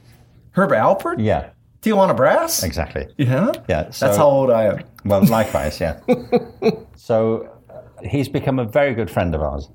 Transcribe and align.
Herb 0.56 0.70
Alpert? 0.70 1.24
Yeah, 1.24 1.50
Tijuana 1.86 2.16
Brass? 2.16 2.62
exactly. 2.62 3.06
Yeah? 3.16 3.52
Yeah, 3.68 3.90
so, 3.90 4.06
That's 4.06 4.18
how 4.18 4.28
old 4.28 4.50
I 4.50 4.64
am. 4.64 4.84
Well, 5.04 5.24
likewise, 5.26 5.80
yeah. 5.80 6.00
so 6.96 7.48
uh, 7.70 7.82
he's 8.02 8.28
become 8.28 8.58
a 8.58 8.64
very 8.64 8.94
good 8.94 9.10
friend 9.10 9.34
of 9.34 9.40
ours. 9.42 9.68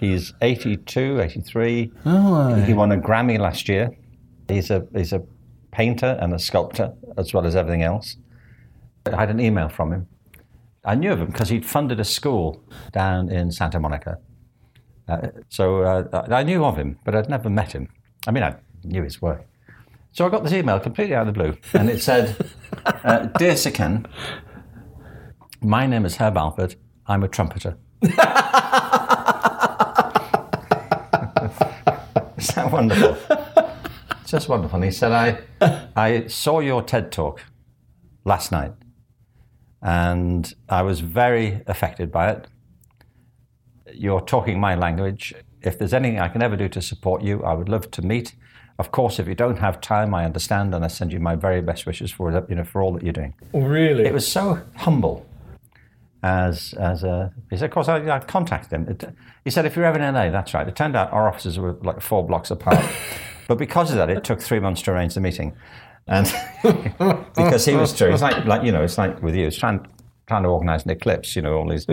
He's 0.00 0.34
82, 0.42 1.20
83. 1.20 1.92
Oh, 2.04 2.54
He 2.54 2.74
won 2.74 2.90
a 2.90 2.96
Grammy 2.96 3.38
last 3.38 3.68
year. 3.68 3.96
He's 4.48 4.70
a 4.70 4.84
he's 4.94 5.12
a 5.12 5.22
painter 5.70 6.18
and 6.20 6.34
a 6.34 6.38
sculptor 6.38 6.92
as 7.16 7.32
well 7.32 7.46
as 7.46 7.54
everything 7.54 7.82
else. 7.82 8.16
I 9.06 9.16
had 9.16 9.30
an 9.30 9.38
email 9.40 9.68
from 9.68 9.92
him. 9.92 10.06
I 10.84 10.96
knew 10.96 11.12
of 11.12 11.20
him 11.20 11.28
because 11.28 11.48
he'd 11.48 11.64
funded 11.64 12.00
a 12.00 12.04
school 12.04 12.60
down 12.90 13.30
in 13.30 13.52
Santa 13.52 13.78
Monica. 13.78 14.18
Uh, 15.08 15.28
so 15.48 15.82
uh, 15.82 16.26
I 16.30 16.42
knew 16.42 16.64
of 16.64 16.76
him, 16.76 16.98
but 17.04 17.14
I'd 17.14 17.28
never 17.28 17.48
met 17.48 17.72
him. 17.72 17.88
I 18.26 18.32
mean, 18.32 18.42
I 18.42 18.56
knew 18.82 19.04
his 19.04 19.22
work. 19.22 19.46
So 20.12 20.26
I 20.26 20.28
got 20.28 20.44
this 20.44 20.52
email 20.52 20.78
completely 20.78 21.14
out 21.14 21.26
of 21.26 21.34
the 21.34 21.40
blue, 21.40 21.56
and 21.72 21.88
it 21.88 22.02
said, 22.02 22.36
uh, 22.84 23.20
"Dear 23.38 23.56
Sir 23.56 23.70
Ken, 23.70 24.04
my 25.62 25.86
name 25.86 26.04
is 26.04 26.16
Herb 26.16 26.34
Alpert. 26.34 26.76
I'm 27.06 27.22
a 27.22 27.28
trumpeter." 27.28 27.78
Is 28.02 28.10
that 32.48 32.72
wonderful? 32.72 33.16
It's 34.20 34.30
just 34.30 34.48
wonderful. 34.48 34.76
And 34.76 34.84
he 34.84 34.90
said, 34.90 35.12
I, 35.12 35.38
I 35.94 36.26
saw 36.26 36.58
your 36.58 36.82
TED 36.82 37.12
talk 37.12 37.44
last 38.24 38.50
night 38.50 38.72
and 39.80 40.52
I 40.68 40.82
was 40.82 40.98
very 41.00 41.62
affected 41.66 42.10
by 42.10 42.32
it. 42.32 42.48
You're 43.94 44.20
talking 44.20 44.58
my 44.58 44.74
language. 44.74 45.32
If 45.62 45.78
there's 45.78 45.94
anything 45.94 46.18
I 46.18 46.28
can 46.28 46.42
ever 46.42 46.56
do 46.56 46.68
to 46.70 46.82
support 46.82 47.22
you, 47.22 47.44
I 47.44 47.54
would 47.54 47.68
love 47.68 47.92
to 47.92 48.02
meet. 48.02 48.34
Of 48.78 48.90
course, 48.90 49.18
if 49.18 49.28
you 49.28 49.34
don't 49.34 49.58
have 49.58 49.80
time, 49.80 50.14
I 50.14 50.24
understand, 50.24 50.74
and 50.74 50.84
I 50.84 50.88
send 50.88 51.12
you 51.12 51.20
my 51.20 51.36
very 51.36 51.60
best 51.60 51.86
wishes 51.86 52.10
for 52.10 52.44
you 52.48 52.54
know 52.54 52.64
for 52.64 52.82
all 52.82 52.92
that 52.94 53.02
you're 53.02 53.12
doing. 53.12 53.34
Oh, 53.52 53.60
really? 53.60 54.04
It 54.04 54.12
was 54.12 54.26
so 54.26 54.60
humble. 54.76 55.26
As 56.22 56.72
as 56.74 57.02
a, 57.02 57.32
he 57.50 57.56
said, 57.56 57.66
of 57.66 57.70
course, 57.72 57.88
I, 57.88 58.08
I 58.08 58.20
contacted 58.20 58.72
him. 58.72 58.88
It, 58.88 59.04
he 59.44 59.50
said, 59.50 59.66
if 59.66 59.76
you're 59.76 59.84
ever 59.84 59.98
in 59.98 60.14
LA, 60.14 60.30
that's 60.30 60.54
right. 60.54 60.66
It 60.66 60.76
turned 60.76 60.96
out 60.96 61.12
our 61.12 61.28
offices 61.28 61.58
were 61.58 61.72
like 61.82 62.00
four 62.00 62.24
blocks 62.24 62.50
apart, 62.50 62.84
but 63.48 63.58
because 63.58 63.90
of 63.90 63.96
that, 63.96 64.08
it 64.08 64.24
took 64.24 64.40
three 64.40 64.60
months 64.60 64.82
to 64.82 64.92
arrange 64.92 65.14
the 65.14 65.20
meeting, 65.20 65.54
and 66.06 66.32
because 67.36 67.64
he 67.64 67.74
was 67.74 67.92
true, 67.98 68.12
it's 68.12 68.22
like 68.22 68.44
like 68.44 68.62
you 68.62 68.72
know, 68.72 68.82
it's 68.82 68.98
like 68.98 69.20
with 69.22 69.34
you, 69.34 69.48
it's 69.48 69.58
trying 69.58 69.86
trying 70.28 70.44
to 70.44 70.48
organise 70.48 70.84
an 70.84 70.90
eclipse, 70.90 71.34
you 71.36 71.42
know, 71.42 71.54
all 71.54 71.68
these 71.68 71.86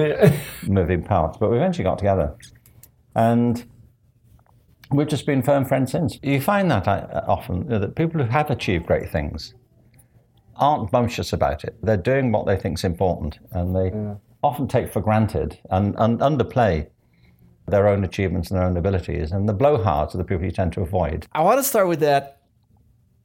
moving 0.64 1.04
parts. 1.04 1.38
But 1.38 1.50
we 1.50 1.58
eventually 1.58 1.84
got 1.84 1.98
together, 1.98 2.36
and 3.16 3.66
we've 4.92 5.08
just 5.08 5.26
been 5.26 5.42
firm 5.42 5.66
friends 5.66 5.92
since. 5.92 6.20
You 6.22 6.42
find 6.42 6.70
that 6.72 6.88
uh, 6.88 7.24
often 7.28 7.68
that 7.68 7.96
people 7.96 8.22
who 8.22 8.30
have 8.30 8.50
achieved 8.50 8.86
great 8.86 9.10
things 9.10 9.54
aren't 10.56 10.92
bumptious 10.92 11.32
about 11.34 11.64
it. 11.64 11.78
They're 11.82 11.98
doing 11.98 12.32
what 12.32 12.46
they 12.46 12.58
think 12.58 12.78
is 12.78 12.84
important, 12.84 13.40
and 13.52 13.76
they 13.76 13.92
often 14.44 14.68
take 14.68 14.92
for 14.92 15.02
granted 15.02 15.58
and, 15.70 15.96
and 15.98 16.20
underplay 16.20 16.88
their 17.68 17.88
own 17.88 18.04
achievements 18.04 18.50
and 18.50 18.60
their 18.60 18.66
own 18.66 18.78
abilities. 18.78 19.32
And 19.32 19.48
the 19.48 19.54
blowhards 19.54 20.14
are 20.14 20.18
the 20.18 20.24
people 20.24 20.46
you 20.46 20.52
tend 20.52 20.74
to 20.74 20.82
avoid. 20.82 21.28
I 21.34 21.42
want 21.42 21.60
to 21.60 21.64
start 21.64 21.88
with 21.88 22.00
that 22.00 22.40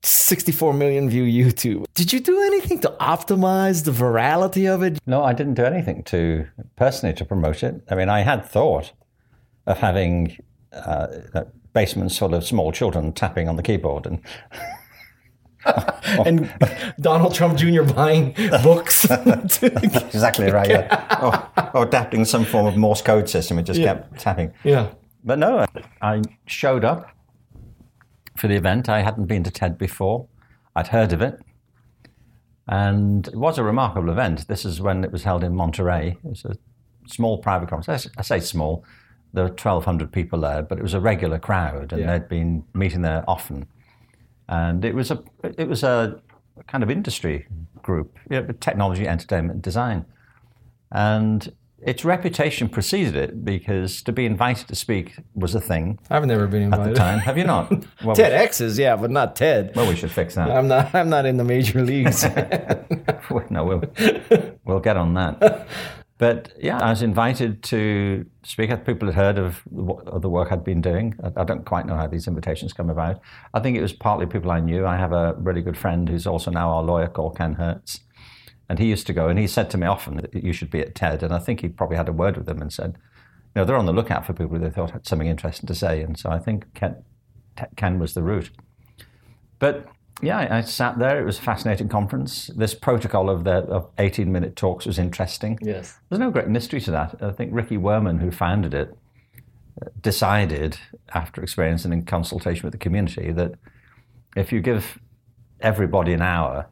64 0.02 0.75
million 0.75 1.08
view 1.08 1.25
YouTube. 1.25 1.86
Did 1.94 2.12
you 2.12 2.20
do 2.20 2.41
anything 2.42 2.81
to 2.81 2.94
optimize 3.00 3.84
the 3.84 3.91
virality 3.91 4.72
of 4.72 4.82
it? 4.82 4.98
No, 5.06 5.25
I 5.25 5.32
didn't 5.32 5.54
do 5.54 5.64
anything 5.64 6.02
to 6.04 6.46
personally 6.76 7.14
to 7.16 7.25
promote 7.25 7.62
it. 7.62 7.82
I 7.91 7.94
mean, 7.94 8.08
I 8.08 8.20
had 8.20 8.44
thought 8.44 8.92
of 9.66 9.78
having 9.78 10.36
uh, 10.74 11.44
basements 11.72 12.18
full 12.18 12.34
of 12.34 12.44
small 12.44 12.72
children 12.72 13.12
tapping 13.12 13.48
on 13.48 13.56
the 13.56 13.62
keyboard 13.62 14.06
and. 14.06 14.20
And 16.26 16.52
Donald 17.00 17.34
Trump 17.34 17.56
Jr. 17.56 17.84
buying 17.84 18.34
books. 18.62 19.04
exactly 19.10 20.50
right. 20.50 20.68
Yeah. 20.68 21.18
or, 21.22 21.70
or 21.80 21.86
adapting 21.86 22.26
some 22.26 22.44
form 22.44 22.66
of 22.66 22.76
Morse 22.76 23.00
code 23.00 23.30
system. 23.30 23.58
It 23.58 23.62
just 23.62 23.80
Yeah. 23.80 23.94
kept 23.94 24.20
tapping. 24.20 24.52
yeah. 24.62 24.90
But 25.24 25.38
no, 25.38 25.64
I 26.02 26.20
showed 26.44 26.84
up 26.84 27.08
for 28.36 28.46
the 28.46 28.56
event. 28.56 28.90
I 28.90 29.00
hadn't 29.00 29.24
been 29.24 29.42
to 29.44 29.50
TED 29.50 29.78
before. 29.78 30.26
I'd 30.76 30.88
heard 30.88 31.14
of 31.14 31.22
it. 31.22 31.40
And 32.68 33.26
it 33.28 33.36
was 33.36 33.56
a 33.56 33.64
remarkable 33.64 34.10
event. 34.10 34.46
This 34.49 34.66
is 34.66 34.82
when 34.82 35.02
it 35.02 35.12
was 35.12 35.22
held 35.25 35.43
in 35.43 35.54
Monterey. 35.54 36.19
It 36.22 36.28
was 36.28 36.44
a 36.44 36.56
small 37.06 37.38
private 37.38 37.70
conference. 37.70 38.06
I 38.19 38.22
say 38.22 38.40
small. 38.40 38.84
There 39.34 39.44
were 39.44 39.50
1,200 39.50 40.10
people 40.12 40.40
there, 40.40 40.62
but 40.62 40.78
it 40.78 40.82
was 40.82 40.94
a 40.94 41.00
regular 41.00 41.38
crowd, 41.38 41.92
and 41.92 42.00
Yeah. 42.00 42.06
they'd 42.19 42.28
been 42.28 42.64
meeting 42.72 43.02
there 43.02 43.25
often. 43.28 43.66
And 44.48 44.84
it 44.84 44.94
was 44.94 45.10
a 45.10 45.22
it 45.58 45.69
was 45.69 45.82
a 45.82 46.20
kind 46.69 46.82
of 46.84 46.90
industry 46.90 47.46
group, 47.82 48.16
you 48.31 48.40
know, 48.40 48.46
technology, 48.60 49.06
entertainment, 49.08 49.60
design, 49.62 50.04
and 50.92 51.52
its 51.82 52.02
reputation 52.04 52.66
preceded 52.69 53.14
it 53.14 53.44
because 53.44 54.00
to 54.02 54.10
be 54.12 54.25
invited 54.25 54.66
to 54.69 54.75
speak 54.75 55.16
was 55.34 55.54
a 55.54 55.60
thing 55.60 55.98
I've 56.08 56.25
never 56.25 56.46
been 56.46 56.62
at 56.62 56.70
the 56.70 56.76
invited. 56.76 56.96
time. 56.96 57.19
Have 57.19 57.37
you 57.37 57.44
not? 57.44 57.70
Well, 58.04 58.16
TEDx's, 58.16 58.78
yeah, 58.78 58.96
but 58.96 59.10
not 59.10 59.37
TED. 59.37 59.72
well, 59.76 59.87
we 59.88 59.96
should 59.96 60.10
fix 60.12 60.34
that. 60.37 60.50
I'm 60.50 60.69
not. 60.69 60.94
I'm 60.94 61.10
not 61.10 61.26
in 61.26 61.37
the 61.37 61.44
major 61.44 61.82
leagues. 61.92 62.25
no, 63.50 63.64
we'll 63.64 63.82
we'll 64.64 64.80
get 64.80 64.96
on 64.96 65.14
that. 65.14 65.66
But 66.16 66.52
yeah, 66.61 66.78
I 66.78 66.90
was 66.90 67.02
invited 67.02 67.62
to 67.64 68.25
speak. 68.44 68.70
People 68.84 69.08
had 69.11 69.16
heard 69.16 69.38
of 69.38 69.62
of 70.06 70.22
the 70.22 70.31
work 70.31 70.52
I'd 70.52 70.62
been 70.62 70.81
doing. 70.81 71.19
I, 71.22 71.40
I 71.40 71.44
don't 71.44 71.64
quite 71.64 71.87
know 71.87 71.96
how 71.96 72.06
these 72.06 72.28
invitations 72.28 72.72
come 72.72 72.88
about. 72.88 73.20
I 73.52 73.61
think 73.61 73.76
it 73.76 73.82
was 73.82 73.93
partly 73.93 74.26
people 74.26 74.50
I 74.52 74.61
knew. 74.61 74.87
I 74.87 74.96
have 74.96 75.12
a 75.12 75.34
really 75.38 75.61
good 75.61 75.76
friend 75.76 76.08
who's 76.08 76.26
also 76.26 76.50
now 76.50 76.70
our 76.70 76.82
lawyer 76.84 77.08
called 77.08 77.37
Ken 77.37 77.55
Hertz, 77.55 78.00
And 78.69 78.78
he 78.78 78.87
used 78.87 79.06
to 79.08 79.12
go, 79.12 79.28
and 79.28 79.38
he 79.38 79.46
said 79.46 79.70
to 79.70 79.78
me 79.78 79.87
often 79.87 80.16
that 80.16 80.32
you 80.34 80.52
should 80.52 80.70
be 80.70 80.81
at 80.81 80.94
TED. 80.94 81.22
And 81.22 81.34
I 81.34 81.38
think 81.38 81.61
he 81.61 81.69
probably 81.69 81.96
had 81.96 82.08
a 82.08 82.12
word 82.12 82.37
with 82.37 82.46
them 82.46 82.62
and 82.62 82.72
said, 82.72 82.96
you 83.55 83.61
know, 83.61 83.64
they're 83.64 83.76
on 83.76 83.87
the 83.87 83.93
lookout 83.93 84.25
for 84.25 84.32
people 84.32 84.56
who 84.56 84.64
they 84.64 84.70
thought 84.70 84.93
had 84.93 85.06
something 85.06 85.28
interesting 85.28 85.66
to 85.66 85.75
say. 85.75 86.00
And 86.00 86.19
so 86.19 86.31
I 86.31 86.38
think 86.38 86.72
Ken, 86.75 87.05
Ken 87.76 87.99
was 87.99 88.14
the 88.14 88.22
route. 88.22 88.50
But 89.58 89.87
yeah, 90.22 90.46
I, 90.50 90.61
sat 90.62 90.99
there. 90.99 91.20
It 91.20 91.25
was 91.25 91.38
a 91.38 91.43
fascinating 91.43 91.88
conference. 91.88 92.49
This 92.56 92.75
protocol 92.75 93.28
of 93.28 93.44
the 93.44 93.52
of 93.66 93.90
18 93.99 94.31
minute 94.31 94.56
talks 94.56 94.87
was 94.87 94.99
interesting. 94.99 95.58
Yes. 95.62 95.99
There's 96.08 96.20
no 96.20 96.31
great 96.31 96.49
mystery 96.49 96.81
to 96.82 96.90
that. 96.93 97.16
I 97.20 97.32
think 97.32 97.52
Ricky 97.52 97.76
Wurman, 97.76 98.20
who 98.20 98.31
founded 98.31 98.75
it, 98.75 98.96
decided 100.00 100.78
after 101.14 101.43
experience 101.43 101.84
and 101.84 101.93
in 101.93 102.05
consultation 102.05 102.62
with 102.64 102.72
the 102.72 102.78
community 102.78 103.32
that 103.32 103.52
if 104.37 104.52
you 104.52 104.61
give 104.61 104.99
everybody 105.61 106.12
an 106.12 106.22
hour, 106.22 106.69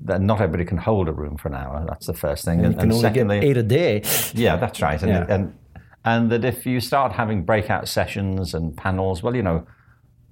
then 0.00 0.26
not 0.26 0.40
everybody 0.40 0.64
can 0.64 0.78
hold 0.78 1.08
a 1.08 1.12
room 1.12 1.36
for 1.36 1.48
an 1.48 1.54
hour. 1.54 1.84
That's 1.88 2.06
the 2.06 2.14
first 2.14 2.44
thing. 2.44 2.64
And 2.64 2.74
you 2.74 2.80
can 2.80 2.92
only 2.92 3.10
get 3.10 3.30
eight 3.30 3.56
a 3.56 3.62
day. 3.62 4.02
yeah, 4.34 4.56
that's 4.56 4.80
right. 4.80 5.00
And, 5.02 5.10
Yeah. 5.10 5.26
and 5.28 5.54
and 6.04 6.30
that 6.30 6.44
if 6.44 6.64
you 6.64 6.80
start 6.80 7.12
having 7.12 7.44
breakout 7.44 7.88
sessions 7.88 8.54
and 8.54 8.74
panels, 8.76 9.22
well, 9.22 9.34
you 9.36 9.42
know, 9.42 9.66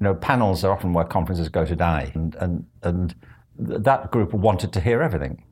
you 0.00 0.04
know, 0.04 0.14
panels 0.14 0.62
are 0.64 0.72
often 0.72 0.92
where 0.92 1.04
conferences 1.04 1.48
go 1.48 1.64
to 1.64 1.76
die, 1.76 2.12
and 2.14 2.34
and 2.36 2.66
and 2.82 3.14
that 3.58 4.10
group 4.10 4.32
wanted 4.32 4.72
to 4.74 4.80
hear 4.80 5.02
everything. 5.02 5.42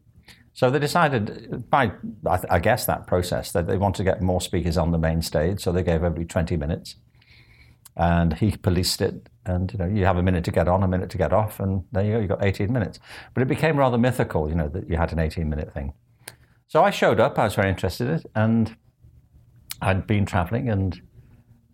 So 0.52 0.70
they 0.70 0.78
decided, 0.78 1.68
by 1.68 1.92
I, 2.26 2.36
th- 2.36 2.48
I 2.50 2.58
guess 2.60 2.86
that 2.86 3.06
process, 3.06 3.50
that 3.52 3.66
they 3.66 3.76
wanted 3.76 3.98
to 3.98 4.04
get 4.04 4.22
more 4.22 4.40
speakers 4.40 4.76
on 4.76 4.92
the 4.92 4.98
main 4.98 5.20
stage. 5.22 5.60
So 5.60 5.72
they 5.72 5.82
gave 5.82 5.96
everybody 5.96 6.24
20 6.26 6.56
minutes, 6.56 6.96
and 7.96 8.34
he 8.34 8.56
policed 8.56 9.00
it. 9.00 9.28
And 9.46 9.72
you 9.72 9.78
know, 9.78 9.86
you 9.86 10.04
have 10.04 10.16
a 10.16 10.22
minute 10.22 10.44
to 10.44 10.52
get 10.52 10.68
on, 10.68 10.82
a 10.82 10.88
minute 10.88 11.10
to 11.10 11.18
get 11.18 11.32
off, 11.32 11.58
and 11.58 11.84
there 11.92 12.04
you 12.04 12.12
go. 12.12 12.20
You 12.20 12.28
got 12.28 12.44
18 12.44 12.72
minutes. 12.72 13.00
But 13.34 13.42
it 13.42 13.48
became 13.48 13.76
rather 13.76 13.98
mythical, 13.98 14.48
you 14.48 14.54
know, 14.54 14.68
that 14.68 14.88
you 14.88 14.96
had 14.96 15.12
an 15.12 15.18
18 15.18 15.48
minute 15.48 15.74
thing. 15.74 15.92
So 16.68 16.84
I 16.84 16.90
showed 16.90 17.18
up. 17.18 17.38
I 17.38 17.44
was 17.44 17.54
very 17.54 17.68
interested 17.68 18.08
in 18.08 18.14
it, 18.14 18.26
and 18.34 18.76
I'd 19.82 20.06
been 20.06 20.24
travelling, 20.24 20.68
and 20.68 21.00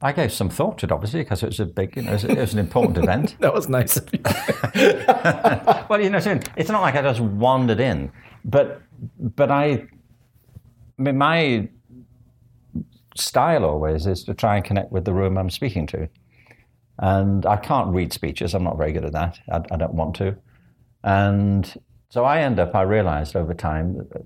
I 0.02 0.12
gave 0.12 0.32
some 0.32 0.48
thought 0.48 0.78
to 0.78 0.86
it, 0.86 0.92
obviously, 0.92 1.20
because 1.20 1.42
it 1.42 1.46
was 1.46 1.60
a 1.60 1.66
big, 1.66 1.94
you 1.94 2.02
know, 2.02 2.10
it 2.12 2.14
was, 2.14 2.24
it 2.24 2.38
was 2.38 2.52
an 2.54 2.58
important 2.58 2.96
event. 3.04 3.36
That 3.40 3.52
was 3.52 3.68
nice 3.68 3.96
of 3.96 4.08
you. 4.12 4.20
Well, 5.88 6.00
you 6.00 6.08
know, 6.08 6.18
it's 6.56 6.70
not 6.70 6.82
like 6.82 6.94
I 6.94 7.02
just 7.02 7.20
wandered 7.20 7.80
in, 7.80 8.12
but 8.44 8.80
but 9.18 9.50
I, 9.50 9.64
I 9.64 9.88
mean, 10.98 11.18
my 11.18 11.68
style 13.16 13.64
always 13.64 14.06
is 14.06 14.22
to 14.24 14.34
try 14.34 14.54
and 14.54 14.64
connect 14.64 14.92
with 14.92 15.04
the 15.04 15.12
room 15.12 15.36
I'm 15.36 15.50
speaking 15.50 15.88
to, 15.88 16.08
and 16.98 17.44
I 17.44 17.56
can't 17.56 17.92
read 17.92 18.12
speeches. 18.12 18.54
I'm 18.54 18.62
not 18.62 18.78
very 18.78 18.92
good 18.92 19.04
at 19.04 19.12
that. 19.12 19.40
I, 19.50 19.56
I 19.72 19.76
don't 19.76 19.94
want 19.94 20.14
to, 20.16 20.36
and 21.02 21.74
so 22.08 22.24
I 22.24 22.40
end 22.40 22.60
up. 22.60 22.74
I 22.74 22.82
realised 22.82 23.34
over 23.34 23.52
time. 23.52 23.94
that 23.94 24.16
uh, 24.16 24.20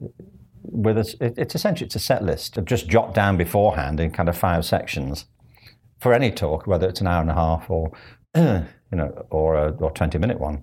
With 0.64 0.98
a, 0.98 1.32
it's 1.40 1.54
essentially 1.54 1.86
it's 1.86 1.96
a 1.96 1.98
set 2.10 2.22
list 2.22 2.58
of 2.58 2.66
just 2.66 2.88
jot 2.88 3.14
down 3.14 3.38
beforehand 3.38 4.00
in 4.00 4.10
kind 4.10 4.28
of 4.28 4.36
five 4.36 4.64
sections 4.66 5.24
for 6.04 6.12
any 6.12 6.30
talk, 6.30 6.66
whether 6.66 6.88
it's 6.88 7.00
an 7.00 7.08
hour 7.08 7.22
and 7.22 7.30
a 7.30 7.34
half 7.34 7.68
or 7.68 7.90
you 8.36 8.64
know 8.92 9.26
or 9.30 9.56
a 9.56 9.70
or 9.84 9.90
twenty 9.90 10.18
minute 10.18 10.38
one 10.38 10.62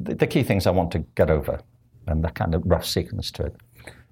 the, 0.00 0.14
the 0.14 0.26
key 0.26 0.42
things 0.42 0.66
I 0.66 0.70
want 0.70 0.90
to 0.92 1.00
get 1.00 1.30
over 1.30 1.60
and 2.06 2.24
the 2.24 2.30
kind 2.30 2.54
of 2.54 2.62
rough 2.64 2.86
sequence 2.86 3.30
to 3.32 3.46
it. 3.46 3.56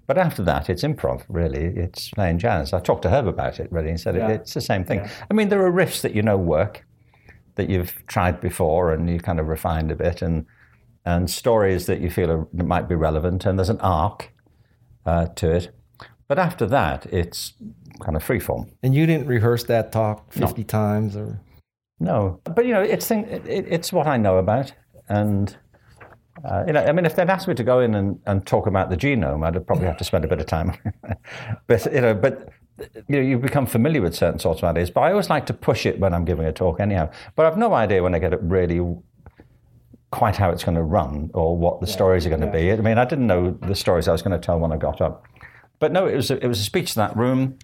But 0.06 0.18
after 0.18 0.42
that, 0.44 0.70
it's 0.70 0.82
improv, 0.82 1.24
really. 1.28 1.64
It's 1.64 2.10
playing 2.10 2.38
jazz. 2.38 2.72
I 2.72 2.80
talked 2.80 3.02
to 3.02 3.10
Herb 3.10 3.26
about 3.26 3.58
it, 3.58 3.70
really, 3.72 3.90
and 3.90 3.98
said 3.98 4.14
it, 4.14 4.30
it's 4.30 4.54
the 4.54 4.60
same 4.60 4.84
thing. 4.84 5.00
I 5.30 5.34
mean, 5.34 5.48
there 5.48 5.64
are 5.66 5.72
riffs 5.72 6.00
that 6.02 6.14
you 6.14 6.22
know 6.22 6.36
work, 6.36 6.86
that 7.56 7.68
you've 7.68 7.94
tried 8.06 8.40
before 8.40 8.92
and 8.92 9.10
you 9.10 9.18
kind 9.18 9.40
of 9.40 9.48
refined 9.48 9.90
a 9.90 9.96
bit, 9.96 10.22
and, 10.22 10.46
and 11.04 11.28
stories 11.28 11.86
that 11.86 12.00
you 12.00 12.10
feel 12.10 12.30
are, 12.30 12.46
might 12.52 12.88
be 12.88 12.94
relevant, 12.94 13.46
and 13.46 13.58
there's 13.58 13.68
an 13.68 13.80
arc 13.80 14.32
uh, 15.06 15.26
to 15.36 15.50
it. 15.50 15.75
But 16.28 16.38
after 16.38 16.66
that, 16.66 17.06
it's 17.06 17.54
kind 18.00 18.16
of 18.16 18.24
freeform. 18.24 18.70
And 18.82 18.94
you 18.94 19.06
didn't 19.06 19.26
rehearse 19.26 19.64
that 19.64 19.92
talk 19.92 20.32
50 20.32 20.64
times 20.64 21.16
or 21.16 21.40
No, 22.00 22.40
but 22.44 22.66
you 22.66 22.72
know, 22.72 22.82
it's 22.82 23.06
thing, 23.06 23.24
it, 23.24 23.46
it's 23.46 23.92
what 23.92 24.06
I 24.06 24.16
know 24.16 24.38
about, 24.38 24.72
and 25.08 25.56
uh, 26.44 26.64
you 26.66 26.72
know, 26.72 26.84
I 26.84 26.92
mean, 26.92 27.06
if 27.06 27.16
they'd 27.16 27.30
asked 27.30 27.48
me 27.48 27.54
to 27.54 27.64
go 27.64 27.80
in 27.80 27.94
and, 27.94 28.20
and 28.26 28.46
talk 28.46 28.66
about 28.66 28.90
the 28.90 28.96
genome, 28.96 29.44
I'd 29.44 29.66
probably 29.66 29.86
have 29.86 29.96
to 29.98 30.04
spend 30.04 30.24
a 30.24 30.28
bit 30.28 30.40
of 30.40 30.46
time. 30.46 30.76
but 31.66 31.92
you 31.92 32.00
know, 32.00 32.14
but 32.14 32.48
you 32.78 33.16
know, 33.16 33.20
you 33.20 33.38
become 33.38 33.66
familiar 33.66 34.02
with 34.02 34.14
certain 34.14 34.38
sorts 34.38 34.62
of 34.62 34.64
ideas. 34.64 34.90
But 34.90 35.02
I 35.02 35.10
always 35.12 35.30
like 35.30 35.46
to 35.46 35.54
push 35.54 35.86
it 35.86 35.98
when 35.98 36.12
I'm 36.12 36.24
giving 36.24 36.44
a 36.44 36.52
talk, 36.52 36.78
anyhow. 36.78 37.10
But 37.36 37.46
I've 37.46 37.56
no 37.56 37.72
idea 37.72 38.02
when 38.02 38.14
I 38.14 38.18
get 38.18 38.34
it 38.34 38.40
really 38.42 38.80
quite 40.10 40.36
how 40.36 40.50
it's 40.50 40.62
going 40.62 40.76
to 40.76 40.82
run 40.82 41.30
or 41.34 41.56
what 41.56 41.80
the 41.80 41.86
stories 41.86 42.26
are 42.26 42.28
going 42.28 42.40
to 42.40 42.50
be. 42.50 42.70
I 42.70 42.76
mean, 42.76 42.98
I 42.98 43.04
didn't 43.04 43.26
know 43.26 43.50
the 43.50 43.74
stories 43.74 44.08
I 44.08 44.12
was 44.12 44.22
going 44.22 44.38
to 44.38 44.44
tell 44.44 44.58
when 44.58 44.72
I 44.72 44.76
got 44.76 45.00
up. 45.00 45.24
But 45.78 45.92
no, 45.92 46.06
it 46.06 46.16
was 46.16 46.30
a, 46.30 46.42
it 46.42 46.48
was 46.48 46.60
a 46.60 46.64
speech 46.64 46.90
to 46.90 46.96
that 46.96 47.16
room, 47.16 47.58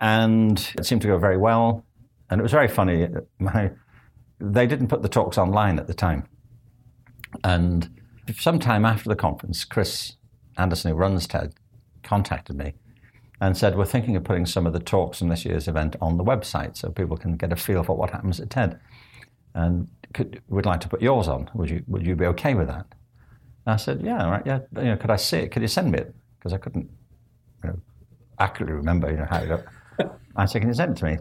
and 0.00 0.72
it 0.78 0.86
seemed 0.86 1.02
to 1.02 1.08
go 1.08 1.18
very 1.18 1.36
well. 1.36 1.84
And 2.30 2.40
it 2.40 2.42
was 2.42 2.52
very 2.52 2.68
funny. 2.68 3.08
My, 3.38 3.70
they 4.40 4.66
didn't 4.66 4.88
put 4.88 5.02
the 5.02 5.08
talks 5.08 5.38
online 5.38 5.78
at 5.78 5.86
the 5.86 5.94
time, 5.94 6.28
and 7.42 7.90
sometime 8.36 8.84
after 8.84 9.08
the 9.08 9.16
conference, 9.16 9.64
Chris 9.64 10.14
Anderson, 10.56 10.92
who 10.92 10.96
runs 10.96 11.26
TED, 11.26 11.54
contacted 12.02 12.56
me 12.56 12.74
and 13.40 13.56
said, 13.56 13.76
"We're 13.76 13.84
thinking 13.84 14.16
of 14.16 14.24
putting 14.24 14.46
some 14.46 14.66
of 14.66 14.72
the 14.72 14.80
talks 14.80 15.18
from 15.18 15.28
this 15.28 15.44
year's 15.44 15.68
event 15.68 15.96
on 16.00 16.16
the 16.16 16.24
website 16.24 16.76
so 16.76 16.90
people 16.90 17.16
can 17.16 17.36
get 17.36 17.52
a 17.52 17.56
feel 17.56 17.82
for 17.82 17.96
what 17.96 18.10
happens 18.10 18.40
at 18.40 18.50
TED." 18.50 18.78
And 19.54 19.88
could, 20.14 20.42
would 20.48 20.66
like 20.66 20.80
to 20.82 20.88
put 20.88 21.02
yours 21.02 21.26
on. 21.28 21.50
Would 21.54 21.70
you 21.70 21.82
would 21.86 22.06
you 22.06 22.14
be 22.14 22.26
okay 22.26 22.54
with 22.54 22.68
that? 22.68 22.86
And 23.66 23.74
I 23.74 23.76
said, 23.76 24.02
"Yeah, 24.02 24.24
all 24.24 24.30
right, 24.30 24.46
yeah. 24.46 24.60
You 24.76 24.84
know, 24.84 24.96
could 24.96 25.10
I 25.10 25.16
see 25.16 25.38
it? 25.38 25.50
Could 25.50 25.62
you 25.62 25.68
send 25.68 25.92
me 25.92 25.98
it? 25.98 26.14
Because 26.38 26.52
I 26.52 26.58
couldn't, 26.58 26.88
you 27.62 27.70
know, 27.70 27.80
accurately 28.38 28.76
remember, 28.76 29.10
you 29.10 29.16
know, 29.16 29.26
how 29.28 29.38
it 29.38 29.48
looked." 29.48 29.68
I 30.36 30.44
said, 30.46 30.60
"Can 30.60 30.68
you 30.68 30.74
send 30.74 30.92
it 30.92 30.98
to 30.98 31.04
me?" 31.04 31.18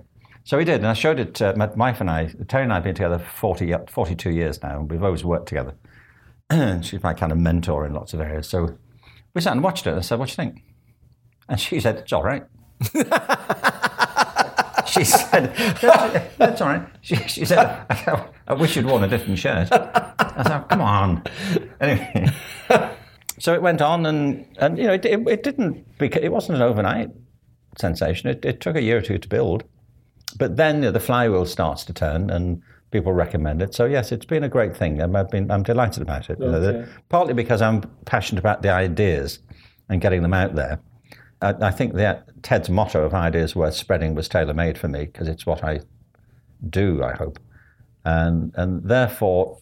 So 0.48 0.58
he 0.58 0.64
did, 0.64 0.76
and 0.76 0.88
I 0.88 0.94
showed 0.94 1.20
it. 1.20 1.34
to 1.36 1.54
my 1.58 1.66
wife 1.66 2.00
and 2.00 2.10
I, 2.10 2.34
Terry 2.48 2.64
and 2.64 2.72
I 2.72 2.76
have 2.76 2.86
been 2.86 2.96
together 2.96 3.20
for 3.20 3.58
40, 3.58 3.74
42 3.90 4.30
years 4.30 4.64
now, 4.64 4.80
and 4.80 4.90
we've 4.90 5.04
always 5.04 5.26
worked 5.26 5.50
together. 5.50 5.76
She's 6.82 7.04
my 7.04 7.14
kind 7.14 7.34
of 7.34 7.38
mentor 7.38 7.86
in 7.86 7.94
lots 7.94 8.14
of 8.14 8.22
areas. 8.22 8.48
So 8.48 8.78
we 9.34 9.42
sat 9.42 9.52
and 9.52 9.62
watched 9.62 9.86
it. 9.88 9.90
And 9.90 10.00
I 10.00 10.02
said, 10.02 10.20
"What 10.20 10.30
do 10.30 10.32
you 10.32 10.36
think?" 10.36 10.64
And 11.50 11.60
she 11.60 11.82
said, 11.82 11.98
"It's 11.98 12.14
all 12.14 12.24
right." 12.24 12.46
she 14.88 15.04
said, 15.04 15.54
"That's, 16.38 16.62
all 16.62 16.70
right." 16.70 16.88
She, 17.02 17.16
she 17.28 17.44
said, 17.44 17.86
"I 18.48 18.54
wish 18.54 18.78
you'd 18.78 18.86
worn 18.86 19.04
a 19.04 19.08
different 19.10 19.40
shirt." 19.40 19.68
I 19.72 20.44
said, 20.48 20.70
"Come 20.70 20.82
on." 20.82 21.24
Anyway, 21.82 22.32
so 23.40 23.54
it 23.54 23.62
went 23.62 23.82
on, 23.82 24.06
and 24.06 24.46
and 24.60 24.78
you 24.78 24.86
know, 24.86 24.94
it, 24.94 25.06
it, 25.06 25.28
it 25.28 25.44
didn't. 25.44 25.86
It 26.00 26.32
wasn't 26.32 26.58
an 26.58 26.62
overnight 26.64 27.10
sensation. 27.78 28.30
It, 28.30 28.44
it 28.46 28.62
took 28.62 28.76
a 28.76 28.82
year 28.82 28.98
or 28.98 29.02
two 29.02 29.18
to 29.18 29.28
build, 29.28 29.64
but 30.38 30.58
then 30.58 30.76
you 30.78 30.82
know, 30.84 30.92
the 30.92 31.00
flywheel 31.00 31.46
starts 31.46 31.84
to 31.86 31.94
turn, 31.94 32.30
and 32.30 32.62
people 32.92 33.14
recommend 33.14 33.62
it. 33.62 33.74
So 33.76 33.86
yes, 33.86 34.12
it's 34.12 34.26
been 34.26 34.44
a 34.44 34.50
great 34.50 34.76
thing. 34.76 35.02
and 35.02 35.16
I've 35.18 35.30
been 35.30 35.52
I'm 35.52 35.64
delighted 35.64 36.02
about 36.04 36.30
it. 36.30 36.40
You 36.40 36.46
know, 36.48 36.60
the- 36.60 36.88
partly 37.10 37.34
because 37.34 37.62
I'm 37.62 37.82
passionate 38.06 38.40
about 38.40 38.62
the 38.62 38.70
ideas 38.72 39.40
and 39.90 40.02
getting 40.02 40.22
them 40.22 40.34
out 40.34 40.56
there. 40.56 40.80
I, 41.42 41.54
I 41.62 41.72
think 41.72 41.94
that 41.94 42.42
TED's 42.42 42.70
motto 42.70 43.04
of 43.06 43.14
ideas 43.14 43.56
worth 43.56 43.76
spreading 43.76 44.16
was 44.16 44.28
tailor 44.28 44.54
made 44.54 44.78
for 44.78 44.88
me 44.88 45.06
because 45.06 45.28
it's 45.28 45.46
what 45.46 45.64
I 45.64 45.82
do. 46.70 47.04
I 47.04 47.14
hope, 47.14 47.40
and 48.06 48.52
and 48.56 48.84
therefore. 48.84 49.60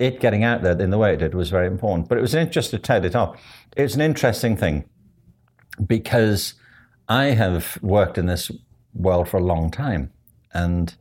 It 0.00 0.18
getting 0.18 0.42
out 0.44 0.62
there 0.62 0.80
in 0.80 0.90
the 0.90 0.98
way 0.98 1.12
it 1.12 1.18
did 1.18 1.34
was 1.34 1.50
very 1.50 1.66
important, 1.66 2.08
but 2.08 2.16
it 2.18 2.22
was 2.22 2.34
an, 2.34 2.50
just 2.50 2.70
to 2.70 2.78
tell 2.78 3.04
it 3.04 3.14
off. 3.14 3.38
It's 3.76 3.94
an 3.94 4.00
interesting 4.00 4.56
thing 4.56 4.88
because 5.86 6.54
I 7.08 7.26
have 7.26 7.78
worked 7.82 8.16
in 8.18 8.26
this 8.26 8.50
world 8.94 9.28
for 9.28 9.36
a 9.36 9.42
long 9.42 9.70
time. 9.70 10.10
And 10.52 10.94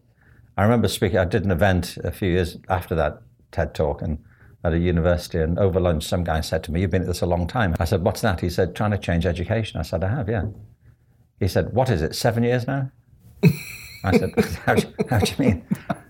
I 0.58 0.64
remember 0.64 0.88
speaking, 0.88 1.18
I 1.18 1.26
did 1.26 1.46
an 1.46 1.52
event 1.52 1.98
a 2.04 2.12
few 2.12 2.30
years 2.30 2.58
after 2.68 2.94
that 2.96 3.22
TED 3.52 3.74
talk 3.74 4.02
and 4.02 4.20
at 4.64 4.74
a 4.74 4.78
university. 4.80 5.40
And 5.40 5.58
over 5.58 5.80
lunch, 5.80 6.04
some 6.06 6.24
guy 6.24 6.42
said 6.42 6.64
to 6.66 6.72
me, 6.72 6.82
You've 6.82 6.92
been 6.92 7.04
at 7.04 7.08
this 7.08 7.22
a 7.22 7.26
long 7.26 7.48
time. 7.48 7.76
I 7.80 7.86
said, 7.86 8.04
What's 8.04 8.22
that? 8.22 8.42
He 8.42 8.50
said, 8.50 8.76
Trying 8.76 8.92
to 8.92 8.98
change 8.98 9.26
education. 9.26 9.80
I 9.80 9.84
said, 9.84 10.04
I 10.04 10.10
have, 10.10 10.28
yeah. 10.30 10.46
He 11.40 11.48
said, 11.48 11.74
What 11.74 11.90
is 11.90 12.02
it, 12.02 12.16
seven 12.16 12.44
years 12.44 12.68
now? 12.68 12.92
I 14.04 14.18
said, 14.18 14.34
how, 14.66 14.76
do- 14.76 14.94
how 15.10 15.20
do 15.20 15.32
you 15.32 15.46
mean? 15.46 15.66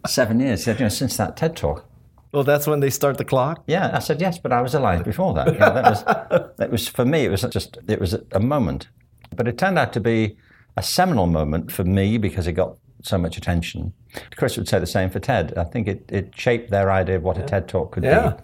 Seven 0.08 0.40
years? 0.40 0.62
He 0.62 0.66
said, 0.66 0.80
You 0.80 0.86
know, 0.86 0.90
since 0.90 1.18
that 1.18 1.38
TED 1.38 1.56
talk. 1.56 1.86
Well, 2.32 2.44
that's 2.44 2.68
when 2.68 2.80
they 2.80 2.90
start 2.92 3.18
the 3.18 3.26
clock. 3.26 3.64
Yeah, 3.68 3.90
I 3.94 4.00
said 4.00 4.22
yes, 4.22 4.38
but 4.38 4.52
I 4.54 4.62
was 4.62 4.76
alive 4.76 5.04
before 5.04 5.34
that. 5.34 5.48
You 5.54 5.60
know, 5.60 5.74
that 5.74 5.84
was 5.86 6.04
that 6.58 6.72
was 6.72 6.88
for 6.88 7.06
me. 7.06 7.26
It 7.26 7.30
was 7.32 7.42
just 7.44 7.78
it 7.88 8.00
was 8.00 8.16
a 8.32 8.40
moment, 8.40 8.88
but 9.36 9.48
it 9.48 9.58
turned 9.58 9.80
out 9.80 9.94
to 9.94 10.00
be 10.00 10.38
a 10.78 10.84
seminal 10.84 11.26
moment 11.26 11.72
for 11.72 11.84
me 11.84 12.18
because 12.18 12.46
it 12.48 12.54
got 12.54 12.78
so 13.02 13.18
much 13.18 13.38
attention. 13.38 13.94
Chris 14.36 14.58
would 14.58 14.68
say 14.68 14.78
the 14.80 14.86
same 14.86 15.10
for 15.10 15.20
TED. 15.20 15.54
I 15.58 15.64
think 15.64 15.88
it, 15.88 16.06
it 16.10 16.34
shaped 16.36 16.70
their 16.70 16.92
idea 16.92 17.16
of 17.16 17.24
what 17.24 17.38
a 17.38 17.44
TED 17.44 17.68
talk 17.68 17.92
could 17.94 18.04
Yeah. 18.04 18.30
be. 18.32 18.44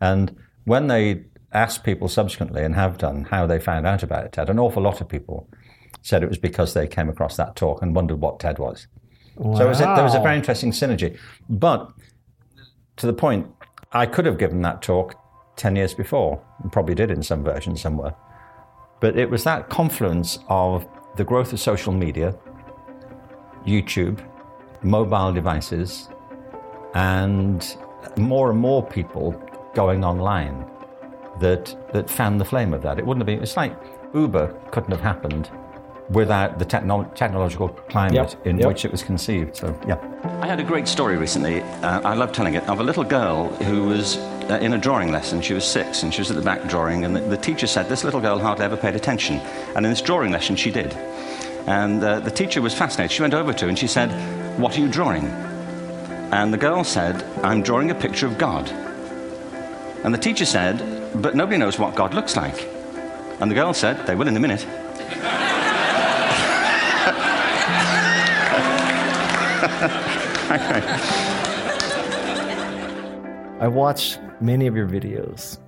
And 0.00 0.36
when 0.64 0.86
they 0.88 1.24
asked 1.52 1.84
people 1.84 2.08
subsequently 2.08 2.62
and 2.64 2.74
have 2.74 2.98
done 2.98 3.24
how 3.24 3.46
they 3.46 3.58
found 3.58 3.86
out 3.86 4.02
about 4.02 4.24
it, 4.24 4.32
TED, 4.32 4.50
an 4.50 4.58
awful 4.58 4.82
lot 4.82 5.00
of 5.00 5.08
people 5.08 5.48
said 6.02 6.22
it 6.22 6.28
was 6.28 6.38
because 6.38 6.74
they 6.74 6.86
came 6.86 7.08
across 7.08 7.36
that 7.36 7.56
talk 7.56 7.80
and 7.80 7.94
wondered 7.94 8.20
what 8.20 8.38
TED 8.40 8.58
was. 8.58 8.86
Wow. 9.36 9.56
So 9.56 9.64
it 9.64 9.68
was 9.68 9.80
a, 9.80 9.84
there 9.84 10.04
was 10.04 10.14
a 10.14 10.20
very 10.20 10.36
interesting 10.36 10.70
synergy. 10.70 11.16
But 11.48 11.90
to 12.96 13.06
the 13.06 13.12
point, 13.12 13.46
I 13.92 14.06
could 14.06 14.26
have 14.26 14.38
given 14.38 14.62
that 14.62 14.82
talk 14.82 15.14
10 15.56 15.76
years 15.76 15.94
before, 15.94 16.42
and 16.62 16.72
probably 16.72 16.94
did 16.94 17.10
in 17.10 17.22
some 17.22 17.44
version 17.44 17.76
somewhere. 17.76 18.14
But 19.00 19.18
it 19.18 19.30
was 19.30 19.44
that 19.44 19.68
confluence 19.68 20.38
of 20.48 20.86
the 21.16 21.24
growth 21.24 21.52
of 21.52 21.60
social 21.60 21.92
media, 21.92 22.36
YouTube, 23.66 24.24
mobile 24.82 25.32
devices, 25.32 26.08
and 26.94 27.76
more 28.16 28.50
and 28.50 28.58
more 28.58 28.84
people 28.84 29.32
going 29.74 30.04
online 30.04 30.66
that, 31.40 31.76
that 31.92 32.08
fanned 32.08 32.40
the 32.40 32.44
flame 32.44 32.72
of 32.72 32.82
that. 32.82 32.98
It 32.98 33.06
wouldn't 33.06 33.22
have 33.22 33.26
been, 33.26 33.42
it's 33.42 33.56
like 33.56 33.76
Uber 34.14 34.48
couldn't 34.70 34.90
have 34.90 35.00
happened 35.00 35.50
without 36.10 36.58
the 36.58 36.64
techno- 36.64 37.10
technological 37.14 37.68
climate 37.68 38.14
Yep, 38.14 38.46
in 38.46 38.58
yep. 38.58 38.68
which 38.68 38.84
it 38.84 38.90
was 38.92 39.02
conceived. 39.02 39.56
So, 39.56 39.78
yeah. 39.86 39.98
I 40.42 40.46
had 40.46 40.60
a 40.60 40.64
great 40.64 40.86
story 40.86 41.16
recently, 41.16 41.62
uh, 41.62 42.00
I 42.02 42.14
love 42.14 42.32
telling 42.32 42.54
it, 42.54 42.68
of 42.68 42.80
a 42.80 42.82
little 42.82 43.04
girl 43.04 43.48
who 43.64 43.84
was 43.84 44.18
uh, 44.50 44.58
in 44.60 44.74
a 44.74 44.78
drawing 44.78 45.10
lesson. 45.12 45.40
She 45.40 45.54
was 45.54 45.64
six 45.64 46.02
and 46.02 46.12
she 46.12 46.20
was 46.20 46.30
at 46.30 46.36
the 46.36 46.42
back 46.42 46.68
drawing, 46.68 47.04
and 47.04 47.16
the, 47.16 47.20
the 47.20 47.36
teacher 47.36 47.66
said 47.66 47.88
this 47.88 48.04
little 48.04 48.20
girl 48.20 48.38
hardly 48.38 48.64
ever 48.64 48.76
paid 48.76 48.94
attention. 48.94 49.36
And 49.74 49.86
in 49.86 49.90
this 49.90 50.02
drawing 50.02 50.32
lesson, 50.32 50.56
she 50.56 50.70
did. 50.70 50.92
And 51.66 52.04
uh, 52.04 52.20
the 52.20 52.30
teacher 52.30 52.60
was 52.60 52.74
fascinated. 52.74 53.10
She 53.10 53.22
went 53.22 53.32
over 53.32 53.52
to 53.54 53.64
her 53.64 53.68
and 53.70 53.78
she 53.78 53.86
said, 53.86 54.10
What 54.60 54.76
are 54.76 54.80
you 54.80 54.88
drawing? 54.88 55.24
And 56.32 56.52
the 56.52 56.58
girl 56.58 56.84
said, 56.84 57.22
I'm 57.42 57.62
drawing 57.62 57.90
a 57.90 57.94
picture 57.94 58.26
of 58.26 58.36
God. 58.36 58.68
And 60.04 60.12
the 60.12 60.18
teacher 60.18 60.44
said, 60.44 60.76
But 61.22 61.34
nobody 61.34 61.56
knows 61.56 61.78
what 61.78 61.94
God 61.94 62.12
looks 62.12 62.36
like. 62.36 62.68
And 63.40 63.50
the 63.50 63.54
girl 63.54 63.72
said, 63.72 64.06
They 64.06 64.14
will 64.14 64.28
in 64.28 64.36
a 64.36 64.40
minute. 64.40 64.66
I 73.60 73.68
watched 73.68 74.20
many 74.40 74.66
of 74.66 74.76
your 74.76 74.86
videos, 74.88 75.58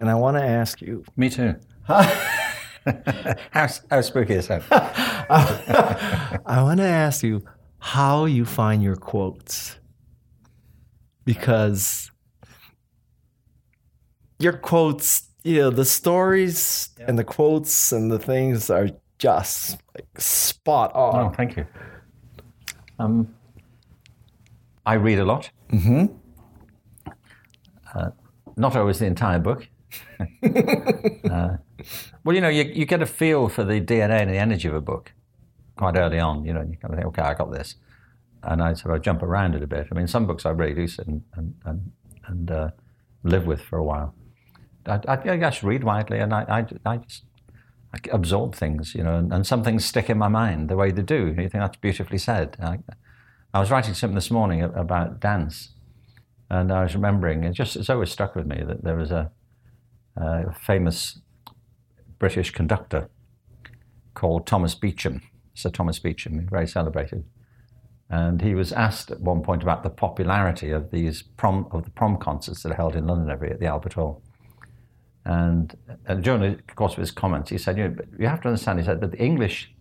and 0.00 0.10
I 0.10 0.14
want 0.14 0.36
to 0.36 0.42
ask 0.42 0.80
you 0.80 1.04
Me 1.16 1.30
too. 1.30 1.54
how, 1.86 2.08
how 3.52 4.00
spooky 4.00 4.34
is 4.34 4.48
that? 4.48 4.62
I 6.46 6.62
want 6.62 6.78
to 6.78 6.84
ask 6.86 7.22
you 7.22 7.44
how 7.78 8.24
you 8.24 8.44
find 8.44 8.82
your 8.82 8.96
quotes. 8.96 9.78
Because 11.24 12.10
your 14.38 14.52
quotes, 14.54 15.28
you 15.44 15.58
know, 15.60 15.70
the 15.70 15.84
stories 15.84 16.90
and 17.06 17.18
the 17.18 17.24
quotes 17.24 17.90
and 17.92 18.10
the 18.10 18.18
things 18.18 18.70
are 18.70 18.88
just 19.18 19.80
like 19.94 20.06
spot 20.20 20.92
Oh, 20.94 21.10
on. 21.10 21.34
thank 21.34 21.56
you. 21.56 21.66
Um, 22.98 23.34
I 24.86 24.94
read 24.94 25.18
a 25.18 25.24
lot. 25.24 25.50
Mm-hmm. 25.70 26.06
Uh, 27.92 28.10
not 28.56 28.76
always 28.76 29.00
the 29.00 29.06
entire 29.06 29.40
book. 29.40 29.68
uh, 31.30 31.56
well, 32.24 32.34
you 32.34 32.40
know, 32.40 32.48
you, 32.48 32.62
you 32.62 32.86
get 32.86 33.02
a 33.02 33.06
feel 33.06 33.48
for 33.48 33.64
the 33.64 33.80
DNA 33.80 34.22
and 34.22 34.30
the 34.30 34.38
energy 34.38 34.68
of 34.68 34.74
a 34.74 34.80
book 34.80 35.12
quite 35.76 35.96
early 35.96 36.20
on. 36.20 36.44
You 36.44 36.54
know, 36.54 36.60
you 36.60 36.76
kind 36.76 36.94
of 36.94 36.98
think, 36.98 37.06
okay, 37.08 37.22
I 37.22 37.34
got 37.34 37.52
this, 37.52 37.74
and 38.44 38.62
I 38.62 38.74
sort 38.74 38.94
of 38.94 39.02
jump 39.02 39.22
around 39.22 39.56
it 39.56 39.62
a 39.62 39.66
bit. 39.66 39.88
I 39.90 39.94
mean, 39.94 40.06
some 40.06 40.26
books 40.26 40.46
I 40.46 40.50
really 40.50 40.74
do 40.74 40.86
sit 40.86 41.06
and 41.06 41.22
and 41.34 41.54
and, 41.64 41.92
and 42.26 42.50
uh, 42.50 42.70
live 43.24 43.46
with 43.46 43.60
for 43.60 43.78
a 43.78 43.84
while. 43.84 44.14
I, 44.86 45.00
I, 45.08 45.30
I 45.30 45.36
just 45.36 45.64
read 45.64 45.82
widely, 45.82 46.20
and 46.20 46.32
I, 46.32 46.42
I, 46.48 46.90
I 46.90 46.96
just 46.98 47.24
I 47.92 47.98
absorb 48.12 48.54
things, 48.54 48.94
you 48.94 49.02
know, 49.02 49.16
and, 49.16 49.32
and 49.32 49.46
some 49.46 49.64
things 49.64 49.84
stick 49.84 50.08
in 50.08 50.18
my 50.18 50.28
mind 50.28 50.68
the 50.68 50.76
way 50.76 50.92
they 50.92 51.02
do. 51.02 51.28
You 51.28 51.48
think 51.48 51.54
that's 51.54 51.76
beautifully 51.76 52.18
said. 52.18 52.56
I, 52.60 52.78
I 53.56 53.58
was 53.58 53.70
writing 53.70 53.94
something 53.94 54.14
this 54.14 54.30
morning 54.30 54.62
about 54.62 55.18
dance, 55.18 55.70
and 56.50 56.70
I 56.70 56.82
was 56.82 56.94
remembering, 56.94 57.42
it 57.42 57.54
just 57.54 57.74
it's 57.74 57.88
always 57.88 58.10
stuck 58.10 58.36
with 58.36 58.44
me 58.46 58.62
that 58.62 58.84
there 58.84 58.96
was 58.96 59.10
a, 59.10 59.30
a 60.14 60.52
famous 60.52 61.20
British 62.18 62.50
conductor 62.50 63.08
called 64.12 64.46
Thomas 64.46 64.74
Beecham, 64.74 65.22
Sir 65.54 65.70
Thomas 65.70 65.98
Beecham, 65.98 66.46
very 66.50 66.66
celebrated. 66.66 67.24
And 68.10 68.42
he 68.42 68.54
was 68.54 68.74
asked 68.74 69.10
at 69.10 69.22
one 69.22 69.42
point 69.42 69.62
about 69.62 69.84
the 69.84 69.88
popularity 69.88 70.70
of 70.70 70.90
these 70.90 71.22
prom 71.22 71.66
of 71.70 71.84
the 71.84 71.90
prom 71.90 72.18
concerts 72.18 72.62
that 72.62 72.72
are 72.72 72.76
held 72.76 72.94
in 72.94 73.06
London 73.06 73.30
every 73.30 73.48
year 73.48 73.54
at 73.54 73.60
the 73.60 73.68
Albert 73.68 73.94
Hall. 73.94 74.22
And, 75.24 75.74
and 76.04 76.22
during 76.22 76.42
the 76.42 76.62
course 76.74 76.92
of 76.92 76.98
his 76.98 77.10
comments, 77.10 77.48
he 77.48 77.56
said, 77.56 77.78
you, 77.78 77.88
know, 77.88 77.96
you 78.18 78.26
have 78.26 78.42
to 78.42 78.48
understand, 78.48 78.80
he 78.80 78.84
said, 78.84 79.00
that 79.00 79.12
the 79.12 79.18
English 79.18 79.72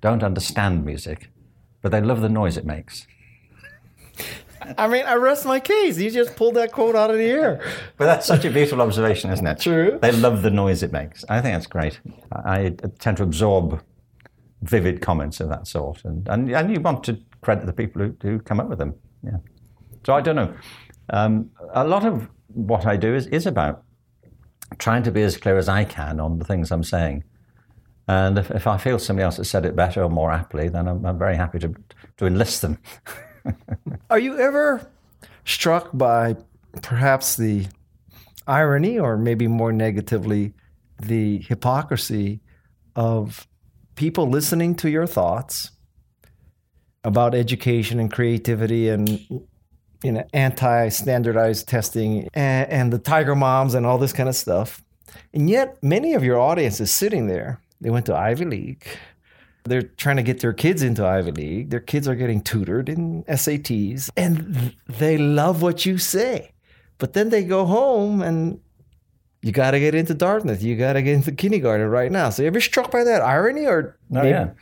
don't 0.00 0.22
understand 0.22 0.84
music, 0.86 1.28
but 1.82 1.92
they 1.92 2.00
love 2.00 2.20
the 2.20 2.28
noise 2.28 2.56
it 2.56 2.64
makes. 2.64 3.06
I 4.76 4.88
mean, 4.88 5.04
I 5.06 5.14
rest 5.14 5.46
my 5.46 5.58
case. 5.58 5.98
You 5.98 6.10
just 6.10 6.36
pulled 6.36 6.54
that 6.54 6.72
quote 6.72 6.94
out 6.94 7.10
of 7.10 7.16
the 7.16 7.24
air. 7.24 7.60
But 7.96 8.06
that's 8.06 8.26
such 8.26 8.44
a 8.44 8.50
beautiful 8.50 8.82
observation, 8.82 9.30
isn't 9.30 9.46
it? 9.46 9.58
True. 9.58 9.98
They 10.00 10.12
love 10.12 10.42
the 10.42 10.50
noise 10.50 10.82
it 10.82 10.92
makes. 10.92 11.24
I 11.28 11.40
think 11.40 11.54
that's 11.54 11.66
great. 11.66 12.00
I, 12.32 12.74
tend 12.98 13.16
to 13.18 13.22
absorb 13.22 13.82
vivid 14.62 15.00
comments 15.00 15.40
of 15.40 15.48
that 15.48 15.66
sort, 15.66 16.04
and, 16.04 16.28
and, 16.28 16.50
and 16.50 16.70
you 16.70 16.80
want 16.80 17.02
to 17.04 17.18
credit 17.40 17.64
the 17.64 17.72
people 17.72 18.02
who, 18.02 18.16
who 18.20 18.38
come 18.38 18.60
up 18.60 18.68
with 18.68 18.78
them. 18.78 18.94
Yeah. 19.24 19.38
So 20.04 20.14
I 20.14 20.20
don't 20.20 20.36
know. 20.36 20.54
Um, 21.08 21.50
a 21.72 21.86
lot 21.86 22.04
of 22.04 22.28
what 22.48 22.86
I 22.86 22.96
do 22.96 23.14
is, 23.14 23.26
is 23.28 23.46
about 23.46 23.82
trying 24.78 25.02
to 25.04 25.10
be 25.10 25.22
as 25.22 25.36
clear 25.36 25.56
as 25.56 25.68
I 25.68 25.84
can 25.84 26.20
on 26.20 26.38
the 26.38 26.44
things 26.44 26.70
I'm 26.70 26.84
saying. 26.84 27.24
And 28.10 28.38
if, 28.38 28.50
if 28.50 28.66
I 28.66 28.76
feel 28.76 28.98
somebody 28.98 29.22
else 29.22 29.36
has 29.36 29.48
said 29.48 29.64
it 29.64 29.76
better 29.76 30.02
or 30.02 30.10
more 30.10 30.32
aptly, 30.32 30.68
then 30.68 30.88
I'm, 30.88 31.06
I'm 31.06 31.16
very 31.16 31.36
happy 31.36 31.60
to, 31.60 31.72
to 32.16 32.26
enlist 32.26 32.60
them. 32.60 32.78
Are 34.10 34.18
you 34.18 34.36
ever 34.36 34.90
struck 35.44 35.90
by 35.94 36.34
perhaps 36.82 37.36
the 37.36 37.66
irony 38.48 38.98
or 38.98 39.16
maybe 39.16 39.46
more 39.46 39.70
negatively 39.70 40.54
the 41.00 41.38
hypocrisy 41.38 42.40
of 42.96 43.46
people 43.94 44.28
listening 44.28 44.74
to 44.74 44.90
your 44.90 45.06
thoughts 45.06 45.70
about 47.04 47.32
education 47.32 48.00
and 48.00 48.12
creativity 48.12 48.88
and 48.88 49.08
you 50.02 50.10
know 50.12 50.24
anti-standardized 50.32 51.68
testing 51.68 52.28
and, 52.34 52.68
and 52.70 52.92
the 52.92 52.98
tiger 52.98 53.36
moms 53.36 53.74
and 53.74 53.86
all 53.86 53.98
this 53.98 54.12
kind 54.12 54.28
of 54.28 54.34
stuff 54.34 54.82
and 55.32 55.48
yet 55.48 55.82
many 55.82 56.14
of 56.14 56.24
your 56.24 56.38
audience 56.38 56.80
is 56.80 56.90
sitting 56.90 57.26
there 57.28 57.60
they 57.80 57.90
went 57.90 58.06
to 58.06 58.14
ivy 58.14 58.44
league 58.44 58.86
they're 59.64 59.82
trying 59.82 60.16
to 60.16 60.22
get 60.22 60.40
their 60.40 60.52
kids 60.52 60.82
into 60.82 61.06
Ivy 61.06 61.32
League. 61.32 61.70
Their 61.70 61.80
kids 61.80 62.08
are 62.08 62.14
getting 62.14 62.40
tutored 62.42 62.88
in 62.88 63.24
SATs, 63.24 64.10
and 64.16 64.74
they 64.88 65.18
love 65.18 65.62
what 65.62 65.84
you 65.84 65.98
say. 65.98 66.52
But 66.98 67.12
then 67.12 67.30
they 67.30 67.44
go 67.44 67.64
home 67.64 68.20
and 68.22 68.60
you 69.42 69.52
got 69.52 69.70
to 69.70 69.80
get 69.80 69.94
into 69.94 70.12
Dartmouth. 70.12 70.62
You 70.62 70.76
got 70.76 70.94
to 70.94 71.02
get 71.02 71.14
into 71.14 71.32
kindergarten 71.32 71.88
right 71.88 72.12
now. 72.12 72.30
So, 72.30 72.42
you 72.42 72.48
ever 72.48 72.60
struck 72.60 72.90
by 72.90 73.04
that 73.04 73.22
irony 73.22 73.66
or? 73.66 73.98
Maybe- 74.08 74.28
yeah. 74.28 74.50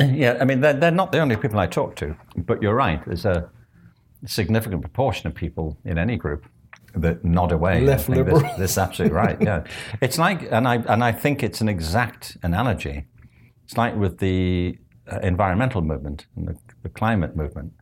Yeah, 0.00 0.38
I 0.40 0.46
mean, 0.46 0.62
they're, 0.62 0.72
they're 0.72 0.90
not 0.90 1.12
the 1.12 1.18
only 1.18 1.36
people 1.36 1.58
I 1.58 1.66
talk 1.66 1.94
to, 1.96 2.16
but 2.34 2.62
you're 2.62 2.74
right. 2.74 3.04
There's 3.04 3.26
a 3.26 3.50
significant 4.24 4.80
proportion 4.80 5.26
of 5.26 5.34
people 5.34 5.76
in 5.84 5.98
any 5.98 6.16
group 6.16 6.46
that 6.94 7.24
nod 7.24 7.52
away. 7.52 7.80
Left 7.80 8.08
liberal. 8.08 8.40
This, 8.40 8.56
this 8.56 8.70
is 8.72 8.78
absolutely 8.78 9.16
right. 9.16 9.40
Yeah, 9.40 9.64
it's 10.00 10.18
like, 10.18 10.42
and 10.50 10.66
I 10.66 10.76
and 10.76 11.04
I 11.04 11.12
think 11.12 11.42
it's 11.42 11.60
an 11.60 11.68
exact 11.68 12.36
analogy. 12.42 13.06
It's 13.64 13.76
like 13.76 13.96
with 13.96 14.18
the 14.18 14.78
uh, 15.10 15.18
environmental 15.22 15.82
movement 15.82 16.26
and 16.36 16.48
the, 16.48 16.56
the 16.82 16.88
climate 16.88 17.36
movement 17.36 17.72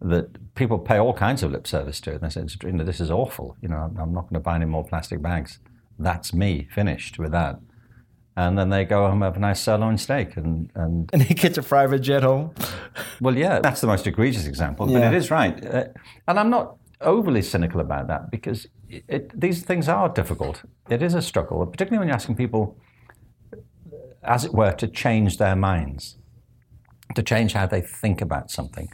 that 0.00 0.54
people 0.54 0.78
pay 0.78 0.98
all 0.98 1.14
kinds 1.14 1.42
of 1.42 1.52
lip 1.52 1.66
service 1.66 2.00
to. 2.00 2.12
And 2.12 2.20
they 2.20 2.28
say, 2.28 2.44
you 2.64 2.72
know, 2.72 2.84
this 2.84 3.00
is 3.00 3.10
awful. 3.10 3.56
You 3.60 3.68
know, 3.68 3.76
I'm, 3.76 3.96
I'm 3.96 4.12
not 4.12 4.22
going 4.22 4.34
to 4.34 4.40
buy 4.40 4.56
any 4.56 4.64
more 4.64 4.84
plastic 4.84 5.22
bags. 5.22 5.60
That's 5.98 6.34
me, 6.34 6.68
finished 6.72 7.18
with 7.18 7.32
that. 7.32 7.60
And 8.36 8.58
then 8.58 8.70
they 8.70 8.84
go 8.84 9.02
home 9.08 9.22
and 9.22 9.24
have 9.24 9.36
a 9.36 9.40
nice 9.40 9.60
sirloin 9.60 9.98
steak 9.98 10.36
and, 10.36 10.70
and 10.74 11.10
And 11.12 11.22
they 11.22 11.34
get 11.34 11.58
a 11.58 11.62
private 11.62 12.00
jet 12.00 12.22
home. 12.22 12.54
well, 13.20 13.36
yeah, 13.36 13.60
that's 13.60 13.80
the 13.80 13.86
most 13.86 14.06
egregious 14.06 14.46
example, 14.46 14.86
but 14.86 15.02
it 15.02 15.14
is 15.14 15.30
right. 15.30 15.64
Uh, 15.64 15.84
and 16.26 16.38
I'm 16.38 16.50
not 16.50 16.76
overly 17.02 17.42
cynical 17.42 17.80
about 17.80 18.08
that 18.08 18.30
because 18.30 18.66
it, 18.88 19.04
it, 19.08 19.40
these 19.40 19.62
things 19.62 19.88
are 19.88 20.08
difficult. 20.08 20.62
It 20.88 21.02
is 21.02 21.14
a 21.14 21.22
struggle, 21.22 21.64
particularly 21.66 21.98
when 21.98 22.08
you're 22.08 22.14
asking 22.14 22.36
people, 22.36 22.76
as 24.22 24.44
it 24.44 24.54
were, 24.54 24.72
to 24.72 24.88
change 24.88 25.38
their 25.38 25.56
minds, 25.56 26.18
to 27.14 27.22
change 27.22 27.52
how 27.52 27.66
they 27.66 27.80
think 27.80 28.20
about 28.20 28.50
something. 28.50 28.88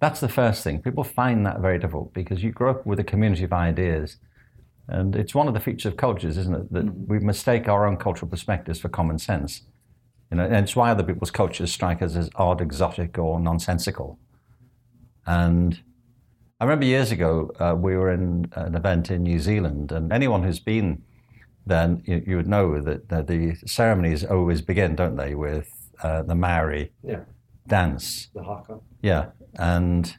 That's 0.00 0.20
the 0.20 0.28
first 0.28 0.62
thing. 0.64 0.82
People 0.82 1.04
find 1.04 1.46
that 1.46 1.60
very 1.60 1.78
difficult 1.78 2.12
because 2.12 2.42
you 2.42 2.50
grow 2.50 2.72
up 2.72 2.86
with 2.86 2.98
a 2.98 3.04
community 3.04 3.44
of 3.44 3.52
ideas. 3.52 4.18
And 4.86 5.16
it's 5.16 5.34
one 5.34 5.48
of 5.48 5.54
the 5.54 5.60
features 5.60 5.86
of 5.86 5.96
cultures, 5.96 6.36
isn't 6.36 6.54
it? 6.54 6.72
That 6.72 6.86
mm-hmm. 6.86 7.06
we 7.06 7.18
mistake 7.20 7.68
our 7.68 7.86
own 7.86 7.96
cultural 7.96 8.30
perspectives 8.30 8.80
for 8.80 8.88
common 8.88 9.18
sense. 9.18 9.62
You 10.30 10.36
know, 10.36 10.44
and 10.44 10.56
it's 10.56 10.76
why 10.76 10.90
other 10.90 11.04
people's 11.04 11.30
cultures 11.30 11.72
strike 11.72 12.02
us 12.02 12.16
as 12.16 12.28
odd, 12.34 12.60
exotic, 12.60 13.18
or 13.18 13.40
nonsensical. 13.40 14.18
And 15.26 15.80
I 16.60 16.64
remember 16.64 16.86
years 16.86 17.10
ago, 17.10 17.50
uh, 17.58 17.74
we 17.76 17.96
were 17.96 18.10
in 18.12 18.46
an 18.54 18.74
event 18.76 19.10
in 19.10 19.24
New 19.24 19.40
Zealand, 19.40 19.90
and 19.92 20.12
anyone 20.12 20.42
who's 20.44 20.60
been 20.60 21.02
there, 21.66 21.98
you, 22.04 22.22
you 22.26 22.36
would 22.36 22.46
know 22.46 22.80
that 22.80 23.12
uh, 23.12 23.22
the 23.22 23.56
ceremonies 23.66 24.24
always 24.24 24.62
begin, 24.62 24.94
don't 24.94 25.16
they, 25.16 25.34
with 25.34 25.68
uh, 26.02 26.22
the 26.22 26.34
Maori 26.34 26.92
Yeah, 27.02 27.20
dance. 27.66 28.28
the 28.34 28.42
haka. 28.44 28.78
Yeah, 29.02 29.26
and 29.58 30.16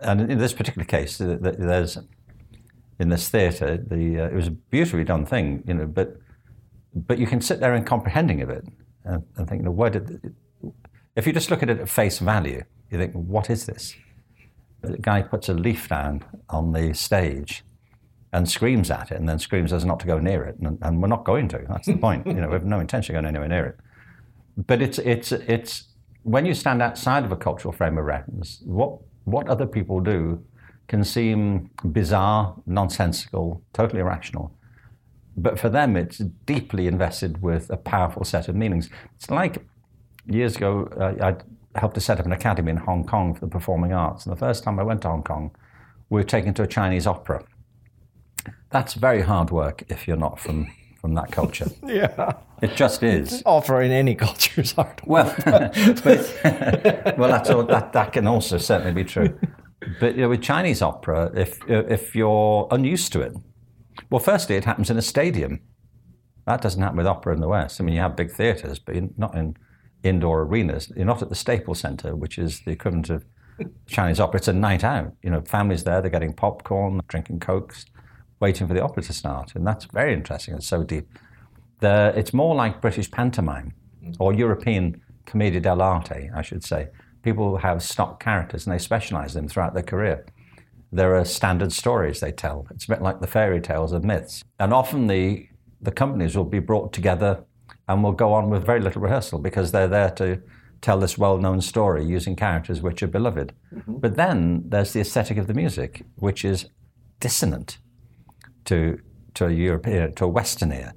and 0.00 0.30
in 0.30 0.38
this 0.38 0.52
particular 0.52 0.84
case, 0.84 1.18
th- 1.18 1.40
th- 1.42 1.56
there's 1.58 1.98
in 2.98 3.08
this 3.10 3.28
theatre. 3.28 3.76
The 3.76 4.20
uh, 4.20 4.26
it 4.28 4.34
was 4.34 4.48
a 4.48 4.52
beautifully 4.52 5.04
done 5.04 5.24
thing, 5.24 5.62
you 5.66 5.74
know, 5.74 5.86
but 5.86 6.16
but 6.94 7.18
you 7.18 7.26
can 7.26 7.40
sit 7.40 7.60
there 7.60 7.74
and 7.74 7.86
comprehending 7.86 8.42
of 8.42 8.50
it 8.50 8.64
and, 9.04 9.22
and 9.36 9.48
think, 9.48 9.60
you 9.60 9.64
know, 9.66 9.70
where 9.70 9.90
did 9.90 10.34
if 11.16 11.26
you 11.26 11.32
just 11.32 11.50
look 11.50 11.62
at 11.62 11.70
it 11.70 11.78
at 11.80 11.88
face 11.88 12.18
value, 12.18 12.62
you 12.90 12.98
think, 12.98 13.12
what 13.14 13.50
is 13.50 13.66
this? 13.66 13.94
The 14.86 14.98
guy 14.98 15.22
puts 15.22 15.48
a 15.48 15.54
leaf 15.54 15.88
down 15.88 16.24
on 16.48 16.72
the 16.72 16.94
stage 16.94 17.64
and 18.32 18.48
screams 18.48 18.90
at 18.90 19.12
it, 19.12 19.18
and 19.18 19.28
then 19.28 19.38
screams 19.38 19.72
us 19.72 19.84
not 19.84 20.00
to 20.00 20.06
go 20.06 20.18
near 20.18 20.42
it, 20.44 20.56
and, 20.58 20.78
and 20.82 21.00
we're 21.00 21.08
not 21.08 21.24
going 21.24 21.48
to. 21.48 21.64
That's 21.68 21.86
the 21.86 21.96
point. 21.96 22.26
you 22.26 22.34
know, 22.34 22.48
we 22.48 22.54
have 22.54 22.64
no 22.64 22.80
intention 22.80 23.14
of 23.14 23.22
going 23.22 23.28
anywhere 23.28 23.48
near 23.48 23.66
it. 23.66 23.76
But 24.66 24.82
it's 24.82 24.98
it's 24.98 25.32
it's 25.32 25.84
when 26.22 26.44
you 26.46 26.54
stand 26.54 26.82
outside 26.82 27.24
of 27.24 27.32
a 27.32 27.36
cultural 27.36 27.72
frame 27.72 27.98
of 27.98 28.04
reference, 28.04 28.60
what 28.64 28.98
what 29.24 29.48
other 29.48 29.66
people 29.66 30.00
do 30.00 30.42
can 30.88 31.04
seem 31.04 31.70
bizarre, 31.84 32.54
nonsensical, 32.66 33.62
totally 33.72 34.00
irrational. 34.00 34.52
But 35.36 35.58
for 35.58 35.68
them, 35.68 35.96
it's 35.96 36.18
deeply 36.18 36.86
invested 36.86 37.42
with 37.42 37.70
a 37.70 37.76
powerful 37.76 38.24
set 38.24 38.48
of 38.48 38.54
meanings. 38.54 38.90
It's 39.16 39.30
like 39.30 39.64
years 40.26 40.56
ago, 40.56 40.88
uh, 41.00 41.24
I 41.24 41.36
helped 41.74 41.94
to 41.94 42.00
set 42.00 42.20
up 42.20 42.26
an 42.26 42.32
academy 42.32 42.70
in 42.70 42.76
Hong 42.76 43.04
Kong 43.04 43.34
for 43.34 43.40
the 43.40 43.48
performing 43.48 43.92
arts. 43.92 44.26
And 44.26 44.32
the 44.34 44.38
first 44.38 44.64
time 44.64 44.78
I 44.78 44.82
went 44.82 45.02
to 45.02 45.08
Hong 45.08 45.22
Kong, 45.22 45.50
we 46.10 46.20
were 46.20 46.24
taken 46.24 46.54
to 46.54 46.62
a 46.62 46.66
Chinese 46.66 47.06
opera. 47.06 47.44
That's 48.70 48.94
very 48.94 49.22
hard 49.22 49.50
work 49.50 49.84
if 49.88 50.06
you're 50.06 50.16
not 50.16 50.38
from, 50.38 50.70
from 51.00 51.14
that 51.14 51.32
culture. 51.32 51.66
Yeah. 51.86 52.34
It 52.62 52.76
just 52.76 53.02
is. 53.02 53.42
Offer 53.44 53.82
in 53.82 53.90
any 53.90 54.14
culture 54.14 54.62
is 54.62 54.72
hard. 54.72 55.00
Well, 55.04 55.34
but, 55.44 57.18
well, 57.18 57.28
that's 57.28 57.50
all, 57.50 57.64
that 57.64 57.92
that 57.92 58.12
can 58.12 58.26
also 58.26 58.56
certainly 58.56 58.92
be 58.92 59.04
true. 59.04 59.38
But 60.00 60.14
you 60.14 60.22
know, 60.22 60.30
with 60.30 60.40
Chinese 60.40 60.80
opera, 60.80 61.30
if 61.34 61.58
if 61.68 62.14
you're 62.14 62.66
unused 62.70 63.12
to 63.12 63.20
it, 63.20 63.34
well, 64.08 64.20
firstly, 64.20 64.56
it 64.56 64.64
happens 64.64 64.88
in 64.88 64.96
a 64.96 65.02
stadium. 65.02 65.60
That 66.46 66.62
doesn't 66.62 66.80
happen 66.80 66.96
with 66.96 67.06
opera 67.06 67.34
in 67.34 67.40
the 67.40 67.48
West. 67.48 67.80
I 67.80 67.84
mean, 67.84 67.94
you 67.94 68.00
have 68.00 68.16
big 68.16 68.30
theatres, 68.30 68.78
but 68.78 68.94
you're 68.94 69.10
not 69.18 69.34
in 69.34 69.56
indoor 70.04 70.42
arenas. 70.42 70.92
You're 70.94 71.06
not 71.06 71.22
at 71.22 71.30
the 71.30 71.34
Staples 71.34 71.80
Center, 71.80 72.14
which 72.14 72.38
is 72.38 72.60
the 72.60 72.70
equivalent 72.70 73.10
of 73.10 73.24
Chinese 73.86 74.20
opera. 74.20 74.38
It's 74.38 74.48
a 74.48 74.52
night 74.52 74.84
out. 74.84 75.12
You 75.22 75.30
know, 75.30 75.40
families 75.40 75.84
there, 75.84 76.00
they're 76.00 76.10
getting 76.10 76.34
popcorn, 76.34 77.00
drinking 77.08 77.40
cokes, 77.40 77.86
waiting 78.40 78.66
for 78.66 78.74
the 78.74 78.82
opera 78.82 79.02
to 79.04 79.12
start, 79.12 79.54
and 79.54 79.66
that's 79.66 79.86
very 79.86 80.12
interesting. 80.12 80.54
It's 80.54 80.66
so 80.66 80.84
deep. 80.84 81.08
The, 81.80 82.12
it's 82.16 82.32
more 82.32 82.54
like 82.54 82.80
British 82.80 83.10
pantomime 83.10 83.74
mm. 84.02 84.16
or 84.18 84.32
European 84.32 85.00
commedia 85.26 85.60
dell'arte, 85.60 86.30
I 86.34 86.42
should 86.42 86.64
say. 86.64 86.88
People 87.22 87.56
have 87.58 87.82
stock 87.82 88.22
characters 88.22 88.66
and 88.66 88.74
they 88.74 88.78
specialize 88.78 89.34
them 89.34 89.48
throughout 89.48 89.74
their 89.74 89.82
career. 89.82 90.26
There 90.92 91.16
are 91.16 91.24
standard 91.24 91.72
stories 91.72 92.20
they 92.20 92.32
tell. 92.32 92.66
It's 92.70 92.84
a 92.84 92.88
bit 92.88 93.02
like 93.02 93.20
the 93.20 93.26
fairy 93.26 93.60
tales 93.60 93.92
of 93.92 94.04
myths. 94.04 94.44
And 94.60 94.72
often 94.72 95.06
the, 95.06 95.48
the 95.80 95.90
companies 95.90 96.36
will 96.36 96.44
be 96.44 96.58
brought 96.60 96.92
together 96.92 97.44
and 97.88 98.02
will 98.02 98.12
go 98.12 98.32
on 98.32 98.50
with 98.50 98.64
very 98.64 98.80
little 98.80 99.02
rehearsal 99.02 99.38
because 99.38 99.72
they're 99.72 99.88
there 99.88 100.10
to 100.10 100.40
tell 100.80 100.98
this 100.98 101.16
well 101.16 101.38
known 101.38 101.60
story 101.60 102.04
using 102.04 102.36
characters 102.36 102.82
which 102.82 103.02
are 103.02 103.06
beloved. 103.06 103.52
Mm-hmm. 103.74 103.96
But 103.96 104.16
then 104.16 104.64
there's 104.68 104.92
the 104.92 105.00
aesthetic 105.00 105.38
of 105.38 105.46
the 105.46 105.54
music, 105.54 106.04
which 106.16 106.44
is 106.44 106.66
dissonant 107.20 107.78
to, 108.66 109.00
to 109.34 109.46
a 109.46 109.50
European, 109.50 110.14
to 110.14 110.24
a 110.24 110.28
Western 110.28 110.72
ear. 110.72 110.92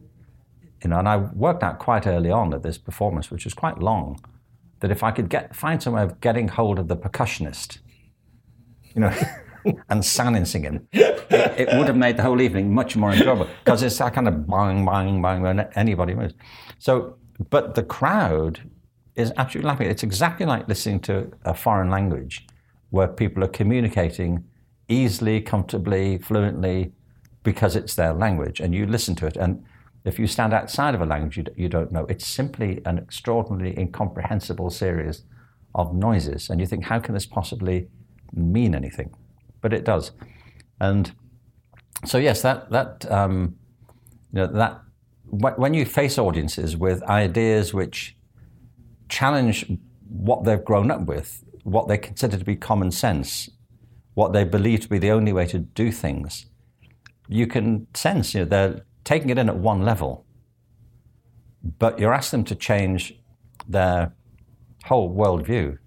You 0.83 0.89
know, 0.89 0.99
and 0.99 1.09
I 1.09 1.17
worked 1.17 1.63
out 1.63 1.79
quite 1.79 2.05
early 2.05 2.31
on 2.31 2.53
at 2.53 2.63
this 2.63 2.77
performance, 2.77 3.31
which 3.31 3.45
was 3.45 3.53
quite 3.53 3.79
long, 3.79 4.19
that 4.79 4.91
if 4.91 5.03
I 5.03 5.11
could 5.11 5.29
get 5.29 5.55
find 5.55 5.81
some 5.81 5.93
way 5.93 6.03
of 6.03 6.21
getting 6.21 6.49
hold 6.49 6.79
of 6.79 6.87
the 6.87 6.97
percussionist, 6.97 7.79
you 8.93 9.01
know, 9.01 9.13
and 9.89 10.03
silencing 10.03 10.63
him, 10.63 10.87
it, 10.91 11.29
it, 11.31 11.77
would 11.77 11.87
have 11.87 11.97
made 11.97 12.17
the 12.17 12.23
whole 12.23 12.41
evening 12.41 12.73
much 12.73 12.95
more 12.95 13.11
enjoyable 13.11 13.47
because 13.63 13.83
it's 13.83 13.97
that 13.97 14.13
kind 14.13 14.27
of 14.27 14.47
bang, 14.47 14.85
bang, 14.85 15.21
bang 15.21 15.41
when 15.41 15.59
anybody 15.75 16.13
moves. 16.13 16.33
So, 16.79 17.17
but 17.49 17.75
the 17.75 17.83
crowd 17.83 18.69
is 19.15 19.33
absolutely 19.37 19.67
laughing. 19.69 19.89
It's 19.89 20.03
exactly 20.03 20.45
like 20.45 20.67
listening 20.67 20.99
to 21.01 21.31
a 21.43 21.53
foreign 21.53 21.89
language 21.89 22.45
where 22.91 23.07
people 23.07 23.43
are 23.43 23.49
communicating 23.49 24.43
easily, 24.87 25.41
comfortably, 25.41 26.17
fluently 26.19 26.93
because 27.43 27.75
it's 27.75 27.95
their 27.95 28.13
language 28.13 28.59
and 28.59 28.73
you 28.73 28.85
listen 28.85 29.15
to 29.15 29.25
it. 29.25 29.37
And 29.37 29.63
if 30.05 30.19
you 30.19 30.27
stand 30.27 30.53
outside 30.53 30.95
of 30.95 31.01
a 31.01 31.05
language 31.05 31.37
you, 31.37 31.45
you 31.55 31.69
don't 31.69 31.91
know, 31.91 32.05
it's 32.05 32.25
simply 32.25 32.81
an 32.85 32.97
extraordinarily 32.97 33.77
incomprehensible 33.77 34.69
series 34.69 35.23
of 35.75 35.93
noises. 35.93 36.49
And 36.49 36.59
you 36.61 36.67
think, 36.67 36.85
how 36.85 36.99
can 36.99 37.13
this 37.13 37.25
possibly 37.25 37.87
mean 38.33 38.73
anything? 38.73 39.13
But 39.61 39.73
it 39.73 39.83
does. 39.83 40.11
And 40.79 41.11
so, 42.05 42.17
yes, 42.17 42.41
that, 42.41 42.69
that, 42.71 43.09
um, 43.11 43.55
you 44.31 44.39
know, 44.39 44.47
that 44.47 44.81
when 45.29 45.73
you 45.73 45.85
face 45.85 46.17
audiences 46.17 46.77
with 46.77 47.03
ideas 47.03 47.73
which 47.73 48.15
challenge 49.09 49.65
what 50.07 50.45
they've 50.45 50.63
grown 50.63 50.89
up 50.91 51.05
with, 51.05 51.43
what 51.63 51.87
they 51.87 51.97
consider 51.97 52.37
to 52.37 52.45
be 52.45 52.55
common 52.55 52.91
sense, 52.91 53.49
what 54.13 54.31
they 54.31 54.43
believe 54.43 54.81
to 54.81 54.89
be 54.89 54.97
the 54.97 55.11
only 55.11 55.33
way 55.33 55.45
to 55.45 55.59
do 55.59 55.91
things, 55.91 56.45
you 57.27 57.45
can 57.45 57.87
sense 57.93 58.33
you 58.33 58.41
know, 58.41 58.45
they're 58.45 58.85
taking 59.03 59.29
it 59.29 59.37
in 59.37 59.49
at 59.49 59.57
one 59.57 59.83
level, 59.83 60.25
but 61.77 61.99
you're 61.99 62.13
asking 62.13 62.39
them 62.39 62.45
to 62.45 62.55
change 62.55 63.19
their 63.67 64.13
whole 64.85 65.13
worldview. 65.13 65.77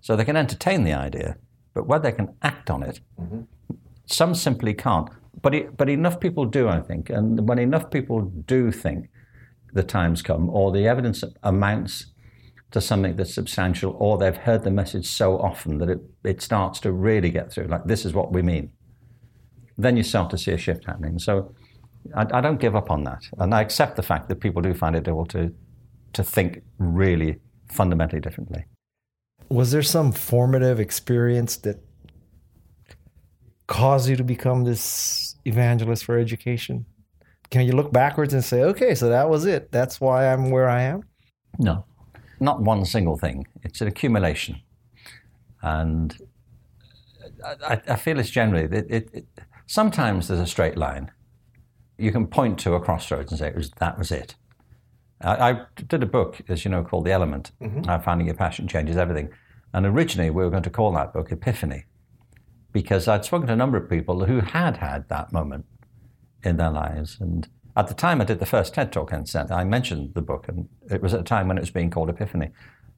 So 0.00 0.16
they 0.16 0.24
can 0.24 0.36
entertain 0.36 0.84
the 0.84 0.92
idea, 0.92 1.38
but 1.74 1.86
whether 1.86 2.10
they 2.10 2.16
can 2.16 2.34
act 2.42 2.70
on 2.70 2.82
it, 2.82 3.00
mm-hmm. 3.20 3.42
some 4.06 4.34
simply 4.34 4.74
can't. 4.74 5.08
But, 5.40 5.54
it, 5.54 5.76
but 5.76 5.88
enough 5.88 6.20
people 6.20 6.44
do, 6.44 6.68
I 6.68 6.80
think. 6.80 7.10
And 7.10 7.48
when 7.48 7.58
enough 7.58 7.90
people 7.90 8.20
do 8.22 8.70
think 8.70 9.08
the 9.72 9.82
time's 9.82 10.22
come, 10.22 10.50
or 10.50 10.70
the 10.70 10.86
evidence 10.86 11.24
amounts 11.42 12.06
to 12.72 12.80
something 12.80 13.16
that's 13.16 13.34
substantial, 13.34 13.96
or 13.98 14.18
they've 14.18 14.36
heard 14.36 14.64
the 14.64 14.70
message 14.70 15.06
so 15.06 15.38
often 15.38 15.78
that 15.78 15.88
it, 15.88 15.98
it 16.24 16.42
starts 16.42 16.80
to 16.80 16.92
really 16.92 17.30
get 17.30 17.50
through, 17.50 17.66
like, 17.66 17.84
this 17.84 18.04
is 18.04 18.12
what 18.12 18.32
we 18.32 18.42
mean, 18.42 18.70
then 19.78 19.96
you 19.96 20.02
start 20.02 20.30
to 20.30 20.38
see 20.38 20.52
a 20.52 20.58
shift 20.58 20.84
happening. 20.86 21.18
So 21.18 21.54
I, 22.14 22.26
I, 22.32 22.40
don't 22.40 22.60
give 22.60 22.76
up 22.76 22.90
on 22.90 23.04
that. 23.04 23.22
And 23.38 23.54
I 23.54 23.62
accept 23.62 23.96
the 23.96 24.02
fact 24.02 24.28
that 24.28 24.36
people 24.36 24.62
do 24.62 24.74
find 24.74 24.94
it 24.94 25.04
difficult 25.04 25.30
to, 25.30 25.54
to 26.14 26.24
think 26.24 26.62
really 26.78 27.38
fundamentally 27.70 28.20
differently. 28.20 28.64
Was 29.52 29.70
there 29.70 29.82
some 29.82 30.12
formative 30.12 30.80
experience 30.80 31.56
that 31.56 31.78
caused 33.66 34.08
you 34.08 34.16
to 34.16 34.24
become 34.24 34.64
this 34.64 35.36
evangelist 35.44 36.04
for 36.04 36.18
education? 36.18 36.86
Can 37.50 37.66
you 37.66 37.72
look 37.72 37.92
backwards 37.92 38.32
and 38.32 38.42
say, 38.42 38.62
okay, 38.62 38.94
so 38.94 39.10
that 39.10 39.28
was 39.28 39.44
it? 39.44 39.70
That's 39.70 40.00
why 40.00 40.32
I'm 40.32 40.50
where 40.50 40.70
I 40.70 40.82
am? 40.82 41.02
No, 41.58 41.84
not 42.40 42.62
one 42.62 42.86
single 42.86 43.18
thing. 43.18 43.46
It's 43.62 43.82
an 43.82 43.88
accumulation. 43.88 44.60
And 45.60 46.16
I, 47.44 47.80
I 47.86 47.96
feel 47.96 48.18
it's 48.18 48.30
generally, 48.30 48.64
it, 48.64 48.86
it, 48.88 49.10
it, 49.12 49.26
sometimes 49.66 50.28
there's 50.28 50.40
a 50.40 50.46
straight 50.46 50.78
line 50.78 51.10
you 51.98 52.10
can 52.10 52.26
point 52.26 52.58
to 52.60 52.74
a 52.74 52.80
crossroads 52.80 53.30
and 53.30 53.38
say 53.38 53.52
was, 53.54 53.70
that 53.72 53.98
was 53.98 54.10
it. 54.10 54.34
I, 55.20 55.50
I 55.50 55.60
did 55.86 56.02
a 56.02 56.06
book, 56.06 56.40
as 56.48 56.64
you 56.64 56.70
know, 56.70 56.82
called 56.82 57.04
The 57.04 57.12
Element, 57.12 57.52
mm-hmm. 57.60 57.84
How 57.84 57.98
Finding 58.00 58.26
Your 58.26 58.36
Passion 58.36 58.66
Changes 58.66 58.96
Everything. 58.96 59.28
And 59.72 59.86
originally 59.86 60.30
we 60.30 60.44
were 60.44 60.50
going 60.50 60.62
to 60.62 60.70
call 60.70 60.92
that 60.92 61.12
book 61.12 61.32
Epiphany 61.32 61.84
because 62.72 63.08
I'd 63.08 63.24
spoken 63.24 63.46
to 63.48 63.52
a 63.52 63.56
number 63.56 63.76
of 63.76 63.88
people 63.88 64.24
who 64.24 64.40
had 64.40 64.78
had 64.78 65.08
that 65.08 65.32
moment 65.32 65.66
in 66.42 66.56
their 66.56 66.70
lives. 66.70 67.18
And 67.20 67.48
at 67.76 67.88
the 67.88 67.94
time 67.94 68.20
I 68.20 68.24
did 68.24 68.38
the 68.38 68.46
first 68.46 68.74
TED 68.74 68.92
Talk, 68.92 69.12
and 69.12 69.28
I 69.50 69.64
mentioned 69.64 70.14
the 70.14 70.22
book, 70.22 70.48
and 70.48 70.68
it 70.90 71.02
was 71.02 71.14
at 71.14 71.20
a 71.20 71.24
time 71.24 71.48
when 71.48 71.58
it 71.58 71.60
was 71.60 71.70
being 71.70 71.90
called 71.90 72.10
Epiphany. 72.10 72.50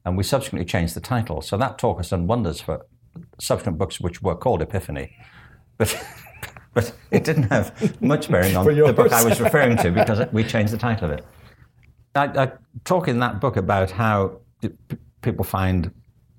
And 0.05 0.17
we 0.17 0.23
subsequently 0.23 0.65
changed 0.65 0.95
the 0.95 1.01
title. 1.01 1.41
So 1.41 1.57
that 1.57 1.77
talk 1.77 1.97
has 1.97 2.09
done 2.09 2.27
wonders 2.27 2.61
for 2.61 2.85
subsequent 3.39 3.77
books 3.77 3.99
which 3.99 4.21
were 4.21 4.35
called 4.35 4.61
Epiphany. 4.61 5.15
But 5.77 5.99
but 6.73 6.93
it 7.09 7.23
didn't 7.23 7.43
have 7.43 8.01
much 8.01 8.29
bearing 8.29 8.55
on 8.55 8.65
the 8.75 8.93
book 8.93 9.11
I 9.11 9.23
was 9.23 9.41
referring 9.41 9.77
to 9.77 9.91
because 9.91 10.31
we 10.31 10.43
changed 10.43 10.73
the 10.73 10.77
title 10.77 11.09
of 11.09 11.17
it. 11.17 11.25
I, 12.13 12.25
I 12.25 12.51
talk 12.83 13.07
in 13.07 13.19
that 13.19 13.41
book 13.41 13.57
about 13.57 13.91
how 13.91 14.39
people 15.21 15.43
find 15.43 15.91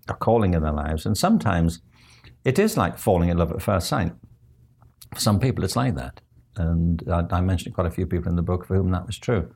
a 0.09 0.14
calling 0.14 0.55
in 0.55 0.62
their 0.62 0.73
lives, 0.73 1.07
and 1.07 1.16
sometimes 1.16 1.81
it 2.45 2.59
is 2.59 2.77
like 2.77 2.99
falling 2.99 3.29
in 3.29 3.38
love 3.38 3.53
at 3.53 3.62
first 3.62 3.88
sight. 3.88 4.12
For 5.14 5.21
some 5.21 5.40
people, 5.40 5.64
it's 5.64 5.77
like 5.77 5.95
that, 5.97 6.21
and 6.57 7.03
I, 7.11 7.25
I 7.31 7.40
mentioned 7.40 7.75
quite 7.75 7.87
a 7.87 7.90
few 7.90 8.07
people 8.07 8.29
in 8.29 8.37
the 8.37 8.42
book 8.42 8.66
for 8.66 8.77
whom 8.77 8.90
that 8.90 9.07
was 9.07 9.19
true. 9.19 9.53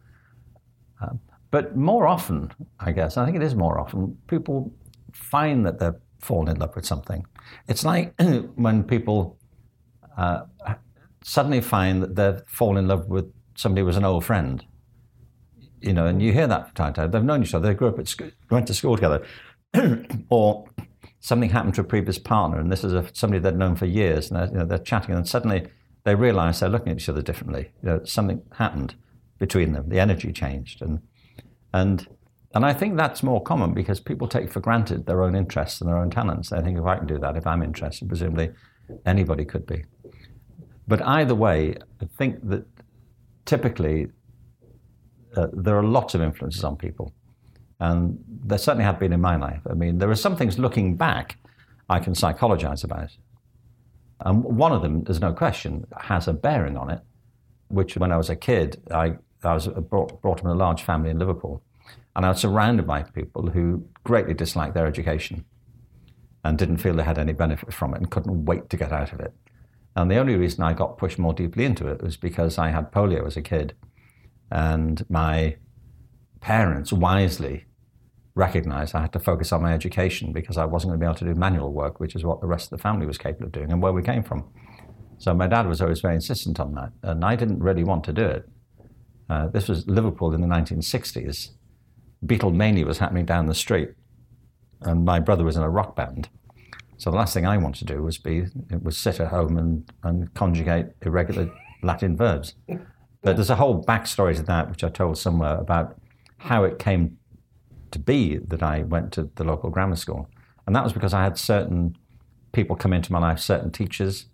Uh, 1.02 1.14
but 1.50 1.76
more 1.76 2.06
often, 2.06 2.52
I 2.78 2.92
guess, 2.92 3.16
I 3.16 3.24
think 3.24 3.36
it 3.36 3.42
is 3.42 3.54
more 3.54 3.80
often, 3.80 4.16
people 4.28 4.72
find 5.12 5.66
that 5.66 5.78
they're 5.78 6.00
falling 6.20 6.48
in 6.48 6.60
love 6.60 6.76
with 6.76 6.86
something. 6.86 7.26
It's 7.66 7.84
like 7.84 8.14
when 8.54 8.84
people 8.84 9.38
uh, 10.16 10.42
suddenly 11.22 11.60
find 11.60 12.02
that 12.02 12.14
they've 12.14 12.42
fallen 12.46 12.76
in 12.78 12.88
love 12.88 13.06
with 13.08 13.32
somebody 13.56 13.80
who 13.80 13.86
was 13.86 13.96
an 13.96 14.04
old 14.04 14.24
friend. 14.24 14.64
You 15.80 15.94
know, 15.94 16.06
and 16.06 16.20
you 16.20 16.32
hear 16.32 16.46
that 16.46 16.66
from 16.66 16.74
time 16.74 16.92
to 16.92 17.00
time. 17.00 17.10
They've 17.10 17.24
known 17.24 17.42
each 17.42 17.54
other. 17.54 17.68
They 17.68 17.74
grew 17.74 17.88
up 17.88 17.98
at 17.98 18.06
school, 18.06 18.30
went 18.50 18.66
to 18.66 18.74
school 18.74 18.96
together, 18.96 19.24
or 20.30 20.66
something 21.20 21.50
happened 21.50 21.74
to 21.74 21.80
a 21.82 21.84
previous 21.84 22.18
partner, 22.18 22.58
and 22.58 22.72
this 22.72 22.84
is 22.84 22.92
a, 22.92 23.06
somebody 23.12 23.40
they'd 23.40 23.56
known 23.56 23.76
for 23.76 23.86
years, 23.86 24.30
and 24.30 24.40
they're, 24.40 24.48
you 24.48 24.58
know, 24.58 24.64
they're 24.64 24.78
chatting, 24.78 25.14
and 25.14 25.28
suddenly 25.28 25.66
they 26.04 26.14
realize 26.14 26.60
they're 26.60 26.68
looking 26.68 26.92
at 26.92 26.98
each 26.98 27.08
other 27.08 27.22
differently. 27.22 27.70
You 27.82 27.88
know, 27.88 28.04
something 28.04 28.42
happened 28.52 28.94
between 29.38 29.72
them. 29.72 29.88
The 29.88 30.00
energy 30.00 30.32
changed, 30.32 30.82
and 30.82 31.00
and 31.72 32.06
and 32.54 32.64
I 32.64 32.72
think 32.72 32.96
that's 32.96 33.22
more 33.22 33.42
common 33.42 33.74
because 33.74 34.00
people 34.00 34.26
take 34.26 34.50
for 34.50 34.60
granted 34.60 35.06
their 35.06 35.22
own 35.22 35.36
interests 35.36 35.80
and 35.80 35.88
their 35.88 35.98
own 35.98 36.10
talents. 36.10 36.50
They 36.50 36.60
think 36.60 36.78
if 36.78 36.84
I 36.84 36.96
can 36.96 37.06
do 37.06 37.18
that, 37.18 37.36
if 37.36 37.46
I'm 37.46 37.62
interested, 37.62 38.08
presumably 38.08 38.50
anybody 39.06 39.44
could 39.44 39.66
be. 39.66 39.84
But 40.88 41.06
either 41.06 41.36
way, 41.36 41.76
I 42.02 42.06
think 42.18 42.48
that 42.48 42.66
typically 43.44 44.08
uh, 45.36 45.46
there 45.52 45.78
are 45.78 45.84
lots 45.84 46.16
of 46.16 46.22
influences 46.22 46.64
on 46.64 46.76
people. 46.76 47.14
And 47.80 48.22
there 48.44 48.58
certainly 48.58 48.84
have 48.84 48.98
been 48.98 49.12
in 49.12 49.20
my 49.20 49.36
life. 49.36 49.62
I 49.68 49.74
mean, 49.74 49.98
there 49.98 50.10
are 50.10 50.16
some 50.16 50.36
things 50.36 50.58
looking 50.58 50.96
back 50.96 51.36
I 51.88 51.98
can 51.98 52.14
psychologize 52.14 52.84
about. 52.84 53.10
And 54.20 54.44
one 54.44 54.72
of 54.72 54.82
them, 54.82 55.04
there's 55.04 55.20
no 55.20 55.32
question, 55.32 55.86
has 55.96 56.28
a 56.28 56.34
bearing 56.34 56.76
on 56.76 56.90
it, 56.90 57.00
which 57.68 57.96
when 57.96 58.12
I 58.12 58.18
was 58.18 58.28
a 58.28 58.36
kid, 58.36 58.82
I, 58.90 59.14
I 59.42 59.54
was 59.54 59.66
uh, 59.66 59.80
brought, 59.80 60.20
brought 60.20 60.40
up 60.40 60.44
in 60.44 60.50
a 60.50 60.54
large 60.54 60.82
family 60.82 61.10
in 61.10 61.18
Liverpool. 61.18 61.62
And 62.14 62.26
I 62.26 62.28
was 62.28 62.40
surrounded 62.40 62.86
by 62.86 63.02
people 63.02 63.48
who 63.48 63.86
greatly 64.04 64.34
disliked 64.34 64.74
their 64.74 64.86
education 64.86 65.44
and 66.44 66.58
didn't 66.58 66.78
feel 66.78 66.94
they 66.94 67.02
had 67.02 67.18
any 67.18 67.32
benefit 67.32 67.72
from 67.72 67.94
it 67.94 67.98
and 67.98 68.10
couldn't 68.10 68.44
wait 68.44 68.68
to 68.70 68.76
get 68.76 68.92
out 68.92 69.12
of 69.12 69.20
it. 69.20 69.32
And 69.96 70.10
the 70.10 70.18
only 70.18 70.36
reason 70.36 70.62
I 70.62 70.74
got 70.74 70.98
pushed 70.98 71.18
more 71.18 71.32
deeply 71.32 71.64
into 71.64 71.88
it 71.88 72.02
was 72.02 72.16
because 72.16 72.58
I 72.58 72.70
had 72.70 72.92
polio 72.92 73.26
as 73.26 73.36
a 73.36 73.42
kid. 73.42 73.74
And 74.50 75.04
my 75.08 75.56
parents 76.40 76.92
wisely 76.92 77.66
recognized 78.34 78.94
I 78.94 79.02
had 79.02 79.12
to 79.12 79.20
focus 79.20 79.52
on 79.52 79.62
my 79.62 79.72
education 79.72 80.32
because 80.32 80.56
I 80.56 80.64
wasn't 80.64 80.90
going 80.90 81.00
to 81.00 81.04
be 81.04 81.08
able 81.08 81.18
to 81.18 81.24
do 81.24 81.34
manual 81.34 81.72
work, 81.72 82.00
which 82.00 82.14
is 82.14 82.24
what 82.24 82.40
the 82.40 82.46
rest 82.46 82.72
of 82.72 82.78
the 82.78 82.82
family 82.82 83.06
was 83.06 83.18
capable 83.18 83.46
of 83.46 83.52
doing 83.52 83.72
and 83.72 83.82
where 83.82 83.92
we 83.92 84.02
came 84.02 84.22
from. 84.22 84.48
So 85.18 85.34
my 85.34 85.46
dad 85.46 85.66
was 85.66 85.82
always 85.82 86.00
very 86.00 86.14
insistent 86.14 86.58
on 86.60 86.74
that. 86.74 86.92
And 87.02 87.24
I 87.24 87.36
didn't 87.36 87.60
really 87.60 87.84
want 87.84 88.04
to 88.04 88.12
do 88.12 88.24
it. 88.24 88.48
Uh, 89.28 89.48
this 89.48 89.68
was 89.68 89.86
Liverpool 89.86 90.34
in 90.34 90.40
the 90.40 90.46
1960s. 90.46 91.50
Beatlemania 92.24 92.84
was 92.84 92.98
happening 92.98 93.26
down 93.26 93.46
the 93.46 93.54
street. 93.54 93.90
And 94.82 95.04
my 95.04 95.20
brother 95.20 95.44
was 95.44 95.56
in 95.56 95.62
a 95.62 95.68
rock 95.68 95.94
band. 95.94 96.30
So 96.96 97.10
the 97.10 97.16
last 97.16 97.34
thing 97.34 97.46
I 97.46 97.56
wanted 97.58 97.86
to 97.86 97.94
do 97.94 98.02
was 98.02 98.18
be 98.18 98.44
was 98.82 98.96
sit 98.96 99.20
at 99.20 99.28
home 99.28 99.56
and, 99.56 99.90
and 100.02 100.32
conjugate 100.34 100.86
irregular 101.02 101.50
Latin 101.82 102.16
verbs. 102.16 102.54
But 103.22 103.36
there's 103.36 103.50
a 103.50 103.56
whole 103.56 103.82
backstory 103.84 104.36
to 104.36 104.42
that, 104.44 104.70
which 104.70 104.84
I 104.84 104.88
told 104.88 105.18
somewhere 105.18 105.56
about 105.56 105.96
how 106.38 106.64
it 106.64 106.78
came 106.78 107.18
to 107.92 107.98
be 107.98 108.38
that 108.38 108.62
I 108.62 108.82
went 108.82 109.12
to 109.12 109.30
the 109.34 109.44
local 109.44 109.70
grammar 109.70 109.96
school. 109.96 110.28
And 110.66 110.76
that 110.76 110.84
was 110.84 110.92
because 110.92 111.14
I 111.14 111.22
had 111.22 111.38
certain 111.38 111.96
people 112.52 112.76
come 112.76 112.92
into 112.92 113.12
my 113.12 113.18
life, 113.18 113.38
certain 113.38 113.70
teachers 113.70 114.26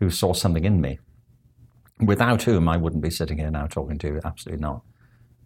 who 0.00 0.10
saw 0.10 0.32
something 0.32 0.64
in 0.64 0.80
me, 0.80 0.98
without 2.00 2.42
whom 2.42 2.68
I 2.68 2.76
wouldn't 2.76 3.02
be 3.02 3.10
sitting 3.10 3.38
here 3.38 3.50
now 3.50 3.66
talking 3.66 3.98
to 3.98 4.06
you. 4.06 4.20
Absolutely 4.24 4.60
not. 4.60 4.82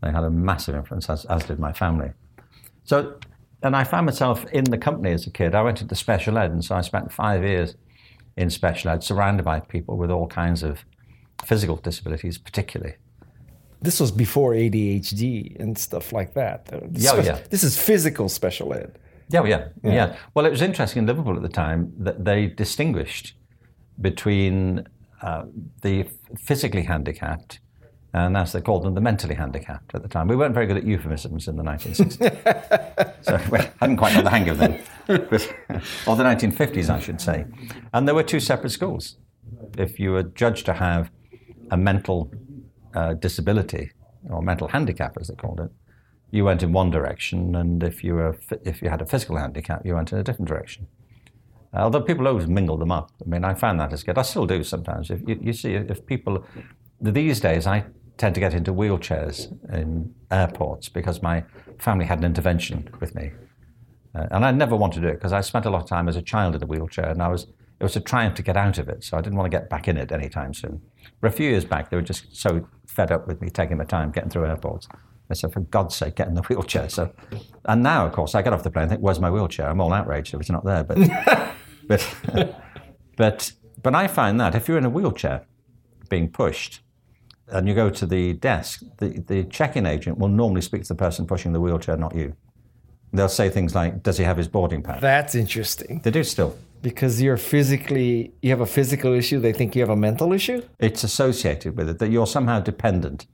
They 0.03 0.11
had 0.11 0.25
a 0.25 0.31
massive 0.31 0.75
influence, 0.75 1.11
as, 1.11 1.25
as 1.27 1.45
did 1.45 1.59
my 1.59 1.73
family. 1.73 2.13
So 2.85 3.19
and 3.63 3.75
I 3.75 3.85
found 3.85 4.07
myself 4.07 4.45
in 4.53 4.65
the 4.65 4.79
company 4.79 5.13
as 5.13 5.27
a 5.27 5.31
kid. 5.31 5.55
I 5.55 5.63
went 5.63 5.83
into 5.83 5.95
special 5.95 6.39
ed, 6.39 6.53
and 6.53 6.65
so 6.65 6.77
I 6.77 6.81
spent 6.81 7.13
five 7.13 7.43
years 7.43 7.75
in 8.37 8.51
special 8.51 8.91
ed, 8.91 9.03
surrounded 9.03 9.45
by 9.45 9.61
people 9.61 9.97
with 9.97 10.11
all 10.11 10.29
kinds 10.29 10.63
of 10.63 10.85
physical 11.45 11.77
disabilities, 11.77 12.39
particularly. 12.39 12.95
This 13.81 14.01
was 14.01 14.11
before 14.11 14.53
ADHD 14.53 15.59
and 15.61 15.79
stuff 15.79 16.13
like 16.13 16.35
that. 16.35 16.69
Yeah, 16.93 17.13
oh, 17.15 17.21
yeah. 17.21 17.39
This 17.51 17.63
is 17.63 17.81
physical 17.81 18.29
special 18.29 18.75
ed. 18.75 18.99
Yeah, 19.31 19.45
yeah, 19.45 19.69
yeah, 19.83 19.93
yeah. 19.93 20.17
Well, 20.35 20.47
it 20.47 20.51
was 20.51 20.63
interesting 20.63 21.01
in 21.01 21.07
Liverpool 21.07 21.37
at 21.37 21.43
the 21.43 21.49
time 21.49 21.93
that 21.99 22.25
they 22.25 22.47
distinguished 22.47 23.35
between 24.01 24.87
uh, 25.23 25.45
the 25.83 26.09
physically 26.39 26.83
handicapped 26.83 27.61
and 28.15 28.37
as 28.37 28.53
they 28.53 28.61
called 28.61 28.85
them, 28.85 28.95
the 28.95 29.01
mentally 29.01 29.35
handicapped 29.35 29.95
at 29.95 30.03
the 30.03 30.09
time. 30.09 30.29
We 30.29 30.37
weren't 30.37 30.55
very 30.55 30.67
good 30.67 30.79
at 30.79 30.85
euphemisms 30.85 31.47
in 31.47 31.57
the 31.57 31.63
1960s. 31.63 33.15
so 33.23 33.39
we 33.51 33.59
hadn't 33.81 33.99
quite 33.99 34.15
got 34.15 34.25
the 34.25 34.31
hang 34.31 34.49
of 34.49 34.59
them. 34.59 34.73
or 35.09 36.17
the 36.17 36.25
1950s, 36.25 36.89
I 36.89 37.01
should 37.01 37.21
say. 37.21 37.45
And 37.93 38.09
there 38.09 38.15
were 38.15 38.23
two 38.23 38.41
separate 38.41 38.71
schools. 38.71 39.19
If 39.77 40.01
you 40.01 40.13
were 40.13 40.23
judged 40.23 40.65
to 40.67 40.73
have 40.73 41.11
a 41.71 41.77
mental 41.77 42.33
uh, 42.99 43.15
disability, 43.15 43.85
or 44.31 44.43
mental 44.43 44.69
handicap 44.69 45.13
as 45.21 45.29
they 45.29 45.35
called 45.35 45.61
it, 45.61 45.71
you 46.31 46.45
went 46.45 46.63
in 46.63 46.73
one 46.73 46.91
direction, 46.91 47.55
and 47.61 47.83
if 47.83 47.97
you, 48.05 48.15
were, 48.15 48.37
if 48.65 48.83
you 48.83 48.89
had 48.91 49.03
a 49.03 49.07
physical 49.07 49.37
handicap, 49.37 49.87
you 49.87 49.95
went 49.95 50.13
in 50.13 50.19
a 50.19 50.25
different 50.25 50.49
direction. 50.49 50.87
Although 51.73 52.03
people 52.11 52.27
always 52.27 52.47
mingle 52.47 52.79
them 52.79 52.91
up. 52.91 53.11
I 53.25 53.29
mean, 53.29 53.45
I 53.45 53.55
found 53.55 53.79
that 53.81 53.93
as 53.93 54.03
kid. 54.03 54.19
I 54.19 54.23
still 54.23 54.47
do 54.47 54.65
sometimes. 54.65 55.11
If 55.11 55.21
you, 55.29 55.39
you 55.49 55.53
see, 55.53 55.75
if 55.75 56.05
people 56.07 56.45
these 57.01 57.41
days, 57.41 57.67
I 57.67 57.85
tend 58.17 58.35
to 58.35 58.41
get 58.41 58.55
into 58.55 58.73
wheelchairs 58.73 59.39
in 59.73 60.15
airports 60.31 60.89
because 60.89 61.23
my 61.23 61.45
family 61.79 62.07
had 62.07 62.19
an 62.19 62.25
intervention 62.25 62.89
with 63.01 63.15
me. 63.15 63.31
Uh, 64.15 64.27
and 64.31 64.45
I 64.45 64.51
never 64.51 64.77
wanted 64.77 65.01
to 65.01 65.07
do 65.07 65.09
it 65.09 65.15
because 65.15 65.33
I 65.33 65.41
spent 65.43 65.67
a 65.67 65.71
lot 65.71 65.83
of 65.83 65.89
time 65.89 66.09
as 66.09 66.17
a 66.17 66.23
child 66.23 66.55
in 66.57 66.63
a 66.63 66.67
wheelchair 66.67 67.09
and 67.11 67.23
I 67.23 67.29
was, 67.29 67.47
it 67.81 67.85
was 67.85 67.97
a 67.97 68.01
triumph 68.01 68.35
to 68.37 68.43
get 68.43 68.57
out 68.57 68.79
of 68.79 68.89
it. 68.89 69.05
So 69.05 69.17
I 69.17 69.21
didn't 69.21 69.39
want 69.39 69.51
to 69.51 69.57
get 69.57 69.71
back 69.71 69.87
in 69.87 69.97
it 69.97 70.11
anytime 70.11 70.53
soon. 70.53 70.83
But 71.21 71.29
a 71.29 71.31
few 71.31 71.49
years 71.49 71.65
back, 71.65 71.91
they 71.91 71.97
were 71.97 72.03
just 72.03 72.35
so 72.37 72.67
fed 72.87 73.13
up 73.13 73.27
with 73.27 73.41
me 73.41 73.51
taking 73.51 73.77
my 73.77 73.85
time 73.85 74.11
getting 74.11 74.31
through 74.31 74.47
airports. 74.47 74.89
I 75.31 75.35
said, 75.35 75.53
for 75.53 75.61
God's 75.61 75.95
sake, 75.95 76.17
get 76.17 76.29
in 76.29 76.35
the 76.35 76.43
wheelchair. 76.49 76.89
So, 76.89 77.13
and 77.67 77.83
now, 77.83 78.07
of 78.07 78.13
course, 78.13 78.35
I 78.35 78.43
get 78.43 78.53
off 78.53 78.63
the 78.63 78.71
plane 78.71 78.85
and 78.85 78.91
think, 78.91 79.03
where's 79.03 79.21
my 79.21 79.31
wheelchair? 79.31 79.69
I'm 79.69 79.81
all 79.81 79.93
outraged 79.93 80.35
if 80.35 80.41
it's 80.41 80.51
not 80.51 80.65
there. 80.65 80.85
But, 80.85 80.99
but, 81.89 82.55
but, 83.17 83.53
but 83.83 83.95
I 83.95 84.09
find 84.09 84.41
that 84.41 84.55
if 84.55 84.69
you're 84.69 84.79
in 84.79 84.85
a 84.85 84.91
wheelchair 84.91 85.47
being 86.09 86.31
pushed, 86.31 86.81
and 87.51 87.67
you 87.67 87.75
go 87.75 87.89
to 87.91 88.07
the 88.07 88.35
desk, 88.35 88.83
the, 88.99 89.23
the 89.27 89.45
check-in 89.45 89.87
agent 89.87 90.19
will 90.19 90.29
normally 90.29 90.61
speak 90.61 90.83
to 90.83 90.89
the 90.89 90.95
person 90.95 91.27
pushing 91.27 91.53
the 91.53 91.61
wheelchair, 91.61 91.97
not 91.97 92.15
you. 92.15 92.37
They'll 93.13 93.29
say 93.29 93.49
things 93.49 93.75
like, 93.75 94.03
"Does 94.03 94.19
he 94.19 94.25
have 94.25 94.37
his 94.37 94.49
boarding 94.49 94.83
pass?" 94.83 95.01
That's 95.01 95.35
interesting. 95.35 96.01
They 96.03 96.11
do 96.11 96.25
still 96.25 96.57
because 96.83 97.21
you're 97.21 97.37
physically 97.37 98.33
you 98.43 98.51
have 98.51 98.61
a 98.61 98.67
physical 98.67 99.13
issue. 99.13 99.41
They 99.41 99.53
think 99.53 99.75
you 99.75 99.83
have 99.83 99.91
a 99.91 99.97
mental 99.97 100.33
issue. 100.33 100.63
It's 100.79 101.05
associated 101.05 101.77
with 101.77 101.89
it 101.89 101.99
that 101.99 102.11
you're 102.11 102.27
somehow 102.27 102.61
dependent. 102.61 103.27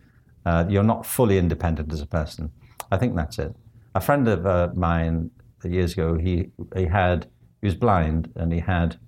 Uh, 0.47 0.65
you're 0.69 0.85
not 0.85 1.07
fully 1.07 1.39
independent 1.39 1.93
as 1.93 2.01
a 2.01 2.07
person. 2.07 2.51
I 2.91 2.97
think 2.97 3.17
that's 3.17 3.39
it. 3.39 3.55
A 3.95 4.01
friend 4.01 4.29
of 4.29 4.47
uh, 4.47 4.69
mine 4.75 5.31
years 5.65 5.93
ago, 5.93 6.17
he 6.17 6.51
he 6.77 6.85
had 6.85 7.27
he 7.61 7.67
was 7.67 7.75
blind 7.75 8.31
and 8.37 8.53
he 8.53 8.61
had 8.61 8.99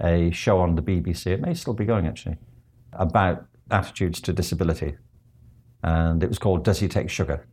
a 0.00 0.30
show 0.30 0.60
on 0.60 0.74
the 0.74 0.82
BBC. 0.82 1.26
It 1.26 1.40
may 1.40 1.54
still 1.54 1.74
be 1.74 1.84
going 1.84 2.06
actually 2.06 2.36
about 2.92 3.46
attitudes 3.70 4.20
to 4.22 4.32
disability, 4.32 4.96
and 5.82 6.22
it 6.22 6.28
was 6.28 6.38
called 6.38 6.64
"Does 6.64 6.80
He 6.80 6.88
Take 6.88 7.10
Sugar?" 7.10 7.46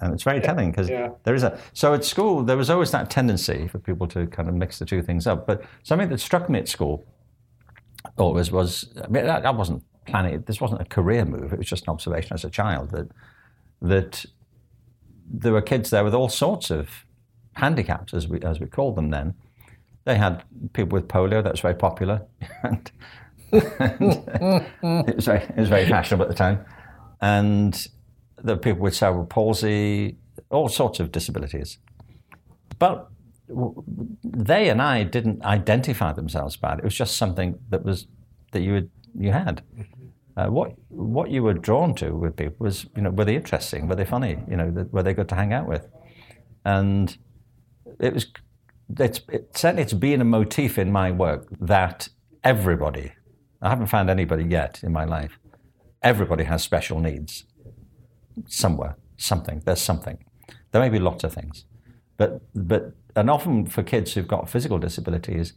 And 0.00 0.12
it's 0.12 0.22
very 0.22 0.40
telling 0.40 0.70
because 0.70 0.90
yeah. 0.90 1.10
there 1.24 1.34
is 1.34 1.42
a. 1.42 1.58
So 1.72 1.94
at 1.94 2.04
school, 2.04 2.42
there 2.42 2.56
was 2.56 2.68
always 2.68 2.90
that 2.90 3.08
tendency 3.08 3.66
for 3.66 3.78
people 3.78 4.06
to 4.08 4.26
kind 4.26 4.48
of 4.48 4.54
mix 4.54 4.78
the 4.78 4.84
two 4.84 5.02
things 5.02 5.26
up. 5.26 5.46
But 5.46 5.64
something 5.84 6.10
that 6.10 6.20
struck 6.20 6.50
me 6.50 6.58
at 6.58 6.68
school 6.68 7.06
always 8.18 8.52
was 8.52 8.92
I, 9.02 9.08
mean, 9.08 9.26
I 9.26 9.50
wasn't 9.50 9.82
planning. 10.06 10.42
This 10.46 10.60
wasn't 10.60 10.82
a 10.82 10.84
career 10.84 11.24
move. 11.24 11.52
It 11.52 11.58
was 11.58 11.66
just 11.66 11.84
an 11.84 11.90
observation 11.90 12.34
as 12.34 12.44
a 12.44 12.50
child 12.50 12.90
that 12.90 13.08
that 13.80 14.26
there 15.28 15.52
were 15.52 15.62
kids 15.62 15.90
there 15.90 16.04
with 16.04 16.14
all 16.14 16.28
sorts 16.28 16.70
of 16.70 17.06
handicaps, 17.54 18.12
as 18.12 18.28
we 18.28 18.40
as 18.42 18.60
we 18.60 18.66
called 18.66 18.96
them 18.96 19.10
then. 19.10 19.34
They 20.04 20.16
had 20.16 20.44
people 20.72 20.94
with 20.96 21.08
polio. 21.08 21.42
That 21.42 21.52
was 21.52 21.60
very 21.60 21.74
popular, 21.74 22.22
and 22.62 22.90
it, 23.52 25.16
was 25.16 25.24
very, 25.24 25.42
it 25.42 25.56
was 25.56 25.68
very 25.68 25.88
fashionable 25.88 26.24
at 26.24 26.28
the 26.28 26.34
time. 26.34 26.64
And 27.20 27.86
were 28.54 28.60
people 28.60 28.82
with 28.82 28.94
cerebral 28.94 29.26
palsy, 29.26 30.16
all 30.50 30.68
sorts 30.68 31.00
of 31.00 31.12
disabilities. 31.12 31.78
But 32.78 33.08
they 34.24 34.68
and 34.68 34.82
I 34.82 35.04
didn't 35.04 35.44
identify 35.44 36.12
themselves 36.12 36.56
by 36.56 36.74
it. 36.74 36.78
It 36.78 36.84
was 36.84 36.94
just 36.94 37.16
something 37.16 37.58
that 37.70 37.84
was 37.84 38.06
that 38.52 38.62
you 38.62 38.74
had, 38.74 38.90
you 39.18 39.32
had. 39.32 39.62
Uh, 40.36 40.48
what 40.48 40.72
what 40.88 41.30
you 41.30 41.42
were 41.42 41.54
drawn 41.54 41.94
to 41.94 42.14
with 42.14 42.36
people 42.36 42.56
was 42.58 42.86
you 42.94 43.02
know 43.02 43.10
were 43.10 43.24
they 43.24 43.36
interesting, 43.36 43.88
were 43.88 43.94
they 43.94 44.04
funny, 44.04 44.38
you 44.50 44.56
know, 44.56 44.86
were 44.90 45.02
they 45.02 45.14
good 45.14 45.28
to 45.28 45.34
hang 45.34 45.52
out 45.52 45.66
with, 45.66 45.86
and 46.64 47.16
it 47.98 48.12
was 48.12 48.26
it's 48.98 49.20
it, 49.30 49.56
certainly 49.56 49.82
it's 49.82 49.92
been 49.94 50.20
a 50.20 50.24
motif 50.24 50.78
in 50.78 50.92
my 50.92 51.10
work 51.10 51.46
that 51.60 52.08
everybody 52.44 53.12
I 53.62 53.70
haven't 53.70 53.86
found 53.86 54.10
anybody 54.10 54.44
yet 54.44 54.80
in 54.82 54.92
my 54.92 55.04
life. 55.04 55.38
Everybody 56.02 56.44
has 56.44 56.62
special 56.62 57.00
needs 57.00 57.44
somewhere, 58.46 58.96
something. 59.16 59.62
There's 59.64 59.80
something. 59.80 60.18
There 60.72 60.80
may 60.80 60.88
be 60.88 60.98
lots 60.98 61.24
of 61.24 61.32
things, 61.32 61.64
but 62.16 62.42
but 62.54 62.92
and 63.14 63.30
often 63.30 63.66
for 63.66 63.82
kids 63.82 64.12
who've 64.12 64.28
got 64.28 64.48
physical 64.48 64.78
disabilities, 64.78 65.54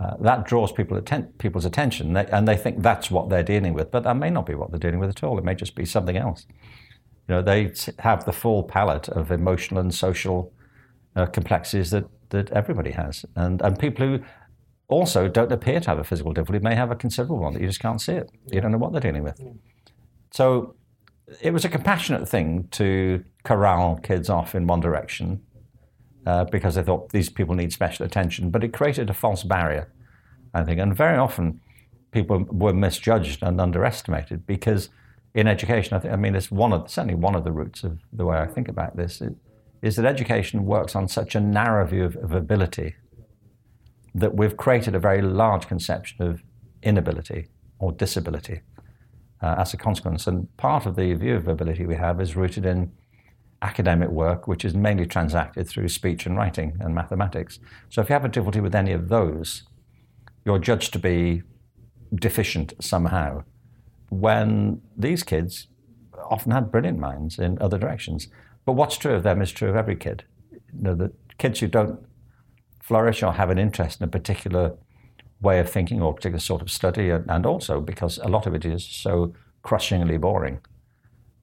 uh, 0.00 0.16
that 0.20 0.44
draws 0.44 0.70
people 0.70 0.96
atten- 0.96 1.32
people's 1.38 1.64
attention, 1.64 2.12
they, 2.12 2.26
and 2.26 2.46
they 2.46 2.56
think 2.56 2.82
that's 2.82 3.10
what 3.10 3.30
they're 3.30 3.42
dealing 3.42 3.74
with. 3.74 3.90
But 3.90 4.04
that 4.04 4.14
may 4.16 4.30
not 4.30 4.46
be 4.46 4.54
what 4.54 4.70
they're 4.70 4.78
dealing 4.78 5.00
with 5.00 5.10
at 5.10 5.24
all. 5.24 5.38
It 5.38 5.44
may 5.44 5.54
just 5.54 5.74
be 5.74 5.84
something 5.84 6.16
else. 6.16 6.46
You 7.28 7.36
know, 7.36 7.42
they 7.42 7.72
have 8.00 8.24
the 8.24 8.32
full 8.32 8.62
palette 8.62 9.08
of 9.08 9.30
emotional 9.30 9.80
and 9.80 9.94
social 9.94 10.52
uh, 11.16 11.26
complexities 11.26 11.90
that 11.90 12.04
that 12.30 12.50
everybody 12.52 12.90
has, 12.90 13.24
and 13.34 13.62
and 13.62 13.78
people 13.78 14.06
who 14.06 14.24
also 14.88 15.28
don't 15.28 15.52
appear 15.52 15.80
to 15.80 15.90
have 15.90 15.98
a 15.98 16.04
physical 16.04 16.32
difficulty, 16.32 16.62
may 16.62 16.74
have 16.74 16.90
a 16.90 16.96
considerable 16.96 17.38
one 17.38 17.52
that 17.52 17.60
you 17.60 17.68
just 17.68 17.80
can't 17.80 18.00
see 18.00 18.12
it. 18.12 18.30
You 18.50 18.60
don't 18.60 18.72
know 18.72 18.78
what 18.78 18.92
they're 18.92 19.00
dealing 19.00 19.22
with. 19.22 19.38
So 20.32 20.76
it 21.40 21.52
was 21.52 21.64
a 21.64 21.68
compassionate 21.68 22.28
thing 22.28 22.68
to 22.72 23.24
corral 23.44 23.96
kids 23.96 24.30
off 24.30 24.54
in 24.54 24.66
one 24.66 24.80
direction 24.80 25.42
uh, 26.26 26.44
because 26.44 26.74
they 26.74 26.82
thought 26.82 27.10
these 27.10 27.28
people 27.28 27.54
need 27.54 27.72
special 27.72 28.04
attention, 28.04 28.50
but 28.50 28.64
it 28.64 28.72
created 28.72 29.10
a 29.10 29.14
false 29.14 29.42
barrier, 29.42 29.90
I 30.54 30.64
think. 30.64 30.80
And 30.80 30.96
very 30.96 31.16
often 31.16 31.60
people 32.10 32.44
were 32.50 32.72
misjudged 32.72 33.42
and 33.42 33.60
underestimated 33.60 34.46
because 34.46 34.90
in 35.34 35.46
education, 35.46 35.96
I, 35.96 36.00
think, 36.00 36.12
I 36.12 36.16
mean, 36.16 36.34
it's 36.34 36.50
one 36.50 36.72
of, 36.72 36.90
certainly 36.90 37.14
one 37.14 37.34
of 37.34 37.44
the 37.44 37.52
roots 37.52 37.84
of 37.84 37.98
the 38.12 38.24
way 38.24 38.38
I 38.38 38.46
think 38.46 38.68
about 38.68 38.96
this 38.96 39.20
it, 39.20 39.34
is 39.82 39.96
that 39.96 40.06
education 40.06 40.64
works 40.64 40.96
on 40.96 41.06
such 41.06 41.34
a 41.34 41.40
narrow 41.40 41.86
view 41.86 42.04
of, 42.04 42.16
of 42.16 42.32
ability 42.32 42.96
that 44.14 44.34
we've 44.34 44.56
created 44.56 44.94
a 44.94 44.98
very 44.98 45.22
large 45.22 45.68
conception 45.68 46.22
of 46.26 46.42
inability 46.82 47.48
or 47.78 47.92
disability 47.92 48.60
uh, 49.42 49.56
as 49.58 49.74
a 49.74 49.76
consequence. 49.76 50.26
And 50.26 50.54
part 50.56 50.86
of 50.86 50.96
the 50.96 51.12
view 51.14 51.36
of 51.36 51.48
ability 51.48 51.86
we 51.86 51.96
have 51.96 52.20
is 52.20 52.36
rooted 52.36 52.66
in 52.66 52.92
academic 53.62 54.08
work, 54.08 54.46
which 54.46 54.64
is 54.64 54.74
mainly 54.74 55.06
transacted 55.06 55.68
through 55.68 55.88
speech 55.88 56.26
and 56.26 56.36
writing 56.36 56.76
and 56.80 56.94
mathematics. 56.94 57.58
So 57.88 58.00
if 58.00 58.08
you 58.08 58.12
have 58.12 58.24
a 58.24 58.28
difficulty 58.28 58.60
with 58.60 58.74
any 58.74 58.92
of 58.92 59.08
those, 59.08 59.64
you're 60.44 60.58
judged 60.58 60.92
to 60.92 60.98
be 60.98 61.42
deficient 62.14 62.72
somehow. 62.80 63.44
When 64.10 64.80
these 64.96 65.22
kids 65.22 65.68
often 66.30 66.52
had 66.52 66.70
brilliant 66.70 66.98
minds 66.98 67.38
in 67.38 67.58
other 67.60 67.78
directions. 67.78 68.28
But 68.64 68.72
what's 68.72 68.96
true 68.96 69.14
of 69.14 69.22
them 69.22 69.40
is 69.42 69.52
true 69.52 69.68
of 69.68 69.76
every 69.76 69.96
kid. 69.96 70.24
You 70.52 70.82
know, 70.82 70.94
the 70.94 71.12
kids 71.38 71.60
who 71.60 71.68
don't 71.68 72.00
flourish 72.82 73.22
or 73.22 73.32
have 73.32 73.50
an 73.50 73.58
interest 73.58 74.00
in 74.00 74.04
a 74.04 74.10
particular 74.10 74.76
way 75.40 75.60
of 75.60 75.70
thinking 75.70 76.02
or 76.02 76.14
particular 76.14 76.40
sort 76.40 76.62
of 76.62 76.70
study, 76.70 77.10
and 77.10 77.46
also 77.46 77.80
because 77.80 78.18
a 78.18 78.28
lot 78.28 78.46
of 78.46 78.54
it 78.54 78.64
is 78.64 78.84
so 78.84 79.32
crushingly 79.62 80.18
boring, 80.18 80.60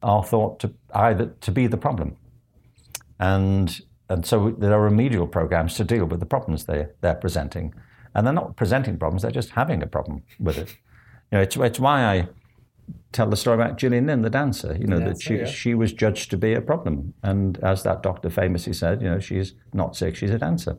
are 0.03 0.23
thought 0.23 0.59
to 0.59 0.73
either 0.93 1.27
to 1.41 1.51
be 1.51 1.67
the 1.67 1.77
problem. 1.77 2.17
And 3.19 3.81
and 4.09 4.25
so 4.25 4.51
there 4.57 4.73
are 4.73 4.81
remedial 4.81 5.27
programs 5.27 5.75
to 5.75 5.83
deal 5.83 6.05
with 6.05 6.19
the 6.19 6.25
problems 6.25 6.65
they 6.65 6.87
they're 7.01 7.15
presenting, 7.15 7.73
and 8.13 8.25
they're 8.25 8.33
not 8.33 8.55
presenting 8.55 8.97
problems; 8.97 9.21
they're 9.21 9.31
just 9.31 9.51
having 9.51 9.81
a 9.81 9.87
problem 9.87 10.23
with 10.39 10.57
it. 10.57 10.77
You 11.31 11.37
know, 11.37 11.41
it's 11.41 11.55
it's 11.55 11.79
why 11.79 12.03
I 12.03 12.27
tell 13.11 13.29
the 13.29 13.37
story 13.37 13.55
about 13.55 13.77
Gillian 13.77 14.07
Lynne, 14.07 14.21
the 14.21 14.29
dancer. 14.29 14.75
You 14.79 14.87
know 14.87 14.99
Dancer, 14.99 15.13
that 15.13 15.21
she 15.21 15.35
yeah. 15.37 15.45
she 15.45 15.73
was 15.73 15.93
judged 15.93 16.29
to 16.31 16.37
be 16.37 16.53
a 16.53 16.61
problem, 16.61 17.13
and 17.23 17.57
as 17.63 17.83
that 17.83 18.03
doctor 18.03 18.29
famously 18.29 18.73
said, 18.73 19.01
you 19.01 19.09
know, 19.09 19.19
she's 19.19 19.53
not 19.73 19.95
sick; 19.95 20.15
she's 20.15 20.31
a 20.31 20.39
dancer. 20.39 20.77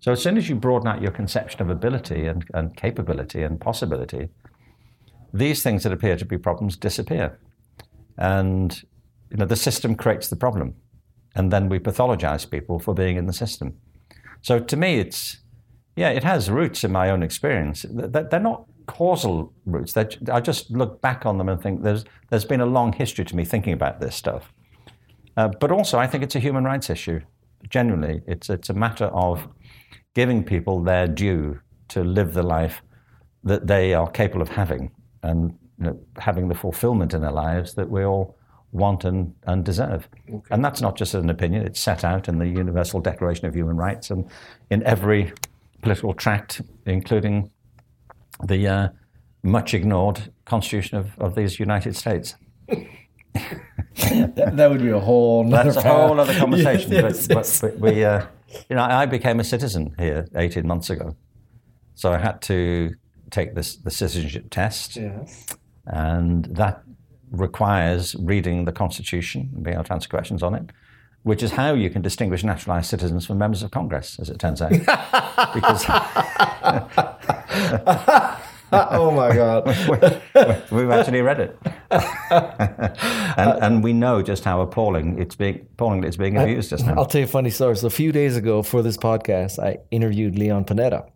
So 0.00 0.12
as 0.12 0.22
soon 0.22 0.38
as 0.38 0.48
you 0.48 0.56
broaden 0.56 0.88
out 0.88 1.02
your 1.02 1.12
conception 1.12 1.60
of 1.60 1.68
ability 1.68 2.26
and, 2.26 2.44
and 2.54 2.74
capability 2.74 3.42
and 3.42 3.60
possibility, 3.60 4.30
these 5.32 5.62
things 5.62 5.82
that 5.82 5.92
appear 5.92 6.16
to 6.16 6.24
be 6.24 6.38
problems 6.38 6.76
disappear. 6.76 7.38
And 8.16 8.82
you 9.30 9.36
know, 9.36 9.44
the 9.44 9.56
system 9.56 9.94
creates 9.94 10.28
the 10.28 10.36
problem. 10.36 10.74
And 11.36 11.52
then 11.52 11.68
we 11.68 11.78
pathologize 11.78 12.50
people 12.50 12.78
for 12.78 12.94
being 12.94 13.16
in 13.16 13.26
the 13.26 13.32
system. 13.32 13.76
So 14.42 14.58
to 14.58 14.76
me, 14.76 14.98
it's, 14.98 15.38
yeah, 15.96 16.08
it 16.08 16.24
has 16.24 16.50
roots 16.50 16.82
in 16.82 16.90
my 16.90 17.10
own 17.10 17.22
experience. 17.22 17.84
They're 17.88 18.40
not 18.40 18.64
causal 18.86 19.52
roots. 19.66 19.92
They're, 19.92 20.08
I 20.32 20.40
just 20.40 20.70
look 20.70 21.00
back 21.00 21.26
on 21.26 21.38
them 21.38 21.48
and 21.48 21.62
think 21.62 21.82
there's, 21.82 22.04
there's 22.30 22.44
been 22.44 22.60
a 22.60 22.66
long 22.66 22.92
history 22.92 23.24
to 23.26 23.36
me 23.36 23.44
thinking 23.44 23.74
about 23.74 24.00
this 24.00 24.16
stuff. 24.16 24.52
Uh, 25.36 25.48
but 25.48 25.70
also, 25.70 25.98
I 25.98 26.06
think 26.06 26.24
it's 26.24 26.34
a 26.34 26.40
human 26.40 26.64
rights 26.64 26.90
issue. 26.90 27.20
Genuinely, 27.68 28.22
it's, 28.26 28.50
it's 28.50 28.70
a 28.70 28.74
matter 28.74 29.06
of 29.06 29.46
giving 30.14 30.44
people 30.44 30.82
their 30.82 31.06
due 31.06 31.60
to 31.88 32.02
live 32.02 32.34
the 32.34 32.42
life 32.42 32.82
that 33.44 33.66
they 33.66 33.94
are 33.94 34.10
capable 34.10 34.42
of 34.42 34.48
having 34.48 34.90
and 35.22 35.56
you 35.78 35.86
know, 35.86 35.98
having 36.18 36.48
the 36.48 36.54
fulfillment 36.54 37.14
in 37.14 37.22
their 37.22 37.32
lives 37.32 37.74
that 37.74 37.88
we 37.88 38.04
all 38.04 38.36
want 38.72 39.04
and, 39.04 39.34
and 39.44 39.64
deserve. 39.64 40.08
And 40.50 40.64
that's 40.64 40.80
not 40.80 40.96
just 40.96 41.14
an 41.14 41.30
opinion, 41.30 41.66
it's 41.66 41.80
set 41.80 42.04
out 42.04 42.28
in 42.28 42.38
the 42.38 42.46
Universal 42.46 43.00
Declaration 43.00 43.46
of 43.46 43.54
Human 43.54 43.76
Rights 43.76 44.10
and 44.10 44.28
in 44.70 44.82
every 44.84 45.32
political 45.82 46.14
tract, 46.14 46.60
including 46.86 47.50
the 48.44 48.68
uh, 48.68 48.88
much 49.42 49.74
ignored 49.74 50.32
Constitution 50.44 50.98
of, 50.98 51.18
of 51.18 51.34
these 51.34 51.58
United 51.58 51.96
States. 51.96 52.36
That, 53.34 54.52
that 54.56 54.70
would 54.70 54.82
be 54.82 54.90
a 54.90 54.98
whole 54.98 55.44
nother 55.44 55.72
That's 55.72 55.84
a 55.84 55.88
whole 55.88 56.18
other 56.18 56.34
conversation. 56.38 56.92
Yes, 56.92 57.26
but, 57.28 57.36
yes. 57.36 57.60
but, 57.60 57.80
but 57.80 57.94
we, 57.94 58.04
uh, 58.04 58.24
you 58.68 58.76
know, 58.76 58.82
I 58.82 59.06
became 59.06 59.40
a 59.40 59.44
citizen 59.44 59.94
here 59.98 60.26
18 60.34 60.66
months 60.66 60.90
ago. 60.90 61.16
So 61.94 62.12
I 62.12 62.18
had 62.18 62.40
to 62.42 62.94
take 63.30 63.54
this 63.54 63.76
the 63.76 63.90
citizenship 63.90 64.46
test, 64.50 64.96
Yes. 64.96 65.46
and 65.86 66.46
that 66.46 66.82
requires 67.30 68.16
reading 68.16 68.64
the 68.64 68.72
Constitution 68.72 69.50
and 69.54 69.62
being 69.62 69.74
able 69.74 69.84
to 69.84 69.92
answer 69.92 70.08
questions 70.08 70.42
on 70.42 70.54
it, 70.54 70.70
which 71.22 71.42
is 71.42 71.52
how 71.52 71.74
you 71.74 71.90
can 71.90 72.02
distinguish 72.02 72.42
naturalized 72.42 72.88
citizens 72.88 73.26
from 73.26 73.38
members 73.38 73.62
of 73.62 73.70
Congress, 73.70 74.18
as 74.18 74.30
it 74.30 74.38
turns 74.40 74.60
out. 74.62 74.70
because 75.54 75.84
oh 78.90 79.10
my 79.10 79.34
God. 79.34 79.66
we've 80.70 80.90
actually 80.90 81.22
read 81.22 81.40
it, 81.40 81.58
and, 81.90 83.62
and 83.62 83.84
we 83.84 83.92
know 83.92 84.22
just 84.22 84.44
how 84.44 84.60
appalling 84.60 85.18
it's 85.18 85.34
being 85.34 85.66
appallingly 85.72 86.08
it's 86.08 86.16
being 86.16 86.36
abused 86.36 86.70
just 86.70 86.86
now. 86.86 86.94
I'll 86.96 87.06
tell 87.06 87.20
you 87.20 87.26
a 87.26 87.30
funny 87.30 87.50
story. 87.50 87.76
So 87.76 87.86
a 87.86 87.90
few 87.90 88.12
days 88.12 88.36
ago 88.36 88.62
for 88.62 88.82
this 88.82 88.96
podcast, 88.96 89.58
I 89.58 89.78
interviewed 89.90 90.38
Leon 90.38 90.64
Panetta. 90.64 91.10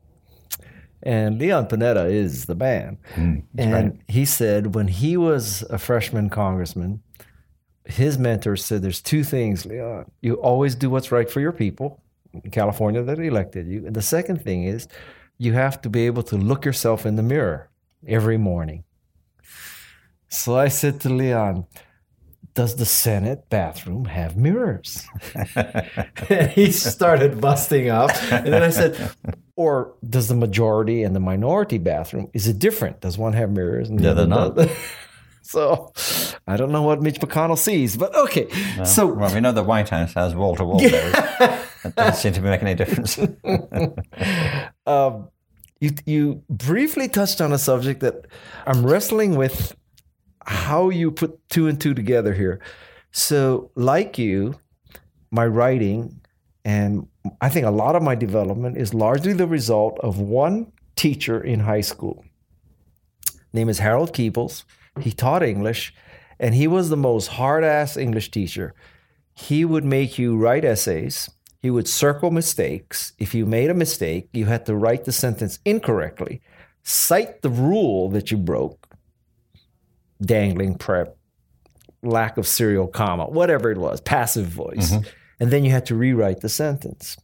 And 1.03 1.39
Leon 1.39 1.67
Panetta 1.67 2.11
is 2.11 2.47
the 2.47 2.55
man. 2.55 2.99
Hmm, 3.15 3.41
and 3.59 4.03
he 4.09 4.25
said 4.25 4.75
when 4.75 4.89
he 4.89 5.17
was 5.17 5.63
a 5.69 5.79
freshman 5.79 6.31
congressman, 6.31 7.03
his 7.85 8.19
mentor 8.19 8.57
said 8.57 8.83
there's 8.83 9.03
two 9.03 9.23
things, 9.23 9.67
Leon. 9.67 10.11
You 10.23 10.35
always 10.37 10.75
do 10.75 10.89
what's 10.89 11.13
right 11.13 11.31
for 11.31 11.41
your 11.41 11.53
people 11.53 12.03
in 12.33 12.51
California 12.51 13.03
that 13.03 13.19
elected 13.19 13.67
you. 13.69 13.87
And 13.87 13.95
the 13.95 14.03
second 14.03 14.43
thing 14.43 14.65
is 14.65 14.89
you 15.39 15.53
have 15.53 15.81
to 15.83 15.91
be 15.91 16.07
able 16.07 16.23
to 16.25 16.37
look 16.37 16.65
yourself 16.65 17.07
in 17.07 17.17
the 17.17 17.23
mirror 17.23 17.71
every 18.07 18.39
morning. 18.39 18.85
So 20.29 20.57
I 20.57 20.69
said 20.69 21.01
to 21.03 21.09
Leon, 21.09 21.67
does 22.55 22.77
the 22.77 22.85
Senate 22.85 23.49
bathroom 23.51 24.05
have 24.05 24.37
mirrors? 24.37 25.07
and 26.29 26.51
he 26.53 26.71
started 26.71 27.41
busting 27.41 27.89
up. 27.89 28.11
And 28.31 28.53
then 28.53 28.63
I 28.63 28.71
said, 28.71 29.11
or 29.57 29.95
does 30.09 30.29
the 30.29 30.35
majority 30.35 31.03
and 31.03 31.15
the 31.15 31.21
minority 31.21 31.79
bathroom, 31.79 32.31
is 32.33 32.47
it 32.47 32.59
different? 32.59 33.01
Does 33.01 33.19
one 33.19 33.33
have 33.33 33.51
mirrors? 33.51 33.89
And 33.89 33.99
the 33.99 34.05
Yeah, 34.05 34.13
they're 34.13 34.27
not. 34.27 34.57
so 35.43 35.93
I 36.47 36.57
don't 36.57 36.71
know 36.71 36.83
what 36.83 37.03
Mitch 37.03 37.19
McConnell 37.19 37.59
sees, 37.59 37.97
but 37.97 38.15
okay. 38.15 38.49
So 38.85 39.07
well, 39.07 39.35
we 39.35 39.41
know 39.41 39.53
the 39.53 39.65
White 39.65 39.89
House 39.89 40.15
has 40.15 40.35
wall 40.35 40.55
to 40.57 40.65
wall. 40.65 40.79
That 40.79 41.97
doesn't 41.97 42.15
seem 42.15 42.33
to 42.35 42.41
be 42.41 42.49
making 42.49 42.69
any 42.69 42.77
difference. 42.77 43.19
um, 44.87 45.29
you 45.81 45.91
you 46.07 46.43
briefly 46.49 47.09
touched 47.09 47.41
on 47.41 47.53
a 47.53 47.59
subject 47.59 48.01
that 48.01 48.27
I'm 48.67 48.85
wrestling 48.87 49.37
with 49.37 49.77
how 50.47 50.91
you 50.91 51.11
put 51.11 51.49
two 51.49 51.67
and 51.69 51.81
two 51.81 51.95
together 51.95 52.35
here. 52.35 52.61
So, 53.13 53.71
like 53.75 54.19
you, 54.19 54.59
my 55.31 55.47
writing 55.47 56.21
and 56.65 57.09
I 57.41 57.49
think 57.49 57.67
a 57.67 57.71
lot 57.71 57.97
of 57.97 58.03
my 58.03 58.15
development 58.15 58.77
is 58.77 58.95
largely 58.95 59.33
the 59.33 59.47
result 59.47 59.99
of 60.01 60.19
one 60.19 60.73
teacher 60.97 61.41
in 61.41 61.61
high 61.61 61.81
school. 61.81 62.25
Name 63.53 63.69
is 63.69 63.79
Harold 63.79 64.13
Keables. 64.13 64.65
He 65.01 65.13
taught 65.13 65.43
English, 65.43 65.95
and 66.39 66.55
he 66.55 66.67
was 66.67 66.89
the 66.89 66.97
most 66.97 67.29
hard 67.29 67.65
ass 67.65 67.97
English 67.97 68.31
teacher. 68.31 68.75
He 69.35 69.65
would 69.65 69.85
make 69.85 70.19
you 70.19 70.37
write 70.37 70.65
essays. 70.65 71.31
He 71.65 71.71
would 71.71 71.89
circle 71.89 72.31
mistakes. 72.31 73.15
If 73.19 73.35
you 73.35 73.47
made 73.47 73.71
a 73.71 73.75
mistake, 73.75 74.29
you 74.35 74.45
had 74.45 74.67
to 74.67 74.77
write 74.77 75.07
the 75.07 75.13
sentence 75.13 75.61
incorrectly, 75.65 76.43
cite 76.83 77.41
the 77.41 77.49
rule 77.49 78.11
that 78.11 78.31
you 78.31 78.37
broke, 78.37 78.87
dangling 80.21 80.77
prep, 80.77 81.17
lack 82.03 82.37
of 82.37 82.47
serial 82.47 82.87
comma, 82.87 83.25
whatever 83.31 83.71
it 83.71 83.79
was, 83.79 84.03
passive 84.03 84.45
voice. 84.45 84.93
Mm-hmm. 84.93 85.09
And 85.41 85.51
then 85.51 85.65
you 85.65 85.71
had 85.71 85.87
to 85.87 85.95
rewrite 85.95 86.43
the 86.43 86.51
sentence. 86.51 87.17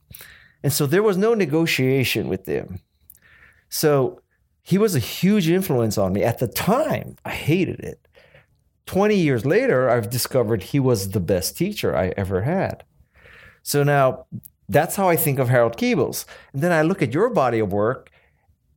And 0.63 0.73
so 0.73 0.87
there 0.87 1.03
was 1.03 1.19
no 1.19 1.35
negotiation 1.35 2.27
with 2.27 2.47
them. 2.47 2.81
So 3.69 4.23
he 4.63 4.79
was 4.79 4.95
a 4.95 5.01
huge 5.01 5.51
influence 5.51 5.99
on 5.99 6.15
me. 6.15 6.23
At 6.23 6.39
the 6.39 6.49
time, 6.49 7.17
I 7.27 7.33
hated 7.33 7.81
it. 7.81 8.09
20 8.87 9.17
years 9.17 9.45
later, 9.45 9.91
I've 9.91 10.09
discovered 10.09 10.63
he 10.63 10.81
was 10.81 11.11
the 11.11 11.21
best 11.21 11.59
teacher 11.59 11.95
I 11.95 12.15
ever 12.17 12.41
had. 12.41 12.85
So 13.63 13.83
now 13.83 14.27
that's 14.69 14.97
how 14.97 15.09
I 15.09 15.17
think 15.17 15.39
of 15.39 15.49
Harold 15.49 15.77
Keables. 15.77 16.25
And 16.53 16.63
then 16.63 16.73
I 16.73 16.83
look 16.83 17.03
at 17.03 17.13
your 17.13 17.31
body 17.31 17.59
of 17.59 17.73
work, 17.73 18.11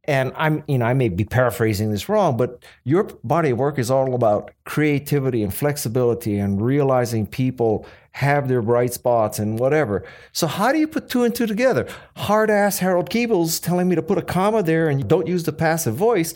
and 0.06 0.34
I'm, 0.36 0.64
you 0.68 0.80
know, 0.80 0.86
I 0.86 0.94
may 0.94 1.08
be 1.08 1.24
paraphrasing 1.24 1.92
this 1.92 2.10
wrong, 2.10 2.36
but 2.36 2.64
your 2.84 3.04
body 3.24 3.52
of 3.52 3.58
work 3.58 3.80
is 3.80 3.90
all 3.90 4.14
about 4.16 4.52
creativity 4.66 5.44
and 5.44 5.54
flexibility 5.54 6.38
and 6.38 6.62
realizing 6.62 7.26
people 7.26 7.86
have 8.12 8.48
their 8.48 8.62
bright 8.62 8.94
spots 8.94 9.40
and 9.40 9.58
whatever. 9.58 10.06
So 10.34 10.46
how 10.46 10.72
do 10.74 10.78
you 10.78 10.88
put 10.88 11.10
two 11.10 11.24
and 11.24 11.34
two 11.34 11.48
together? 11.48 11.88
Hard 12.18 12.50
ass 12.50 12.80
Harold 12.80 13.10
Keables 13.10 13.64
telling 13.64 13.88
me 13.88 13.96
to 13.96 14.02
put 14.02 14.18
a 14.18 14.22
comma 14.22 14.62
there 14.62 14.90
and 14.90 15.08
don't 15.08 15.26
use 15.26 15.44
the 15.44 15.54
passive 15.54 15.96
voice. 15.96 16.34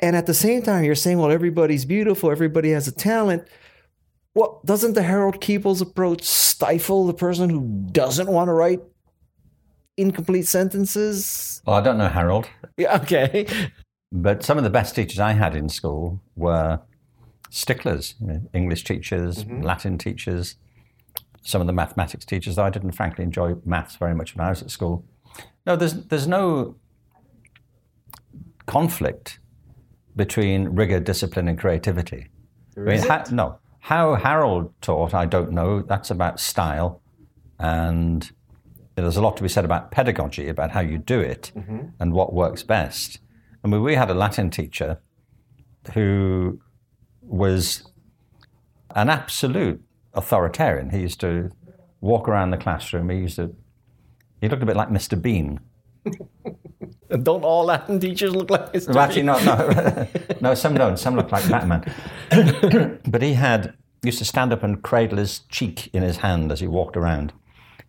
And 0.00 0.16
at 0.16 0.26
the 0.26 0.34
same 0.34 0.62
time, 0.62 0.84
you're 0.84 0.94
saying, 0.94 1.18
well, 1.18 1.30
everybody's 1.30 1.84
beautiful, 1.84 2.30
everybody 2.30 2.70
has 2.70 2.88
a 2.88 2.92
talent. 2.92 3.46
Well, 4.34 4.60
doesn't 4.64 4.94
the 4.94 5.02
Harold 5.02 5.40
Keables 5.40 5.82
approach 5.82 6.22
stifle 6.22 7.06
the 7.06 7.14
person 7.14 7.50
who 7.50 7.88
doesn't 7.90 8.28
want 8.28 8.48
to 8.48 8.52
write 8.52 8.80
incomplete 9.96 10.46
sentences? 10.46 11.62
Well, 11.66 11.76
I 11.76 11.80
don't 11.80 11.98
know 11.98 12.08
Harold. 12.08 12.48
Yeah, 12.76 12.96
okay. 12.96 13.46
But 14.12 14.42
some 14.42 14.58
of 14.58 14.64
the 14.64 14.70
best 14.70 14.94
teachers 14.94 15.18
I 15.20 15.32
had 15.32 15.54
in 15.54 15.68
school 15.68 16.20
were 16.34 16.80
sticklers, 17.50 18.14
you 18.20 18.26
know, 18.26 18.40
English 18.54 18.84
teachers, 18.84 19.44
mm-hmm. 19.44 19.62
Latin 19.62 19.98
teachers, 19.98 20.56
some 21.42 21.60
of 21.60 21.66
the 21.66 21.72
mathematics 21.72 22.24
teachers. 22.24 22.58
I 22.58 22.70
didn't 22.70 22.92
frankly 22.92 23.24
enjoy 23.24 23.54
maths 23.64 23.96
very 23.96 24.14
much 24.14 24.34
when 24.34 24.46
I 24.46 24.50
was 24.50 24.62
at 24.62 24.70
school. 24.70 25.04
No, 25.66 25.76
there's 25.76 25.94
there's 26.06 26.26
no 26.26 26.76
conflict 28.66 29.38
between 30.16 30.70
rigor, 30.70 31.00
discipline, 31.00 31.48
and 31.48 31.58
creativity. 31.58 32.28
I 32.76 32.80
mean, 32.80 33.02
ha- 33.02 33.24
no, 33.30 33.58
how 33.80 34.14
Harold 34.14 34.72
taught, 34.80 35.14
I 35.14 35.26
don't 35.26 35.52
know. 35.52 35.82
That's 35.82 36.10
about 36.10 36.38
style, 36.38 37.02
and 37.58 38.30
there's 38.94 39.16
a 39.16 39.22
lot 39.22 39.36
to 39.38 39.42
be 39.42 39.48
said 39.48 39.64
about 39.64 39.90
pedagogy, 39.90 40.48
about 40.48 40.70
how 40.70 40.80
you 40.80 40.98
do 40.98 41.18
it, 41.20 41.50
mm-hmm. 41.56 41.88
and 41.98 42.12
what 42.12 42.32
works 42.32 42.62
best. 42.62 43.20
I 43.64 43.68
mean, 43.68 43.82
we 43.82 43.94
had 43.94 44.10
a 44.10 44.14
Latin 44.14 44.50
teacher 44.50 45.00
who 45.94 46.60
was 47.22 47.90
an 48.94 49.08
absolute 49.08 49.82
authoritarian. 50.14 50.90
He 50.90 51.00
used 51.00 51.20
to 51.20 51.50
walk 52.00 52.28
around 52.28 52.50
the 52.50 52.56
classroom. 52.56 53.08
He 53.08 53.18
used 53.18 53.36
to. 53.36 53.54
He 54.40 54.48
looked 54.48 54.62
a 54.62 54.66
bit 54.66 54.76
like 54.76 54.88
Mr. 54.88 55.20
Bean. 55.20 55.60
don't 57.10 57.44
all 57.44 57.64
Latin 57.64 57.98
teachers 57.98 58.34
look 58.34 58.50
like 58.50 58.72
Mr. 58.72 58.88
Well, 58.88 58.98
actually, 58.98 59.22
no, 59.22 59.38
no, 59.44 60.06
no. 60.40 60.54
Some 60.54 60.74
don't. 60.74 60.98
Some 60.98 61.16
look 61.16 61.32
like 61.32 61.48
Batman. 61.48 61.84
but 63.06 63.22
he 63.22 63.34
had 63.34 63.74
used 64.02 64.18
to 64.18 64.24
stand 64.24 64.52
up 64.52 64.62
and 64.62 64.82
cradle 64.82 65.18
his 65.18 65.40
cheek 65.50 65.90
in 65.92 66.02
his 66.02 66.18
hand 66.18 66.50
as 66.52 66.60
he 66.60 66.66
walked 66.66 66.96
around, 66.96 67.32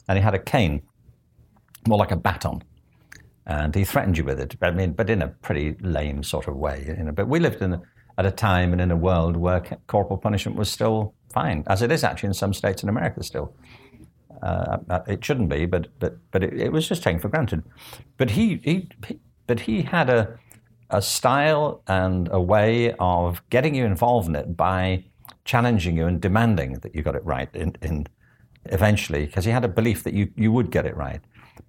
and 0.07 0.17
he 0.17 0.23
had 0.23 0.34
a 0.34 0.39
cane, 0.39 0.81
more 1.88 1.97
like 1.97 2.12
a 2.12 2.15
baton, 2.15 2.63
and 3.45 3.75
he 3.75 3.86
threatened 3.86 4.17
you 4.17 4.23
with 4.23 4.39
it. 4.39 4.55
I 4.62 4.71
mean, 4.71 4.93
but 4.93 5.10
in 5.10 5.21
a 5.21 5.27
pretty 5.27 5.75
lame 5.81 6.23
sort 6.23 6.47
of 6.47 6.55
way. 6.55 6.86
You 6.88 7.03
know. 7.03 7.12
But 7.12 7.27
we 7.27 7.39
lived 7.39 7.62
in 7.62 7.81
at 8.17 8.25
a 8.25 8.31
time 8.31 8.71
and 8.71 8.81
in 8.81 8.91
a 8.91 8.95
world 8.95 9.38
where 9.38 9.62
corporal 9.88 10.17
punishment 10.17 10.57
was 10.57 10.69
still 10.69 11.13
fine, 11.34 11.63
as 11.67 11.81
it 11.81 11.91
is 11.91 12.03
actually 12.03 12.27
in 12.27 12.34
some 12.34 12.53
states 12.53 12.84
in 12.84 12.89
America 12.89 13.23
still. 13.23 13.55
Uh, 14.41 14.78
uh, 14.89 15.02
it 15.08 15.24
shouldn't 15.24 15.50
be, 15.50 15.65
but 15.65 15.88
but 16.00 16.17
but 16.32 16.44
it, 16.44 16.54
it, 16.60 16.72
was 16.72 16.88
just 16.88 17.04
taken 17.04 17.20
for 17.20 17.30
granted. 17.30 17.63
But 18.17 18.32
he, 18.32 18.60
he, 18.63 18.89
but 19.48 19.62
he 19.62 19.84
had 19.84 20.10
a 20.10 20.39
a 20.91 21.02
style 21.02 21.82
and 21.88 22.30
a 22.32 22.41
way 22.41 22.94
of 23.00 23.41
getting 23.50 23.74
you 23.74 23.86
involved 23.86 24.28
in 24.28 24.36
it 24.36 24.56
by 24.56 25.04
challenging 25.46 25.98
you 25.98 26.06
and 26.06 26.22
demanding 26.22 26.74
that 26.80 26.94
you 26.94 27.02
got 27.02 27.15
it 27.15 27.26
right 27.26 27.50
in, 27.56 27.76
in 27.82 28.08
eventually, 28.65 29.26
because 29.26 29.46
he 29.46 29.52
had 29.52 29.65
a 29.65 29.67
belief 29.67 30.04
that 30.04 30.13
you, 30.13 30.30
you 30.36 30.52
would 30.52 30.70
get 30.70 30.86
it 30.86 30.96
right. 30.96 31.22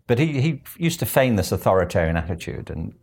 But 0.06 0.18
he, 0.18 0.40
he 0.40 0.62
used 0.76 0.98
to 1.00 1.06
feign 1.06 1.36
this 1.36 1.52
authoritarian 1.52 2.16
attitude, 2.16 2.68
and, 2.68 2.94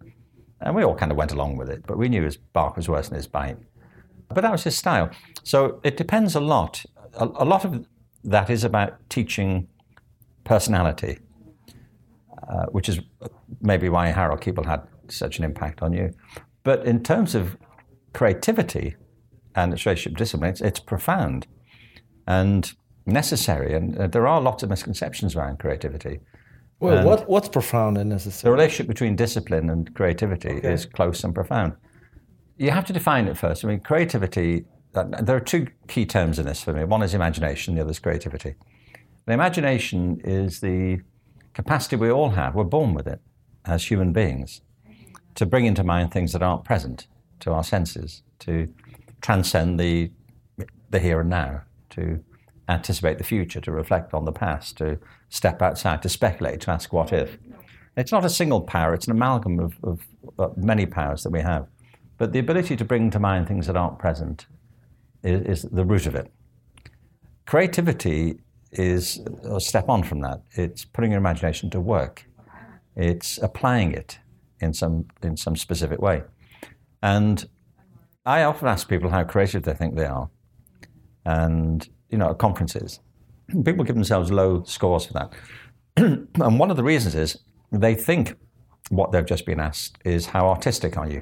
and 0.62 0.76
we 0.76 0.84
all 0.84 0.95
kind 0.95 1.12
of 1.12 1.17
went 1.17 1.32
along 1.32 1.58
with 1.58 1.69
it, 1.69 1.84
but 1.88 1.98
we 1.98 2.10
knew 2.10 2.24
his 2.24 2.38
bark 2.38 2.76
was 2.76 2.89
worse 2.89 3.08
than 3.08 3.15
his 3.15 3.28
bite. 3.28 3.58
But 4.28 4.41
that 4.41 4.52
was 4.52 4.63
his 4.63 4.78
style. 4.78 5.10
So 5.43 5.80
it 5.84 5.98
depends 5.98 6.36
a 6.36 6.39
lot. 6.39 6.86
A, 7.13 7.26
a 7.26 7.45
lot 7.45 7.65
of 7.65 7.86
that 8.23 8.49
is 8.49 8.63
about 8.63 8.97
teaching 9.10 9.67
personality, 10.43 11.19
uh, 12.49 12.65
which 12.67 12.89
is 12.89 12.99
maybe 13.62 13.89
why 13.89 14.08
Harold 14.08 14.41
Keable 14.41 14.65
had 14.65 14.82
such 15.08 15.38
an 15.39 15.43
impact 15.43 15.82
on 15.82 15.93
you. 15.93 16.13
But 16.63 16.86
in 16.86 17.03
terms 17.03 17.36
of 17.36 17.58
creativity 18.13 18.95
and 19.55 19.73
its 19.73 19.86
relationship 19.86 20.17
discipline, 20.17 20.49
it's, 20.51 20.62
it's 20.62 20.79
profound 20.79 21.47
and 22.27 22.73
necessary. 23.05 23.73
And 23.73 23.97
uh, 23.97 24.08
there 24.08 24.27
are 24.27 24.41
lots 24.41 24.63
of 24.63 24.69
misconceptions 24.69 25.36
around 25.36 25.60
creativity. 25.60 26.19
Well, 26.79 27.03
what, 27.05 27.27
what's 27.29 27.49
profound 27.49 27.97
and 27.97 28.10
necessary? 28.10 28.49
The 28.49 28.51
relationship 28.51 28.88
between 28.88 29.15
discipline 29.15 29.69
and 29.69 29.93
creativity 29.95 30.49
okay. 30.49 30.73
is 30.73 30.86
close 30.86 31.23
and 31.23 31.36
profound 31.36 31.73
you 32.60 32.71
have 32.71 32.86
to 32.86 32.93
define 32.93 33.27
it 33.27 33.38
first. 33.38 33.65
I 33.65 33.69
mean, 33.69 33.79
creativity, 33.79 34.65
Uh, 34.95 35.04
there 35.21 35.36
are 35.36 35.41
two 35.41 35.67
key 35.88 36.06
terms 36.06 36.39
in 36.39 36.45
this 36.45 36.63
for 36.63 36.73
me. 36.73 36.84
One 36.84 37.04
is 37.04 37.13
imagination, 37.13 37.75
the 37.75 37.82
other 37.82 37.91
is 37.91 37.99
creativity. 37.99 38.56
The 39.25 39.34
imagination 39.34 40.19
is 40.23 40.60
the 40.62 41.02
capacity 41.54 41.95
we 41.95 42.10
all 42.10 42.32
have, 42.32 42.56
we're 42.56 42.63
born 42.63 42.93
with 42.93 43.08
it 43.08 43.19
as 43.65 43.86
human 43.86 44.13
beings, 44.13 44.62
to 45.36 45.45
bring 45.45 45.65
into 45.65 45.84
mind 45.84 46.12
things 46.12 46.34
that 46.34 46.41
aren't 46.41 46.63
present 46.63 47.08
to 47.41 47.52
our 47.52 47.63
senses, 47.63 48.23
to 48.39 48.73
transcend 49.21 49.80
the, 49.80 50.12
the 50.89 50.99
here 50.99 51.19
and 51.19 51.30
now, 51.30 51.62
to 51.91 52.23
anticipate 52.67 53.17
the 53.17 53.23
future, 53.23 53.62
to 53.62 53.71
reflect 53.71 54.13
on 54.13 54.25
the 54.25 54.32
past, 54.32 54.78
to 54.78 54.97
step 55.30 55.62
outside, 55.62 56.02
to 56.02 56.10
speculate, 56.10 56.62
to 56.62 56.71
ask 56.71 56.91
what 56.91 57.13
if. 57.13 57.38
It's 57.95 58.12
not 58.12 58.25
a 58.25 58.30
single 58.30 58.62
power, 58.62 58.93
it's 58.93 59.08
an 59.08 59.12
amalgam 59.12 59.60
of, 59.60 59.78
of, 59.84 60.02
of 60.38 60.58
many 60.58 60.86
powers 60.86 61.23
that 61.23 61.32
we 61.32 61.41
have. 61.41 61.67
But 62.17 62.32
the 62.34 62.39
ability 62.39 62.75
to 62.75 62.86
bring 62.86 63.12
to 63.12 63.19
mind 63.19 63.47
things 63.47 63.67
that 63.67 63.75
aren't 63.75 63.99
present 63.99 64.47
is, 65.23 65.63
is 65.63 65.71
the 65.71 65.86
root 65.86 66.05
of 66.05 66.15
it. 66.15 66.32
Creativity 67.45 68.39
is 68.71 69.19
a 69.43 69.60
step 69.60 69.89
on 69.89 70.03
from 70.03 70.21
that. 70.21 70.41
It's 70.51 70.86
putting 70.86 71.12
your 71.12 71.19
imagination 71.19 71.69
to 71.71 71.79
work. 71.79 72.25
It's 72.95 73.38
applying 73.39 73.91
it 73.93 74.19
in 74.62 74.73
some 74.73 75.05
in 75.23 75.38
some 75.38 75.55
specific 75.55 75.99
way. 76.01 76.23
And 77.01 77.47
I 78.25 78.43
often 78.43 78.67
ask 78.67 78.88
people 78.88 79.10
how 79.10 79.23
creative 79.23 79.63
they 79.63 79.73
think 79.73 79.95
they 79.95 80.05
are. 80.05 80.29
And 81.25 81.88
you 82.10 82.17
know, 82.17 82.32
at 82.32 82.38
conferences, 82.38 82.99
people 83.63 83.84
give 83.84 83.95
themselves 83.95 84.32
low 84.32 84.63
scores 84.63 85.05
for 85.05 85.13
that. 85.13 85.34
and 85.97 86.60
one 86.60 86.69
of 86.71 86.77
the 86.77 86.84
reasons 86.84 87.15
is 87.15 87.39
they 87.71 87.95
think 87.95 88.36
what 88.89 89.12
they've 89.12 89.25
just 89.25 89.45
been 89.45 89.60
asked 89.60 89.97
is 90.03 90.27
how 90.27 90.47
artistic 90.47 90.97
are 90.97 91.10
you? 91.10 91.21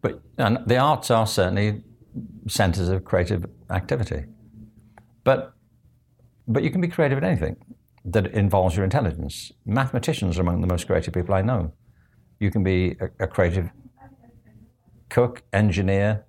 But 0.00 0.20
and 0.38 0.58
the 0.66 0.78
arts 0.78 1.10
are 1.10 1.26
certainly 1.26 1.82
centers 2.48 2.88
of 2.88 3.04
creative 3.04 3.46
activity. 3.70 4.24
But 5.24 5.52
but 6.48 6.62
you 6.62 6.70
can 6.70 6.80
be 6.80 6.88
creative 6.88 7.18
in 7.18 7.24
anything 7.24 7.56
that 8.04 8.26
involves 8.28 8.76
your 8.76 8.84
intelligence. 8.84 9.50
Mathematicians 9.64 10.38
are 10.38 10.42
among 10.42 10.60
the 10.60 10.66
most 10.66 10.86
creative 10.86 11.12
people 11.12 11.34
I 11.34 11.42
know. 11.42 11.72
You 12.38 12.50
can 12.50 12.62
be 12.62 12.96
a, 13.00 13.24
a 13.24 13.26
creative 13.26 13.70
cook, 15.08 15.42
engineer, 15.52 16.24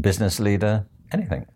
business 0.00 0.38
leader, 0.38 0.86
anything. 1.12 1.46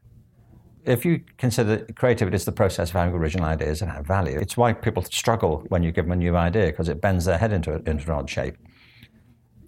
If 0.84 1.04
you 1.04 1.20
consider 1.38 1.86
creativity 1.94 2.34
as 2.34 2.44
the 2.44 2.52
process 2.52 2.90
of 2.90 2.96
having 2.96 3.14
original 3.14 3.46
ideas 3.46 3.82
and 3.82 3.90
have 3.92 4.04
value, 4.04 4.38
it's 4.38 4.56
why 4.56 4.72
people 4.72 5.04
struggle 5.04 5.64
when 5.68 5.84
you 5.84 5.92
give 5.92 6.06
them 6.06 6.12
a 6.12 6.16
new 6.16 6.36
idea 6.36 6.66
because 6.66 6.88
it 6.88 7.00
bends 7.00 7.24
their 7.24 7.38
head 7.38 7.52
into, 7.52 7.72
a, 7.72 7.76
into 7.88 8.04
an 8.06 8.10
odd 8.10 8.28
shape. 8.28 8.56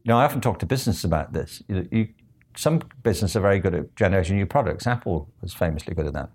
You 0.03 0.09
know, 0.09 0.19
I 0.19 0.25
often 0.25 0.41
talk 0.41 0.59
to 0.59 0.67
business 0.67 1.05
about 1.05 1.33
this. 1.33 1.63
You, 1.69 1.89
you, 1.93 2.09
some 2.57 2.81
businesses 3.03 3.37
are 3.37 3.41
very 3.41 3.59
good 3.59 3.75
at 3.75 3.97
generating 3.97 4.37
new 4.37 4.47
products. 4.47 4.87
Apple 4.87 5.29
was 5.41 5.53
famously 5.53 5.95
good 5.95 6.07
at 6.07 6.13
that. 6.13 6.31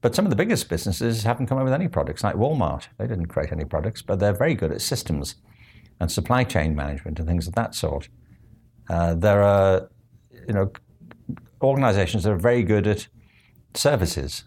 But 0.00 0.14
some 0.14 0.26
of 0.26 0.30
the 0.30 0.36
biggest 0.36 0.68
businesses 0.68 1.22
haven't 1.22 1.46
come 1.46 1.58
up 1.58 1.64
with 1.64 1.72
any 1.72 1.88
products, 1.88 2.24
like 2.24 2.34
Walmart. 2.34 2.88
They 2.98 3.06
didn't 3.06 3.26
create 3.26 3.52
any 3.52 3.64
products, 3.64 4.02
but 4.02 4.18
they're 4.18 4.32
very 4.32 4.54
good 4.54 4.72
at 4.72 4.80
systems 4.80 5.36
and 6.00 6.10
supply 6.10 6.42
chain 6.44 6.74
management 6.74 7.18
and 7.18 7.28
things 7.28 7.46
of 7.46 7.54
that 7.54 7.74
sort. 7.74 8.08
Uh, 8.90 9.14
there 9.14 9.42
are, 9.42 9.88
you 10.46 10.54
know, 10.54 10.72
organizations 11.62 12.24
that 12.24 12.32
are 12.32 12.36
very 12.36 12.64
good 12.64 12.86
at 12.86 13.06
services. 13.74 14.44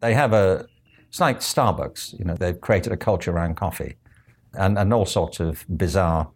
They 0.00 0.14
have 0.14 0.32
a, 0.32 0.66
it's 1.08 1.20
like 1.20 1.38
Starbucks, 1.38 2.18
you 2.18 2.24
know, 2.24 2.34
they've 2.34 2.60
created 2.60 2.92
a 2.92 2.96
culture 2.96 3.30
around 3.30 3.54
coffee 3.54 3.94
and, 4.54 4.76
and 4.76 4.92
all 4.92 5.06
sorts 5.06 5.38
of 5.38 5.64
bizarre 5.68 6.30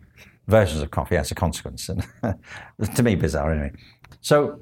versions 0.49 0.83
of 0.83 0.91
coffee 0.91 1.17
as 1.17 1.31
a 1.31 1.35
consequence. 1.35 1.89
And 1.89 2.05
to 2.95 3.03
me, 3.03 3.15
bizarre 3.15 3.53
anyway. 3.53 3.73
So, 4.21 4.61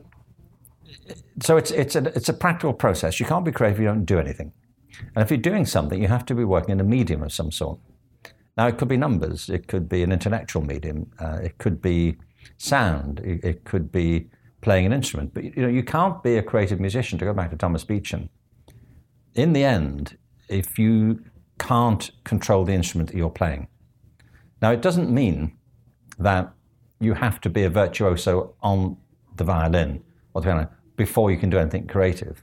so 1.42 1.56
it's, 1.56 1.70
it's, 1.70 1.96
a, 1.96 2.04
it's 2.16 2.28
a 2.28 2.34
practical 2.34 2.72
process. 2.72 3.20
You 3.20 3.26
can't 3.26 3.44
be 3.44 3.52
creative 3.52 3.78
if 3.78 3.82
you 3.82 3.88
don't 3.88 4.04
do 4.04 4.18
anything. 4.18 4.52
And 5.14 5.22
if 5.22 5.30
you're 5.30 5.38
doing 5.38 5.64
something, 5.66 6.00
you 6.00 6.08
have 6.08 6.26
to 6.26 6.34
be 6.34 6.44
working 6.44 6.70
in 6.70 6.80
a 6.80 6.84
medium 6.84 7.22
of 7.22 7.32
some 7.32 7.50
sort. 7.50 7.78
Now, 8.56 8.66
it 8.66 8.76
could 8.76 8.88
be 8.88 8.96
numbers, 8.96 9.48
it 9.48 9.68
could 9.68 9.88
be 9.88 10.02
an 10.02 10.12
intellectual 10.12 10.62
medium, 10.62 11.10
uh, 11.18 11.38
it 11.42 11.56
could 11.58 11.80
be 11.80 12.16
sound, 12.58 13.20
it, 13.20 13.42
it, 13.42 13.64
could 13.64 13.90
be 13.90 14.28
playing 14.60 14.84
an 14.84 14.92
instrument. 14.92 15.32
But 15.32 15.44
you 15.44 15.62
know, 15.62 15.68
you 15.68 15.82
can't 15.82 16.22
be 16.22 16.36
a 16.36 16.42
creative 16.42 16.80
musician, 16.80 17.18
to 17.20 17.24
go 17.24 17.32
back 17.32 17.50
to 17.50 17.56
Thomas 17.56 17.84
Beecham. 17.84 18.28
In 19.34 19.52
the 19.54 19.64
end, 19.64 20.18
if 20.48 20.78
you 20.78 21.20
can't 21.58 22.10
control 22.24 22.64
the 22.64 22.72
instrument 22.72 23.10
that 23.10 23.16
you're 23.16 23.30
playing. 23.30 23.68
Now, 24.60 24.72
it 24.72 24.82
doesn't 24.82 25.10
mean 25.10 25.52
that 26.20 26.52
you 27.00 27.14
have 27.14 27.40
to 27.40 27.50
be 27.50 27.64
a 27.64 27.70
virtuoso 27.70 28.54
on 28.62 28.96
the 29.36 29.44
violin 29.44 30.02
or 30.34 30.42
the 30.42 30.46
piano 30.46 30.70
before 30.96 31.30
you 31.30 31.38
can 31.38 31.50
do 31.50 31.58
anything 31.58 31.86
creative. 31.86 32.42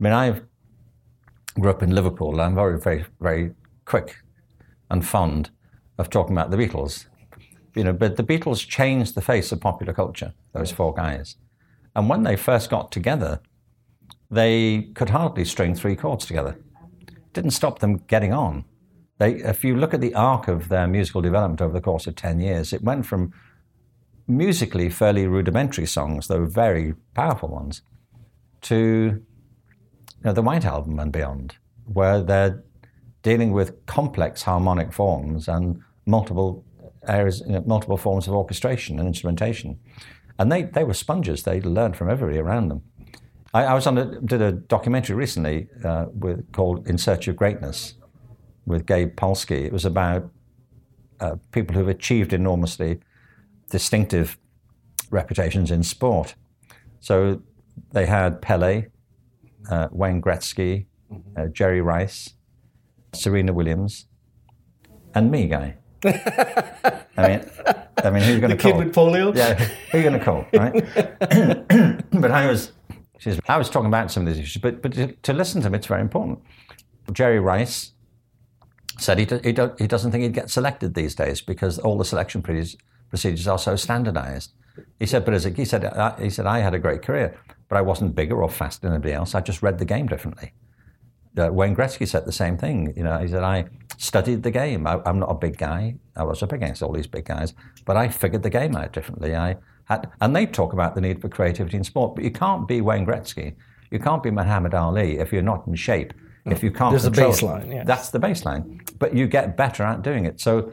I 0.00 0.02
mean, 0.02 0.12
I 0.12 0.40
grew 1.60 1.70
up 1.70 1.82
in 1.82 1.94
Liverpool, 1.94 2.32
and 2.32 2.40
I'm 2.40 2.54
very, 2.54 2.80
very, 2.80 3.04
very 3.20 3.52
quick 3.84 4.16
and 4.90 5.06
fond 5.06 5.50
of 5.98 6.08
talking 6.08 6.32
about 6.32 6.50
the 6.50 6.56
Beatles. 6.56 7.06
You 7.74 7.84
know, 7.84 7.92
but 7.92 8.16
the 8.16 8.24
Beatles 8.24 8.66
changed 8.66 9.14
the 9.14 9.20
face 9.20 9.52
of 9.52 9.60
popular 9.60 9.92
culture, 9.92 10.32
those 10.52 10.72
four 10.72 10.94
guys. 10.94 11.36
And 11.94 12.08
when 12.08 12.22
they 12.22 12.36
first 12.36 12.70
got 12.70 12.90
together, 12.90 13.40
they 14.30 14.90
could 14.94 15.10
hardly 15.10 15.44
string 15.44 15.74
three 15.74 15.94
chords 15.94 16.24
together. 16.24 16.56
It 17.06 17.32
didn't 17.34 17.50
stop 17.50 17.80
them 17.80 17.98
getting 18.06 18.32
on. 18.32 18.64
They, 19.22 19.34
if 19.34 19.62
you 19.62 19.76
look 19.76 19.94
at 19.94 20.00
the 20.00 20.16
arc 20.16 20.48
of 20.48 20.68
their 20.68 20.88
musical 20.88 21.20
development 21.20 21.62
over 21.62 21.72
the 21.72 21.80
course 21.80 22.08
of 22.08 22.16
10 22.16 22.40
years, 22.40 22.72
it 22.72 22.82
went 22.82 23.06
from 23.06 23.32
musically 24.26 24.90
fairly 24.90 25.28
rudimentary 25.28 25.86
songs, 25.86 26.26
though 26.26 26.44
very 26.44 26.94
powerful 27.14 27.48
ones, 27.48 27.82
to 28.62 28.74
you 28.76 30.24
know, 30.24 30.32
the 30.32 30.42
White 30.42 30.64
Album 30.64 30.98
and 30.98 31.12
beyond, 31.12 31.54
where 31.84 32.20
they're 32.20 32.64
dealing 33.22 33.52
with 33.52 33.86
complex 33.86 34.42
harmonic 34.42 34.92
forms 34.92 35.46
and 35.46 35.80
multiple 36.04 36.64
areas, 37.06 37.44
you 37.46 37.52
know, 37.52 37.62
multiple 37.64 37.96
forms 37.96 38.26
of 38.26 38.34
orchestration 38.34 38.98
and 38.98 39.06
instrumentation. 39.06 39.78
And 40.36 40.50
they, 40.50 40.62
they 40.64 40.82
were 40.82 40.94
sponges. 40.94 41.44
They 41.44 41.60
learned 41.60 41.96
from 41.96 42.10
everybody 42.10 42.40
around 42.40 42.70
them. 42.70 42.82
I, 43.54 43.66
I 43.66 43.74
was 43.74 43.86
on 43.86 43.98
a, 43.98 44.20
did 44.20 44.42
a 44.42 44.50
documentary 44.50 45.14
recently 45.14 45.68
uh, 45.84 46.06
with, 46.12 46.50
called 46.50 46.88
In 46.88 46.98
Search 46.98 47.28
of 47.28 47.36
Greatness 47.36 47.94
with 48.66 48.86
Gabe 48.86 49.16
Polsky. 49.16 49.64
It 49.64 49.72
was 49.72 49.84
about 49.84 50.30
uh, 51.20 51.36
people 51.52 51.74
who've 51.74 51.88
achieved 51.88 52.32
enormously 52.32 53.00
distinctive 53.70 54.38
reputations 55.10 55.70
in 55.70 55.82
sport. 55.82 56.34
So 57.00 57.42
they 57.92 58.06
had 58.06 58.42
Pele, 58.42 58.86
uh, 59.70 59.88
Wayne 59.90 60.20
Gretzky, 60.20 60.86
uh, 61.36 61.46
Jerry 61.46 61.80
Rice, 61.80 62.34
Serena 63.12 63.52
Williams, 63.52 64.06
and 65.14 65.30
me, 65.30 65.46
guy. 65.46 65.76
I 66.04 67.28
mean, 67.28 67.50
I 67.98 68.10
mean, 68.10 68.22
who's 68.22 68.40
going 68.40 68.50
to 68.50 68.56
call? 68.56 68.56
The 68.56 68.56
kid 68.56 68.76
with 68.76 68.94
polio. 68.94 69.36
Yeah, 69.36 69.54
who 69.54 69.98
are 69.98 70.00
you 70.00 70.08
going 70.08 70.18
to 70.18 70.24
call, 70.24 70.46
right? 70.52 72.10
but 72.20 72.30
I 72.30 72.46
was, 72.46 72.72
I 73.48 73.56
was 73.56 73.70
talking 73.70 73.86
about 73.86 74.10
some 74.10 74.26
of 74.26 74.32
these 74.32 74.42
issues, 74.42 74.60
but 74.60 74.82
but 74.82 74.94
to, 74.94 75.12
to 75.12 75.32
listen 75.32 75.60
to 75.60 75.66
them, 75.66 75.74
it's 75.74 75.86
very 75.86 76.00
important. 76.00 76.40
Jerry 77.12 77.38
Rice 77.38 77.91
said 78.98 79.18
he, 79.18 79.24
do, 79.24 79.40
he, 79.42 79.52
do, 79.52 79.72
he 79.78 79.86
doesn't 79.86 80.10
think 80.10 80.22
he'd 80.22 80.34
get 80.34 80.50
selected 80.50 80.94
these 80.94 81.14
days 81.14 81.40
because 81.40 81.78
all 81.78 81.98
the 81.98 82.04
selection 82.04 82.42
procedures, 82.42 83.48
are 83.48 83.58
so 83.58 83.76
standardized. 83.76 84.52
He 84.98 85.06
said, 85.06 85.24
but 85.24 85.34
as 85.34 85.44
a, 85.46 85.50
he 85.50 85.64
said, 85.64 85.84
I, 85.84 86.14
he 86.20 86.30
said, 86.30 86.46
I 86.46 86.60
had 86.60 86.74
a 86.74 86.78
great 86.78 87.02
career, 87.02 87.38
but 87.68 87.76
I 87.76 87.82
wasn't 87.82 88.14
bigger 88.14 88.42
or 88.42 88.48
faster 88.48 88.86
than 88.86 88.94
anybody 88.94 89.14
else. 89.14 89.34
I 89.34 89.40
just 89.40 89.62
read 89.62 89.78
the 89.78 89.84
game 89.84 90.06
differently. 90.06 90.52
Uh, 91.36 91.48
Wayne 91.50 91.74
Gretzky 91.74 92.06
said 92.06 92.26
the 92.26 92.32
same 92.32 92.58
thing. 92.58 92.92
You 92.96 93.04
know, 93.04 93.18
he 93.18 93.28
said, 93.28 93.42
I 93.42 93.66
studied 93.96 94.42
the 94.42 94.50
game. 94.50 94.86
I, 94.86 95.00
am 95.06 95.18
not 95.18 95.30
a 95.30 95.34
big 95.34 95.56
guy. 95.56 95.96
I 96.16 96.24
was 96.24 96.42
up 96.42 96.52
against 96.52 96.82
all 96.82 96.92
these 96.92 97.06
big 97.06 97.24
guys, 97.24 97.54
but 97.84 97.96
I 97.96 98.08
figured 98.08 98.42
the 98.42 98.50
game 98.50 98.76
out 98.76 98.92
differently. 98.92 99.34
I 99.34 99.56
had, 99.84 100.10
and 100.20 100.36
they 100.36 100.46
talk 100.46 100.72
about 100.72 100.94
the 100.94 101.00
need 101.00 101.20
for 101.20 101.28
creativity 101.28 101.76
in 101.76 101.84
sport, 101.84 102.14
but 102.14 102.24
you 102.24 102.30
can't 102.30 102.68
be 102.68 102.80
Wayne 102.80 103.06
Gretzky. 103.06 103.54
You 103.90 103.98
can't 103.98 104.22
be 104.22 104.30
Muhammad 104.30 104.74
Ali 104.74 105.18
if 105.18 105.32
you're 105.32 105.42
not 105.42 105.66
in 105.66 105.74
shape. 105.74 106.12
If 106.44 106.62
you 106.62 106.72
can't 106.72 106.90
There's 106.90 107.04
a 107.04 107.10
control- 107.10 107.32
baseline, 107.32 107.72
yes. 107.72 107.86
That's 107.86 108.10
the 108.10 108.18
baseline. 108.18 108.80
But 108.98 109.14
you 109.14 109.26
get 109.26 109.56
better 109.56 109.84
at 109.84 110.02
doing 110.02 110.24
it. 110.26 110.40
So, 110.40 110.72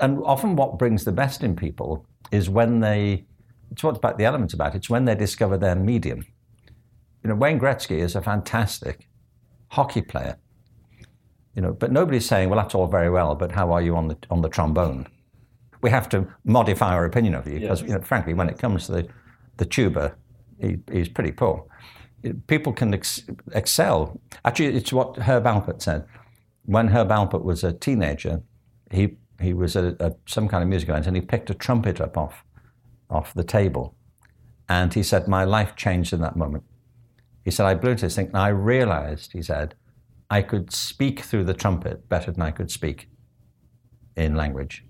and 0.00 0.20
often 0.24 0.56
what 0.56 0.78
brings 0.78 1.04
the 1.04 1.12
best 1.12 1.42
in 1.44 1.54
people 1.54 2.04
is 2.32 2.50
when 2.50 2.80
they, 2.80 3.26
it's 3.70 3.84
what 3.84 3.96
about 3.96 4.18
the 4.18 4.24
elements 4.24 4.52
about 4.52 4.74
it, 4.74 4.78
it's 4.78 4.90
when 4.90 5.04
they 5.04 5.14
discover 5.14 5.56
their 5.56 5.76
medium. 5.76 6.24
You 7.22 7.28
know, 7.28 7.36
Wayne 7.36 7.60
Gretzky 7.60 7.98
is 7.98 8.16
a 8.16 8.22
fantastic 8.22 9.08
hockey 9.68 10.02
player. 10.02 10.36
You 11.54 11.62
know, 11.62 11.72
but 11.72 11.92
nobody's 11.92 12.26
saying, 12.26 12.48
well, 12.48 12.60
that's 12.60 12.74
all 12.74 12.86
very 12.86 13.10
well, 13.10 13.34
but 13.34 13.52
how 13.52 13.72
are 13.72 13.82
you 13.82 13.96
on 13.96 14.08
the 14.08 14.16
on 14.30 14.40
the 14.40 14.48
trombone? 14.48 15.06
We 15.82 15.90
have 15.90 16.08
to 16.10 16.26
modify 16.44 16.94
our 16.94 17.04
opinion 17.04 17.34
of 17.34 17.46
you 17.46 17.60
because, 17.60 17.82
you 17.82 17.88
know, 17.88 18.00
frankly, 18.00 18.34
when 18.34 18.48
it 18.48 18.58
comes 18.58 18.86
to 18.86 18.92
the, 18.92 19.08
the 19.56 19.64
tuba, 19.64 20.14
he, 20.60 20.78
he's 20.92 21.08
pretty 21.08 21.32
poor. 21.32 21.64
People 22.46 22.72
can 22.72 22.94
ex- 22.94 23.22
excel. 23.52 24.20
Actually, 24.44 24.76
it's 24.76 24.92
what 24.92 25.16
Herb 25.16 25.44
Alpert 25.44 25.82
said. 25.82 26.04
When 26.64 26.88
Herb 26.88 27.08
Alpert 27.08 27.42
was 27.42 27.64
a 27.64 27.72
teenager, 27.72 28.42
he 28.90 29.16
he 29.40 29.54
was 29.54 29.74
at 29.76 30.00
a, 30.00 30.14
some 30.26 30.48
kind 30.48 30.62
of 30.62 30.68
music 30.68 30.90
event 30.90 31.06
and 31.06 31.16
he 31.16 31.22
picked 31.22 31.48
a 31.48 31.54
trumpet 31.54 32.00
up 32.00 32.18
off 32.18 32.44
off 33.08 33.32
the 33.34 33.44
table, 33.44 33.94
and 34.68 34.92
he 34.94 35.02
said, 35.02 35.28
"My 35.28 35.44
life 35.44 35.76
changed 35.76 36.12
in 36.12 36.20
that 36.20 36.36
moment." 36.36 36.64
He 37.44 37.50
said, 37.50 37.66
I 37.66 37.74
blew 37.74 37.92
into 37.92 38.06
this 38.06 38.16
thing 38.16 38.26
and 38.26 38.36
I 38.36 38.48
realized, 38.48 39.32
he 39.32 39.42
said, 39.42 39.74
I 40.28 40.42
could 40.42 40.72
speak 40.72 41.20
through 41.20 41.44
the 41.44 41.54
trumpet 41.54 42.08
better 42.08 42.30
than 42.30 42.42
I 42.42 42.50
could 42.50 42.70
speak 42.70 43.08
in 44.16 44.36
language. 44.36 44.84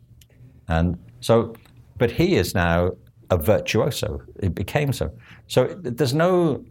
And 0.68 0.98
so, 1.20 1.54
but 1.96 2.10
he 2.10 2.36
is 2.36 2.54
now 2.54 2.90
a 3.30 3.36
virtuoso. 3.36 4.22
It 4.40 4.54
became 4.54 4.92
so. 4.92 5.12
So 5.46 5.76
there's 5.80 6.14
no 6.14 6.64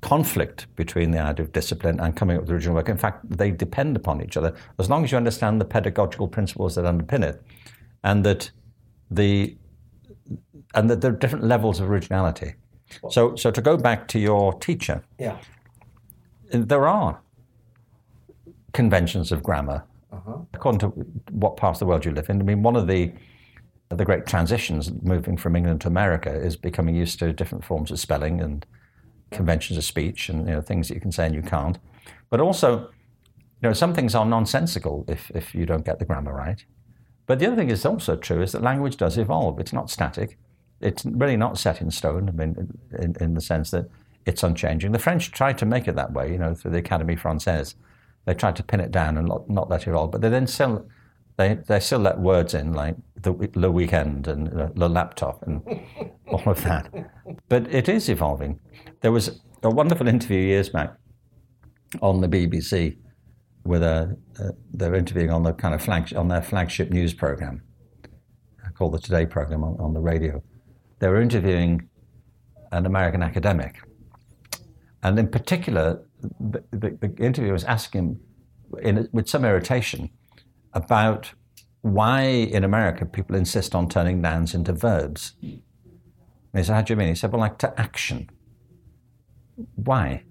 conflict 0.00 0.66
between 0.76 1.10
the 1.10 1.18
idea 1.18 1.44
of 1.44 1.52
discipline 1.52 1.98
and 2.00 2.14
coming 2.16 2.36
up 2.36 2.42
with 2.42 2.50
original 2.50 2.76
work. 2.76 2.88
In 2.88 2.96
fact, 2.96 3.28
they 3.28 3.50
depend 3.50 3.96
upon 3.96 4.22
each 4.22 4.36
other 4.36 4.54
as 4.78 4.88
long 4.88 5.04
as 5.04 5.10
you 5.10 5.16
understand 5.16 5.60
the 5.60 5.64
pedagogical 5.64 6.28
principles 6.28 6.76
that 6.76 6.84
underpin 6.84 7.24
it 7.24 7.42
and 8.04 8.24
that 8.24 8.50
the 9.10 9.56
and 10.74 10.90
that 10.90 11.00
there 11.00 11.10
are 11.12 11.16
different 11.16 11.44
levels 11.44 11.80
of 11.80 11.90
originality. 11.90 12.54
So, 13.10 13.34
so 13.36 13.50
to 13.50 13.60
go 13.60 13.76
back 13.76 14.06
to 14.08 14.18
your 14.18 14.52
teacher, 14.54 15.02
Yeah. 15.18 15.38
there 16.50 16.86
are 16.86 17.20
conventions 18.72 19.32
of 19.32 19.42
grammar 19.42 19.84
uh-huh. 20.12 20.38
according 20.54 20.78
to 20.80 20.88
what 21.30 21.56
part 21.56 21.76
of 21.76 21.78
the 21.80 21.86
world 21.86 22.04
you 22.04 22.12
live 22.12 22.28
in. 22.28 22.40
I 22.40 22.44
mean, 22.44 22.62
one 22.62 22.76
of 22.76 22.86
the 22.86 23.12
the 23.90 24.04
great 24.04 24.26
transitions 24.26 24.92
moving 25.02 25.38
from 25.38 25.56
England 25.56 25.80
to 25.80 25.88
America 25.88 26.30
is 26.30 26.56
becoming 26.56 26.94
used 26.94 27.18
to 27.18 27.32
different 27.32 27.64
forms 27.64 27.90
of 27.90 27.98
spelling 27.98 28.38
and 28.42 28.66
conventions 29.30 29.76
of 29.76 29.84
speech 29.84 30.28
and 30.28 30.48
you 30.48 30.54
know 30.54 30.60
things 30.60 30.88
that 30.88 30.94
you 30.94 31.00
can 31.00 31.12
say 31.12 31.26
and 31.26 31.34
you 31.34 31.42
can't. 31.42 31.78
But 32.30 32.40
also, 32.40 32.80
you 32.80 33.68
know, 33.68 33.72
some 33.72 33.94
things 33.94 34.14
are 34.14 34.24
nonsensical 34.24 35.04
if 35.08 35.30
if 35.34 35.54
you 35.54 35.66
don't 35.66 35.84
get 35.84 35.98
the 35.98 36.04
grammar 36.04 36.34
right. 36.34 36.64
But 37.26 37.38
the 37.38 37.46
other 37.46 37.56
thing 37.56 37.70
is 37.70 37.84
also 37.84 38.16
true 38.16 38.40
is 38.40 38.52
that 38.52 38.62
language 38.62 38.96
does 38.96 39.18
evolve. 39.18 39.60
It's 39.60 39.72
not 39.72 39.90
static. 39.90 40.38
It's 40.80 41.04
really 41.04 41.36
not 41.36 41.58
set 41.58 41.80
in 41.80 41.90
stone. 41.90 42.28
I 42.28 42.32
mean, 42.32 42.78
in, 42.98 43.16
in 43.20 43.34
the 43.34 43.40
sense 43.40 43.70
that 43.72 43.90
it's 44.24 44.42
unchanging. 44.42 44.92
The 44.92 44.98
French 44.98 45.32
tried 45.32 45.58
to 45.58 45.66
make 45.66 45.88
it 45.88 45.96
that 45.96 46.12
way, 46.12 46.30
you 46.30 46.38
know, 46.38 46.54
through 46.54 46.70
the 46.70 46.82
Académie 46.82 47.18
Française. 47.18 47.74
They 48.24 48.34
tried 48.34 48.56
to 48.56 48.62
pin 48.62 48.80
it 48.80 48.90
down 48.90 49.16
and 49.16 49.26
not, 49.26 49.48
not 49.48 49.70
let 49.70 49.86
it 49.86 49.90
roll, 49.90 50.06
but 50.06 50.20
they 50.20 50.28
then 50.28 50.46
still 50.46 50.86
they, 51.38 51.54
they 51.68 51.80
still 51.80 52.00
let 52.00 52.18
words 52.18 52.52
in 52.52 52.72
like 52.72 52.96
the, 53.22 53.32
the 53.54 53.70
weekend 53.70 54.26
and 54.26 54.48
uh, 54.60 54.68
the 54.74 54.88
laptop 54.88 55.42
and 55.46 55.62
all 56.26 56.42
of 56.44 56.62
that. 56.64 56.92
But 57.48 57.72
it 57.72 57.88
is 57.88 58.08
evolving. 58.08 58.58
There 59.00 59.12
was 59.12 59.40
a 59.62 59.70
wonderful 59.70 60.08
interview 60.08 60.40
years 60.40 60.68
back 60.68 60.94
on 62.02 62.20
the 62.20 62.28
BBC 62.28 62.98
with 63.64 63.82
a 63.82 64.16
uh, 64.40 64.50
they're 64.72 64.94
interviewing 64.94 65.30
on 65.30 65.44
the 65.44 65.52
kind 65.52 65.74
of 65.74 65.82
flag 65.82 66.12
on 66.14 66.28
their 66.28 66.42
flagship 66.42 66.90
news 66.90 67.14
program 67.14 67.62
called 68.74 68.94
the 68.94 68.98
Today 68.98 69.26
program 69.26 69.64
on, 69.64 69.76
on 69.80 69.92
the 69.92 70.00
radio. 70.00 70.42
They 71.00 71.08
were 71.08 71.20
interviewing 71.20 71.88
an 72.70 72.86
American 72.86 73.22
academic, 73.22 73.76
and 75.02 75.18
in 75.18 75.28
particular, 75.28 76.04
the, 76.40 76.62
the, 76.70 76.90
the 77.00 77.24
interviewer 77.24 77.52
was 77.52 77.64
asking 77.64 78.20
him 78.82 78.98
in, 78.98 79.08
with 79.12 79.28
some 79.28 79.44
irritation 79.44 80.10
about 80.72 81.32
why 81.82 82.22
in 82.22 82.64
America 82.64 83.06
people 83.06 83.36
insist 83.36 83.74
on 83.74 83.88
turning 83.88 84.20
nouns 84.20 84.54
into 84.54 84.72
verbs. 84.72 85.34
And 85.42 85.62
he 86.54 86.62
said, 86.62 86.74
"How 86.74 86.82
do 86.82 86.92
you 86.92 86.96
mean?" 86.96 87.08
He 87.08 87.14
said, 87.14 87.32
"Well, 87.32 87.40
like 87.40 87.58
to 87.58 87.78
action. 87.80 88.30
Why? 89.76 90.24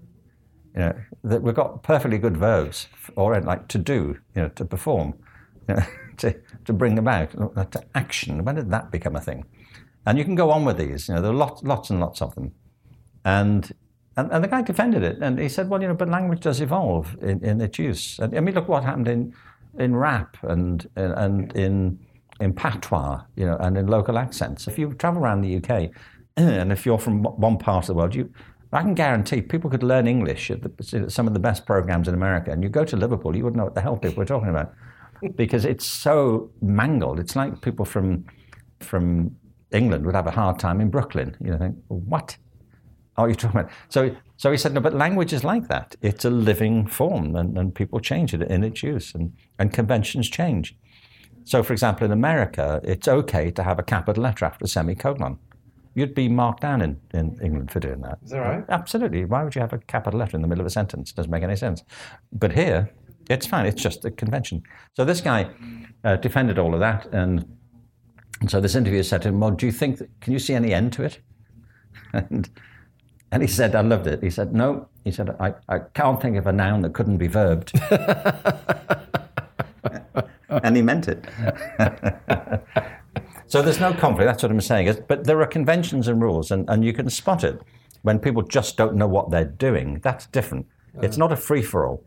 You 0.73 0.81
know, 0.81 0.95
that 1.23 1.41
we've 1.41 1.55
got 1.55 1.83
perfectly 1.83 2.17
good 2.17 2.37
verbs, 2.37 2.87
or 3.15 3.39
like 3.41 3.67
to 3.69 3.77
do, 3.77 4.17
you 4.35 4.43
know, 4.43 4.49
to 4.49 4.65
perform, 4.65 5.15
you 5.67 5.75
know, 5.75 5.83
to 6.17 6.35
to 6.65 6.73
bring 6.73 6.97
about 6.97 7.31
to 7.71 7.83
action. 7.95 8.43
When 8.43 8.55
did 8.55 8.71
that 8.71 8.91
become 8.91 9.15
a 9.15 9.21
thing? 9.21 9.45
And 10.05 10.17
you 10.17 10.23
can 10.23 10.35
go 10.35 10.51
on 10.51 10.63
with 10.65 10.77
these. 10.77 11.09
You 11.09 11.15
know, 11.15 11.21
there 11.21 11.31
are 11.31 11.35
lots, 11.35 11.63
lots 11.63 11.89
and 11.89 11.99
lots 11.99 12.21
of 12.21 12.33
them. 12.35 12.53
And 13.25 13.73
and, 14.15 14.31
and 14.31 14.43
the 14.43 14.47
guy 14.47 14.63
defended 14.63 15.03
it, 15.03 15.19
and 15.21 15.37
he 15.37 15.47
said, 15.47 15.69
"Well, 15.69 15.81
you 15.81 15.87
know, 15.87 15.93
but 15.93 16.09
language 16.09 16.39
does 16.41 16.59
evolve 16.61 17.15
in, 17.21 17.43
in 17.43 17.61
its 17.61 17.77
use. 17.77 18.17
And, 18.19 18.35
I 18.35 18.39
mean, 18.39 18.55
look 18.55 18.67
what 18.67 18.83
happened 18.83 19.07
in 19.07 19.33
in 19.77 19.95
rap 19.95 20.37
and 20.43 20.87
and 20.95 21.55
in 21.55 21.99
in 22.39 22.53
patois, 22.53 23.21
you 23.35 23.45
know, 23.45 23.57
and 23.57 23.77
in 23.77 23.87
local 23.87 24.17
accents. 24.17 24.67
If 24.67 24.77
you 24.77 24.93
travel 24.93 25.23
around 25.23 25.41
the 25.41 25.57
UK, 25.57 25.89
and 26.37 26.71
if 26.71 26.85
you're 26.85 26.99
from 26.99 27.23
one 27.23 27.57
part 27.57 27.83
of 27.83 27.87
the 27.87 27.93
world, 27.93 28.15
you 28.15 28.31
I 28.73 28.81
can 28.81 28.93
guarantee 28.93 29.41
people 29.41 29.69
could 29.69 29.83
learn 29.83 30.07
English 30.07 30.51
at, 30.51 30.61
the, 30.61 30.99
at 31.03 31.11
some 31.11 31.25
of 31.25 31.33
the 31.33 31.39
best 31.39 31.65
programs 31.65 32.07
in 32.07 32.13
America. 32.13 32.51
And 32.51 32.61
you 32.61 32.69
go 32.69 32.83
to 32.83 32.97
Liverpool, 32.97 33.35
you 33.35 33.43
wouldn't 33.43 33.57
know 33.57 33.63
what 33.63 33.75
the 33.75 33.81
hell 33.81 33.95
people 33.95 34.17
were 34.17 34.25
talking 34.25 34.49
about. 34.49 34.73
because 35.35 35.65
it's 35.65 35.85
so 35.85 36.51
mangled. 36.61 37.19
It's 37.19 37.35
like 37.35 37.61
people 37.61 37.85
from 37.85 38.25
from 38.79 39.35
England 39.71 40.05
would 40.05 40.15
have 40.15 40.27
a 40.27 40.31
hard 40.31 40.59
time 40.59 40.79
in 40.81 40.89
Brooklyn. 40.89 41.35
You 41.39 41.51
know, 41.51 41.57
think, 41.57 41.75
what 41.87 42.37
are 43.17 43.29
you 43.29 43.35
talking 43.35 43.59
about? 43.59 43.71
So, 43.89 44.15
so 44.37 44.51
he 44.51 44.57
said, 44.57 44.73
no, 44.73 44.79
but 44.79 44.93
language 44.93 45.33
is 45.33 45.43
like 45.43 45.67
that. 45.67 45.95
It's 46.01 46.25
a 46.25 46.29
living 46.29 46.87
form, 46.87 47.35
and, 47.35 47.57
and 47.57 47.73
people 47.73 47.99
change 47.99 48.33
it 48.33 48.41
in 48.43 48.63
its 48.63 48.83
use, 48.83 49.15
and, 49.15 49.33
and 49.57 49.73
conventions 49.73 50.29
change. 50.29 50.77
So, 51.43 51.63
for 51.63 51.73
example, 51.73 52.05
in 52.05 52.11
America, 52.11 52.81
it's 52.83 53.07
okay 53.07 53.51
to 53.51 53.63
have 53.63 53.79
a 53.79 53.83
capital 53.83 54.23
letter 54.23 54.45
after 54.45 54.65
a 54.65 54.67
semicolon. 54.67 55.39
You'd 55.95 56.13
be 56.13 56.29
marked 56.29 56.61
down 56.61 56.81
in, 56.81 56.99
in 57.13 57.39
England 57.41 57.71
for 57.71 57.79
doing 57.79 58.01
that. 58.01 58.19
Is 58.23 58.31
that 58.31 58.39
right? 58.39 58.63
Absolutely. 58.69 59.25
Why 59.25 59.43
would 59.43 59.55
you 59.55 59.61
have 59.61 59.73
a 59.73 59.79
capital 59.79 60.19
letter 60.19 60.35
in 60.35 60.41
the 60.41 60.47
middle 60.47 60.61
of 60.61 60.67
a 60.67 60.69
sentence? 60.69 61.09
It 61.09 61.15
doesn't 61.15 61.31
make 61.31 61.43
any 61.43 61.55
sense. 61.55 61.83
But 62.31 62.51
here, 62.51 62.91
it's 63.29 63.47
fine. 63.47 63.65
It's 63.65 63.81
just 63.81 64.05
a 64.05 64.11
convention. 64.11 64.61
So 64.95 65.05
this 65.05 65.21
guy 65.21 65.49
uh, 66.03 66.17
defended 66.17 66.59
all 66.59 66.73
of 66.73 66.79
that, 66.81 67.07
and, 67.13 67.45
and 68.41 68.51
so 68.51 68.61
this 68.61 68.75
interviewer 68.75 69.03
said 69.03 69.21
to 69.23 69.29
him, 69.29 69.39
"Well, 69.39 69.51
do 69.51 69.65
you 69.65 69.71
think? 69.71 69.97
That, 69.97 70.09
can 70.21 70.33
you 70.33 70.39
see 70.39 70.53
any 70.53 70.73
end 70.73 70.93
to 70.93 71.03
it?" 71.03 71.19
and 72.13 72.49
and 73.31 73.41
he 73.41 73.47
said, 73.47 73.75
"I 73.75 73.81
loved 73.81 74.07
it." 74.07 74.23
He 74.23 74.29
said, 74.29 74.53
"No," 74.53 74.87
he 75.03 75.11
said, 75.11 75.35
"I, 75.39 75.53
I 75.67 75.79
can't 75.79 76.21
think 76.21 76.37
of 76.37 76.47
a 76.47 76.53
noun 76.53 76.81
that 76.81 76.93
couldn't 76.93 77.17
be 77.17 77.27
verbed." 77.27 77.71
and 80.49 80.75
he 80.75 80.81
meant 80.81 81.07
it. 81.07 81.25
so 83.47 83.61
there's 83.61 83.79
no 83.79 83.93
conflict. 83.93 84.27
That's 84.27 84.43
what 84.43 84.51
I'm 84.51 84.61
saying. 84.61 85.05
But 85.07 85.25
there 85.25 85.41
are 85.41 85.47
conventions 85.47 86.07
and 86.07 86.21
rules, 86.21 86.51
and, 86.51 86.69
and 86.69 86.85
you 86.85 86.93
can 86.93 87.09
spot 87.09 87.43
it 87.43 87.61
when 88.03 88.19
people 88.19 88.43
just 88.43 88.77
don't 88.77 88.95
know 88.95 89.07
what 89.07 89.31
they're 89.31 89.45
doing. 89.45 89.99
That's 90.03 90.27
different. 90.27 90.67
It's 91.01 91.17
not 91.17 91.31
a 91.31 91.35
free 91.35 91.61
for 91.61 91.85
all. 91.85 92.03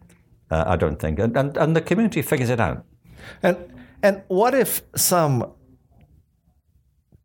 Uh, 0.51 0.65
I 0.67 0.77
don't 0.77 0.99
think, 0.99 1.21
and, 1.21 1.37
and 1.37 1.57
and 1.57 1.77
the 1.77 1.81
community 1.81 2.23
figures 2.23 2.51
it 2.51 2.59
out. 2.59 2.85
And 3.43 3.57
and 4.03 4.23
what 4.29 4.55
if 4.55 4.83
some 4.97 5.53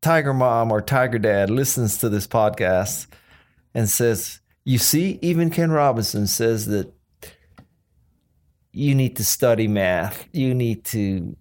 tiger 0.02 0.34
mom 0.34 0.72
or 0.72 0.82
tiger 0.82 1.18
dad 1.18 1.50
listens 1.50 1.98
to 1.98 2.10
this 2.10 2.28
podcast 2.28 3.08
and 3.76 3.88
says, 3.88 4.40
"You 4.64 4.80
see, 4.80 5.20
even 5.22 5.52
Ken 5.52 5.70
Robinson 5.70 6.26
says 6.26 6.66
that 6.68 6.92
you 8.72 8.96
need 8.96 9.16
to 9.18 9.24
study 9.24 9.68
math. 9.68 10.28
You 10.34 10.56
need 10.56 10.84
to 10.86 11.38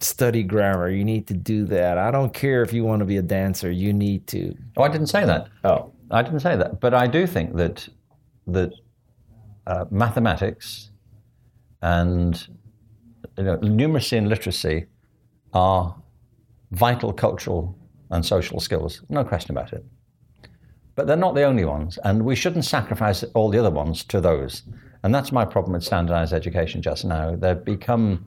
study 0.00 0.44
grammar. 0.44 0.88
You 0.88 1.04
need 1.04 1.26
to 1.26 1.34
do 1.34 1.64
that. 1.66 1.98
I 1.98 2.12
don't 2.12 2.32
care 2.32 2.62
if 2.62 2.72
you 2.72 2.84
want 2.84 3.00
to 3.00 3.04
be 3.04 3.16
a 3.16 3.22
dancer. 3.22 3.70
You 3.70 3.92
need 3.92 4.28
to." 4.28 4.54
Oh, 4.76 4.84
I 4.84 4.88
didn't 4.88 5.08
say 5.08 5.24
that. 5.24 5.48
Oh, 5.64 5.92
I 6.12 6.22
didn't 6.22 6.40
say 6.40 6.54
that, 6.54 6.78
but 6.78 6.94
I 6.94 7.08
do 7.08 7.26
think 7.26 7.56
that 7.56 7.88
that 8.46 8.72
uh, 9.66 9.84
mathematics 9.90 10.90
and 11.82 12.48
you 13.36 13.44
know, 13.44 13.56
numeracy 13.58 14.18
and 14.18 14.28
literacy 14.28 14.86
are 15.52 15.94
vital 16.72 17.12
cultural 17.12 17.76
and 18.10 18.24
social 18.24 18.60
skills, 18.60 19.02
no 19.08 19.24
question 19.24 19.52
about 19.56 19.72
it. 19.72 19.84
But 20.98 21.06
they're 21.06 21.16
not 21.16 21.36
the 21.36 21.44
only 21.44 21.64
ones, 21.64 21.96
and 22.02 22.24
we 22.24 22.34
shouldn't 22.34 22.64
sacrifice 22.64 23.22
all 23.34 23.50
the 23.50 23.58
other 23.60 23.70
ones 23.70 24.02
to 24.06 24.20
those. 24.20 24.64
And 25.04 25.14
that's 25.14 25.30
my 25.30 25.44
problem 25.44 25.74
with 25.74 25.84
standardized 25.84 26.32
education 26.32 26.82
just 26.82 27.04
now. 27.04 27.36
They've 27.36 27.64
become 27.64 28.26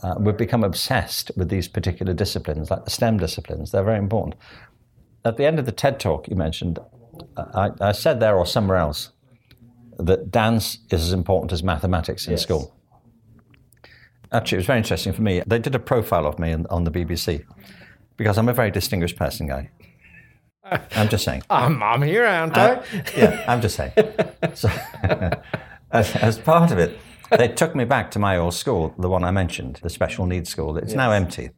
uh, 0.00 0.14
we've 0.20 0.36
become 0.36 0.62
obsessed 0.62 1.32
with 1.36 1.48
these 1.48 1.66
particular 1.66 2.14
disciplines, 2.14 2.70
like 2.70 2.84
the 2.84 2.92
STEM 2.92 3.18
disciplines. 3.18 3.72
They're 3.72 3.82
very 3.82 3.98
important. 3.98 4.36
At 5.24 5.38
the 5.38 5.44
end 5.44 5.58
of 5.58 5.66
the 5.66 5.72
TED 5.72 5.98
talk 5.98 6.28
you 6.28 6.36
mentioned, 6.36 6.78
I, 7.36 7.70
I 7.80 7.90
said 7.90 8.20
there 8.20 8.36
or 8.36 8.46
somewhere 8.46 8.76
else 8.76 9.10
that 9.98 10.30
dance 10.30 10.78
is 10.90 11.02
as 11.02 11.12
important 11.12 11.50
as 11.50 11.64
mathematics 11.64 12.28
in 12.28 12.34
Yes. 12.34 12.42
school. 12.42 12.76
Actually, 14.30 14.56
it 14.56 14.60
was 14.60 14.66
very 14.66 14.78
interesting 14.78 15.12
for 15.12 15.22
me. 15.22 15.42
They 15.44 15.58
did 15.58 15.74
a 15.74 15.80
profile 15.80 16.26
of 16.26 16.38
me 16.38 16.52
on, 16.52 16.66
on 16.70 16.84
the 16.84 16.92
BBC 16.92 17.42
because 18.16 18.38
I'm 18.38 18.48
a 18.48 18.54
very 18.54 18.70
distinguished 18.70 19.16
person, 19.16 19.48
guy. 19.48 19.70
I'm 20.96 21.08
just 21.08 21.24
saying. 21.24 21.42
I'm, 21.50 21.82
I'm 21.82 22.02
here, 22.02 22.24
aren't 22.24 22.56
I? 22.56 22.82
Yeah, 23.16 23.44
I'm 23.46 23.60
just 23.60 23.76
saying. 23.76 23.92
So, 24.54 24.68
as, 25.90 26.14
as 26.16 26.38
part 26.38 26.72
of 26.72 26.78
it, 26.78 26.98
they 27.30 27.48
took 27.48 27.74
me 27.74 27.84
back 27.84 28.10
to 28.12 28.18
my 28.18 28.36
old 28.36 28.54
school, 28.54 28.94
the 28.98 29.08
one 29.08 29.24
I 29.24 29.30
mentioned, 29.30 29.80
the 29.82 29.90
special 29.90 30.26
needs 30.26 30.50
school. 30.50 30.76
It's 30.76 30.94
now 30.94 31.10
empty. 31.10 31.50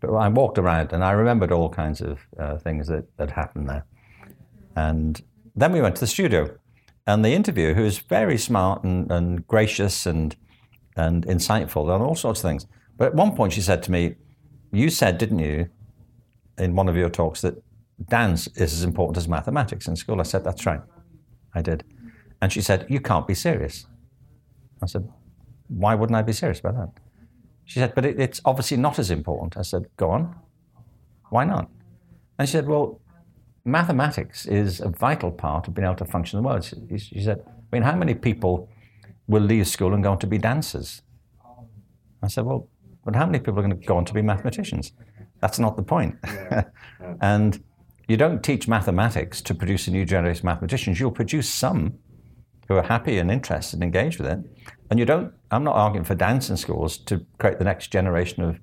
But 0.00 0.14
I 0.14 0.28
walked 0.28 0.58
around 0.58 0.92
and 0.92 1.02
I 1.02 1.12
remembered 1.12 1.52
all 1.52 1.68
kinds 1.68 2.00
of 2.00 2.20
uh, 2.38 2.58
things 2.58 2.86
that, 2.88 3.04
that 3.16 3.30
happened 3.30 3.68
there. 3.68 3.84
And 4.76 5.20
then 5.54 5.72
we 5.72 5.80
went 5.80 5.96
to 5.96 6.00
the 6.00 6.06
studio. 6.06 6.56
And 7.06 7.24
the 7.24 7.30
interviewer, 7.30 7.74
who 7.74 7.84
is 7.84 7.98
very 7.98 8.36
smart 8.36 8.84
and, 8.84 9.10
and 9.10 9.46
gracious 9.46 10.06
and, 10.06 10.36
and 10.96 11.24
insightful 11.26 11.88
on 11.88 12.02
all 12.02 12.14
sorts 12.16 12.40
of 12.40 12.50
things. 12.50 12.66
But 12.96 13.08
at 13.08 13.14
one 13.14 13.34
point 13.34 13.52
she 13.52 13.60
said 13.60 13.82
to 13.84 13.92
me, 13.92 14.16
You 14.72 14.90
said, 14.90 15.18
didn't 15.18 15.38
you, 15.38 15.70
in 16.58 16.74
one 16.74 16.88
of 16.88 16.96
your 16.96 17.10
talks, 17.10 17.42
that 17.42 17.62
dance 18.04 18.46
is 18.48 18.72
as 18.72 18.82
important 18.82 19.16
as 19.16 19.28
mathematics 19.28 19.88
in 19.88 19.96
school? 19.96 20.20
I 20.20 20.24
said, 20.24 20.44
That's 20.44 20.66
right. 20.66 20.80
I 21.54 21.62
did. 21.62 21.84
And 22.40 22.52
she 22.52 22.60
said, 22.60 22.86
You 22.88 23.00
can't 23.00 23.26
be 23.26 23.34
serious. 23.34 23.86
I 24.82 24.86
said, 24.86 25.08
Why 25.68 25.94
wouldn't 25.94 26.16
I 26.16 26.22
be 26.22 26.32
serious 26.32 26.60
about 26.60 26.76
that? 26.76 26.90
She 27.64 27.78
said, 27.78 27.94
But 27.94 28.04
it, 28.04 28.20
it's 28.20 28.40
obviously 28.44 28.76
not 28.76 28.98
as 28.98 29.10
important. 29.10 29.56
I 29.56 29.62
said, 29.62 29.86
Go 29.96 30.10
on. 30.10 30.34
Why 31.30 31.44
not? 31.44 31.70
And 32.38 32.48
she 32.48 32.52
said, 32.52 32.66
Well, 32.66 33.00
mathematics 33.64 34.46
is 34.46 34.80
a 34.80 34.88
vital 34.88 35.30
part 35.30 35.66
of 35.66 35.74
being 35.74 35.86
able 35.86 35.96
to 35.96 36.04
function 36.04 36.38
in 36.38 36.42
the 36.42 36.48
world. 36.48 36.64
She, 36.64 36.98
she 36.98 37.22
said, 37.22 37.42
I 37.46 37.76
mean, 37.76 37.82
how 37.82 37.96
many 37.96 38.14
people 38.14 38.68
will 39.26 39.42
leave 39.42 39.66
school 39.66 39.92
and 39.94 40.02
go 40.02 40.12
on 40.12 40.18
to 40.18 40.26
be 40.26 40.38
dancers? 40.38 41.02
I 42.22 42.28
said, 42.28 42.44
Well, 42.44 42.68
but 43.04 43.14
how 43.14 43.24
many 43.24 43.38
people 43.38 43.58
are 43.60 43.62
going 43.62 43.78
to 43.78 43.86
go 43.86 43.96
on 43.96 44.04
to 44.04 44.14
be 44.14 44.22
mathematicians? 44.22 44.92
That's 45.40 45.58
not 45.58 45.76
the 45.76 45.82
point. 45.82 46.16
and 47.20 47.62
you 48.08 48.16
don't 48.16 48.42
teach 48.42 48.68
mathematics 48.68 49.40
to 49.42 49.54
produce 49.54 49.88
a 49.88 49.90
new 49.90 50.04
generation 50.04 50.40
of 50.40 50.44
mathematicians. 50.44 51.00
You'll 51.00 51.10
produce 51.10 51.48
some 51.48 51.98
who 52.68 52.76
are 52.76 52.82
happy 52.82 53.18
and 53.18 53.30
interested 53.30 53.76
and 53.76 53.82
engaged 53.82 54.18
with 54.18 54.28
it. 54.28 54.38
And 54.90 54.98
you 54.98 55.04
don't, 55.04 55.32
I'm 55.50 55.64
not 55.64 55.76
arguing 55.76 56.04
for 56.04 56.14
dance 56.14 56.50
in 56.50 56.56
schools 56.56 56.98
to 56.98 57.24
create 57.38 57.58
the 57.58 57.64
next 57.64 57.88
generation 57.88 58.42
of 58.42 58.60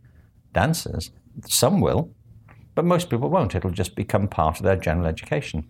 dancers. 0.54 1.12
Some 1.48 1.82
will, 1.82 2.14
but 2.76 2.86
most 2.86 3.10
people 3.10 3.30
won't. 3.30 3.56
It'll 3.56 3.72
just 3.72 3.96
become 3.96 4.28
part 4.28 4.58
of 4.58 4.64
their 4.64 4.76
general 4.76 5.08
education. 5.08 5.70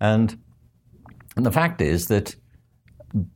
And, 0.00 0.38
and 1.36 1.44
the 1.44 1.52
fact 1.52 1.80
is 1.80 2.06
that 2.08 2.34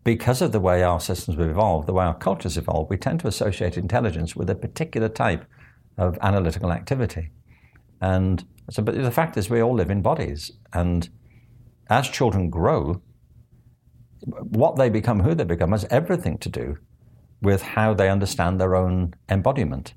because 0.04 0.40
of 0.40 0.52
the 0.52 0.60
way 0.60 0.82
our 0.82 1.00
systems 1.00 1.38
have 1.38 1.48
evolved, 1.48 1.86
the 1.86 1.92
way 1.92 2.04
our 2.04 2.16
cultures 2.16 2.56
evolve, 2.56 2.88
we 2.88 2.96
tend 2.96 3.20
to 3.20 3.28
associate 3.28 3.76
intelligence 3.76 4.34
with 4.34 4.48
a 4.48 4.54
particular 4.54 5.08
type 5.08 5.44
of 5.98 6.18
analytical 6.22 6.72
activity. 6.72 7.30
And 8.01 8.44
so, 8.70 8.82
but 8.82 8.94
the 8.94 9.11
fact 9.11 9.36
is, 9.36 9.49
we 9.49 9.62
all 9.62 9.74
live 9.74 9.90
in 9.90 10.03
bodies. 10.03 10.53
And 10.72 11.09
as 11.88 12.09
children 12.09 12.51
grow, 12.51 13.03
what 14.20 14.76
they 14.76 14.88
become, 14.88 15.20
who 15.20 15.34
they 15.34 15.44
become, 15.44 15.72
has 15.72 15.84
everything 15.90 16.38
to 16.38 16.49
do 16.49 16.76
with 17.42 17.62
how 17.62 17.94
they 17.94 18.09
understand 18.09 18.61
their 18.61 18.74
own 18.74 19.14
embodiment. 19.28 19.94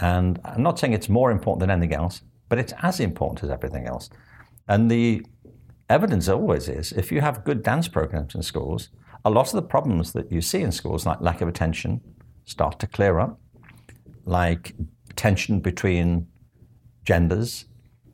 And 0.00 0.40
I'm 0.44 0.62
not 0.62 0.78
saying 0.78 0.92
it's 0.92 1.08
more 1.08 1.30
important 1.30 1.60
than 1.60 1.70
anything 1.70 1.94
else, 1.94 2.22
but 2.48 2.58
it's 2.58 2.74
as 2.82 3.00
important 3.00 3.44
as 3.44 3.50
everything 3.50 3.86
else. 3.86 4.10
And 4.68 4.90
the 4.90 5.24
evidence 5.88 6.28
always 6.28 6.68
is 6.68 6.92
if 6.92 7.12
you 7.12 7.20
have 7.20 7.44
good 7.44 7.62
dance 7.62 7.88
programs 7.88 8.34
in 8.34 8.42
schools, 8.42 8.90
a 9.24 9.30
lot 9.30 9.46
of 9.46 9.52
the 9.52 9.62
problems 9.62 10.12
that 10.12 10.30
you 10.30 10.40
see 10.40 10.60
in 10.60 10.72
schools, 10.72 11.06
like 11.06 11.20
lack 11.20 11.40
of 11.40 11.48
attention, 11.48 12.00
start 12.44 12.78
to 12.80 12.86
clear 12.86 13.18
up, 13.20 13.40
like 14.26 14.74
tension 15.16 15.60
between 15.60 16.26
genders 17.04 17.66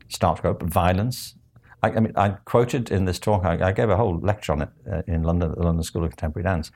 start 0.08 0.36
to 0.36 0.42
go 0.42 0.50
up, 0.50 0.62
violence. 0.62 1.36
I, 1.82 1.88
I 1.90 2.00
mean, 2.00 2.12
I 2.16 2.30
quoted 2.30 2.90
in 2.90 3.04
this 3.04 3.18
talk, 3.18 3.44
I, 3.44 3.68
I 3.68 3.72
gave 3.72 3.88
a 3.88 3.96
whole 3.96 4.18
lecture 4.20 4.52
on 4.52 4.62
it 4.62 4.68
uh, 4.90 5.02
in 5.06 5.22
London 5.22 5.50
at 5.50 5.56
the 5.56 5.64
London 5.64 5.82
School 5.82 6.04
of 6.04 6.10
Contemporary 6.10 6.44
Dance. 6.44 6.70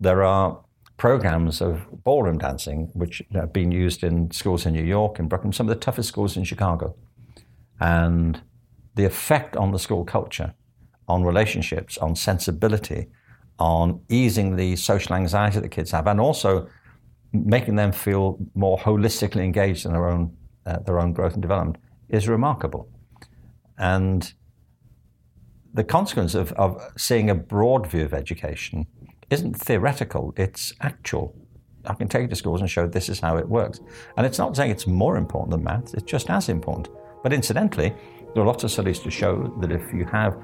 There 0.00 0.22
are 0.22 0.60
programs 0.96 1.60
of 1.60 1.86
ballroom 2.04 2.38
dancing 2.38 2.90
which 2.94 3.22
have 3.32 3.52
been 3.52 3.72
used 3.72 4.04
in 4.04 4.30
schools 4.30 4.66
in 4.66 4.72
New 4.74 4.84
York 4.84 5.18
in 5.18 5.28
Brooklyn, 5.28 5.52
some 5.52 5.68
of 5.68 5.74
the 5.74 5.80
toughest 5.80 6.08
schools 6.08 6.36
in 6.36 6.44
Chicago. 6.44 6.94
And 7.80 8.40
the 8.94 9.04
effect 9.04 9.56
on 9.56 9.72
the 9.72 9.78
school 9.78 10.04
culture, 10.04 10.54
on 11.08 11.24
relationships, 11.24 11.96
on 11.98 12.14
sensibility, 12.14 13.08
on 13.58 14.00
easing 14.08 14.56
the 14.56 14.76
social 14.76 15.14
anxiety 15.14 15.60
that 15.60 15.70
kids 15.70 15.90
have, 15.90 16.06
and 16.06 16.20
also 16.20 16.68
making 17.32 17.76
them 17.76 17.92
feel 17.92 18.38
more 18.54 18.78
holistically 18.78 19.42
engaged 19.42 19.86
in 19.86 19.92
their 19.92 20.08
own 20.08 20.36
uh, 20.66 20.78
their 20.80 20.98
own 20.98 21.12
growth 21.12 21.34
and 21.34 21.42
development 21.42 21.78
is 22.08 22.28
remarkable. 22.28 22.88
And 23.78 24.32
the 25.72 25.84
consequence 25.84 26.34
of, 26.34 26.52
of 26.52 26.80
seeing 26.96 27.30
a 27.30 27.34
broad 27.34 27.86
view 27.86 28.04
of 28.04 28.12
education 28.12 28.86
isn't 29.30 29.54
theoretical, 29.54 30.34
it's 30.36 30.74
actual. 30.80 31.34
I 31.86 31.94
can 31.94 32.08
take 32.08 32.22
you 32.22 32.28
to 32.28 32.36
schools 32.36 32.60
and 32.60 32.68
show 32.68 32.86
this 32.86 33.08
is 33.08 33.20
how 33.20 33.36
it 33.36 33.48
works. 33.48 33.80
And 34.16 34.26
it's 34.26 34.38
not 34.38 34.54
saying 34.56 34.70
it's 34.70 34.86
more 34.86 35.16
important 35.16 35.52
than 35.52 35.64
maths, 35.64 35.94
it's 35.94 36.02
just 36.02 36.28
as 36.28 36.48
important. 36.48 36.88
But 37.22 37.32
incidentally, 37.32 37.94
there 38.34 38.42
are 38.42 38.46
lots 38.46 38.64
of 38.64 38.70
studies 38.70 38.98
to 39.00 39.10
show 39.10 39.54
that 39.60 39.72
if 39.72 39.92
you 39.92 40.04
have 40.06 40.36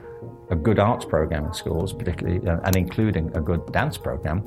a 0.50 0.56
good 0.56 0.78
arts 0.78 1.04
program 1.04 1.46
in 1.46 1.52
schools, 1.52 1.92
particularly 1.92 2.46
uh, 2.46 2.60
and 2.64 2.76
including 2.76 3.36
a 3.36 3.40
good 3.40 3.72
dance 3.72 3.98
program, 3.98 4.42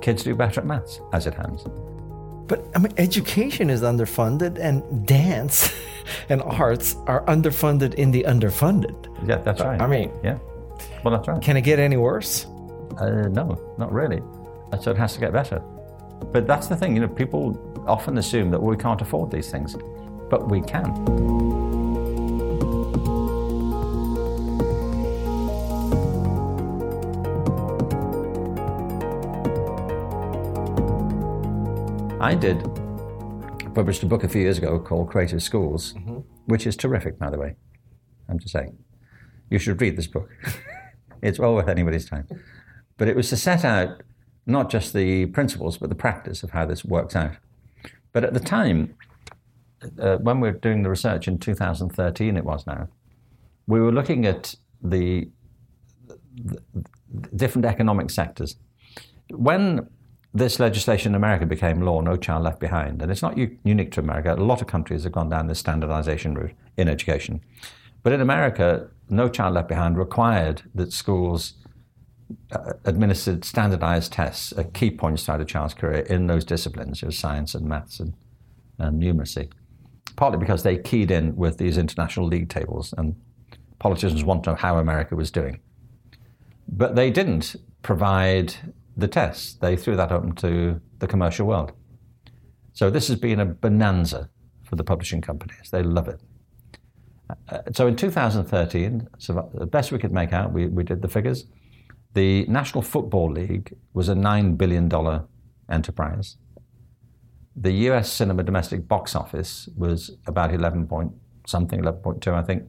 kids 0.00 0.24
do 0.24 0.34
better 0.34 0.60
at 0.60 0.66
maths, 0.66 1.00
as 1.12 1.26
it 1.26 1.34
happens. 1.34 1.64
But 2.48 2.64
I 2.74 2.78
mean, 2.78 2.92
education 2.96 3.70
is 3.70 3.82
underfunded, 3.82 4.58
and 4.58 5.06
dance 5.06 5.74
and 6.28 6.42
arts 6.42 6.96
are 7.06 7.24
underfunded 7.26 7.94
in 7.94 8.10
the 8.10 8.24
underfunded. 8.28 9.08
Yeah, 9.26 9.36
that's 9.36 9.60
right. 9.60 9.80
I 9.80 9.86
mean, 9.86 10.12
yeah. 10.22 10.38
Well, 11.02 11.16
that's 11.16 11.28
right. 11.28 11.40
can 11.42 11.56
it 11.56 11.62
get 11.62 11.78
any 11.78 11.96
worse? 11.96 12.46
Uh, 12.98 13.28
no, 13.28 13.58
not 13.78 13.92
really. 13.92 14.22
So 14.80 14.90
it 14.90 14.96
has 14.96 15.14
to 15.14 15.20
get 15.20 15.32
better. 15.32 15.62
But 16.32 16.46
that's 16.46 16.66
the 16.66 16.76
thing, 16.76 16.94
you 16.94 17.00
know, 17.00 17.08
people 17.08 17.58
often 17.86 18.18
assume 18.18 18.50
that 18.50 18.62
we 18.62 18.76
can't 18.76 19.00
afford 19.00 19.30
these 19.30 19.50
things, 19.50 19.76
but 20.30 20.48
we 20.48 20.60
can. 20.60 20.92
I 32.26 32.34
did 32.34 32.60
published 33.72 34.02
a 34.02 34.06
book 34.06 34.24
a 34.24 34.28
few 34.28 34.40
years 34.40 34.58
ago 34.58 34.80
called 34.80 35.08
Creative 35.08 35.40
Schools, 35.40 35.94
which 36.46 36.66
is 36.66 36.76
terrific, 36.76 37.20
by 37.20 37.30
the 37.30 37.38
way. 37.38 37.54
I'm 38.28 38.40
just 38.40 38.52
saying. 38.52 38.76
You 39.48 39.60
should 39.60 39.80
read 39.80 39.96
this 39.96 40.08
book. 40.08 40.28
it's 41.22 41.38
well 41.38 41.54
worth 41.54 41.68
anybody's 41.68 42.10
time. 42.10 42.26
But 42.96 43.06
it 43.06 43.14
was 43.14 43.28
to 43.28 43.36
set 43.36 43.64
out 43.64 44.02
not 44.44 44.70
just 44.70 44.92
the 44.92 45.26
principles, 45.26 45.78
but 45.78 45.88
the 45.88 45.94
practice 45.94 46.42
of 46.42 46.50
how 46.50 46.66
this 46.66 46.84
works 46.84 47.14
out. 47.14 47.36
But 48.12 48.24
at 48.24 48.34
the 48.34 48.40
time, 48.40 48.96
uh, 49.96 50.16
when 50.16 50.40
we 50.40 50.50
were 50.50 50.58
doing 50.58 50.82
the 50.82 50.90
research 50.90 51.28
in 51.28 51.38
2013, 51.38 52.36
it 52.36 52.44
was 52.44 52.66
now, 52.66 52.88
we 53.68 53.78
were 53.78 53.92
looking 53.92 54.26
at 54.26 54.56
the, 54.82 55.30
the, 56.04 56.58
the 56.74 57.28
different 57.36 57.66
economic 57.66 58.10
sectors. 58.10 58.56
When 59.30 59.88
this 60.36 60.60
legislation 60.60 61.12
in 61.12 61.16
America 61.16 61.46
became 61.46 61.80
law, 61.80 62.00
No 62.00 62.16
Child 62.16 62.44
Left 62.44 62.60
Behind, 62.60 63.00
and 63.00 63.10
it's 63.10 63.22
not 63.22 63.38
u- 63.38 63.56
unique 63.64 63.90
to 63.92 64.00
America. 64.00 64.34
A 64.34 64.36
lot 64.36 64.60
of 64.60 64.66
countries 64.66 65.04
have 65.04 65.12
gone 65.12 65.30
down 65.30 65.46
this 65.46 65.58
standardization 65.58 66.34
route 66.34 66.52
in 66.76 66.88
education. 66.88 67.40
But 68.02 68.12
in 68.12 68.20
America, 68.20 68.88
No 69.08 69.28
Child 69.28 69.54
Left 69.54 69.68
Behind 69.68 69.96
required 69.96 70.62
that 70.74 70.92
schools 70.92 71.54
uh, 72.52 72.74
administered 72.84 73.44
standardized 73.44 74.12
tests 74.12 74.52
at 74.58 74.74
key 74.74 74.90
points 74.90 75.24
throughout 75.24 75.40
a 75.40 75.44
child's 75.44 75.74
career 75.74 76.00
in 76.00 76.26
those 76.26 76.44
disciplines, 76.44 77.02
it 77.02 77.06
was 77.06 77.18
science 77.18 77.54
and 77.54 77.66
maths 77.66 77.98
and, 78.00 78.14
and 78.78 79.02
numeracy. 79.02 79.50
Partly 80.16 80.38
because 80.38 80.62
they 80.62 80.76
keyed 80.76 81.10
in 81.10 81.34
with 81.36 81.58
these 81.58 81.78
international 81.78 82.26
league 82.26 82.48
tables, 82.48 82.94
and 82.98 83.16
politicians 83.78 84.24
want 84.24 84.44
to 84.44 84.50
know 84.50 84.56
how 84.56 84.78
America 84.78 85.16
was 85.16 85.30
doing. 85.30 85.60
But 86.68 86.94
they 86.94 87.10
didn't 87.10 87.56
provide 87.82 88.54
the 88.96 89.08
tests. 89.08 89.54
They 89.54 89.76
threw 89.76 89.96
that 89.96 90.12
open 90.12 90.34
to 90.36 90.80
the 90.98 91.06
commercial 91.06 91.46
world. 91.46 91.72
So 92.72 92.90
this 92.90 93.08
has 93.08 93.18
been 93.18 93.40
a 93.40 93.46
bonanza 93.46 94.30
for 94.64 94.76
the 94.76 94.84
publishing 94.84 95.20
companies. 95.20 95.70
They 95.70 95.82
love 95.82 96.08
it. 96.08 96.20
Uh, 97.48 97.58
so 97.72 97.86
in 97.86 97.96
2013, 97.96 99.08
so 99.18 99.50
the 99.54 99.66
best 99.66 99.92
we 99.92 99.98
could 99.98 100.12
make 100.12 100.32
out, 100.32 100.52
we, 100.52 100.66
we 100.66 100.84
did 100.84 101.02
the 101.02 101.08
figures. 101.08 101.46
The 102.14 102.46
National 102.46 102.82
Football 102.82 103.32
League 103.32 103.76
was 103.92 104.08
a 104.08 104.14
$9 104.14 104.56
billion 104.56 104.90
enterprise. 105.70 106.36
The 107.56 107.72
US 107.90 108.12
cinema 108.12 108.42
domestic 108.42 108.86
box 108.86 109.14
office 109.14 109.68
was 109.76 110.16
about 110.26 110.54
11 110.54 110.86
point 110.86 111.12
something, 111.46 111.80
11.2, 111.80 112.32
I 112.32 112.42
think. 112.42 112.64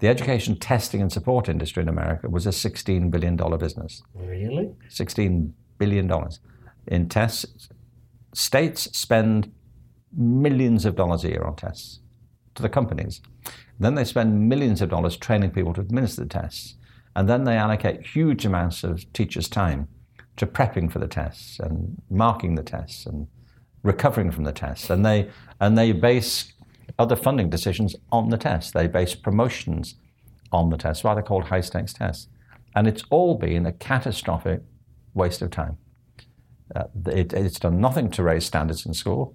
The 0.00 0.08
education 0.08 0.56
testing 0.56 1.02
and 1.02 1.12
support 1.12 1.48
industry 1.48 1.82
in 1.82 1.88
America 1.88 2.28
was 2.28 2.46
a 2.46 2.50
$16 2.50 3.10
billion 3.10 3.36
business. 3.58 4.02
Really? 4.14 4.72
$16 4.88 5.52
billion 5.78 6.10
in 6.86 7.08
tests. 7.08 7.68
States 8.32 8.96
spend 8.96 9.52
millions 10.16 10.86
of 10.86 10.96
dollars 10.96 11.22
a 11.24 11.28
year 11.28 11.44
on 11.44 11.54
tests 11.54 12.00
to 12.54 12.62
the 12.62 12.68
companies. 12.68 13.20
Then 13.78 13.94
they 13.94 14.04
spend 14.04 14.48
millions 14.48 14.80
of 14.80 14.88
dollars 14.88 15.16
training 15.18 15.50
people 15.50 15.74
to 15.74 15.82
administer 15.82 16.22
the 16.22 16.28
tests. 16.28 16.76
And 17.14 17.28
then 17.28 17.44
they 17.44 17.56
allocate 17.56 18.06
huge 18.06 18.46
amounts 18.46 18.82
of 18.84 19.10
teachers' 19.12 19.48
time 19.48 19.88
to 20.36 20.46
prepping 20.46 20.90
for 20.90 20.98
the 20.98 21.08
tests 21.08 21.58
and 21.58 22.00
marking 22.08 22.54
the 22.54 22.62
tests 22.62 23.04
and 23.04 23.26
recovering 23.82 24.30
from 24.30 24.44
the 24.44 24.52
tests. 24.52 24.88
And 24.88 25.04
they, 25.04 25.28
and 25.60 25.76
they 25.76 25.92
base 25.92 26.54
other 27.00 27.16
funding 27.16 27.48
decisions 27.48 27.96
on 28.12 28.28
the 28.28 28.36
test. 28.36 28.74
They 28.74 28.86
base 28.86 29.14
promotions 29.14 29.94
on 30.52 30.68
the 30.68 30.76
test, 30.76 31.02
why 31.02 31.14
they're 31.14 31.22
called 31.22 31.44
high 31.44 31.62
stakes 31.62 31.94
tests. 31.94 32.28
And 32.76 32.86
it's 32.86 33.02
all 33.08 33.36
been 33.36 33.64
a 33.64 33.72
catastrophic 33.72 34.60
waste 35.14 35.40
of 35.40 35.50
time. 35.50 35.78
Uh, 36.76 36.84
it, 37.06 37.32
it's 37.32 37.58
done 37.58 37.80
nothing 37.80 38.10
to 38.10 38.22
raise 38.22 38.44
standards 38.44 38.84
in 38.84 38.92
school. 38.92 39.34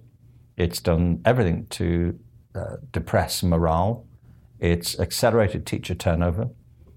It's 0.56 0.80
done 0.80 1.20
everything 1.24 1.66
to 1.70 2.18
uh, 2.54 2.76
depress 2.92 3.42
morale. 3.42 4.06
It's 4.60 4.98
accelerated 5.00 5.66
teacher 5.66 5.94
turnover. 5.94 6.48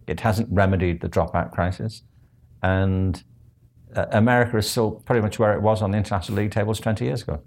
It 0.06 0.20
hasn't 0.20 0.50
remedied 0.52 1.02
the 1.02 1.10
dropout 1.10 1.52
crisis. 1.52 2.04
And 2.62 3.24
uh, 3.96 4.06
America 4.12 4.58
is 4.58 4.70
still 4.70 4.92
pretty 4.92 5.22
much 5.22 5.40
where 5.40 5.54
it 5.54 5.62
was 5.62 5.82
on 5.82 5.92
the 5.92 5.98
international 5.98 6.38
league 6.38 6.52
tables 6.52 6.80
20 6.80 7.06
years 7.06 7.24
ago. 7.24 7.42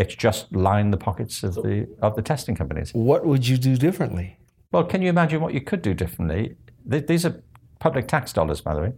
It's 0.00 0.14
just 0.14 0.50
lined 0.56 0.94
the 0.94 0.96
pockets 0.96 1.42
of 1.42 1.56
the, 1.56 1.86
of 2.00 2.16
the 2.16 2.22
testing 2.22 2.54
companies. 2.54 2.90
What 2.94 3.26
would 3.26 3.46
you 3.46 3.58
do 3.58 3.76
differently? 3.76 4.38
Well, 4.72 4.84
can 4.84 5.02
you 5.02 5.10
imagine 5.10 5.42
what 5.42 5.52
you 5.52 5.60
could 5.60 5.82
do 5.82 5.92
differently? 5.92 6.56
Th- 6.90 7.06
These 7.06 7.26
are 7.26 7.42
public 7.80 8.08
tax 8.08 8.32
dollars, 8.32 8.62
by 8.62 8.74
the 8.74 8.80
way. 8.80 8.92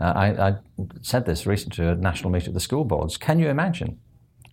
Uh, 0.00 0.12
I, 0.16 0.48
I 0.48 0.54
said 1.02 1.26
this 1.26 1.44
recently 1.44 1.84
to 1.84 1.92
a 1.92 1.94
national 1.96 2.30
meeting 2.30 2.48
of 2.48 2.54
the 2.54 2.60
school 2.60 2.84
boards. 2.84 3.18
Can 3.18 3.38
you 3.38 3.48
imagine 3.48 3.98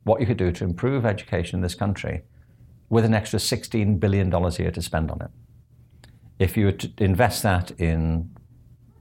what 0.04 0.20
you 0.20 0.28
could 0.28 0.36
do 0.36 0.52
to 0.52 0.66
improve 0.66 1.06
education 1.06 1.60
in 1.60 1.62
this 1.62 1.76
country 1.76 2.24
with 2.90 3.06
an 3.06 3.14
extra 3.14 3.40
$16 3.40 3.98
billion 3.98 4.34
a 4.34 4.50
year 4.56 4.72
to 4.72 4.82
spend 4.82 5.10
on 5.10 5.22
it? 5.22 5.32
If 6.38 6.58
you 6.58 6.66
were 6.66 6.74
to 6.74 6.92
invest 6.98 7.44
that 7.44 7.72
in 7.80 8.30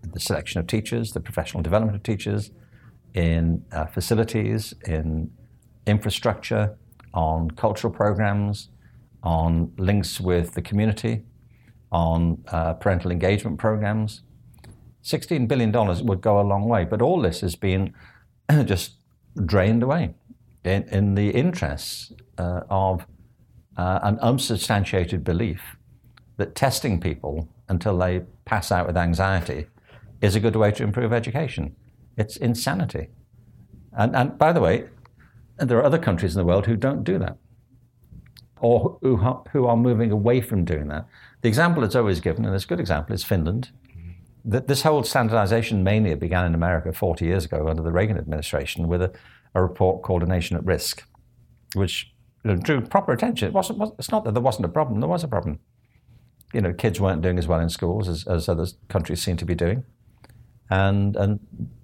the 0.05 0.21
selection 0.21 0.61
of 0.61 0.69
teachers, 0.69 1.13
the 1.13 1.21
professional 1.21 1.65
development 1.65 1.97
of 1.97 2.05
teachers, 2.05 2.53
in 3.13 3.65
uh, 3.73 3.87
facilities, 3.87 4.73
in 4.87 5.33
infrastructure, 5.87 6.77
on 7.13 7.51
cultural 7.53 7.93
programs, 7.93 8.69
on 9.23 9.73
links 9.79 10.21
with 10.21 10.55
the 10.55 10.63
community, 10.63 11.25
on 11.93 12.43
uh, 12.49 12.75
parental 12.75 13.11
engagement 13.11 13.59
programs. 13.59 14.23
$16 15.05 15.47
billion 15.47 15.73
would 16.07 16.21
go 16.21 16.41
a 16.41 16.43
long 16.43 16.69
way, 16.69 16.85
but 16.85 17.03
all 17.03 17.21
this 17.21 17.41
has 17.41 17.55
been 17.57 17.95
just 18.65 18.95
drained 19.45 19.83
away 19.83 20.15
in, 20.65 20.83
in 20.85 21.15
the 21.15 21.31
interests 21.31 22.13
uh, 22.39 22.61
of 22.71 23.07
uh, 23.77 24.01
an 24.03 24.19
unsubstantiated 24.21 25.23
belief 25.25 25.77
that 26.37 26.55
testing 26.55 27.01
people 27.01 27.49
until 27.69 27.97
they 27.97 28.23
pass 28.45 28.73
out 28.73 28.87
with 28.87 28.97
anxiety 28.97 29.67
is 30.21 30.35
a 30.35 30.41
good 30.41 30.57
way 30.57 30.71
to 30.71 30.83
improve 30.83 31.13
education. 31.13 31.75
It's 32.17 32.37
insanity. 32.37 33.09
And, 33.97 34.15
and 34.17 34.39
by 34.39 34.53
the 34.53 34.61
way, 34.61 34.85
there 35.59 35.79
are 35.79 35.85
other 35.85 35.99
countries 35.99 36.35
in 36.35 36.41
the 36.41 36.47
world 36.47 36.67
who 36.67 36.77
don't 36.77 37.05
do 37.05 37.19
that 37.19 37.37
or 38.61 38.99
who, 39.03 39.17
who 39.53 39.67
are 39.67 39.77
moving 39.77 40.11
away 40.11 40.41
from 40.41 40.65
doing 40.65 40.89
that. 40.89 41.07
The 41.43 41.49
example 41.49 41.83
that's 41.83 41.95
always 41.95 42.21
given, 42.21 42.47
and 42.47 42.55
it's 42.55 42.65
a 42.65 42.67
good 42.67 42.81
example, 42.81 43.15
is 43.15 43.23
Finland. 43.23 43.71
That 44.43 44.69
this 44.69 44.83
whole 44.83 45.03
standardization 45.03 45.85
mania 45.85 46.17
began 46.17 46.47
in 46.47 46.55
America 46.55 46.93
40 46.93 47.27
years 47.27 47.45
ago 47.45 47.69
under 47.69 47.83
the 47.83 47.93
Reagan 47.93 48.17
administration 48.17 48.89
with 48.89 49.03
a, 49.03 49.13
a 49.55 49.63
report 49.63 50.03
called 50.03 50.23
A 50.23 50.27
Nation 50.27 50.57
at 50.57 50.65
Risk, 50.65 51.05
which 51.75 52.13
drew 52.63 52.81
proper 52.81 53.13
attention. 53.13 53.49
It 53.49 53.55
wasn't, 53.55 53.83
it's 53.99 54.11
not 54.11 54.25
that 54.25 54.33
there 54.33 54.43
wasn't 54.43 54.67
a 54.67 54.71
problem, 54.71 55.01
there 55.01 55.09
was 55.09 55.25
a 55.25 55.29
problem. 55.29 55.61
You 56.53 56.61
know, 56.63 56.73
kids 56.73 57.01
weren't 57.01 57.23
doing 57.23 57.39
as 57.39 57.47
well 57.47 57.61
in 57.61 57.69
schools 57.69 58.09
as, 58.09 58.27
as 58.27 58.49
other 58.49 58.67
countries 58.89 59.23
seem 59.23 59.37
to 59.39 59.45
be 59.45 59.55
doing. 59.55 59.85
And, 60.71 61.17
and 61.17 61.41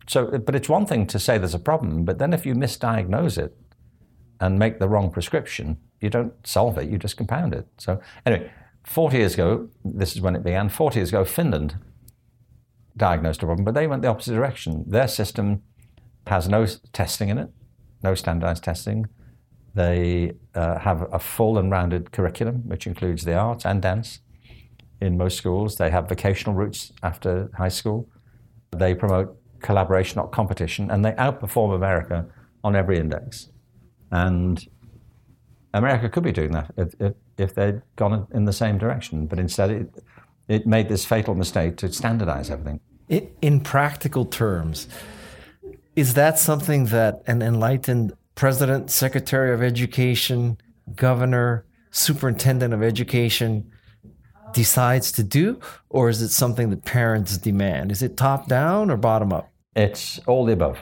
so, 0.09 0.39
but 0.39 0.55
it's 0.55 0.69
one 0.69 0.87
thing 0.87 1.07
to 1.09 1.19
say 1.19 1.39
there's 1.39 1.55
a 1.55 1.59
problem, 1.59 2.05
but 2.05 2.19
then 2.19 2.33
if 2.33 2.45
you 2.45 2.55
misdiagnose 2.55 3.39
it 3.39 3.57
and 4.41 4.59
make 4.59 4.79
the 4.79 4.89
wrong 4.89 5.11
prescription, 5.11 5.77
you 6.01 6.11
don't 6.11 6.35
solve 6.47 6.79
it, 6.79 6.89
you 6.89 6.99
just 6.99 7.17
compound 7.17 7.55
it. 7.55 7.67
So, 7.79 8.01
anyway, 8.25 8.51
40 8.85 9.17
years 9.19 9.35
ago, 9.35 9.69
this 9.85 10.15
is 10.15 10.21
when 10.21 10.35
it 10.35 10.43
began, 10.43 10.69
40 10.69 10.99
years 10.99 11.11
ago, 11.11 11.25
Finland 11.25 11.77
diagnosed 12.97 13.43
a 13.43 13.47
problem, 13.47 13.65
but 13.65 13.75
they 13.75 13.87
went 13.87 14.03
the 14.03 14.09
opposite 14.09 14.35
direction. 14.35 14.85
Their 14.87 15.09
system 15.09 15.63
has 16.27 16.49
no 16.49 16.67
testing 16.93 17.29
in 17.29 17.39
it, 17.39 17.51
no 18.03 18.15
standardized 18.15 18.65
testing. 18.65 19.07
They 19.75 20.33
uh, 20.55 20.79
have 20.79 21.09
a 21.13 21.19
full 21.19 21.59
and 21.59 21.71
rounded 21.71 22.13
curriculum, 22.13 22.69
which 22.69 22.87
includes 22.87 23.25
the 23.25 23.35
arts 23.35 23.65
and 23.65 23.81
dance 23.81 24.21
in 25.01 25.17
most 25.17 25.37
schools. 25.37 25.77
They 25.77 25.91
have 25.91 26.09
vocational 26.09 26.55
routes 26.55 26.93
after 27.03 27.51
high 27.57 27.69
school. 27.69 28.09
They 28.73 28.95
promote 28.95 29.37
collaboration, 29.61 30.17
not 30.17 30.33
competition, 30.33 30.91
and 30.91 31.05
they 31.05 31.13
outperform 31.13 31.75
America 31.75 32.27
on 32.65 32.77
every 32.77 32.99
index. 32.99 33.51
And 34.11 34.67
America 35.75 36.09
could 36.09 36.23
be 36.23 36.33
doing 36.33 36.53
that 36.53 36.73
if, 36.77 36.95
if, 37.01 37.15
if 37.39 37.55
they'd 37.55 37.83
gone 37.97 38.27
in 38.33 38.45
the 38.45 38.53
same 38.53 38.79
direction, 38.79 39.27
but 39.27 39.39
instead 39.39 39.71
it, 39.71 40.05
it 40.49 40.67
made 40.67 40.89
this 40.89 41.05
fatal 41.05 41.35
mistake 41.35 41.77
to 41.79 41.93
standardize 41.93 42.51
everything. 42.51 42.81
It, 43.09 43.37
in 43.43 43.61
practical 43.61 44.25
terms, 44.25 44.89
is 45.97 46.15
that 46.15 46.39
something 46.39 46.87
that 46.87 47.23
an 47.27 47.43
enlightened 47.43 48.13
president, 48.35 48.91
secretary 48.91 49.53
of 49.53 49.63
education, 49.63 50.59
governor, 50.95 51.67
superintendent 51.91 52.73
of 52.73 52.83
education 52.83 53.71
decides 54.53 55.13
to 55.13 55.23
do, 55.23 55.61
or 55.89 56.09
is 56.09 56.23
it 56.23 56.31
something 56.31 56.71
that 56.71 56.85
parents 56.85 57.39
demand? 57.39 57.93
Is 57.93 58.03
it 58.03 58.17
top 58.17 58.49
down 58.49 58.91
or 58.91 58.97
bottom 58.97 59.33
up? 59.33 59.51
It's 59.75 60.21
all 60.27 60.45
the 60.45 60.53
above. 60.53 60.79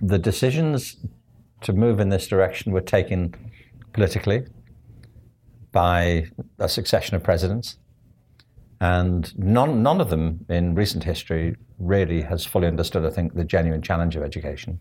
The 0.00 0.18
decisions 0.18 0.96
to 1.62 1.72
move 1.72 2.00
in 2.00 2.08
this 2.10 2.26
direction 2.26 2.72
were 2.72 2.80
taken 2.80 3.34
politically 3.92 4.44
by 5.72 6.26
a 6.58 6.68
succession 6.68 7.16
of 7.16 7.22
presidents, 7.22 7.78
and 8.80 9.36
none, 9.38 9.82
none 9.82 10.00
of 10.00 10.10
them 10.10 10.44
in 10.48 10.74
recent 10.74 11.04
history 11.04 11.56
really 11.78 12.22
has 12.22 12.44
fully 12.44 12.66
understood, 12.66 13.04
I 13.04 13.10
think, 13.10 13.34
the 13.34 13.44
genuine 13.44 13.82
challenge 13.82 14.16
of 14.16 14.22
education. 14.22 14.80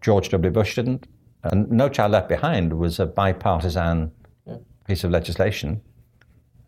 George 0.00 0.28
W. 0.30 0.50
Bush 0.50 0.76
didn't, 0.76 1.06
and 1.42 1.70
No 1.70 1.88
Child 1.88 2.12
Left 2.12 2.28
Behind 2.28 2.72
was 2.78 2.98
a 2.98 3.06
bipartisan 3.06 4.12
piece 4.86 5.04
of 5.04 5.10
legislation. 5.10 5.80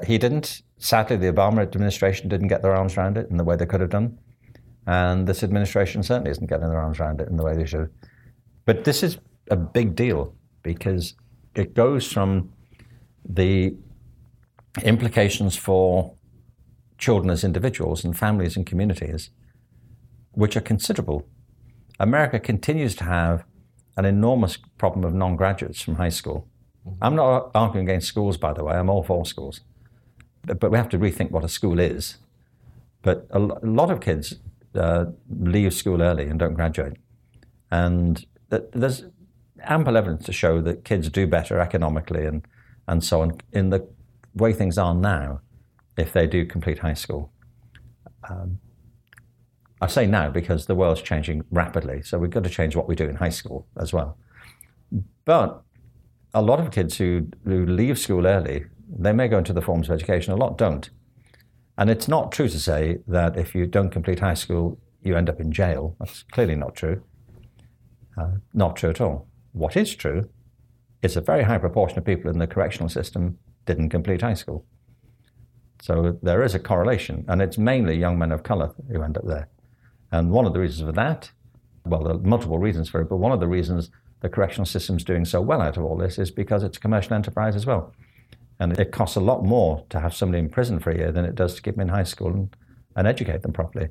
He 0.07 0.19
didn't. 0.19 0.63
Sadly, 0.79 1.17
the 1.17 1.33
Obama 1.33 1.61
administration 1.63 2.29
didn't 2.29 2.49
get 2.49 2.63
their 2.63 2.75
arms 2.75 2.97
around 2.97 3.17
it 3.17 3.29
in 3.31 3.37
the 3.37 3.45
way 3.45 3.57
they 3.57 3.67
could 3.67 3.81
have 3.81 3.91
done. 3.91 4.19
And 4.87 5.27
this 5.27 5.43
administration 5.43 6.03
certainly 6.03 6.31
isn't 6.31 6.49
getting 6.49 6.69
their 6.69 6.81
arms 6.81 7.01
around 7.01 7.21
it 7.21 7.29
in 7.29 7.37
the 7.37 7.45
way 7.45 7.55
they 7.55 7.67
should. 7.67 7.91
But 8.65 8.85
this 8.85 9.03
is 9.03 9.19
a 9.51 9.57
big 9.57 9.95
deal 9.95 10.35
because 10.63 11.15
it 11.55 11.75
goes 11.75 12.11
from 12.11 12.53
the 13.29 13.75
implications 14.83 15.57
for 15.57 16.15
children 16.99 17.31
as 17.31 17.45
individuals 17.45 18.05
and 18.05 18.17
families 18.17 18.57
and 18.57 18.67
communities, 18.67 19.31
which 20.33 20.57
are 20.57 20.61
considerable. 20.61 21.27
America 21.99 22.39
continues 22.39 22.95
to 22.97 23.05
have 23.05 23.45
an 23.97 24.05
enormous 24.05 24.57
problem 24.79 25.05
of 25.05 25.15
non 25.15 25.37
graduates 25.37 25.83
from 25.83 25.97
high 25.97 26.11
school. 26.11 26.49
Mm-hmm. 26.87 27.05
I'm 27.05 27.17
not 27.17 27.51
arguing 27.55 27.89
against 27.89 28.09
schools, 28.09 28.37
by 28.37 28.53
the 28.53 28.65
way, 28.65 28.75
I'm 28.75 28.89
all 28.89 29.03
for 29.03 29.25
schools. 29.27 29.61
But, 30.45 30.71
we 30.71 30.79
have 30.79 30.89
to 30.91 30.99
rethink 30.99 31.31
what 31.31 31.45
a 31.45 31.49
school 31.49 31.79
is. 31.79 32.17
But 33.03 33.27
a, 33.31 33.39
lot 33.39 33.91
of 33.91 34.01
kids 34.01 34.37
uh, 34.75 35.07
leave 35.29 35.75
school 35.75 36.03
early 36.03 36.27
and 36.27 36.39
don't 36.39 36.55
graduate. 36.55 36.95
And 37.71 38.25
there's 38.49 39.05
ample 39.63 39.97
evidence 39.97 40.25
to 40.27 40.33
show 40.33 40.61
that 40.63 40.85
kids 40.85 41.09
do 41.09 41.27
better 41.27 41.61
economically 41.61 42.27
and, 42.27 42.47
and 42.89 43.05
so 43.05 43.21
on 43.21 43.39
in 43.53 43.71
the 43.71 43.87
way 44.35 44.53
things 44.53 44.79
are 44.79 44.95
now 44.95 45.41
if 45.97 46.13
they 46.13 46.27
do 46.27 46.45
complete 46.47 46.79
high 46.79 46.95
school. 46.95 47.31
Um, 48.29 48.59
I 49.81 49.87
say 49.87 50.07
now 50.07 50.29
because 50.29 50.67
the 50.67 50.75
world's 50.75 51.03
changing 51.03 51.45
rapidly, 51.51 52.03
so 52.03 52.19
we've 52.19 52.31
got 52.31 52.45
to 52.45 52.51
change 52.51 52.77
what 52.77 52.87
we 52.87 52.95
do 52.95 53.09
in 53.09 53.17
high 53.17 53.31
school 53.31 53.67
as 53.79 53.93
well. 53.93 54.19
But 55.25 55.63
a 56.35 56.43
lot 56.43 56.61
of 56.61 56.71
kids 56.71 56.99
who, 56.99 57.27
who 57.45 57.67
leave 57.67 57.99
school 57.99 58.27
early, 58.27 58.67
they 58.99 59.13
may 59.13 59.29
go 59.29 59.39
into 59.39 59.53
the 59.53 59.63
forms 59.63 59.89
of 59.89 59.95
education, 59.95 60.33
a 60.33 60.37
lot 60.37 60.59
don't. 60.59 60.91
And 61.79 61.89
it's 61.89 62.09
not 62.09 62.33
true 62.33 62.49
to 62.49 62.59
say 62.59 62.99
that 63.07 63.39
if 63.39 63.55
you 63.55 63.67
don't 63.67 63.91
complete 63.91 64.21
high 64.21 64.35
school, 64.35 64.79
you 65.03 65.17
end 65.17 65.31
up 65.31 65.41
in 65.41 65.53
jail. 65.53 65.97
That's 65.99 66.25
clearly 66.25 66.57
not 66.57 66.75
true. 66.75 67.03
Uh, 68.19 68.33
not 68.53 68.77
true 68.77 68.91
at 68.91 69.01
all. 69.01 69.29
What 69.53 69.77
is 69.77 69.95
true 69.95 70.29
is 71.03 71.17
a 71.17 71.21
very 71.21 71.45
high 71.45 71.59
proportion 71.59 71.99
of 71.99 72.05
people 72.05 72.31
in 72.31 72.39
the 72.39 72.47
correctional 72.47 72.89
system 72.89 73.39
didn't 73.65 73.89
complete 73.89 74.21
high 74.21 74.35
school. 74.35 74.67
So 75.81 76.19
there 76.23 76.43
is 76.43 76.55
a 76.55 76.59
correlation, 76.59 77.25
and 77.29 77.41
it's 77.41 77.57
mainly 77.57 77.97
young 77.97 78.19
men 78.19 78.33
of 78.33 78.43
color 78.43 78.75
who 78.93 79.03
end 79.03 79.17
up 79.17 79.27
there. 79.27 79.49
And 80.13 80.31
one 80.31 80.45
of 80.45 80.53
the 80.53 80.61
reasons 80.61 80.87
for 80.87 80.93
that, 80.93 81.31
well, 81.87 82.03
there 82.03 82.15
are 82.15 82.19
multiple 82.19 82.59
reasons 82.59 82.91
for 82.91 83.01
it, 83.01 83.09
but 83.09 83.17
one 83.17 83.33
of 83.33 83.41
the 83.41 83.49
reasons 83.49 83.91
the 84.21 84.29
correctional 84.29 84.67
system 84.67 84.97
is 84.97 85.05
doing 85.05 85.25
so 85.25 85.41
well 85.41 85.63
out 85.63 85.79
of 85.79 85.85
all 85.85 85.97
this 85.97 86.19
is 86.19 86.31
because 86.31 86.63
it's 86.63 86.77
a 86.77 86.81
commercial 86.81 87.15
enterprise 87.15 87.57
as 87.57 87.65
well. 87.65 87.95
And 88.61 88.79
it 88.79 88.93
costs 88.93 89.17
a 89.17 89.21
lot 89.21 89.43
more 89.43 89.85
to 89.89 89.99
have 89.99 90.15
somebody 90.15 90.39
in 90.39 90.51
prison 90.51 90.79
for 90.79 90.91
a 90.91 90.97
year 90.97 91.11
than 91.11 91.25
it 91.25 91.35
does 91.35 91.55
to 91.55 91.63
keep 91.63 91.75
them 91.77 91.83
in 91.83 91.89
high 91.89 92.05
school 92.05 92.29
and, 92.29 92.57
and 92.95 93.09
educate 93.09 93.41
them 93.41 93.53
properly. 93.53 93.89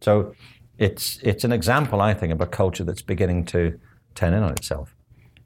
So 0.00 0.34
it's, 0.78 1.18
it's 1.24 1.42
an 1.42 1.50
example, 1.50 2.00
I 2.00 2.14
think, 2.14 2.32
of 2.32 2.40
a 2.40 2.46
culture 2.46 2.84
that's 2.84 3.02
beginning 3.02 3.44
to 3.46 3.78
turn 4.14 4.34
in 4.34 4.44
on 4.44 4.52
itself. 4.52 4.94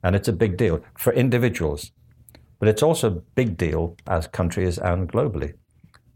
And 0.04 0.14
it's 0.14 0.28
a 0.28 0.32
big 0.34 0.58
deal 0.58 0.84
for 0.98 1.14
individuals, 1.14 1.92
but 2.58 2.68
it's 2.68 2.82
also 2.82 3.08
a 3.08 3.10
big 3.10 3.56
deal 3.56 3.96
as 4.06 4.26
countries 4.26 4.76
and 4.76 5.10
globally 5.10 5.54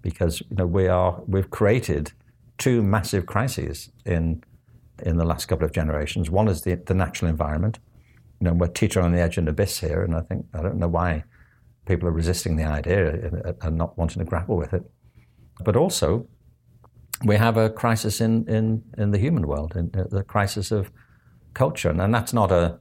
because 0.03 0.43
you 0.43 0.57
know, 0.57 0.67
we 0.67 0.89
are, 0.89 1.23
we've 1.27 1.51
created 1.51 2.13
two 2.59 2.83
massive 2.83 3.25
crises 3.25 3.91
in, 4.05 4.45
in 5.03 5.17
the 5.17 5.25
last 5.25 5.47
couple 5.47 5.65
of 5.65 5.73
generations. 5.73 6.31
One 6.31 6.49
is 6.49 6.63
the, 6.63 6.75
the 6.75 6.95
natural 6.95 7.31
environment. 7.31 7.79
You 8.41 8.45
know, 8.45 8.53
we're 8.53 8.69
teetering 8.69 9.07
on 9.07 9.13
the 9.13 9.21
edge 9.21 9.39
of 9.39 9.45
an 9.45 9.49
abyss 9.49 9.81
here, 9.81 10.03
and 10.03 10.15
I 10.15 10.21
think 10.21 10.45
I 10.53 10.63
don't 10.63 10.77
know 10.77 10.89
why 10.89 11.25
people 11.87 12.09
are 12.09 12.13
resisting 12.13 12.57
the 12.57 12.65
idea 12.65 13.55
and 13.63 13.77
not 13.77 13.97
wanting 13.97 14.19
to 14.19 14.29
grapple 14.29 14.57
with 14.57 14.75
it. 14.75 14.83
But 15.65 15.77
also, 15.77 16.27
we 17.25 17.37
have 17.37 17.57
a 17.57 17.71
crisis 17.71 18.21
in, 18.21 18.47
in, 18.49 18.83
in 18.99 19.11
the 19.11 19.19
human 19.19 19.47
world, 19.47 19.75
in, 19.77 19.91
the 20.11 20.23
crisis 20.23 20.71
of 20.71 20.91
culture. 21.55 21.91
And 21.91 22.15
that's 22.15 22.33
not 22.33 22.53
a, 22.53 22.79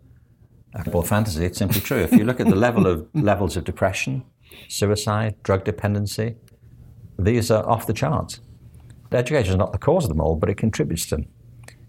a 0.74 1.04
fantasy, 1.04 1.46
it's 1.46 1.58
simply 1.58 1.80
true. 1.80 2.00
If 2.00 2.12
you 2.12 2.26
look 2.26 2.40
at 2.40 2.48
the 2.48 2.56
level 2.56 2.88
of 2.88 3.08
levels 3.14 3.56
of 3.56 3.64
depression, 3.64 4.26
suicide, 4.68 5.36
drug 5.44 5.64
dependency, 5.64 6.36
these 7.18 7.50
are 7.50 7.68
off 7.70 7.88
the 7.88 7.94
charts. 7.94 8.42
Education 9.12 9.54
is 9.54 9.58
not 9.58 9.72
the 9.72 9.78
cause 9.78 10.04
of 10.04 10.10
them 10.10 10.20
all, 10.20 10.36
but 10.36 10.50
it 10.50 10.58
contributes 10.58 11.06
to 11.06 11.18
them. 11.18 11.28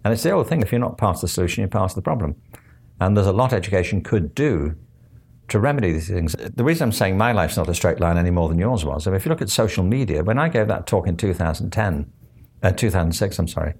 And 0.05 0.13
it's 0.13 0.23
the 0.23 0.31
old 0.31 0.49
thing 0.49 0.63
if 0.63 0.71
you're 0.71 0.79
not 0.81 0.99
part 0.99 1.17
of 1.17 1.23
the 1.23 1.29
solution, 1.29 1.63
you're 1.63 1.69
part 1.69 1.91
of 1.91 1.97
the 1.97 2.03
problem. 2.03 2.37
And 3.01 3.17
there's 3.17 3.27
a 3.27 3.33
lot 3.33 3.53
education 3.53 4.03
could 4.03 4.35
do 4.35 4.77
to 5.49 5.61
remedy 5.61 5.93
these 5.93 6.09
things. 6.09 6.35
The 6.35 6.65
reason 6.65 6.85
I'm 6.85 6.93
saying 6.93 7.17
my 7.17 7.33
life's 7.33 7.57
not 7.57 7.69
a 7.69 7.75
straight 7.75 8.01
line 8.01 8.19
any 8.19 8.31
more 8.31 8.49
than 8.49 8.59
yours 8.59 8.85
was, 8.85 9.07
I 9.07 9.11
mean, 9.11 9.17
if 9.17 9.25
you 9.25 9.31
look 9.31 9.43
at 9.43 9.51
social 9.51 9.85
media, 9.85 10.25
when 10.25 10.39
I 10.39 10.49
gave 10.49 10.69
that 10.69 10.87
talk 10.87 11.07
in 11.07 11.17
2010, 11.17 12.11
uh, 12.63 12.71
2006, 12.73 13.39
I'm 13.39 13.49
sorry, 13.49 13.75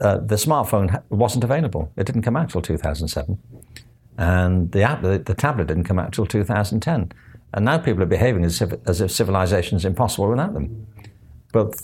uh, 0.00 0.18
the 0.18 0.36
smartphone 0.36 1.02
wasn't 1.10 1.44
available. 1.44 1.92
It 1.96 2.06
didn't 2.06 2.22
come 2.22 2.36
out 2.36 2.50
till 2.50 2.62
2007. 2.62 3.38
And 4.18 4.72
the, 4.72 4.82
app, 4.82 5.02
the, 5.02 5.18
the 5.18 5.34
tablet 5.34 5.68
didn't 5.68 5.84
come 5.84 5.98
out 5.98 6.12
till 6.12 6.26
2010. 6.26 7.12
And 7.52 7.64
now 7.64 7.78
people 7.78 8.02
are 8.02 8.06
behaving 8.06 8.44
as 8.44 8.60
if, 8.60 8.72
as 8.86 9.00
if 9.00 9.10
civilization 9.10 9.76
is 9.76 9.84
impossible 9.84 10.28
without 10.28 10.54
them. 10.54 10.86
But 11.52 11.74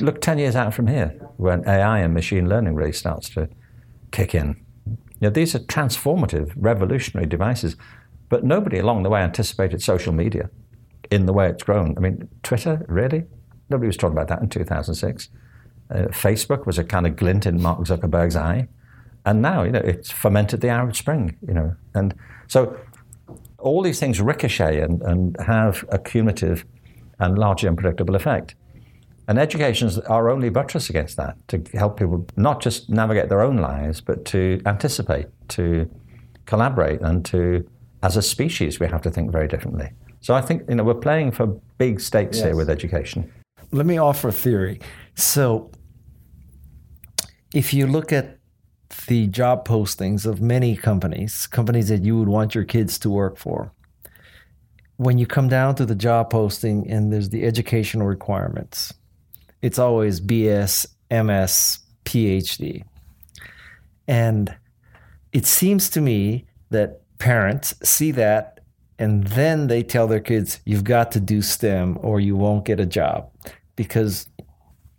look 0.00 0.20
10 0.20 0.38
years 0.38 0.56
out 0.56 0.74
from 0.74 0.86
here, 0.86 1.08
when 1.36 1.66
AI 1.66 1.98
and 1.98 2.14
machine 2.14 2.48
learning 2.48 2.74
really 2.74 2.92
starts 2.92 3.28
to 3.30 3.48
kick 4.10 4.34
in. 4.34 4.56
You 4.86 5.28
know, 5.28 5.30
these 5.30 5.54
are 5.54 5.60
transformative, 5.60 6.52
revolutionary 6.56 7.26
devices 7.26 7.76
but 8.32 8.44
nobody 8.44 8.78
along 8.78 9.02
the 9.02 9.10
way 9.10 9.20
anticipated 9.20 9.82
social 9.82 10.10
media 10.10 10.48
in 11.10 11.26
the 11.26 11.34
way 11.34 11.50
it's 11.50 11.62
grown. 11.62 11.94
I 11.98 12.00
mean, 12.00 12.30
Twitter, 12.42 12.82
really? 12.88 13.24
Nobody 13.68 13.88
was 13.88 13.98
talking 13.98 14.16
about 14.16 14.28
that 14.28 14.40
in 14.40 14.48
2006. 14.48 15.28
Uh, 15.90 15.96
Facebook 16.04 16.64
was 16.64 16.78
a 16.78 16.84
kind 16.84 17.06
of 17.06 17.14
glint 17.14 17.44
in 17.44 17.60
Mark 17.60 17.80
Zuckerberg's 17.80 18.34
eye. 18.34 18.68
And 19.26 19.42
now, 19.42 19.64
you 19.64 19.70
know, 19.70 19.80
it's 19.80 20.10
fermented 20.10 20.62
the 20.62 20.68
Arab 20.68 20.96
Spring, 20.96 21.36
you 21.46 21.52
know. 21.52 21.76
And 21.92 22.14
so 22.48 22.74
all 23.58 23.82
these 23.82 24.00
things 24.00 24.18
ricochet 24.18 24.80
and, 24.80 25.02
and 25.02 25.36
have 25.38 25.84
a 25.90 25.98
cumulative 25.98 26.64
and 27.18 27.38
largely 27.38 27.68
unpredictable 27.68 28.14
effect. 28.14 28.54
And 29.28 29.38
education 29.38 29.88
is 29.88 29.98
our 29.98 30.30
only 30.30 30.48
buttress 30.48 30.88
against 30.88 31.18
that, 31.18 31.36
to 31.48 31.62
help 31.74 31.98
people 31.98 32.26
not 32.38 32.62
just 32.62 32.88
navigate 32.88 33.28
their 33.28 33.42
own 33.42 33.58
lives, 33.58 34.00
but 34.00 34.24
to 34.24 34.62
anticipate, 34.64 35.26
to 35.48 35.86
collaborate, 36.46 37.02
and 37.02 37.26
to 37.26 37.68
as 38.02 38.16
a 38.16 38.22
species, 38.22 38.80
we 38.80 38.86
have 38.88 39.02
to 39.02 39.10
think 39.10 39.30
very 39.30 39.48
differently. 39.48 39.90
So 40.20 40.34
I 40.34 40.40
think 40.40 40.62
you 40.68 40.74
know 40.74 40.84
we're 40.84 40.94
playing 40.94 41.32
for 41.32 41.46
big 41.78 42.00
stakes 42.00 42.38
yes. 42.38 42.46
here 42.46 42.56
with 42.56 42.70
education. 42.70 43.32
Let 43.70 43.86
me 43.86 43.98
offer 43.98 44.28
a 44.28 44.32
theory. 44.32 44.80
So 45.14 45.70
if 47.54 47.72
you 47.72 47.86
look 47.86 48.12
at 48.12 48.38
the 49.06 49.26
job 49.28 49.66
postings 49.66 50.26
of 50.26 50.40
many 50.40 50.76
companies, 50.76 51.46
companies 51.46 51.88
that 51.88 52.02
you 52.02 52.18
would 52.18 52.28
want 52.28 52.54
your 52.54 52.64
kids 52.64 52.98
to 53.00 53.10
work 53.10 53.36
for, 53.36 53.72
when 54.96 55.18
you 55.18 55.26
come 55.26 55.48
down 55.48 55.74
to 55.76 55.86
the 55.86 55.94
job 55.94 56.30
posting 56.30 56.88
and 56.90 57.12
there's 57.12 57.30
the 57.30 57.44
educational 57.44 58.06
requirements, 58.06 58.92
it's 59.60 59.78
always 59.78 60.20
BS, 60.20 60.86
MS, 61.10 61.78
PhD. 62.04 62.84
And 64.06 64.54
it 65.32 65.46
seems 65.46 65.88
to 65.90 66.00
me 66.00 66.46
that 66.70 67.01
parents 67.22 67.72
see 67.84 68.10
that 68.10 68.58
and 68.98 69.24
then 69.28 69.68
they 69.68 69.84
tell 69.84 70.08
their 70.08 70.18
kids, 70.18 70.58
you've 70.64 70.82
got 70.82 71.12
to 71.12 71.20
do 71.20 71.40
STEM 71.40 71.98
or 72.02 72.18
you 72.18 72.34
won't 72.34 72.64
get 72.64 72.80
a 72.80 72.86
job. 72.86 73.30
Because 73.76 74.26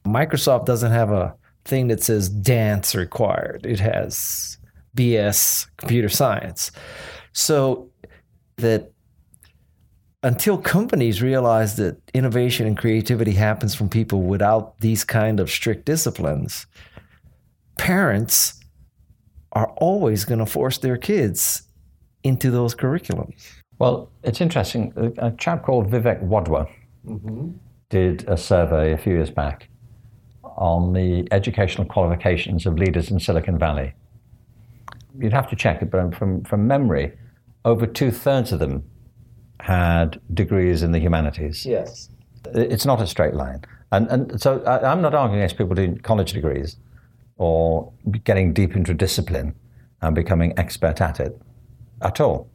Microsoft 0.07 0.65
doesn't 0.65 0.93
have 0.93 1.11
a 1.11 1.35
thing 1.65 1.89
that 1.89 2.01
says 2.01 2.29
dance 2.29 2.95
required, 2.95 3.65
it 3.65 3.81
has 3.81 4.57
BS 4.95 5.67
computer 5.75 6.07
science. 6.07 6.71
So 7.33 7.89
that 8.55 8.93
until 10.23 10.57
companies 10.57 11.21
realize 11.21 11.75
that 11.75 11.97
innovation 12.13 12.65
and 12.65 12.77
creativity 12.77 13.33
happens 13.33 13.75
from 13.75 13.89
people 13.89 14.21
without 14.21 14.79
these 14.79 15.03
kind 15.03 15.41
of 15.41 15.51
strict 15.51 15.83
disciplines, 15.85 16.67
parents 17.77 18.61
are 19.51 19.67
always 19.75 20.23
going 20.23 20.39
to 20.39 20.45
force 20.45 20.77
their 20.77 20.95
kids 20.95 21.63
into 22.23 22.49
those 22.51 22.75
curriculums. 22.75 23.53
Well, 23.79 24.09
it's 24.23 24.41
interesting. 24.41 24.93
A, 24.95 25.27
a 25.27 25.31
chap 25.31 25.63
called 25.63 25.89
Vivek 25.89 26.23
Wadhwa 26.27 26.69
mm-hmm. 27.05 27.51
did 27.89 28.27
a 28.27 28.37
survey 28.37 28.93
a 28.93 28.97
few 28.97 29.13
years 29.13 29.29
back 29.29 29.69
on 30.43 30.93
the 30.93 31.27
educational 31.31 31.85
qualifications 31.87 32.65
of 32.65 32.77
leaders 32.77 33.09
in 33.11 33.19
Silicon 33.19 33.57
Valley. 33.57 33.93
You'd 35.19 35.33
have 35.33 35.49
to 35.49 35.55
check 35.55 35.81
it, 35.81 35.91
but 35.91 36.15
from, 36.15 36.43
from 36.43 36.67
memory, 36.67 37.13
over 37.65 37.85
two 37.85 38.11
thirds 38.11 38.51
of 38.51 38.59
them 38.59 38.83
had 39.59 40.19
degrees 40.33 40.83
in 40.83 40.91
the 40.91 40.99
humanities. 40.99 41.65
Yes. 41.65 42.09
It's 42.53 42.85
not 42.85 43.01
a 43.01 43.07
straight 43.07 43.33
line. 43.33 43.63
And, 43.91 44.07
and 44.09 44.41
so 44.41 44.61
I, 44.63 44.91
I'm 44.91 45.01
not 45.01 45.13
arguing 45.13 45.41
against 45.41 45.57
people 45.57 45.75
doing 45.75 45.97
college 45.99 46.33
degrees 46.33 46.77
or 47.37 47.91
getting 48.23 48.53
deep 48.53 48.75
into 48.75 48.93
discipline 48.93 49.55
and 50.01 50.13
becoming 50.13 50.53
expert 50.57 50.99
at 51.01 51.19
it 51.19 51.39
at 52.03 52.19
all. 52.19 52.49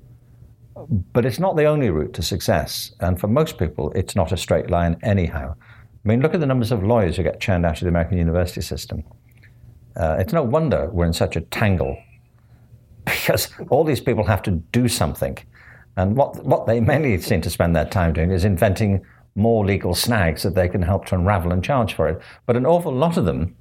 But 1.13 1.25
it's 1.25 1.41
not 1.41 1.57
the 1.57 1.65
only 1.65 1.91
route 1.91 2.15
to 2.15 2.23
success. 2.23 2.93
And 3.01 3.19
for 3.19 3.27
most 3.27 3.59
people, 3.59 3.91
it's 3.93 4.15
not 4.15 4.31
a 4.31 4.37
straight 4.37 4.71
line 4.71 4.97
anyhow. 5.03 5.55
I 5.59 6.09
mean, 6.09 6.21
look 6.21 6.35
at 6.35 6.41
the 6.41 6.47
numbers 6.47 6.71
of 6.71 6.85
lawyers 6.85 7.17
who 7.17 7.23
get 7.25 7.41
churned 7.41 7.67
out 7.67 7.79
of 7.79 7.81
the 7.81 7.89
American 7.89 8.19
university 8.19 8.61
system. 8.61 9.03
Uh, 9.97 10.17
it's 10.21 10.33
no 10.33 10.43
wonder 10.43 10.89
we're 10.93 11.07
in 11.07 11.13
such 11.13 11.35
a 11.35 11.41
tangle 11.41 11.99
because 13.05 13.51
all 13.71 13.83
these 13.83 14.01
people 14.01 14.25
have 14.25 14.43
to 14.43 14.53
do 14.53 14.87
something. 14.87 15.37
And 15.97 16.17
what, 16.17 16.45
what 16.45 16.67
they 16.67 16.81
mainly 16.81 17.21
seem 17.21 17.41
to 17.41 17.51
spend 17.51 17.75
their 17.75 17.85
time 17.85 18.13
doing 18.13 18.31
is 18.31 18.45
inventing 18.45 19.05
more 19.35 19.67
legal 19.67 19.95
snags 19.95 20.43
that 20.45 20.55
they 20.55 20.69
can 20.69 20.83
help 20.83 21.07
to 21.07 21.17
unravel 21.17 21.53
and 21.53 21.63
charge 21.63 21.95
for 21.95 22.09
it. 22.09 22.21
But 22.47 22.57
an 22.57 22.67
awful 22.67 22.93
lot 22.93 23.17
of 23.17 23.25
them 23.25 23.57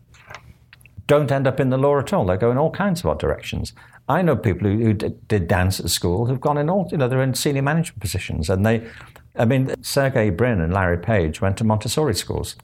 don't 1.08 1.32
end 1.32 1.48
up 1.48 1.60
in 1.60 1.70
the 1.70 1.78
law 1.78 1.98
at 2.00 2.14
all. 2.14 2.26
They 2.26 2.38
go 2.38 2.52
in 2.52 2.58
all 2.58 2.72
kinds 2.72 3.00
of 3.00 3.08
odd 3.08 3.20
directions. 3.20 3.74
I 4.10 4.22
know 4.22 4.36
people 4.36 4.70
who, 4.70 4.78
who 4.78 4.94
did, 4.94 5.48
dance 5.48 5.80
at 5.80 5.90
school 5.90 6.26
who've 6.26 6.40
gone 6.40 6.58
in 6.58 6.70
all, 6.70 6.88
you 6.92 6.98
know, 6.98 7.08
they're 7.08 7.22
in 7.22 7.34
senior 7.34 7.62
management 7.62 8.00
positions. 8.00 8.50
And 8.50 8.66
they, 8.66 8.88
I 9.36 9.46
mean, 9.46 9.74
Sergey 9.84 10.30
Brin 10.30 10.62
and 10.62 10.74
Larry 10.74 10.98
Page 10.98 11.42
went 11.42 11.58
to 11.58 11.64
Montessori 11.64 12.16
schools. 12.16 12.56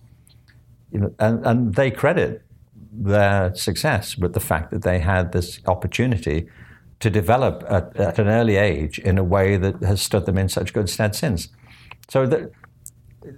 You 0.92 1.00
know, 1.00 1.16
and, 1.20 1.46
and 1.46 1.76
they 1.76 1.92
credit 1.92 2.44
their 2.92 3.54
success 3.56 4.18
with 4.18 4.34
the 4.34 4.40
fact 4.40 4.72
that 4.72 4.84
they 4.84 5.00
had 5.00 5.32
this 5.32 5.60
opportunity 5.66 6.48
to 7.00 7.10
develop 7.10 7.64
at, 7.68 7.96
at 7.98 8.20
an 8.20 8.28
early 8.28 8.56
age 8.56 9.00
in 9.00 9.18
a 9.18 9.24
way 9.24 9.58
that 9.58 9.82
has 9.84 10.02
stood 10.02 10.26
them 10.26 10.38
in 10.38 10.48
such 10.48 10.72
good 10.72 10.90
stead 10.90 11.16
since. 11.16 11.50
So 12.08 12.26
that, 12.28 12.52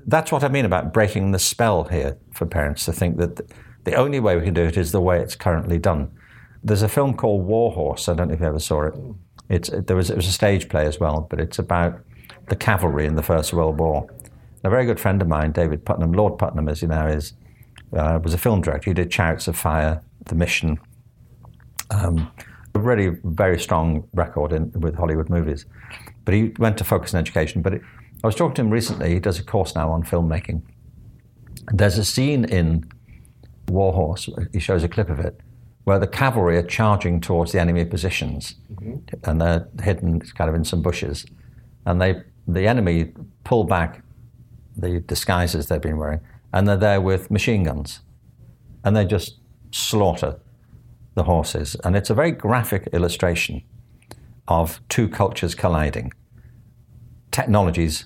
that's 0.06 0.32
what 0.32 0.43
I 0.43 0.49
mean 0.49 0.66
about 0.66 0.93
breaking 0.93 1.32
the 1.32 1.39
spell 1.39 1.86
here 1.86 2.18
for 2.32 2.45
parents 2.45 2.86
to 2.86 2.93
think 2.93 3.18
that 3.18 3.41
the 3.86 3.95
only 3.95 4.20
way 4.20 4.36
we 4.36 4.43
can 4.43 4.53
do 4.53 4.64
it 4.64 4.78
is 4.78 4.91
the 4.91 5.01
way 5.01 5.20
it's 5.20 5.36
currently 5.36 5.80
done. 5.80 6.12
There's 6.66 6.82
a 6.82 6.89
film 6.89 7.13
called 7.13 7.45
War 7.45 7.72
Horse. 7.72 8.09
I 8.09 8.16
don't 8.16 8.30
know 8.30 8.34
if 8.34 8.39
you 8.39 8.47
ever 8.47 8.59
saw 8.59 8.88
it. 8.88 8.95
It's 9.49 9.70
there 9.70 9.95
was 9.95 10.09
it 10.09 10.16
was 10.16 10.26
a 10.26 10.32
stage 10.32 10.68
play 10.68 10.88
as 10.88 10.99
well, 10.99 11.28
but 11.30 11.39
it's 11.39 11.59
about 11.59 11.99
the 12.49 12.55
cavalry 12.55 13.05
in 13.05 13.13
the 13.13 13.22
First 13.22 13.53
World 13.53 13.78
War. 13.78 14.09
A 14.63 14.70
very 14.72 14.88
good 14.88 14.99
friend 14.99 15.22
of 15.22 15.28
mine, 15.28 15.51
David 15.51 15.86
Puttnam, 15.86 16.16
Lord 16.16 16.39
Puttnam, 16.39 16.68
as 16.70 16.82
you 16.82 16.88
know, 16.88 17.05
is 17.05 17.34
uh, 17.93 18.20
was 18.24 18.34
a 18.34 18.39
film 18.39 18.61
director. 18.61 18.89
He 18.89 18.95
did 18.95 19.11
Chariots 19.11 19.47
of 19.47 19.55
Fire, 19.55 20.01
The 20.26 20.34
Mission. 20.34 20.80
Um, 21.91 22.32
a 22.74 22.80
really 22.80 23.09
very 23.24 23.59
strong 23.59 24.07
record 24.16 24.51
in, 24.51 24.72
with 24.72 24.95
Hollywood 24.95 25.30
movies. 25.30 25.68
But 26.26 26.34
he 26.34 26.51
went 26.57 26.80
to 26.80 26.84
focus 26.84 27.13
on 27.13 27.20
education. 27.20 27.61
But 27.61 27.76
it, 27.76 27.82
I 28.24 28.28
was 28.28 28.34
talking 28.34 28.55
to 28.55 28.61
him 28.63 28.72
recently. 28.72 29.13
He 29.13 29.20
does 29.20 29.38
a 29.38 29.43
course 29.43 29.76
now 29.76 29.91
on 29.91 30.01
filmmaking. 30.01 30.63
There's 31.72 31.99
a 31.99 32.03
scene 32.03 32.45
in 32.45 32.89
War 33.68 33.93
Horse. 33.93 34.28
He 34.51 34.59
shows 34.59 34.84
a 34.84 34.89
clip 34.89 35.11
of 35.11 35.20
it 35.20 35.39
where 35.86 36.00
the 36.00 36.08
cavalry 36.08 36.58
are 36.58 36.64
charging 36.64 37.22
towards 37.22 37.52
the 37.52 37.62
enemy 37.62 37.86
positions, 37.86 38.56
mm-hmm. 38.74 38.98
and 39.24 39.40
they're 39.40 39.68
hidden 39.82 40.20
kind 40.20 40.50
of 40.50 40.56
in 40.56 40.66
some 40.66 40.82
bushes, 40.82 41.26
and 41.86 42.02
they 42.02 42.22
the 42.48 42.68
enemy 42.68 43.12
pull 43.44 43.64
back 43.64 44.04
the 44.76 45.00
disguises 45.00 45.68
they've 45.68 45.82
been 45.82 45.98
wearing, 45.98 46.20
and 46.52 46.68
they're 46.68 46.76
there 46.76 47.02
with 47.02 47.32
machine 47.32 47.64
guns, 47.64 48.02
and 48.84 48.96
they 48.96 49.06
just 49.06 49.40
slaughter 49.72 50.40
the 51.14 51.24
horses, 51.24 51.76
and 51.84 51.96
it's 51.96 52.10
a 52.10 52.16
very 52.16 52.32
graphic 52.32 52.88
illustration 52.92 53.64
of 54.48 54.82
two 54.90 55.08
cultures 55.08 55.54
colliding, 55.54 56.12
technologies 57.32 58.06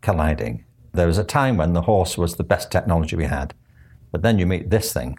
colliding. 0.00 0.64
There 0.92 1.06
was 1.06 1.18
a 1.18 1.24
time 1.24 1.58
when 1.58 1.74
the 1.74 1.82
horse 1.82 2.16
was 2.16 2.36
the 2.36 2.44
best 2.44 2.70
technology 2.70 3.16
we 3.16 3.26
had, 3.26 3.54
but 4.10 4.22
then 4.22 4.38
you 4.38 4.46
meet 4.46 4.70
this 4.70 4.94
thing 4.94 5.18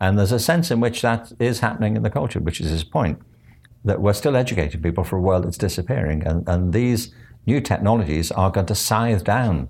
and 0.00 0.18
there's 0.18 0.32
a 0.32 0.40
sense 0.40 0.70
in 0.70 0.80
which 0.80 1.02
that 1.02 1.32
is 1.38 1.60
happening 1.60 1.94
in 1.94 2.02
the 2.02 2.10
culture, 2.10 2.40
which 2.40 2.60
is 2.60 2.70
his 2.70 2.84
point, 2.84 3.20
that 3.84 4.00
we're 4.00 4.14
still 4.14 4.34
educating 4.34 4.80
people 4.80 5.04
for 5.04 5.16
a 5.16 5.20
world 5.20 5.44
that's 5.44 5.58
disappearing. 5.58 6.26
And, 6.26 6.48
and 6.48 6.72
these 6.72 7.14
new 7.46 7.60
technologies 7.60 8.30
are 8.32 8.50
going 8.50 8.66
to 8.66 8.74
scythe 8.74 9.24
down 9.24 9.68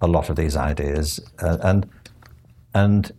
a 0.00 0.06
lot 0.06 0.30
of 0.30 0.36
these 0.36 0.56
ideas. 0.56 1.20
Uh, 1.40 1.58
and, 1.62 1.88
and 2.74 3.12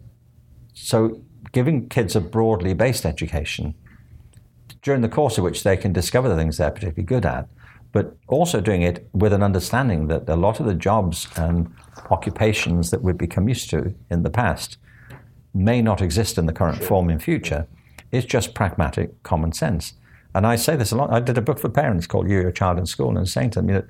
so 0.73 1.21
giving 1.51 1.89
kids 1.89 2.15
a 2.15 2.21
broadly 2.21 2.73
based 2.73 3.05
education 3.05 3.75
during 4.81 5.01
the 5.01 5.09
course 5.09 5.37
of 5.37 5.43
which 5.43 5.63
they 5.63 5.77
can 5.77 5.93
discover 5.93 6.29
the 6.29 6.35
things 6.35 6.57
they're 6.57 6.71
particularly 6.71 7.03
good 7.03 7.25
at, 7.25 7.47
but 7.91 8.17
also 8.27 8.59
doing 8.59 8.81
it 8.81 9.07
with 9.13 9.33
an 9.33 9.43
understanding 9.43 10.07
that 10.07 10.27
a 10.27 10.35
lot 10.35 10.59
of 10.59 10.65
the 10.65 10.73
jobs 10.73 11.27
and 11.37 11.73
occupations 12.09 12.89
that 12.89 13.01
we've 13.01 13.17
become 13.17 13.47
used 13.47 13.69
to 13.69 13.93
in 14.09 14.23
the 14.23 14.29
past 14.29 14.77
may 15.53 15.81
not 15.81 16.01
exist 16.01 16.37
in 16.37 16.45
the 16.45 16.53
current 16.53 16.83
form 16.83 17.09
in 17.09 17.19
future 17.19 17.67
is 18.11 18.25
just 18.25 18.53
pragmatic 18.53 19.21
common 19.23 19.51
sense. 19.51 19.93
And 20.35 20.47
I 20.47 20.55
say 20.55 20.75
this 20.75 20.91
a 20.91 20.95
lot. 20.95 21.11
I 21.11 21.19
did 21.19 21.37
a 21.37 21.41
book 21.41 21.59
for 21.59 21.69
parents 21.69 22.07
called 22.07 22.29
You, 22.29 22.41
Your 22.41 22.51
Child 22.51 22.79
in 22.79 22.85
School, 22.85 23.17
and 23.17 23.27
saying 23.27 23.51
to 23.51 23.59
them 23.59 23.69
you 23.69 23.75
know, 23.75 23.85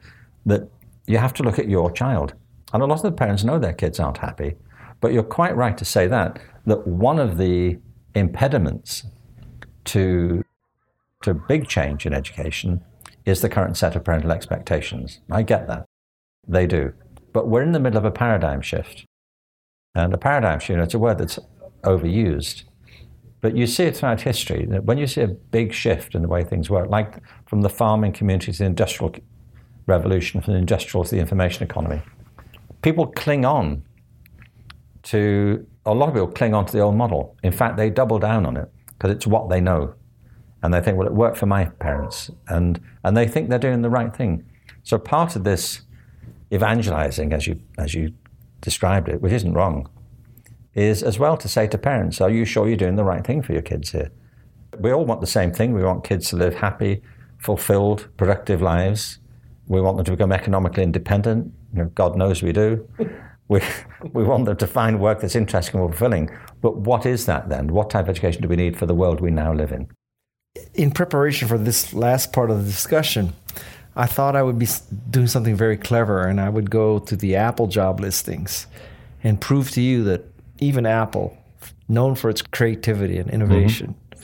that 0.46 0.70
you 1.08 1.18
have 1.18 1.34
to 1.36 1.44
look 1.44 1.60
at 1.60 1.70
your 1.70 1.92
child. 1.92 2.34
And 2.74 2.82
a 2.82 2.86
lot 2.86 2.98
of 2.98 3.04
the 3.04 3.12
parents 3.12 3.44
know 3.44 3.60
their 3.60 3.74
kids 3.74 4.00
aren't 4.00 4.18
happy. 4.18 4.56
But 5.00 5.14
you're 5.14 5.24
quite 5.24 5.56
right 5.56 5.78
to 5.78 5.86
say 5.86 6.08
that, 6.08 6.40
that 6.66 6.88
one 6.88 7.20
of 7.20 7.38
the 7.38 7.78
impediments 8.16 9.04
to, 9.86 10.44
to 11.24 11.34
big 11.34 11.68
change 11.68 12.06
in 12.06 12.14
education 12.14 12.84
is 13.26 13.42
the 13.42 13.50
current 13.50 13.78
set 13.78 13.96
of 13.96 14.04
parental 14.04 14.32
expectations. 14.32 15.20
I 15.30 15.44
get 15.44 15.68
that. 15.68 15.86
They 16.48 16.68
do. 16.68 16.94
But 17.32 17.48
we're 17.48 17.64
in 17.64 17.72
the 17.72 17.80
middle 17.80 17.98
of 17.98 18.06
a 18.06 18.12
paradigm 18.12 18.62
shift. 18.62 19.06
And 19.96 20.14
a 20.14 20.18
paradigm 20.18 20.60
shift, 20.60 20.70
you 20.70 20.78
know, 20.78 20.84
it's 20.84 20.94
a 20.94 21.00
word 21.00 21.20
that's 21.20 21.40
overused. 21.84 22.64
But 23.42 23.58
you 23.58 23.68
see 23.68 23.84
it 23.84 23.98
throughout 23.98 24.22
history. 24.22 24.66
When 24.66 24.98
you 24.98 25.06
see 25.06 25.22
a 25.22 25.28
big 25.28 25.74
shift 25.74 26.16
in 26.16 26.22
the 26.22 26.30
way 26.30 26.44
things 26.44 26.70
work, 26.70 26.90
like 26.90 27.20
from 27.46 27.62
the 27.62 27.70
farming 27.70 28.14
community 28.14 28.54
to 28.54 28.58
the 28.58 28.66
industrial 28.66 29.14
revolution, 29.86 30.40
from 30.42 30.54
the 30.54 30.60
industrial 30.60 31.04
to 31.04 31.12
the 31.12 31.20
information 31.20 31.64
economy, 31.64 32.02
people 32.82 33.08
cling 33.08 33.44
on 33.44 33.84
to, 35.04 35.68
a 35.86 35.94
lot 35.94 36.08
of 36.08 36.16
people 36.16 36.30
cling 36.30 36.54
on 36.54 36.66
to 36.66 36.72
the 36.72 36.80
old 36.80 36.96
model. 36.96 37.36
In 37.44 37.52
fact, 37.52 37.76
they 37.76 37.90
double 37.90 38.18
down 38.18 38.46
on 38.46 38.56
it 38.56 38.72
because 38.88 39.12
it's 39.12 39.28
what 39.28 39.50
they 39.50 39.60
know. 39.60 39.94
And 40.62 40.74
they 40.74 40.80
think, 40.80 40.98
well, 40.98 41.08
it 41.08 41.14
worked 41.14 41.38
for 41.38 41.46
my 41.46 41.66
parents. 41.66 42.32
And, 42.48 42.80
and 43.04 43.18
they 43.18 43.28
think 43.28 43.50
they're 43.50 43.60
doing 43.60 43.82
the 43.82 43.90
right 43.90 44.16
thing. 44.16 44.46
So 44.84 44.98
part 44.98 45.36
of 45.36 45.44
this 45.44 45.82
evangelizing, 46.54 47.34
as 47.34 47.46
you, 47.46 47.60
as 47.78 47.94
you 47.94 48.14
described 48.62 49.10
it, 49.10 49.22
which 49.22 49.34
isn't 49.34 49.54
wrong, 49.54 49.90
is 50.76 51.04
as 51.04 51.20
well 51.20 51.38
to 51.38 51.48
say 51.48 51.68
to 51.68 51.78
parents, 51.78 52.22
Are 52.22 52.30
you 52.30 52.46
sure 52.46 52.68
you're 52.68 52.78
doing 52.78 52.96
the 52.96 53.04
right 53.04 53.26
thing 53.26 53.42
for 53.42 53.54
your 53.54 53.62
kids 53.62 53.92
here? 53.92 54.12
We 54.80 54.92
all 54.92 55.06
want 55.06 55.22
the 55.22 55.28
same 55.28 55.52
thing. 55.52 55.74
We 55.74 55.84
want 55.84 56.04
kids 56.04 56.30
to 56.30 56.36
live 56.36 56.56
happy, 56.56 57.02
fulfilled, 57.38 58.08
productive 58.18 58.62
lives. 58.62 59.20
We 59.68 59.82
want 59.82 59.98
them 59.98 60.06
to 60.06 60.12
become 60.12 60.32
economically 60.32 60.84
independent. 60.84 61.54
You 61.74 61.84
know, 61.84 61.90
God 61.96 62.18
knows 62.18 62.42
we 62.42 62.52
do. 62.52 62.88
we, 63.48 63.62
we 64.14 64.24
want 64.24 64.46
them 64.46 64.58
to 64.58 64.68
find 64.68 65.00
work 65.00 65.22
that's 65.22 65.36
interesting 65.36 65.80
and 65.80 65.90
fulfilling. 65.90 66.30
But 66.62 66.78
what 66.78 67.06
is 67.06 67.26
that 67.28 67.50
then? 67.50 67.68
What 67.74 67.90
type 67.90 68.06
of 68.06 68.10
education 68.10 68.42
do 68.42 68.48
we 68.48 68.56
need 68.56 68.78
for 68.78 68.86
the 68.86 68.96
world 68.96 69.22
we 69.22 69.32
now 69.32 69.54
live 69.54 69.72
in? 69.72 69.88
In 70.74 70.92
preparation 70.92 71.48
for 71.48 71.58
this 71.58 71.94
last 71.94 72.34
part 72.34 72.50
of 72.50 72.66
the 72.66 72.72
discussion, 72.72 73.34
I 73.96 74.08
thought 74.08 74.36
I 74.36 74.42
would 74.42 74.58
be 74.58 74.68
doing 75.10 75.28
something 75.28 75.56
very 75.56 75.78
clever 75.78 76.26
and 76.26 76.42
I 76.42 76.50
would 76.50 76.72
go 76.72 77.00
to 77.00 77.16
the 77.16 77.36
Apple 77.36 77.68
job 77.68 78.00
listings 78.00 78.66
and 79.24 79.40
prove 79.40 79.70
to 79.72 79.82
you 79.82 80.04
that 80.06 80.33
even 80.60 80.86
Apple, 80.86 81.38
known 81.88 82.16
for 82.16 82.30
its 82.30 82.42
creativity 82.42 83.18
and 83.18 83.30
innovation, 83.30 83.96
mm-hmm. 84.12 84.24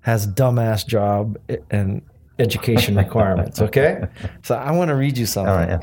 has 0.00 0.26
dumbass 0.26 0.86
job 0.86 1.38
and 1.70 2.02
education 2.38 2.96
requirements. 3.04 3.60
Okay, 3.60 4.06
so 4.42 4.54
I 4.54 4.72
want 4.72 4.88
to 4.88 4.94
read 4.94 5.18
you 5.18 5.26
something. 5.26 5.68
yeah. 5.68 5.80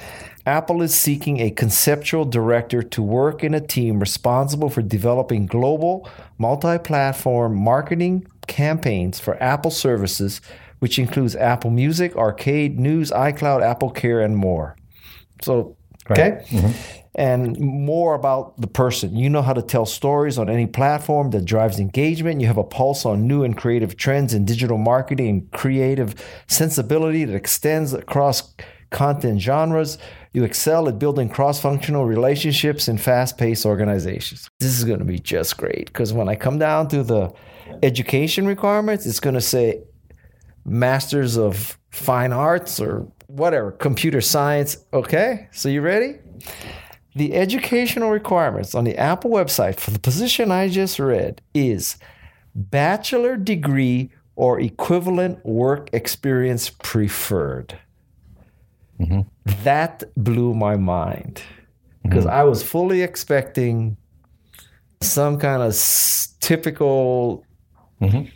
Apple 0.48 0.84
is 0.84 0.93
seeking 0.93 1.39
a 1.39 1.50
conceptual 1.50 2.24
director 2.24 2.84
to 2.84 3.02
work 3.02 3.43
in 3.43 3.56
a 3.56 3.62
team 3.62 4.00
responsible 4.00 4.70
for 4.70 4.84
developing 4.84 5.48
global, 5.48 6.08
multi 6.38 6.78
platform 6.78 7.56
marketing 7.56 8.28
campaigns 8.46 9.20
for 9.20 9.41
Apple 9.41 9.72
services, 9.72 10.41
which 10.80 11.00
includes 11.00 11.36
Apple 11.36 11.72
Music, 11.72 12.16
Arcade, 12.16 12.80
News, 12.80 13.10
iCloud, 13.10 13.64
Apple 13.64 13.89
Care, 13.89 14.22
and 14.22 14.38
more. 14.38 14.76
So 15.41 15.76
Okay. 16.10 17.02
And 17.18 17.57
more 17.59 18.13
about 18.13 18.59
the 18.59 18.68
person. 18.68 19.16
You 19.16 19.30
know 19.30 19.41
how 19.41 19.53
to 19.53 19.61
tell 19.61 19.86
stories 19.86 20.38
on 20.38 20.49
any 20.49 20.68
platform 20.68 21.30
that 21.30 21.45
drives 21.45 21.80
engagement. 21.80 22.41
You 22.41 22.47
have 22.47 22.57
a 22.57 22.63
pulse 22.63 23.05
on 23.05 23.26
new 23.26 23.43
and 23.43 23.55
creative 23.55 23.95
trends 23.95 24.34
in 24.34 24.43
digital 24.43 24.78
marketing 24.78 25.30
and 25.30 25.51
creative 25.51 26.16
sensibility 26.47 27.24
that 27.24 27.34
extends 27.34 27.93
across 27.93 28.53
content 28.89 29.41
genres. 29.41 29.97
You 30.34 30.43
excel 30.43 30.89
at 30.89 30.99
building 30.99 31.30
cross 31.30 31.61
functional 31.61 32.05
relationships 32.05 32.89
in 32.89 32.97
fast 32.97 33.38
paced 33.38 33.66
organizations. 33.66 34.49
This 34.59 34.78
is 34.78 34.84
going 34.84 34.99
to 34.99 35.05
be 35.05 35.20
just 35.20 35.55
great 35.55 35.86
because 35.86 36.11
when 36.11 36.28
I 36.28 36.36
come 36.36 36.59
down 36.59 36.89
to 36.89 37.03
the 37.03 37.34
education 37.82 38.45
requirements, 38.45 39.05
it's 39.05 39.22
going 39.22 39.36
to 39.36 39.41
say 39.41 39.82
Masters 40.66 41.38
of 41.38 41.78
Fine 41.91 42.34
Arts 42.34 42.82
or 42.82 43.07
whatever, 43.28 43.72
computer 43.72 44.22
science. 44.22 44.78
Okay, 44.93 45.47
so 45.51 45.70
you 45.70 45.82
ready? 45.82 46.16
The 47.16 47.34
educational 47.34 48.11
requirements 48.11 48.76
on 48.76 48.84
the 48.84 48.97
Apple 48.97 49.32
website 49.32 49.80
for 49.80 49.91
the 49.91 49.99
position 49.99 50.51
I 50.51 50.68
just 50.68 50.99
read 50.99 51.41
is 51.53 51.97
bachelor 52.53 53.38
degree 53.38 54.09
or 54.36 54.59
equivalent 54.59 55.45
work 55.45 55.89
experience 55.93 56.70
preferred. 56.70 57.80
Mm-hmm. 58.99 59.22
That 59.63 60.03
blew 60.16 60.53
my 60.53 60.76
mind 60.76 61.41
because 62.03 62.26
mm-hmm. 62.26 62.36
I 62.36 62.43
was 62.43 62.63
fully 62.63 63.01
expecting 63.01 63.97
some 65.01 65.39
kind 65.39 65.61
of 65.61 65.70
s- 65.70 66.36
typical 66.39 67.45
mm-hmm. 68.01 68.30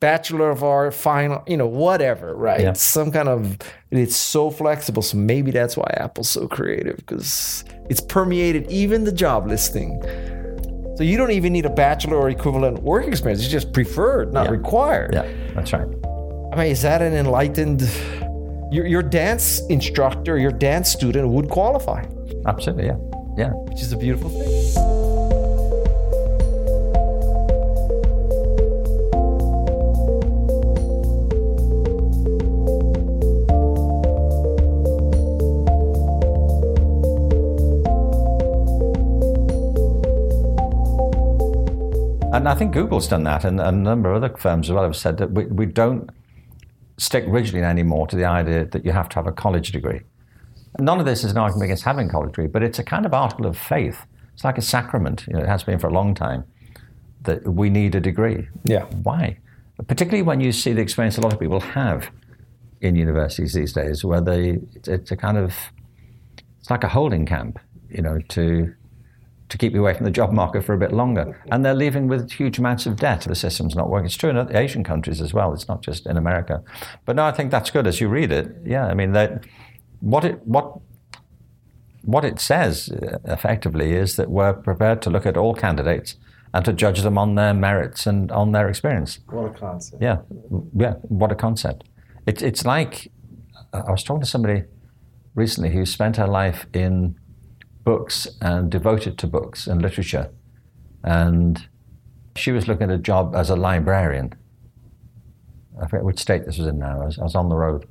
Bachelor 0.00 0.50
of 0.50 0.62
art 0.62 0.92
final 0.94 1.42
you 1.46 1.56
know 1.56 1.66
whatever 1.66 2.34
right 2.34 2.60
Yeah. 2.60 2.72
some 2.74 3.10
kind 3.10 3.28
of 3.28 3.56
it's 3.90 4.16
so 4.16 4.50
flexible 4.50 5.00
so 5.02 5.16
maybe 5.16 5.50
that's 5.50 5.76
why 5.76 5.88
apple's 5.96 6.28
so 6.28 6.46
creative 6.48 6.96
because 6.96 7.64
it's 7.88 8.00
permeated 8.00 8.70
even 8.70 9.04
the 9.04 9.12
job 9.12 9.46
listing 9.46 10.00
so 10.96 11.02
you 11.02 11.16
don't 11.16 11.30
even 11.30 11.52
need 11.52 11.66
a 11.66 11.70
bachelor 11.70 12.16
or 12.16 12.28
equivalent 12.28 12.82
work 12.82 13.06
experience 13.06 13.40
it's 13.42 13.50
just 13.50 13.72
preferred 13.72 14.32
not 14.32 14.46
Yeah. 14.46 14.50
required 14.52 15.14
Yeah, 15.14 15.26
that's 15.54 15.72
right. 15.72 15.88
i 16.52 16.56
mean 16.56 16.66
is 16.72 16.82
that 16.82 17.00
an 17.00 17.14
enlightened 17.14 17.82
your, 18.72 18.86
your 18.86 19.02
dance 19.02 19.60
instructor 19.68 20.36
your 20.38 20.52
dance 20.52 20.90
student 20.90 21.28
would 21.28 21.48
qualify 21.48 22.04
Absolutely, 22.46 22.86
yeah. 22.86 22.96
Yeah. 23.36 23.50
which 23.68 23.80
is 23.82 23.92
a 23.92 23.96
beautiful 23.96 24.30
thing 24.30 25.05
And 42.36 42.46
I 42.46 42.54
think 42.54 42.74
Google's 42.74 43.08
done 43.08 43.24
that, 43.24 43.44
and 43.46 43.58
a 43.58 43.72
number 43.72 44.12
of 44.12 44.22
other 44.22 44.36
firms 44.36 44.68
as 44.68 44.74
well 44.74 44.84
have 44.84 44.94
said 44.94 45.16
that 45.16 45.32
we, 45.32 45.46
we 45.46 45.64
don't 45.64 46.10
stick 46.98 47.24
rigidly 47.26 47.62
anymore 47.62 48.06
to 48.08 48.16
the 48.16 48.26
idea 48.26 48.66
that 48.66 48.84
you 48.84 48.92
have 48.92 49.08
to 49.10 49.16
have 49.16 49.26
a 49.26 49.32
college 49.32 49.72
degree. 49.72 50.00
None 50.78 51.00
of 51.00 51.06
this 51.06 51.24
is 51.24 51.32
an 51.32 51.38
argument 51.38 51.64
against 51.64 51.84
having 51.84 52.08
a 52.08 52.12
college 52.12 52.32
degree, 52.32 52.46
but 52.46 52.62
it's 52.62 52.78
a 52.78 52.84
kind 52.84 53.06
of 53.06 53.14
article 53.14 53.46
of 53.46 53.56
faith. 53.56 54.04
It's 54.34 54.44
like 54.44 54.58
a 54.58 54.62
sacrament. 54.62 55.24
You 55.26 55.34
know, 55.34 55.40
it 55.40 55.48
has 55.48 55.64
been 55.64 55.78
for 55.78 55.86
a 55.86 55.92
long 55.92 56.14
time 56.14 56.44
that 57.22 57.46
we 57.48 57.70
need 57.70 57.94
a 57.94 58.00
degree. 58.00 58.48
Yeah. 58.64 58.84
Why? 59.02 59.38
Particularly 59.86 60.22
when 60.22 60.40
you 60.40 60.52
see 60.52 60.74
the 60.74 60.82
experience 60.82 61.16
a 61.16 61.22
lot 61.22 61.32
of 61.32 61.40
people 61.40 61.60
have 61.60 62.10
in 62.82 62.96
universities 62.96 63.54
these 63.54 63.72
days, 63.72 64.04
where 64.04 64.20
they 64.20 64.58
it's 64.84 65.10
a 65.10 65.16
kind 65.16 65.38
of 65.38 65.54
it's 66.60 66.68
like 66.70 66.84
a 66.84 66.88
holding 66.88 67.24
camp, 67.24 67.58
you 67.88 68.02
know, 68.02 68.18
to 68.28 68.74
to 69.48 69.58
keep 69.58 69.72
you 69.72 69.80
away 69.80 69.94
from 69.94 70.04
the 70.04 70.10
job 70.10 70.32
market 70.32 70.64
for 70.64 70.74
a 70.74 70.78
bit 70.78 70.92
longer. 70.92 71.40
And 71.50 71.64
they're 71.64 71.74
leaving 71.74 72.08
with 72.08 72.32
huge 72.32 72.58
amounts 72.58 72.86
of 72.86 72.96
debt. 72.96 73.22
The 73.22 73.34
system's 73.34 73.76
not 73.76 73.88
working. 73.88 74.06
It's 74.06 74.16
true 74.16 74.30
in 74.30 74.36
other 74.36 74.56
Asian 74.56 74.82
countries 74.82 75.20
as 75.20 75.32
well. 75.32 75.52
It's 75.52 75.68
not 75.68 75.82
just 75.82 76.06
in 76.06 76.16
America. 76.16 76.62
But 77.04 77.16
no, 77.16 77.24
I 77.24 77.32
think 77.32 77.50
that's 77.50 77.70
good 77.70 77.86
as 77.86 78.00
you 78.00 78.08
read 78.08 78.32
it. 78.32 78.48
Yeah, 78.64 78.86
I 78.86 78.94
mean, 78.94 79.12
that, 79.12 79.44
what 80.00 80.24
it 80.24 80.44
what 80.46 80.80
what 82.02 82.24
it 82.24 82.38
says 82.38 82.88
uh, 82.90 83.18
effectively 83.24 83.92
is 83.92 84.16
that 84.16 84.30
we're 84.30 84.52
prepared 84.52 85.02
to 85.02 85.10
look 85.10 85.26
at 85.26 85.36
all 85.36 85.54
candidates 85.54 86.16
and 86.54 86.64
to 86.64 86.72
judge 86.72 87.02
them 87.02 87.18
on 87.18 87.34
their 87.34 87.52
merits 87.52 88.06
and 88.06 88.30
on 88.30 88.52
their 88.52 88.68
experience. 88.68 89.18
what 89.26 89.46
a 89.46 89.58
concept 89.58 90.02
Yeah, 90.02 90.18
yeah. 90.74 90.94
What 91.02 91.32
a 91.32 91.34
concept! 91.34 91.84
It's 92.26 92.42
it's 92.42 92.64
like 92.64 93.10
I 93.72 93.90
was 93.90 94.02
talking 94.04 94.22
to 94.22 94.26
somebody 94.26 94.64
recently 95.34 95.70
who 95.70 95.84
spent 95.84 96.16
her 96.16 96.26
life 96.26 96.66
in 96.72 97.18
books 97.86 98.26
and 98.42 98.68
devoted 98.68 99.16
to 99.16 99.26
books 99.28 99.66
and 99.68 99.80
literature, 99.80 100.28
and 101.04 101.68
she 102.34 102.50
was 102.50 102.66
looking 102.68 102.90
at 102.90 102.96
a 102.96 102.98
job 102.98 103.34
as 103.34 103.48
a 103.48 103.56
librarian. 103.56 104.34
I 105.80 105.86
forget 105.86 106.04
which 106.04 106.18
state 106.18 106.44
this 106.44 106.58
was 106.58 106.66
in 106.66 106.78
now. 106.78 107.00
I 107.02 107.06
was, 107.06 107.18
I 107.18 107.22
was 107.22 107.34
on 107.36 107.48
the 107.48 107.56
road, 107.56 107.86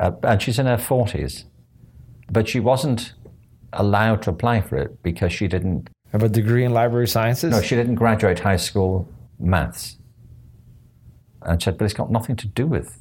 uh, 0.00 0.12
and 0.22 0.40
she's 0.40 0.58
in 0.58 0.66
her 0.66 0.78
forties, 0.78 1.44
but 2.32 2.48
she 2.48 2.58
wasn't 2.58 3.12
allowed 3.74 4.22
to 4.22 4.30
apply 4.30 4.62
for 4.62 4.76
it 4.76 5.02
because 5.02 5.32
she 5.32 5.46
didn't 5.46 5.90
have 6.12 6.22
a 6.22 6.28
degree 6.28 6.64
in 6.64 6.72
library 6.72 7.06
sciences 7.06 7.50
no, 7.50 7.60
she 7.60 7.74
didn't 7.74 7.96
graduate 7.96 8.38
high 8.38 8.56
school 8.56 9.06
maths. 9.38 9.98
And 11.42 11.60
she 11.60 11.66
said, 11.66 11.76
but 11.76 11.84
it's 11.84 11.94
got 11.94 12.10
nothing 12.10 12.36
to 12.36 12.46
do 12.46 12.66
with. 12.66 12.98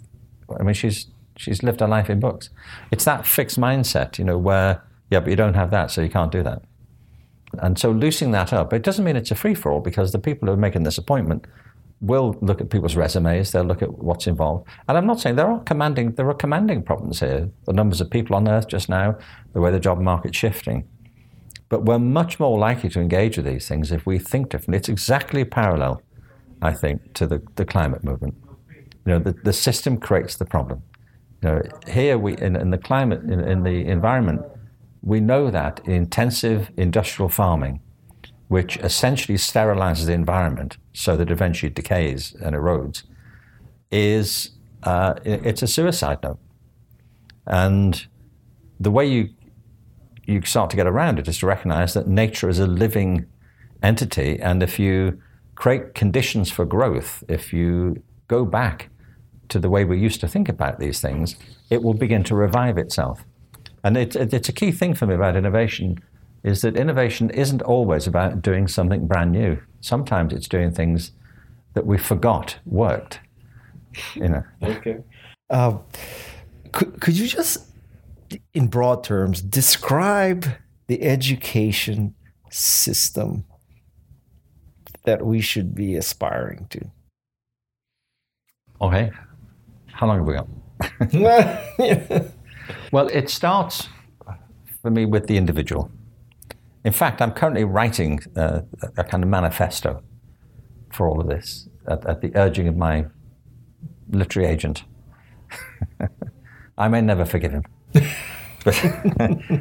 I 0.60 0.64
mean, 0.64 0.74
she's 0.74 1.08
she's 1.38 1.64
lived 1.64 1.80
her 1.80 1.88
life 1.88 2.10
in 2.10 2.20
books. 2.20 2.50
It's 2.92 3.06
that 3.06 3.26
fixed 3.26 3.58
mindset, 3.58 4.20
you 4.20 4.26
know, 4.26 4.38
where 4.38 4.84
yeah, 5.10 5.20
but 5.20 5.30
you 5.30 5.36
don't 5.36 5.54
have 5.54 5.72
that, 5.72 5.92
so 5.92 6.02
you 6.02 6.10
can't 6.10 6.32
do 6.32 6.44
that. 6.44 6.64
And 7.60 7.78
so 7.78 7.92
loosening 7.92 8.32
that 8.32 8.52
up, 8.54 8.74
it 8.74 8.84
doesn't 8.84 9.06
mean 9.06 9.16
it's 9.16 9.32
a 9.32 9.36
free 9.36 9.54
for 9.54 9.72
all 9.72 9.80
because 9.80 10.12
the 10.12 10.20
people 10.20 10.48
who 10.48 10.54
are 10.54 10.58
making 10.58 10.84
this 10.84 10.98
appointment 10.98 11.46
will 12.02 12.38
look 12.42 12.62
at 12.62 12.70
people's 12.70 12.96
resumes, 12.96 13.52
they'll 13.52 13.64
look 13.64 13.82
at 13.82 14.00
what's 14.00 14.28
involved. 14.28 14.68
And 14.88 14.98
I'm 14.98 15.06
not 15.06 15.20
saying 15.20 15.36
there 15.36 15.48
are 15.48 15.60
commanding 15.62 16.12
there 16.14 16.30
are 16.30 16.34
commanding 16.34 16.84
problems 16.84 17.20
here. 17.20 17.50
The 17.66 17.74
numbers 17.74 18.02
of 18.02 18.10
people 18.10 18.36
on 18.36 18.48
earth 18.48 18.68
just 18.68 18.90
now, 18.90 19.18
the 19.54 19.62
way 19.62 19.72
the 19.72 19.80
job 19.80 20.00
market's 20.00 20.38
shifting. 20.38 20.88
But 21.70 21.86
we're 21.86 22.00
much 22.00 22.40
more 22.40 22.60
likely 22.60 22.90
to 22.90 23.00
engage 23.00 23.38
with 23.38 23.46
these 23.46 23.68
things 23.68 23.92
if 23.92 24.06
we 24.06 24.20
think 24.20 24.50
differently. 24.50 24.78
It's 24.78 24.90
exactly 24.90 25.44
parallel, 25.46 26.02
I 26.62 26.74
think, 26.74 27.14
to 27.14 27.26
the, 27.26 27.42
the 27.56 27.66
climate 27.66 28.04
movement. 28.04 28.36
You 29.06 29.14
know, 29.14 29.20
the, 29.20 29.34
the 29.44 29.54
system 29.54 29.98
creates 29.98 30.36
the 30.36 30.46
problem. 30.46 30.84
You 31.42 31.50
know, 31.50 31.62
here 31.88 32.18
we 32.18 32.38
in, 32.38 32.56
in 32.56 32.72
the 32.72 32.78
climate 32.78 33.24
in, 33.24 33.40
in 33.40 33.64
the 33.64 33.86
environment, 33.86 34.42
we 35.06 35.20
know 35.22 35.52
that 35.52 35.80
intensive 35.86 36.72
industrial 36.76 37.30
farming, 37.30 37.80
which 38.48 38.76
essentially 38.78 39.38
sterilizes 39.38 40.08
the 40.08 40.14
environment 40.14 40.78
so 40.94 41.16
that 41.16 41.30
eventually 41.30 41.70
it 41.70 41.76
decays 41.76 42.36
and 42.42 42.56
erodes, 42.56 43.04
is 43.92 44.50
uh, 44.84 45.14
it's 45.24 45.62
a 45.62 45.68
suicide 45.68 46.18
note. 46.24 46.40
And 47.46 48.08
the 48.80 48.92
way 48.92 49.06
you 49.06 49.30
you 50.26 50.42
start 50.42 50.72
to 50.72 50.76
get 50.76 50.88
around 50.88 51.20
it 51.20 51.28
is 51.28 51.38
to 51.38 51.46
recognize 51.46 51.94
that 51.94 52.08
nature 52.08 52.50
is 52.50 52.58
a 52.58 52.66
living 52.66 53.28
entity, 53.84 54.40
and 54.40 54.64
if 54.64 54.80
you 54.80 55.22
create 55.54 55.94
conditions 55.94 56.52
for 56.52 56.66
growth, 56.66 57.24
if 57.30 57.54
you 57.54 58.02
go 58.28 58.44
back 58.44 58.90
to 59.50 59.60
the 59.60 59.70
way 59.70 59.86
we 59.86 60.00
used 60.00 60.20
to 60.22 60.28
think 60.28 60.50
about 60.50 60.80
these 60.80 61.00
things, 61.00 61.36
it 61.70 61.84
will 61.84 61.94
begin 61.94 62.24
to 62.24 62.34
revive 62.34 62.80
itself. 62.80 63.24
And 63.86 63.96
it, 63.98 64.16
it- 64.16 64.34
it's 64.34 64.50
a 64.50 64.54
key 64.54 64.72
thing 64.72 64.96
for 64.96 65.06
me 65.06 65.14
about 65.16 65.36
innovation 65.38 66.00
is 66.44 66.62
that 66.62 66.76
innovation 66.76 67.30
isn't 67.30 67.62
always 67.62 68.08
about 68.08 68.42
doing 68.42 68.68
something 68.68 69.08
brand 69.08 69.32
new. 69.32 69.58
Sometimes 69.82 70.34
it's 70.34 70.48
doing 70.48 70.72
things 70.72 71.12
that 71.76 71.86
we 71.86 71.98
forgot 71.98 72.58
worked. 72.66 73.20
You 74.16 74.28
know, 74.28 74.44
Okay. 74.62 74.98
Uh, 75.50 75.78
could, 76.72 77.00
could 77.00 77.18
you 77.18 77.28
just, 77.28 77.66
in 78.54 78.68
broad 78.68 79.04
terms, 79.04 79.42
describe 79.42 80.46
the 80.88 81.02
education 81.04 82.16
system 82.50 83.46
that 85.04 85.24
we 85.26 85.40
should 85.42 85.76
be 85.76 85.96
aspiring 85.96 86.66
to? 86.72 86.82
okay, 88.82 89.10
how 89.94 90.06
long 90.08 90.18
have 90.18 90.28
we 90.28 90.34
got? 90.34 90.48
Well, 92.92 93.08
it 93.08 93.30
starts 93.30 93.90
for 94.82 94.92
me 94.92 95.06
with 95.06 95.28
the 95.28 95.38
individual. 95.38 95.92
In 96.84 96.94
fact, 96.94 97.22
I'm 97.22 97.32
currently 97.32 97.64
writing 97.64 98.20
uh, 98.36 98.62
a 98.98 99.04
kind 99.04 99.24
of 99.24 99.30
manifesto 99.30 100.04
for 100.92 101.08
all 101.08 101.20
of 101.20 101.28
this 101.28 101.68
at, 101.88 102.06
at 102.06 102.22
the 102.22 102.32
urging 102.36 102.68
of 102.68 102.78
my 102.78 103.06
literary 104.10 104.50
agent. 104.50 104.84
I 106.78 106.88
may 106.88 107.02
never 107.02 107.26
forgive 107.26 107.52
him. 107.52 107.64
but 108.64 108.76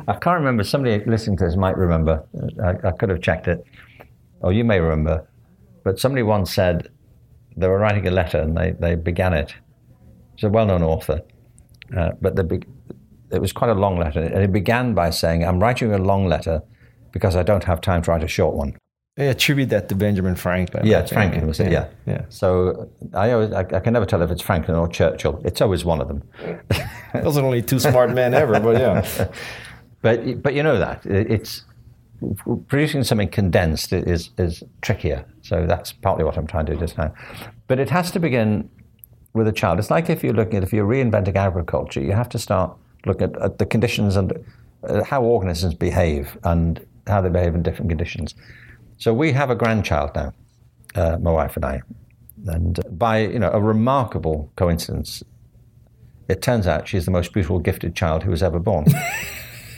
I 0.09 0.19
can't 0.21 0.39
remember. 0.39 0.65
Somebody 0.65 1.03
listening 1.07 1.37
to 1.39 1.45
this 1.45 1.57
might 1.57 1.77
remember. 1.77 2.25
I, 2.63 2.89
I 2.89 2.93
could 2.93 3.09
have 3.09 3.21
checked 3.21 3.49
it, 3.49 3.65
or 4.41 4.53
you 4.53 4.65
may 4.65 4.81
remember. 4.81 5.27
But 5.85 5.99
somebody 5.99 6.23
once 6.23 6.53
said 6.53 6.89
they 7.57 7.69
were 7.69 7.79
writing 7.79 8.07
a 8.07 8.11
letter 8.11 8.39
and 8.41 8.57
they, 8.57 8.73
they 8.73 8.95
began 8.97 9.33
it. 9.33 9.55
It's 10.35 10.43
a 10.43 10.49
well 10.49 10.67
known 10.67 10.83
author. 10.83 11.23
Uh, 11.97 12.12
but 12.20 12.37
the, 12.37 12.62
it 13.30 13.41
was 13.41 13.53
quite 13.53 13.70
a 13.70 13.74
long 13.74 13.99
letter, 13.99 14.20
and 14.20 14.43
it 14.43 14.53
began 14.53 14.95
by 14.95 15.11
saying, 15.11 15.45
"I'm 15.45 15.61
writing 15.61 15.93
a 15.93 15.99
long 15.99 16.26
letter 16.26 16.62
because 17.12 17.37
I 17.37 17.43
don't 17.43 17.64
have 17.64 17.80
time 17.80 18.03
to 18.03 18.11
write 18.11 18.24
a 18.24 18.28
short 18.28 18.55
one." 18.55 18.76
I 19.16 19.24
attribute 19.24 19.68
that 19.68 19.89
to 19.91 19.95
Benjamin 19.95 20.35
Franklin. 20.35 20.87
Yeah, 20.87 21.01
it's 21.01 21.12
Franklin, 21.12 21.47
was 21.47 21.61
it? 21.61 21.70
Yeah. 21.70 21.87
yeah. 22.05 22.22
So 22.30 22.91
I 23.12 23.30
always, 23.30 23.53
I, 23.53 23.61
I 23.61 23.78
can 23.78 23.93
never 23.93 24.07
tell 24.07 24.20
if 24.22 24.30
it's 24.30 24.43
Franklin 24.43 24.76
or 24.76 24.89
Churchill. 24.89 25.41
It's 25.45 25.61
always 25.61 25.85
one 25.85 26.01
of 26.01 26.09
them. 26.09 26.22
Those 27.22 27.37
are 27.37 27.45
only 27.45 27.62
two 27.62 27.78
smart 27.78 28.11
men 28.11 28.35
ever, 28.35 28.59
but 28.59 28.80
yeah. 28.80 29.28
But 30.03 30.43
but 30.43 30.53
you 30.53 30.62
know 30.62 30.78
that 30.78 31.07
it's 31.07 31.64
producing 32.68 33.05
something 33.05 33.28
condensed 33.28 33.91
is 33.91 34.30
is 34.37 34.62
trickier. 34.82 35.24
So 35.41 35.66
that's 35.66 35.93
partly 35.93 36.24
what 36.24 36.37
I'm 36.37 36.47
trying 36.47 36.66
to 36.66 36.74
do 36.74 36.80
just 36.80 36.99
now. 36.99 37.14
But 37.68 37.78
it 37.78 37.89
has 37.89 38.11
to 38.11 38.20
begin 38.20 38.68
with 39.35 39.47
a 39.49 39.53
child. 39.53 39.78
It's 39.78 39.91
like 39.91 40.09
if 40.09 40.24
you're 40.24 40.32
looking 40.32 40.57
at 40.57 40.62
if 40.62 40.72
you're 40.72 40.87
reinventing 40.87 41.37
agriculture, 41.37 42.01
you 42.01 42.12
have 42.12 42.28
to 42.30 42.39
start 42.39 42.74
looking 43.05 43.35
at, 43.35 43.43
at 43.43 43.59
the 43.59 43.66
conditions 43.66 44.16
and 44.16 44.32
uh, 44.89 45.05
how 45.05 45.22
organisms 45.22 45.74
behave 45.74 46.39
and 46.45 46.85
how 47.07 47.20
they 47.20 47.28
behave 47.28 47.55
in 47.55 47.62
different 47.62 47.91
conditions. 47.91 48.35
So 48.99 49.12
we 49.12 49.32
have 49.32 49.51
a 49.51 49.55
grandchild 49.55 50.12
now, 50.14 50.32
uh, 50.95 51.18
my 51.18 51.32
wife 51.32 51.57
and 51.57 51.64
I, 51.64 51.82
and 52.47 52.80
by 52.99 53.18
you 53.18 53.39
know 53.39 53.51
a 53.51 53.61
remarkable 53.61 54.51
coincidence, 54.57 55.22
it 56.28 56.41
turns 56.41 56.66
out 56.66 56.89
she's 56.89 57.05
the 57.05 57.11
most 57.11 57.32
beautiful, 57.32 57.59
gifted 57.59 57.95
child 57.95 58.22
who 58.22 58.30
was 58.30 58.43
ever 58.43 58.59
born. 58.59 58.87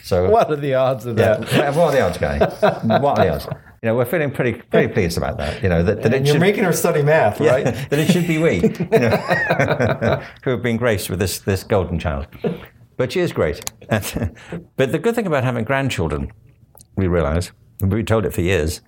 So 0.07 0.31
What 0.31 0.53
are 0.53 0.57
the 0.57 0.75
odds 0.75 1.05
of 1.05 1.19
yeah, 1.19 1.39
that? 1.39 1.75
what 1.75 1.89
are 1.89 1.91
the 1.91 2.01
odds, 2.03 2.17
guy? 2.19 2.39
What 3.01 3.19
are 3.19 3.25
the 3.25 3.35
odds? 3.35 3.49
You 3.83 3.89
know, 3.89 3.95
we're 3.95 4.07
feeling 4.07 4.31
pretty 4.31 4.55
pretty 4.55 4.93
pleased 4.93 5.19
about 5.19 5.39
that. 5.39 5.63
You 5.63 5.69
know 5.69 5.83
that, 5.83 6.03
that 6.03 6.15
it 6.15 6.25
you're 6.25 6.35
should 6.35 6.41
making 6.41 6.65
her 6.65 6.73
study 6.73 7.03
math, 7.03 7.41
yeah, 7.41 7.51
right? 7.51 7.65
that 7.65 7.99
it 7.99 8.11
should 8.11 8.27
be 8.27 8.39
we 8.39 8.55
you 8.63 8.99
know, 8.99 10.23
who 10.45 10.51
have 10.51 10.63
been 10.63 10.77
graced 10.77 11.11
with 11.11 11.19
this 11.19 11.41
this 11.41 11.63
golden 11.63 11.99
child. 11.99 12.27
But 12.97 13.13
she 13.13 13.21
is 13.21 13.33
great. 13.33 13.71
but 13.89 14.93
the 14.93 14.99
good 14.99 15.15
thing 15.15 15.27
about 15.27 15.45
having 15.45 15.65
grandchildren, 15.65 16.33
we 16.97 17.07
realise, 17.07 17.53
and 17.81 17.93
we've 17.93 17.99
been 17.99 18.07
told 18.07 18.25
it 18.25 18.33
for 18.33 18.41
years, 18.41 18.81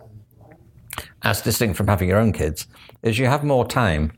as 1.22 1.42
distinct 1.42 1.76
from 1.76 1.88
having 1.88 2.08
your 2.08 2.18
own 2.18 2.32
kids, 2.32 2.66
is 3.02 3.18
you 3.18 3.26
have 3.26 3.44
more 3.44 3.66
time 3.66 4.12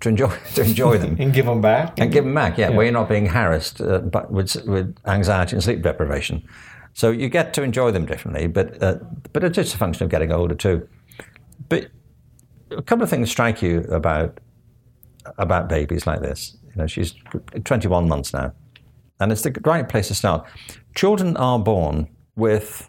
to 0.00 0.08
enjoy 0.08 0.32
to 0.54 0.62
enjoy 0.62 0.98
them. 0.98 1.16
And 1.18 1.32
give 1.32 1.46
them 1.46 1.60
back. 1.60 1.98
And 1.98 2.12
give 2.12 2.24
them 2.24 2.34
back, 2.34 2.58
yeah, 2.58 2.70
where 2.70 2.84
you're 2.84 2.92
not 2.92 3.08
being 3.08 3.26
harassed 3.26 3.80
uh, 3.80 3.98
but 3.98 4.30
with, 4.30 4.54
with 4.66 4.96
anxiety 5.06 5.56
and 5.56 5.64
sleep 5.64 5.82
deprivation. 5.82 6.46
So 6.94 7.10
you 7.10 7.28
get 7.28 7.52
to 7.54 7.62
enjoy 7.62 7.90
them 7.90 8.06
differently, 8.06 8.46
but 8.46 8.82
uh, 8.82 8.98
but 9.32 9.42
it's 9.42 9.56
just 9.56 9.74
a 9.74 9.78
function 9.78 10.04
of 10.04 10.10
getting 10.10 10.32
older 10.32 10.54
too. 10.54 10.88
But 11.68 11.88
a 12.70 12.82
couple 12.82 13.02
of 13.02 13.10
things 13.10 13.30
strike 13.30 13.62
you 13.62 13.80
about 13.90 14.38
about 15.38 15.68
babies 15.68 16.06
like 16.06 16.20
this. 16.20 16.56
You 16.68 16.82
know, 16.82 16.86
she's 16.86 17.14
21 17.64 18.08
months 18.08 18.32
now, 18.32 18.52
and 19.20 19.32
it's 19.32 19.42
the 19.42 19.56
right 19.64 19.88
place 19.88 20.08
to 20.08 20.14
start. 20.14 20.46
Children 20.94 21.36
are 21.36 21.58
born 21.58 22.08
with 22.36 22.88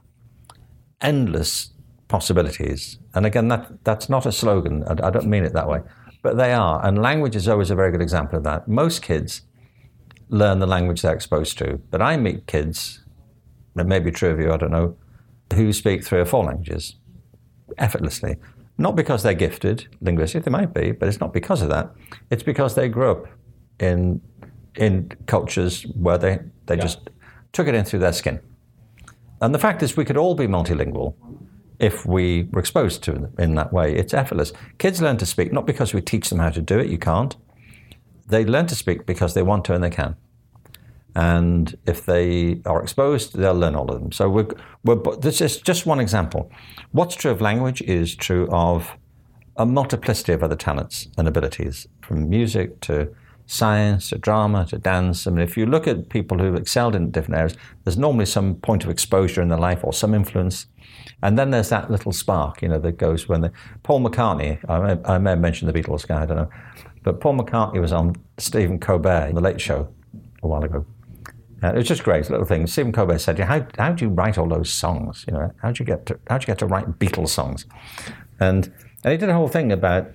endless 1.01 1.71
possibilities, 2.07 2.99
and 3.15 3.25
again, 3.25 3.47
that 3.47 3.83
that's 3.83 4.07
not 4.07 4.27
a 4.27 4.31
slogan. 4.31 4.83
I, 4.83 5.07
I 5.07 5.09
don't 5.09 5.27
mean 5.27 5.43
it 5.43 5.53
that 5.53 5.67
way, 5.67 5.81
but 6.21 6.37
they 6.37 6.53
are. 6.53 6.85
And 6.85 7.01
language 7.01 7.35
is 7.35 7.47
always 7.47 7.71
a 7.71 7.75
very 7.75 7.91
good 7.91 8.01
example 8.01 8.37
of 8.37 8.43
that. 8.43 8.67
Most 8.67 9.01
kids 9.01 9.41
learn 10.29 10.59
the 10.59 10.67
language 10.67 11.01
they're 11.01 11.13
exposed 11.13 11.57
to, 11.57 11.79
but 11.89 12.03
I 12.03 12.17
meet 12.17 12.45
kids. 12.45 13.01
It 13.77 13.87
may 13.87 13.99
be 13.99 14.11
true 14.11 14.29
of 14.29 14.39
you, 14.39 14.51
I 14.51 14.57
don't 14.57 14.71
know, 14.71 14.95
who 15.53 15.73
speak 15.73 16.03
three 16.03 16.19
or 16.19 16.25
four 16.25 16.43
languages 16.43 16.95
effortlessly. 17.77 18.37
Not 18.77 18.95
because 18.95 19.23
they're 19.23 19.33
gifted 19.33 19.87
linguistically, 20.01 20.43
they 20.43 20.51
might 20.51 20.73
be, 20.73 20.91
but 20.91 21.07
it's 21.07 21.19
not 21.19 21.33
because 21.33 21.61
of 21.61 21.69
that. 21.69 21.91
It's 22.29 22.43
because 22.43 22.75
they 22.75 22.89
grew 22.89 23.11
up 23.11 23.27
in 23.79 24.21
in 24.75 25.09
cultures 25.25 25.83
where 25.95 26.17
they, 26.17 26.39
they 26.65 26.75
just 26.75 27.09
took 27.53 27.67
it 27.67 27.75
in 27.75 27.85
through 27.85 27.99
their 27.99 28.11
skin. 28.11 28.41
And 29.41 29.55
the 29.55 29.59
fact 29.59 29.81
is, 29.81 29.95
we 29.95 30.03
could 30.05 30.17
all 30.17 30.35
be 30.35 30.47
multilingual 30.47 31.15
if 31.79 32.05
we 32.05 32.43
were 32.51 32.59
exposed 32.59 33.03
to 33.03 33.13
it 33.13 33.29
in 33.39 33.55
that 33.55 33.71
way. 33.71 33.95
It's 33.95 34.13
effortless. 34.13 34.53
Kids 34.77 35.01
learn 35.01 35.17
to 35.17 35.25
speak 35.25 35.51
not 35.51 35.65
because 35.65 35.93
we 35.93 36.01
teach 36.01 36.29
them 36.29 36.39
how 36.39 36.49
to 36.49 36.61
do 36.61 36.79
it, 36.79 36.89
you 36.89 36.97
can't. 36.97 37.35
They 38.27 38.43
learn 38.45 38.67
to 38.67 38.75
speak 38.75 39.05
because 39.05 39.33
they 39.33 39.43
want 39.43 39.65
to 39.65 39.73
and 39.73 39.83
they 39.83 39.89
can. 39.89 40.15
And 41.15 41.77
if 41.85 42.05
they 42.05 42.61
are 42.65 42.81
exposed, 42.81 43.37
they'll 43.37 43.53
learn 43.53 43.75
all 43.75 43.89
of 43.89 44.01
them. 44.01 44.11
So 44.11 44.29
we're, 44.29 44.47
we're, 44.83 45.15
this 45.15 45.39
is 45.39 45.57
just 45.57 45.85
one 45.85 45.99
example. 45.99 46.51
What's 46.91 47.15
true 47.15 47.31
of 47.31 47.39
language 47.39 47.81
is 47.83 48.15
true 48.15 48.47
of 48.51 48.91
a 49.55 49.65
multiplicity 49.65 50.33
of 50.33 50.43
other 50.43 50.57
talents 50.57 51.07
and 51.17 51.27
abilities, 51.27 51.87
from 52.01 52.29
music 52.29 52.81
to 52.81 53.15
science 53.47 54.09
to 54.09 54.17
drama 54.17 54.65
to 54.65 54.77
dance. 54.77 55.27
I 55.27 55.31
mean, 55.31 55.41
if 55.41 55.55
you 55.55 55.65
look 55.65 55.87
at 55.87 56.09
people 56.09 56.37
who've 56.37 56.55
excelled 56.55 56.95
in 56.95 57.11
different 57.11 57.37
areas, 57.37 57.55
there's 57.83 57.97
normally 57.97 58.25
some 58.25 58.55
point 58.55 58.83
of 58.83 58.89
exposure 58.89 59.41
in 59.41 59.49
their 59.49 59.59
life 59.59 59.83
or 59.83 59.93
some 59.93 60.13
influence. 60.13 60.67
And 61.21 61.37
then 61.37 61.51
there's 61.51 61.69
that 61.69 61.89
little 61.89 62.11
spark, 62.11 62.61
you 62.61 62.67
know, 62.67 62.79
that 62.79 62.97
goes 62.97 63.29
when 63.29 63.41
the 63.41 63.51
Paul 63.83 64.01
McCartney, 64.01 64.59
I 64.67 64.79
may, 64.79 65.01
I 65.05 65.17
may 65.17 65.29
have 65.31 65.39
mentioned 65.39 65.73
the 65.73 65.79
Beatles 65.79 66.07
guy, 66.07 66.23
I 66.23 66.25
don't 66.25 66.37
know, 66.37 66.49
but 67.03 67.21
Paul 67.21 67.37
McCartney 67.37 67.79
was 67.79 67.93
on 67.93 68.15
Stephen 68.37 68.79
Colbert 68.79 69.27
in 69.29 69.35
The 69.35 69.41
Late 69.41 69.61
Show 69.61 69.87
a 70.43 70.47
while 70.47 70.63
ago. 70.63 70.85
Uh, 71.63 71.69
it 71.69 71.75
was 71.77 71.87
just 71.87 72.03
great 72.03 72.29
little 72.29 72.45
thing. 72.45 72.67
Stephen 72.67 72.91
Colbert 72.91 73.19
said, 73.19 73.39
"How 73.39 73.65
how 73.77 73.91
do 73.91 74.05
you 74.05 74.11
write 74.11 74.37
all 74.37 74.47
those 74.47 74.71
songs? 74.71 75.25
You 75.27 75.33
know, 75.33 75.51
how 75.61 75.71
do 75.71 75.81
you 75.81 75.85
get 75.85 76.05
to 76.07 76.19
how 76.29 76.37
do 76.37 76.43
you 76.43 76.47
get 76.47 76.59
to 76.59 76.65
write 76.65 76.99
Beatles 76.99 77.29
songs?" 77.29 77.65
And 78.39 78.71
and 79.03 79.11
he 79.11 79.17
did 79.17 79.29
a 79.29 79.33
whole 79.33 79.47
thing 79.47 79.71
about 79.71 80.07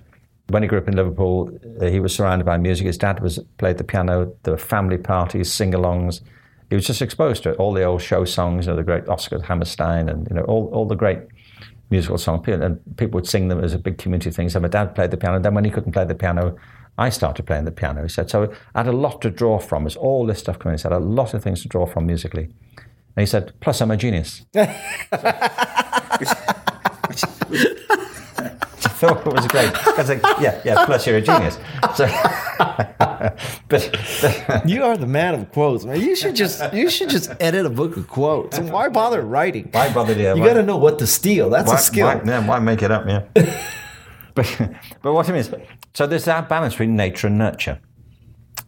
when 0.49 0.63
he 0.63 0.69
grew 0.69 0.79
up 0.79 0.89
in 0.89 0.97
Liverpool. 0.97 1.51
Uh, 1.81 1.87
he 1.87 2.01
was 2.01 2.15
surrounded 2.15 2.45
by 2.45 2.59
music. 2.59 2.87
His 2.87 2.99
dad 2.99 3.21
was 3.21 3.39
played 3.59 3.79
the 3.79 3.85
piano. 3.85 4.35
There 4.43 4.53
were 4.53 4.59
family 4.59 4.99
parties, 4.99 5.53
sing-alongs. 5.53 6.21
He 6.69 6.77
was 6.77 6.87
just 6.87 7.03
exposed 7.03 7.43
to 7.45 7.51
it. 7.51 7.57
All 7.57 7.73
the 7.73 7.85
old 7.85 8.03
show 8.03 8.25
songs, 8.25 8.67
you 8.67 8.73
know, 8.73 8.77
the 8.77 8.83
great 8.83 9.09
Oscar 9.09 9.41
Hammerstein, 9.41 10.09
and 10.09 10.29
you 10.29 10.37
know, 10.37 10.43
all 10.43 10.69
all 10.73 10.87
the 10.87 10.97
great 10.97 11.21
musical 11.91 12.19
songs. 12.19 12.47
And 12.47 12.81
people 12.97 13.19
would 13.19 13.29
sing 13.29 13.49
them 13.49 13.63
as 13.65 13.75
a 13.75 13.79
big 13.79 13.99
community 13.99 14.31
thing. 14.31 14.49
So 14.49 14.61
my 14.61 14.69
dad 14.69 14.95
played 14.95 15.11
the 15.11 15.17
piano. 15.17 15.41
Then 15.41 15.55
when 15.55 15.65
he 15.65 15.71
couldn't 15.71 15.93
play 15.93 16.05
the 16.05 16.15
piano, 16.15 16.57
I 17.01 17.09
started 17.09 17.47
playing 17.47 17.65
the 17.65 17.73
piano. 17.73 18.03
He 18.03 18.11
said, 18.11 18.29
so 18.29 18.53
I 18.75 18.81
had 18.81 18.87
a 18.87 18.93
lot 18.93 19.23
to 19.23 19.31
draw 19.31 19.59
from. 19.59 19.87
As 19.87 19.97
all 19.97 20.27
this 20.27 20.39
stuff 20.39 20.59
coming, 20.59 20.77
he 20.77 20.83
said, 20.83 20.93
a 20.93 20.99
lot 20.99 21.33
of 21.33 21.43
things 21.43 21.63
to 21.63 21.69
draw 21.69 21.87
from 21.87 22.07
musically. 22.07 22.51
And 23.17 23.23
he 23.23 23.27
said, 23.27 23.55
plus 23.61 23.81
I'm 23.81 23.91
a 23.91 23.97
genius. 23.97 24.45
I 24.55 24.67
thought 29.01 29.27
it 29.27 29.33
was 29.33 29.47
great. 29.47 29.75
I 29.89 29.95
was 29.97 30.09
like, 30.11 30.23
yeah, 30.43 30.61
yeah, 30.63 30.85
plus 30.85 31.07
you're 31.07 31.17
a 31.17 31.23
genius. 31.23 31.59
So, 31.97 32.07
but, 33.69 34.63
You 34.67 34.85
are 34.85 34.99
the 34.99 35.07
man 35.07 35.35
of 35.37 35.51
quotes, 35.53 35.87
man. 35.87 35.99
You 35.99 36.15
should 36.15 36.37
just 36.37 36.71
you 36.75 36.91
should 36.91 37.09
just 37.09 37.31
edit 37.41 37.65
a 37.65 37.71
book 37.71 37.97
of 37.97 38.09
quotes. 38.09 38.59
And 38.59 38.71
why 38.71 38.91
bother 38.91 39.23
writing? 39.23 39.71
why 39.73 39.91
bother 39.91 40.15
to 40.15 40.21
You 40.21 40.45
got 40.45 40.53
to 40.53 40.63
know 40.63 40.77
what 40.77 40.99
to 40.99 41.07
steal. 41.07 41.49
That's 41.49 41.69
why, 41.69 41.77
a 41.77 41.79
skill. 41.79 42.07
Why, 42.09 42.21
yeah, 42.27 42.47
why 42.47 42.59
make 42.59 42.83
it 42.83 42.91
up? 42.91 43.07
Yeah. 43.07 43.23
But 44.35 44.57
but 45.03 45.13
what 45.13 45.29
I 45.29 45.33
mean 45.33 45.41
is, 45.41 45.55
so 45.95 46.07
there's 46.07 46.25
that 46.25 46.49
balance 46.49 46.75
between 46.75 46.97
nature 46.97 47.27
and 47.27 47.39
nurture. 47.39 47.81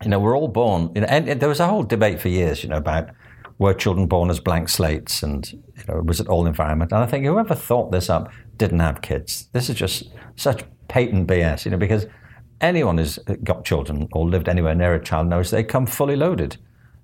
You 0.03 0.09
know, 0.09 0.19
we're 0.19 0.37
all 0.37 0.49
born. 0.49 0.91
You 0.95 1.03
know, 1.03 1.07
and, 1.09 1.29
and 1.29 1.41
there 1.41 1.49
was 1.49 1.61
a 1.61 1.67
whole 1.67 1.83
debate 1.83 2.21
for 2.21 2.29
years, 2.29 2.63
you 2.63 2.69
know, 2.69 2.77
about 2.77 3.11
were 3.59 3.75
children 3.75 4.07
born 4.07 4.31
as 4.31 4.41
blank 4.41 4.69
slates, 4.69 5.23
and 5.23 5.51
you 5.53 5.85
know, 5.89 6.03
was 6.03 6.21
it 6.21 6.29
all 6.29 6.47
environment? 6.47 6.93
And 6.93 7.03
I 7.03 7.07
think 7.07 7.25
whoever 7.25 7.55
thought 7.55 7.93
this 7.93 8.11
up 8.11 8.33
didn't 8.57 8.81
have 8.81 9.03
kids. 9.03 9.49
This 9.53 9.69
is 9.69 9.77
just 9.77 10.11
such 10.37 10.65
patent 10.89 11.29
BS, 11.29 11.65
you 11.65 11.71
know, 11.71 11.77
because 11.77 12.07
anyone 12.61 12.99
who's 12.99 13.19
got 13.45 13.65
children 13.65 14.09
or 14.13 14.29
lived 14.29 14.49
anywhere 14.49 14.75
near 14.75 14.95
a 14.95 15.03
child 15.03 15.29
knows 15.29 15.51
they 15.51 15.63
come 15.65 15.87
fully 15.87 16.17
loaded. 16.17 16.57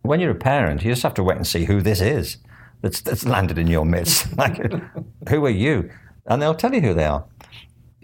When 0.02 0.20
you're 0.20 0.30
a 0.30 0.36
parent, 0.36 0.82
you 0.82 0.90
just 0.90 1.02
have 1.02 1.14
to 1.14 1.22
wait 1.22 1.36
and 1.36 1.46
see 1.46 1.64
who 1.64 1.80
this 1.80 2.00
is 2.00 2.38
that's, 2.82 3.00
that's 3.00 3.24
landed 3.26 3.58
in 3.58 3.66
your 3.66 3.84
midst. 3.84 4.36
like, 4.38 4.56
who 5.28 5.44
are 5.44 5.50
you? 5.50 5.90
And 6.26 6.40
they'll 6.40 6.54
tell 6.54 6.74
you 6.74 6.80
who 6.80 6.94
they 6.94 7.04
are. 7.04 7.24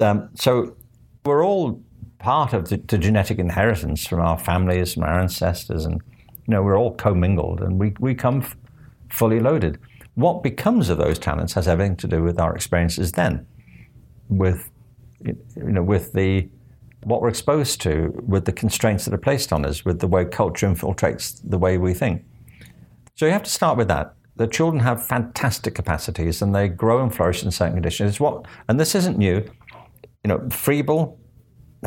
Um, 0.00 0.30
so 0.34 0.76
we're 1.24 1.44
all 1.44 1.82
part 2.18 2.52
of 2.52 2.68
the, 2.68 2.78
the, 2.78 2.98
genetic 2.98 3.38
inheritance 3.38 4.06
from 4.06 4.20
our 4.20 4.38
families, 4.38 4.94
from 4.94 5.04
our 5.04 5.20
ancestors, 5.20 5.84
and 5.84 6.00
you 6.46 6.48
know 6.48 6.62
we're 6.62 6.78
all 6.78 6.94
commingled, 6.94 7.60
and 7.60 7.78
we 7.78 7.94
we 8.00 8.14
come 8.14 8.42
f- 8.42 8.56
fully 9.10 9.40
loaded. 9.40 9.78
What 10.14 10.42
becomes 10.42 10.88
of 10.88 10.98
those 10.98 11.18
talents 11.18 11.54
has 11.54 11.68
everything 11.68 11.96
to 11.96 12.08
do 12.08 12.22
with 12.22 12.40
our 12.40 12.54
experiences 12.54 13.12
then, 13.12 13.46
with 14.28 14.70
you 15.24 15.36
know 15.56 15.82
with 15.82 16.12
the 16.12 16.48
what 17.04 17.20
we're 17.20 17.28
exposed 17.28 17.80
to, 17.82 18.12
with 18.26 18.46
the 18.46 18.52
constraints 18.52 19.04
that 19.04 19.14
are 19.14 19.18
placed 19.18 19.52
on 19.52 19.64
us, 19.64 19.84
with 19.84 20.00
the 20.00 20.08
way 20.08 20.24
culture 20.24 20.66
infiltrates 20.66 21.40
the 21.44 21.58
way 21.58 21.76
we 21.78 21.92
think. 21.94 22.24
So 23.14 23.26
you 23.26 23.32
have 23.32 23.42
to 23.42 23.50
start 23.50 23.76
with 23.76 23.88
that. 23.88 24.14
The 24.36 24.46
children 24.48 24.82
have 24.82 25.06
fantastic 25.06 25.74
capacities, 25.74 26.42
and 26.42 26.54
they 26.54 26.68
grow 26.68 27.02
and 27.02 27.14
flourish 27.14 27.44
in 27.44 27.50
certain 27.50 27.74
conditions. 27.74 28.10
It's 28.10 28.20
what, 28.20 28.46
and 28.68 28.80
this 28.80 28.94
isn't 28.94 29.18
new. 29.18 29.48
You 30.24 30.28
know, 30.28 30.38
Froebel, 30.48 31.18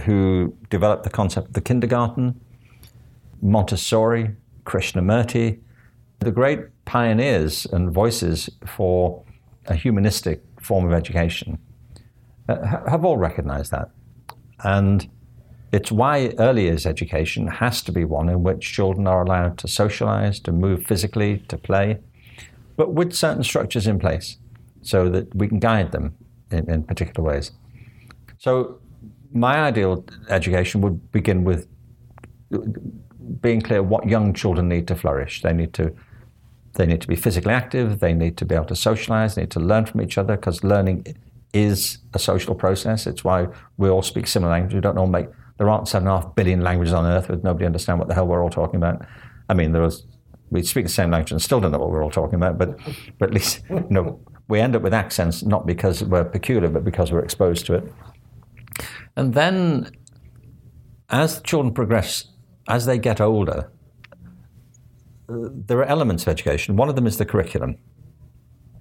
who 0.03 0.55
developed 0.69 1.03
the 1.03 1.09
concept 1.09 1.47
of 1.47 1.53
the 1.53 1.61
kindergarten, 1.61 2.39
Montessori, 3.41 4.35
Krishnamurti, 4.63 5.59
the 6.19 6.31
great 6.31 6.59
pioneers 6.85 7.65
and 7.65 7.91
voices 7.91 8.49
for 8.65 9.23
a 9.65 9.73
humanistic 9.73 10.43
form 10.61 10.85
of 10.85 10.93
education, 10.93 11.57
uh, 12.47 12.85
have 12.87 13.03
all 13.03 13.17
recognized 13.17 13.71
that. 13.71 13.89
And 14.63 15.09
It's 15.71 15.91
why 15.91 16.33
early 16.39 16.63
years 16.63 16.85
education 16.85 17.47
has 17.47 17.81
to 17.83 17.91
be 17.91 18.05
one 18.05 18.29
in 18.29 18.41
which 18.41 18.73
children 18.73 19.05
are 19.05 19.21
allowed 19.21 19.57
to 19.59 19.67
socialize, 19.67 20.39
to 20.41 20.51
move 20.51 20.85
physically, 20.85 21.39
to 21.49 21.57
play, 21.57 21.99
but 22.77 22.93
with 22.93 23.13
certain 23.13 23.43
structures 23.43 23.85
in 23.85 23.99
place 23.99 24.37
so 24.81 25.09
that 25.09 25.35
we 25.35 25.47
can 25.47 25.59
guide 25.59 25.91
them 25.91 26.15
in, 26.51 26.69
in 26.69 26.83
particular 26.83 27.27
ways. 27.27 27.51
So, 28.37 28.79
my 29.33 29.59
ideal 29.59 30.05
education 30.29 30.81
would 30.81 31.11
begin 31.11 31.43
with 31.43 31.67
being 33.41 33.61
clear 33.61 33.83
what 33.83 34.07
young 34.07 34.33
children 34.33 34.69
need 34.69 34.87
to 34.87 34.95
flourish. 34.95 35.41
They 35.41 35.53
need 35.53 35.73
to 35.73 35.93
they 36.73 36.85
need 36.85 37.01
to 37.01 37.07
be 37.07 37.15
physically 37.15 37.53
active. 37.53 37.99
They 37.99 38.13
need 38.13 38.37
to 38.37 38.45
be 38.45 38.53
able 38.53 38.65
to 38.65 38.75
socialize. 38.75 39.35
They 39.35 39.41
need 39.43 39.51
to 39.51 39.59
learn 39.59 39.85
from 39.85 40.01
each 40.01 40.17
other 40.17 40.35
because 40.35 40.63
learning 40.63 41.17
is 41.53 41.97
a 42.13 42.19
social 42.19 42.53
process. 42.53 43.07
It's 43.07 43.23
why 43.23 43.47
we 43.77 43.89
all 43.89 44.03
speak 44.03 44.27
similar 44.27 44.51
languages. 44.51 44.75
We 44.75 44.81
don't 44.81 44.97
all 44.97 45.07
make 45.07 45.27
there 45.57 45.69
aren't 45.69 45.87
seven 45.87 46.07
and 46.07 46.17
a 46.17 46.21
half 46.21 46.35
billion 46.35 46.61
languages 46.61 46.93
on 46.93 47.05
earth 47.05 47.29
with 47.29 47.43
nobody 47.43 47.65
understand 47.65 47.97
what 47.97 48.07
the 48.07 48.13
hell 48.13 48.27
we're 48.27 48.43
all 48.43 48.49
talking 48.49 48.75
about. 48.75 49.03
I 49.49 49.55
mean, 49.55 49.71
there 49.71 49.81
was 49.81 50.05
we 50.49 50.63
speak 50.63 50.85
the 50.85 50.91
same 50.91 51.11
language 51.11 51.31
and 51.31 51.41
still 51.41 51.59
don't 51.59 51.71
know 51.71 51.79
what 51.79 51.89
we're 51.89 52.03
all 52.03 52.11
talking 52.11 52.35
about. 52.35 52.57
But 52.57 52.77
but 53.17 53.29
at 53.29 53.33
least 53.33 53.63
you 53.69 53.85
know 53.89 54.19
we 54.47 54.59
end 54.59 54.75
up 54.75 54.81
with 54.81 54.93
accents 54.93 55.43
not 55.43 55.65
because 55.65 56.03
we're 56.03 56.23
peculiar, 56.23 56.69
but 56.69 56.83
because 56.83 57.11
we're 57.11 57.23
exposed 57.23 57.65
to 57.65 57.73
it. 57.73 57.93
And 59.17 59.33
then, 59.33 59.89
as 61.09 61.41
children 61.41 61.73
progress, 61.73 62.25
as 62.67 62.85
they 62.85 62.99
get 62.99 63.19
older, 63.19 63.71
there 65.27 65.79
are 65.79 65.85
elements 65.85 66.23
of 66.23 66.29
education. 66.29 66.75
One 66.75 66.87
of 66.87 66.95
them 66.95 67.07
is 67.07 67.17
the 67.17 67.25
curriculum. 67.25 67.77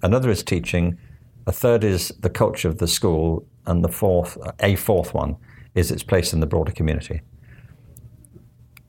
Another 0.02 0.28
is 0.28 0.42
teaching. 0.42 0.98
A 1.46 1.52
third 1.52 1.82
is 1.82 2.08
the 2.20 2.28
culture 2.28 2.68
of 2.68 2.76
the 2.78 2.86
school, 2.86 3.46
and 3.64 3.82
the 3.82 3.88
fourth, 3.88 4.36
a 4.60 4.76
fourth 4.76 5.14
one, 5.14 5.36
is 5.74 5.90
its 5.90 6.02
place 6.02 6.34
in 6.34 6.40
the 6.40 6.46
broader 6.46 6.70
community. 6.70 7.22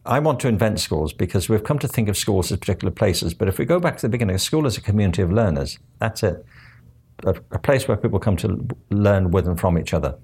I 0.06 0.20
want 0.20 0.42
to 0.42 0.50
invent 0.50 0.82
schools 0.82 1.14
because 1.14 1.48
we've 1.48 1.64
come 1.64 1.80
to 1.80 1.88
think 1.88 2.10
of 2.10 2.18
schools 2.18 2.52
as 2.52 2.58
particular 2.58 2.92
places. 2.92 3.34
But 3.34 3.48
if 3.48 3.58
we 3.58 3.64
go 3.64 3.80
back 3.80 3.96
to 3.98 4.02
the 4.02 4.10
beginning, 4.10 4.36
a 4.36 4.40
school 4.40 4.66
is 4.66 4.78
a 4.78 4.82
community 4.82 5.22
of 5.22 5.32
learners. 5.32 5.80
That's 6.00 6.24
it. 6.24 6.46
A, 7.26 7.36
a 7.52 7.60
place 7.60 7.88
where 7.88 7.96
people 7.96 8.20
come 8.20 8.36
to 8.38 8.68
learn 8.90 9.32
with 9.32 9.48
and 9.48 9.58
from 9.58 9.78
each 9.78 9.94
other. 9.94 10.18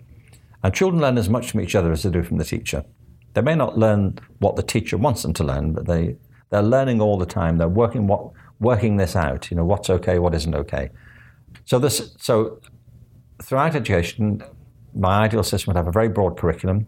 And 0.64 0.74
children 0.74 1.02
learn 1.02 1.18
as 1.18 1.30
much 1.30 1.52
from 1.52 1.62
each 1.62 1.76
other 1.76 1.92
as 1.92 2.04
they 2.04 2.10
do 2.10 2.24
from 2.24 2.38
the 2.38 2.46
teacher. 2.46 2.86
They 3.34 3.42
may 3.42 3.56
not 3.56 3.78
learn 3.78 4.20
what 4.40 4.56
the 4.56 4.64
teacher 4.64 4.98
wants 4.98 5.24
them 5.24 5.34
to 5.34 5.44
learn, 5.44 5.74
but 5.74 5.86
they, 5.88 6.16
they're 6.50 6.62
learning 6.62 7.02
all 7.02 7.18
the 7.18 7.26
time. 7.26 7.58
They're 7.58 7.68
working, 7.68 8.08
what, 8.08 8.32
working 8.60 8.98
this 8.98 9.16
out, 9.16 9.52
you 9.52 9.58
know, 9.58 9.66
what's 9.66 9.90
okay, 9.90 10.20
what 10.20 10.34
isn't 10.34 10.56
okay. 10.56 10.90
So, 11.66 11.80
this, 11.80 12.16
so 12.20 12.62
throughout 13.42 13.76
education, 13.76 14.42
my 14.96 15.24
ideal 15.24 15.44
system 15.44 15.72
would 15.72 15.78
have 15.78 15.88
a 15.88 15.92
very 15.92 16.10
broad 16.10 16.38
curriculum 16.38 16.88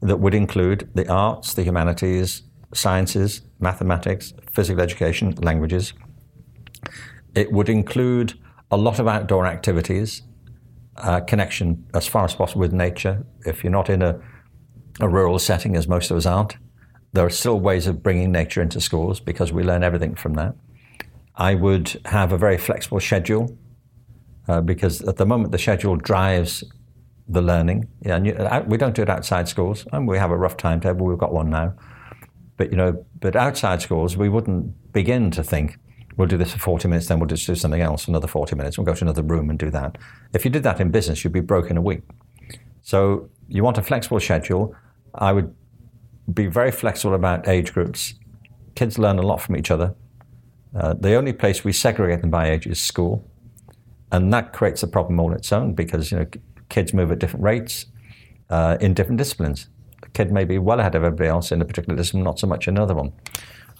that 0.00 0.18
would 0.18 0.34
include 0.34 0.88
the 0.94 1.08
arts, 1.10 1.54
the 1.54 1.62
humanities, 1.62 2.42
sciences, 2.72 3.42
mathematics, 3.58 4.32
physical 4.52 4.82
education, 4.82 5.34
languages. 5.36 5.92
It 7.34 7.52
would 7.52 7.68
include 7.68 8.34
a 8.70 8.76
lot 8.76 8.98
of 8.98 9.08
outdoor 9.08 9.46
activities, 9.46 10.22
uh, 10.98 11.20
connection 11.20 11.86
as 11.94 12.06
far 12.06 12.24
as 12.24 12.34
possible 12.34 12.60
with 12.60 12.72
nature. 12.72 13.24
If 13.44 13.62
you're 13.62 13.72
not 13.72 13.90
in 13.90 14.02
a, 14.02 14.20
a 15.00 15.08
rural 15.08 15.38
setting, 15.38 15.76
as 15.76 15.88
most 15.88 16.10
of 16.10 16.16
us 16.16 16.26
aren't, 16.26 16.56
there 17.12 17.24
are 17.24 17.30
still 17.30 17.58
ways 17.60 17.86
of 17.86 18.02
bringing 18.02 18.32
nature 18.32 18.62
into 18.62 18.80
schools 18.80 19.20
because 19.20 19.52
we 19.52 19.62
learn 19.62 19.82
everything 19.82 20.14
from 20.14 20.34
that. 20.34 20.54
I 21.36 21.54
would 21.54 22.00
have 22.06 22.32
a 22.32 22.38
very 22.38 22.58
flexible 22.58 23.00
schedule 23.00 23.56
uh, 24.48 24.60
because 24.60 25.02
at 25.02 25.16
the 25.16 25.26
moment 25.26 25.52
the 25.52 25.58
schedule 25.58 25.96
drives 25.96 26.64
the 27.28 27.42
learning. 27.42 27.88
Yeah, 28.02 28.16
and 28.16 28.26
you, 28.26 28.34
uh, 28.34 28.64
we 28.66 28.76
don't 28.76 28.94
do 28.94 29.02
it 29.02 29.10
outside 29.10 29.48
schools. 29.48 29.86
And 29.92 30.06
we 30.06 30.18
have 30.18 30.30
a 30.30 30.36
rough 30.36 30.56
timetable. 30.56 31.06
We've 31.06 31.18
got 31.18 31.32
one 31.32 31.50
now. 31.50 31.74
But 32.56 32.70
you 32.70 32.76
know, 32.76 33.04
but 33.20 33.36
outside 33.36 33.82
schools, 33.82 34.16
we 34.16 34.28
wouldn't 34.28 34.92
begin 34.92 35.30
to 35.32 35.42
think 35.42 35.78
we'll 36.16 36.28
do 36.28 36.36
this 36.36 36.52
for 36.52 36.58
40 36.58 36.88
minutes, 36.88 37.08
then 37.08 37.18
we'll 37.18 37.28
just 37.28 37.46
do 37.46 37.54
something 37.54 37.80
else 37.80 38.08
another 38.08 38.26
40 38.26 38.56
minutes. 38.56 38.78
We'll 38.78 38.84
go 38.84 38.94
to 38.94 39.04
another 39.04 39.22
room 39.22 39.50
and 39.50 39.58
do 39.58 39.70
that. 39.70 39.98
If 40.32 40.44
you 40.44 40.50
did 40.50 40.62
that 40.62 40.80
in 40.80 40.90
business, 40.90 41.24
you'd 41.24 41.32
be 41.32 41.40
broke 41.40 41.70
in 41.70 41.76
a 41.76 41.82
week. 41.82 42.02
So 42.82 43.28
you 43.48 43.62
want 43.62 43.78
a 43.78 43.82
flexible 43.82 44.20
schedule. 44.20 44.74
I 45.14 45.32
would 45.32 45.54
be 46.32 46.46
very 46.46 46.70
flexible 46.70 47.14
about 47.14 47.48
age 47.48 47.72
groups. 47.72 48.14
Kids 48.74 48.98
learn 48.98 49.18
a 49.18 49.22
lot 49.22 49.40
from 49.40 49.56
each 49.56 49.70
other. 49.70 49.94
Uh, 50.74 50.94
the 50.94 51.14
only 51.14 51.32
place 51.32 51.64
we 51.64 51.72
segregate 51.72 52.20
them 52.20 52.30
by 52.30 52.50
age 52.50 52.66
is 52.66 52.80
school, 52.80 53.28
and 54.12 54.32
that 54.32 54.52
creates 54.52 54.82
a 54.82 54.86
problem 54.86 55.18
all 55.18 55.32
its 55.32 55.52
own 55.52 55.74
because 55.74 56.12
you 56.12 56.18
know 56.18 56.26
kids 56.68 56.92
move 56.92 57.10
at 57.10 57.18
different 57.18 57.42
rates 57.42 57.86
uh, 58.50 58.76
in 58.80 58.92
different 58.92 59.18
disciplines. 59.18 59.68
A 60.02 60.08
kid 60.10 60.30
may 60.30 60.44
be 60.44 60.58
well 60.58 60.80
ahead 60.80 60.94
of 60.94 61.04
everybody 61.04 61.28
else 61.28 61.50
in 61.50 61.62
a 61.62 61.64
particular 61.64 61.96
discipline, 61.96 62.24
not 62.24 62.38
so 62.38 62.46
much 62.46 62.68
another 62.68 62.94
one. 62.94 63.12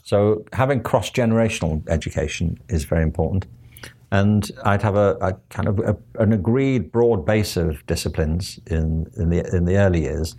So 0.06 0.44
having 0.52 0.84
cross 0.84 1.10
generational 1.10 1.86
education 1.88 2.60
is 2.68 2.84
very 2.84 3.02
important. 3.02 3.44
And 4.12 4.48
I'd 4.64 4.82
have 4.82 4.94
a, 4.94 5.16
a 5.20 5.32
kind 5.50 5.66
of 5.66 5.80
a, 5.80 5.96
an 6.22 6.32
agreed 6.32 6.92
broad 6.92 7.26
base 7.26 7.56
of 7.56 7.84
disciplines 7.86 8.60
in, 8.68 9.10
in, 9.16 9.30
the, 9.30 9.44
in 9.52 9.64
the 9.64 9.76
early 9.78 10.02
years. 10.02 10.36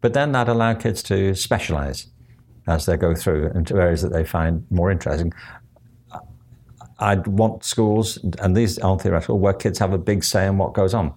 But 0.00 0.14
then 0.14 0.32
that 0.32 0.48
allow 0.48 0.72
kids 0.72 1.02
to 1.02 1.34
specialize 1.34 2.06
as 2.66 2.86
they 2.86 2.96
go 2.96 3.14
through 3.14 3.50
into 3.54 3.76
areas 3.76 4.00
that 4.00 4.12
they 4.12 4.24
find 4.24 4.64
more 4.70 4.90
interesting. 4.90 5.34
I'd 6.98 7.26
want 7.26 7.64
schools, 7.64 8.18
and 8.38 8.56
these 8.56 8.78
aren't 8.78 9.02
theoretical, 9.02 9.38
where 9.38 9.52
kids 9.52 9.78
have 9.80 9.92
a 9.92 9.98
big 9.98 10.24
say 10.24 10.46
in 10.46 10.56
what 10.56 10.72
goes 10.72 10.94
on. 10.94 11.12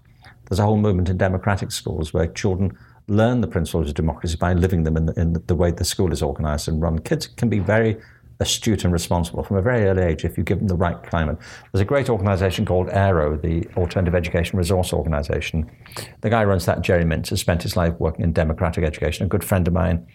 There's 0.50 0.60
a 0.60 0.64
whole 0.64 0.78
movement 0.78 1.08
in 1.08 1.18
democratic 1.18 1.72
schools 1.72 2.14
where 2.14 2.28
children 2.28 2.78
learn 3.08 3.42
the 3.42 3.48
principles 3.48 3.88
of 3.90 3.94
democracy 3.94 4.38
by 4.38 4.54
living 4.54 4.84
them 4.84 4.98
in 4.98 5.06
the, 5.08 5.20
in 5.20 5.34
the 5.48 5.56
way 5.56 5.72
the 5.72 5.86
school 5.86 6.12
is 6.14 6.22
organized 6.22 6.68
and 6.68 6.82
run. 6.82 7.00
Kids 7.00 7.28
can 7.28 7.50
be 7.50 7.60
very 7.60 7.98
astute 8.42 8.84
and 8.84 8.92
responsible 8.92 9.44
from 9.44 9.58
a 9.58 9.62
very 9.62 9.86
early 9.86 10.02
age 10.02 10.26
if 10.26 10.38
you 10.38 10.44
give 10.44 10.58
them 10.58 10.68
the 10.68 10.76
right 10.76 11.04
climate. 11.04 11.38
There's 11.72 11.82
a 11.82 11.86
great 11.86 12.10
organization 12.10 12.66
called 12.66 12.88
AERO, 12.88 13.40
the 13.42 13.68
Alternative 13.78 14.16
Education 14.16 14.58
Resource 14.58 14.94
Organization. 14.94 15.70
The 16.22 16.30
guy 16.30 16.44
runs 16.44 16.66
that, 16.66 16.82
Jerry 16.82 17.04
Mintz, 17.04 17.30
has 17.30 17.40
spent 17.40 17.62
his 17.62 17.78
life 17.78 17.94
working 18.00 18.24
in 18.24 18.34
democratic 18.34 18.84
education. 18.84 19.26
A 19.26 19.30
good 19.30 19.44
friend 19.44 19.68
of 19.68 19.74
mine 19.74 20.08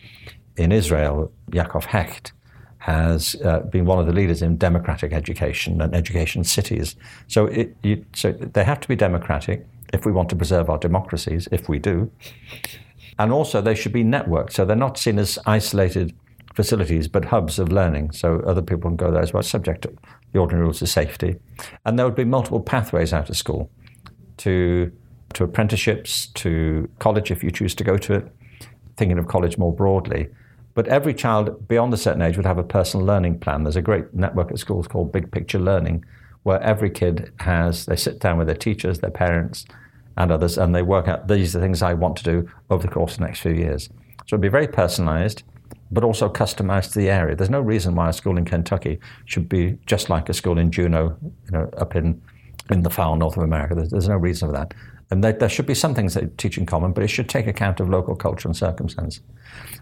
in 0.57 0.73
Israel, 0.73 1.33
Yaakov 1.53 1.85
Hecht, 1.85 2.33
has 2.79 3.37
uh, 3.45 3.61
been 3.61 3.85
one 3.85 3.99
of 3.99 4.07
the 4.07 4.13
leaders 4.13 4.43
in 4.43 4.57
democratic 4.57 5.13
education 5.13 5.81
and 5.81 5.95
education 5.95 6.45
cities. 6.45 6.97
So, 7.27 7.47
it, 7.47 7.77
you, 7.83 8.05
so 8.15 8.33
they 8.33 8.65
have 8.65 8.81
to 8.81 8.89
be 8.89 8.97
democratic 8.97 9.67
if 9.93 10.07
we 10.07 10.13
want 10.13 10.29
to 10.31 10.37
preserve 10.37 10.71
our 10.71 10.79
democracies, 10.79 11.49
if 11.53 11.69
we 11.69 11.79
do. 11.79 12.11
And 13.19 13.33
also, 13.33 13.61
they 13.61 13.75
should 13.75 13.93
be 13.93 14.05
networked. 14.05 14.53
So 14.53 14.65
they're 14.65 14.77
not 14.77 14.99
seen 14.99 15.19
as 15.19 15.39
isolated 15.47 16.15
facilities, 16.55 17.09
but 17.09 17.27
hubs 17.27 17.59
of 17.59 17.71
learning. 17.71 18.11
So 18.13 18.41
other 18.41 18.63
people 18.63 18.91
can 18.91 18.97
go 18.97 19.11
there 19.11 19.23
as 19.23 19.33
well, 19.33 19.43
subject 19.43 19.83
to 19.83 19.95
the 20.33 20.39
ordinary 20.39 20.65
rules 20.65 20.83
of 20.83 20.89
safety. 20.89 21.37
And 21.85 21.99
there 21.99 22.07
would 22.07 22.15
be 22.15 22.25
multiple 22.25 22.61
pathways 22.61 23.13
out 23.13 23.29
of 23.29 23.37
school 23.37 23.71
to, 24.39 24.91
to 25.35 25.45
apprenticeships, 25.45 26.27
to 26.29 26.89
college 26.99 27.31
if 27.31 27.45
you 27.45 27.51
choose 27.51 27.75
to 27.77 27.85
go 27.85 27.97
to 27.99 28.15
it, 28.15 28.33
thinking 28.97 29.19
of 29.19 29.29
college 29.29 29.59
more 29.59 29.73
broadly. 29.73 30.29
But 30.75 30.89
every 30.89 31.15
child 31.15 31.69
beyond 31.69 31.95
a 31.95 31.97
certain 31.97 32.21
age 32.21 32.37
would 32.37 32.47
have 32.47 32.59
a 32.59 32.65
personal 32.65 33.07
learning 33.07 33.39
plan. 33.41 33.63
There's 33.63 33.77
a 33.77 33.83
great 33.83 34.13
network 34.13 34.51
at 34.51 34.59
schools 34.59 34.87
called 34.87 35.11
Big 35.11 35.31
Picture 35.31 35.59
Learning, 35.59 36.05
where 36.47 36.62
every 36.62 36.89
kid 36.89 37.32
has, 37.40 37.86
they 37.86 37.97
sit 37.97 38.20
down 38.20 38.39
with 38.39 38.47
their 38.47 38.55
teachers, 38.55 39.01
their 39.01 39.10
parents, 39.10 39.66
and 40.16 40.31
others, 40.31 40.56
and 40.56 40.73
they 40.73 40.81
work 40.81 41.09
out 41.09 41.27
these 41.27 41.56
are 41.56 41.59
the 41.59 41.64
things 41.64 41.82
I 41.82 41.93
want 41.93 42.16
to 42.18 42.23
do 42.23 42.48
over 42.70 42.86
the 42.86 42.93
course 42.93 43.14
of 43.14 43.18
the 43.18 43.24
next 43.24 43.40
few 43.40 43.51
years. 43.51 43.89
So 44.27 44.35
it'd 44.35 44.43
be 44.43 44.48
very 44.48 44.68
personalized, 44.68 45.43
but 45.90 46.05
also 46.05 46.28
customized 46.28 46.93
to 46.93 47.01
the 47.01 47.10
area. 47.10 47.35
There's 47.35 47.51
no 47.51 47.60
reason 47.60 47.97
why 47.97 48.10
a 48.10 48.12
school 48.12 48.39
in 48.39 48.44
Kentucky 48.44 49.01
should 49.24 49.48
be 49.48 49.77
just 49.86 50.09
like 50.09 50.28
a 50.28 50.35
school 50.35 50.56
in 50.56 50.70
Juneau, 50.70 51.16
you 51.20 51.51
know, 51.51 51.68
up 51.78 51.97
in, 51.97 52.23
in 52.70 52.82
the 52.82 52.90
far 52.90 53.16
north 53.16 53.36
of 53.36 53.43
America. 53.43 53.74
There's, 53.74 53.90
there's 53.90 54.09
no 54.09 54.16
reason 54.16 54.47
for 54.47 54.52
that. 54.52 54.73
And 55.11 55.23
there, 55.23 55.33
there 55.33 55.49
should 55.49 55.66
be 55.66 55.74
some 55.74 55.95
things 55.95 56.15
that 56.15 56.37
teach 56.37 56.59
in 56.59 56.66
common, 56.66 56.93
but 56.93 57.05
it 57.05 57.09
should 57.09 57.28
take 57.28 57.47
account 57.47 57.78
of 57.78 57.89
local 57.89 58.16
culture 58.16 58.49
and 58.49 58.57
circumstance. 58.57 59.20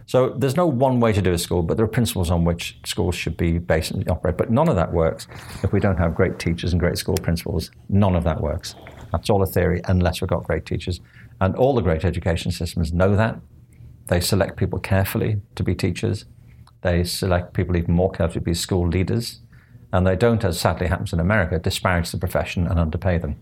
So 0.06 0.30
there's 0.30 0.56
no 0.56 0.66
one 0.66 1.00
way 1.00 1.12
to 1.12 1.22
do 1.22 1.32
a 1.32 1.38
school, 1.38 1.62
but 1.62 1.76
there 1.76 1.84
are 1.84 1.88
principles 1.88 2.30
on 2.30 2.44
which 2.44 2.78
schools 2.84 3.14
should 3.14 3.36
be 3.36 3.58
based 3.58 3.90
and 3.92 4.08
operate. 4.10 4.36
But 4.36 4.50
none 4.50 4.68
of 4.68 4.76
that 4.76 4.92
works 4.92 5.26
if 5.62 5.72
we 5.72 5.80
don't 5.80 5.96
have 5.96 6.14
great 6.14 6.38
teachers 6.38 6.72
and 6.72 6.80
great 6.80 6.98
school 6.98 7.16
principals. 7.16 7.70
None 7.88 8.14
of 8.14 8.24
that 8.24 8.42
works. 8.42 8.74
That's 9.12 9.30
all 9.30 9.42
a 9.42 9.46
theory 9.46 9.80
unless 9.86 10.20
we've 10.20 10.28
got 10.28 10.44
great 10.44 10.66
teachers. 10.66 11.00
And 11.40 11.56
all 11.56 11.74
the 11.74 11.80
great 11.80 12.04
education 12.04 12.50
systems 12.50 12.92
know 12.92 13.16
that. 13.16 13.40
They 14.08 14.20
select 14.20 14.56
people 14.56 14.78
carefully 14.78 15.40
to 15.54 15.62
be 15.62 15.74
teachers. 15.74 16.26
They 16.82 17.02
select 17.04 17.54
people 17.54 17.76
even 17.76 17.94
more 17.94 18.10
carefully 18.10 18.40
to 18.40 18.44
be 18.44 18.54
school 18.54 18.86
leaders. 18.86 19.40
And 19.90 20.06
they 20.06 20.16
don't, 20.16 20.44
as 20.44 20.60
sadly 20.60 20.88
happens 20.88 21.14
in 21.14 21.20
America, 21.20 21.58
disparage 21.58 22.10
the 22.10 22.18
profession 22.18 22.66
and 22.66 22.78
underpay 22.78 23.16
them. 23.16 23.36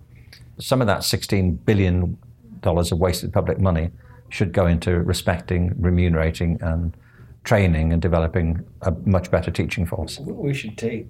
Some 0.58 0.80
of 0.80 0.86
that 0.86 1.00
$16 1.00 1.64
billion 1.64 2.18
of 2.64 2.92
wasted 2.98 3.32
public 3.32 3.58
money 3.58 3.90
should 4.28 4.52
go 4.52 4.66
into 4.66 5.00
respecting, 5.00 5.74
remunerating, 5.78 6.58
and 6.62 6.96
training 7.44 7.92
and 7.92 8.00
developing 8.00 8.64
a 8.82 8.92
much 9.04 9.30
better 9.30 9.50
teaching 9.50 9.84
force. 9.86 10.18
We 10.20 10.54
should 10.54 10.78
take 10.78 11.08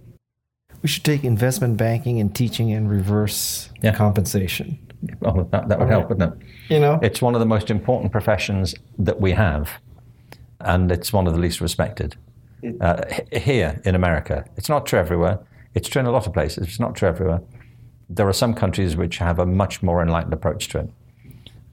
we 0.80 0.88
should 0.88 1.04
take 1.04 1.22
investment 1.22 1.76
banking 1.76 2.18
and 2.18 2.34
teaching 2.34 2.72
and 2.72 2.90
reverse 2.90 3.68
Yeah. 3.82 3.94
compensation. 3.94 4.78
Oh, 5.24 5.44
that, 5.52 5.68
that 5.68 5.78
would 5.78 5.88
help, 5.88 6.08
wouldn't 6.08 6.34
it? 6.34 6.46
You 6.68 6.80
know, 6.80 6.98
It's 7.02 7.22
one 7.22 7.34
of 7.34 7.40
the 7.40 7.46
most 7.46 7.70
important 7.70 8.10
professions 8.10 8.74
that 8.98 9.20
we 9.20 9.30
have, 9.32 9.70
and 10.60 10.90
it's 10.90 11.12
one 11.12 11.28
of 11.28 11.34
the 11.34 11.38
least 11.38 11.60
respected. 11.60 12.16
Uh, 12.80 13.02
here 13.32 13.80
in 13.84 13.94
America, 13.94 14.44
it's 14.56 14.68
not 14.68 14.86
true 14.86 14.98
everywhere. 14.98 15.38
It's 15.74 15.88
true 15.88 16.00
in 16.00 16.06
a 16.06 16.10
lot 16.10 16.26
of 16.26 16.32
places. 16.32 16.66
It's 16.66 16.80
not 16.80 16.96
true 16.96 17.08
everywhere. 17.08 17.40
There 18.14 18.28
are 18.28 18.32
some 18.32 18.54
countries 18.54 18.96
which 18.96 19.18
have 19.18 19.38
a 19.38 19.46
much 19.46 19.82
more 19.82 20.02
enlightened 20.02 20.32
approach 20.32 20.68
to 20.68 20.80
it. 20.80 20.90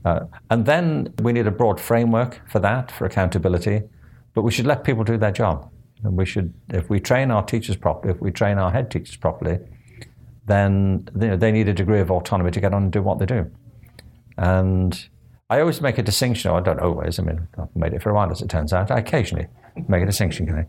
Uh, 0.05 0.19
and 0.49 0.65
then 0.65 1.13
we 1.21 1.33
need 1.33 1.47
a 1.47 1.51
broad 1.51 1.79
framework 1.79 2.41
for 2.49 2.59
that, 2.59 2.91
for 2.91 3.05
accountability. 3.05 3.83
But 4.33 4.43
we 4.43 4.51
should 4.51 4.65
let 4.65 4.83
people 4.83 5.03
do 5.03 5.17
their 5.17 5.31
job. 5.31 5.69
And 6.03 6.17
we 6.17 6.25
should, 6.25 6.53
if 6.69 6.89
we 6.89 6.99
train 6.99 7.29
our 7.31 7.43
teachers 7.43 7.75
properly, 7.75 8.13
if 8.13 8.21
we 8.21 8.31
train 8.31 8.57
our 8.57 8.71
head 8.71 8.89
teachers 8.89 9.17
properly, 9.17 9.59
then 10.45 11.07
you 11.19 11.27
know, 11.27 11.37
they 11.37 11.51
need 11.51 11.67
a 11.67 11.73
degree 11.73 11.99
of 11.99 12.09
autonomy 12.09 12.51
to 12.51 12.61
get 12.61 12.73
on 12.73 12.83
and 12.83 12.91
do 12.91 13.01
what 13.01 13.19
they 13.19 13.25
do. 13.25 13.51
And 14.37 15.07
I 15.49 15.59
always 15.59 15.81
make 15.81 15.97
a 15.97 16.03
distinction, 16.03 16.51
or 16.51 16.57
I 16.57 16.61
don't 16.61 16.79
always, 16.79 17.19
I 17.19 17.23
mean, 17.23 17.47
I've 17.57 17.75
made 17.75 17.93
it 17.93 18.01
for 18.01 18.11
a 18.11 18.13
while 18.13 18.31
as 18.31 18.41
it 18.41 18.49
turns 18.49 18.71
out. 18.71 18.91
I 18.91 18.99
occasionally 18.99 19.47
make 19.87 20.01
a 20.01 20.05
distinction, 20.05 20.45
can 20.45 20.67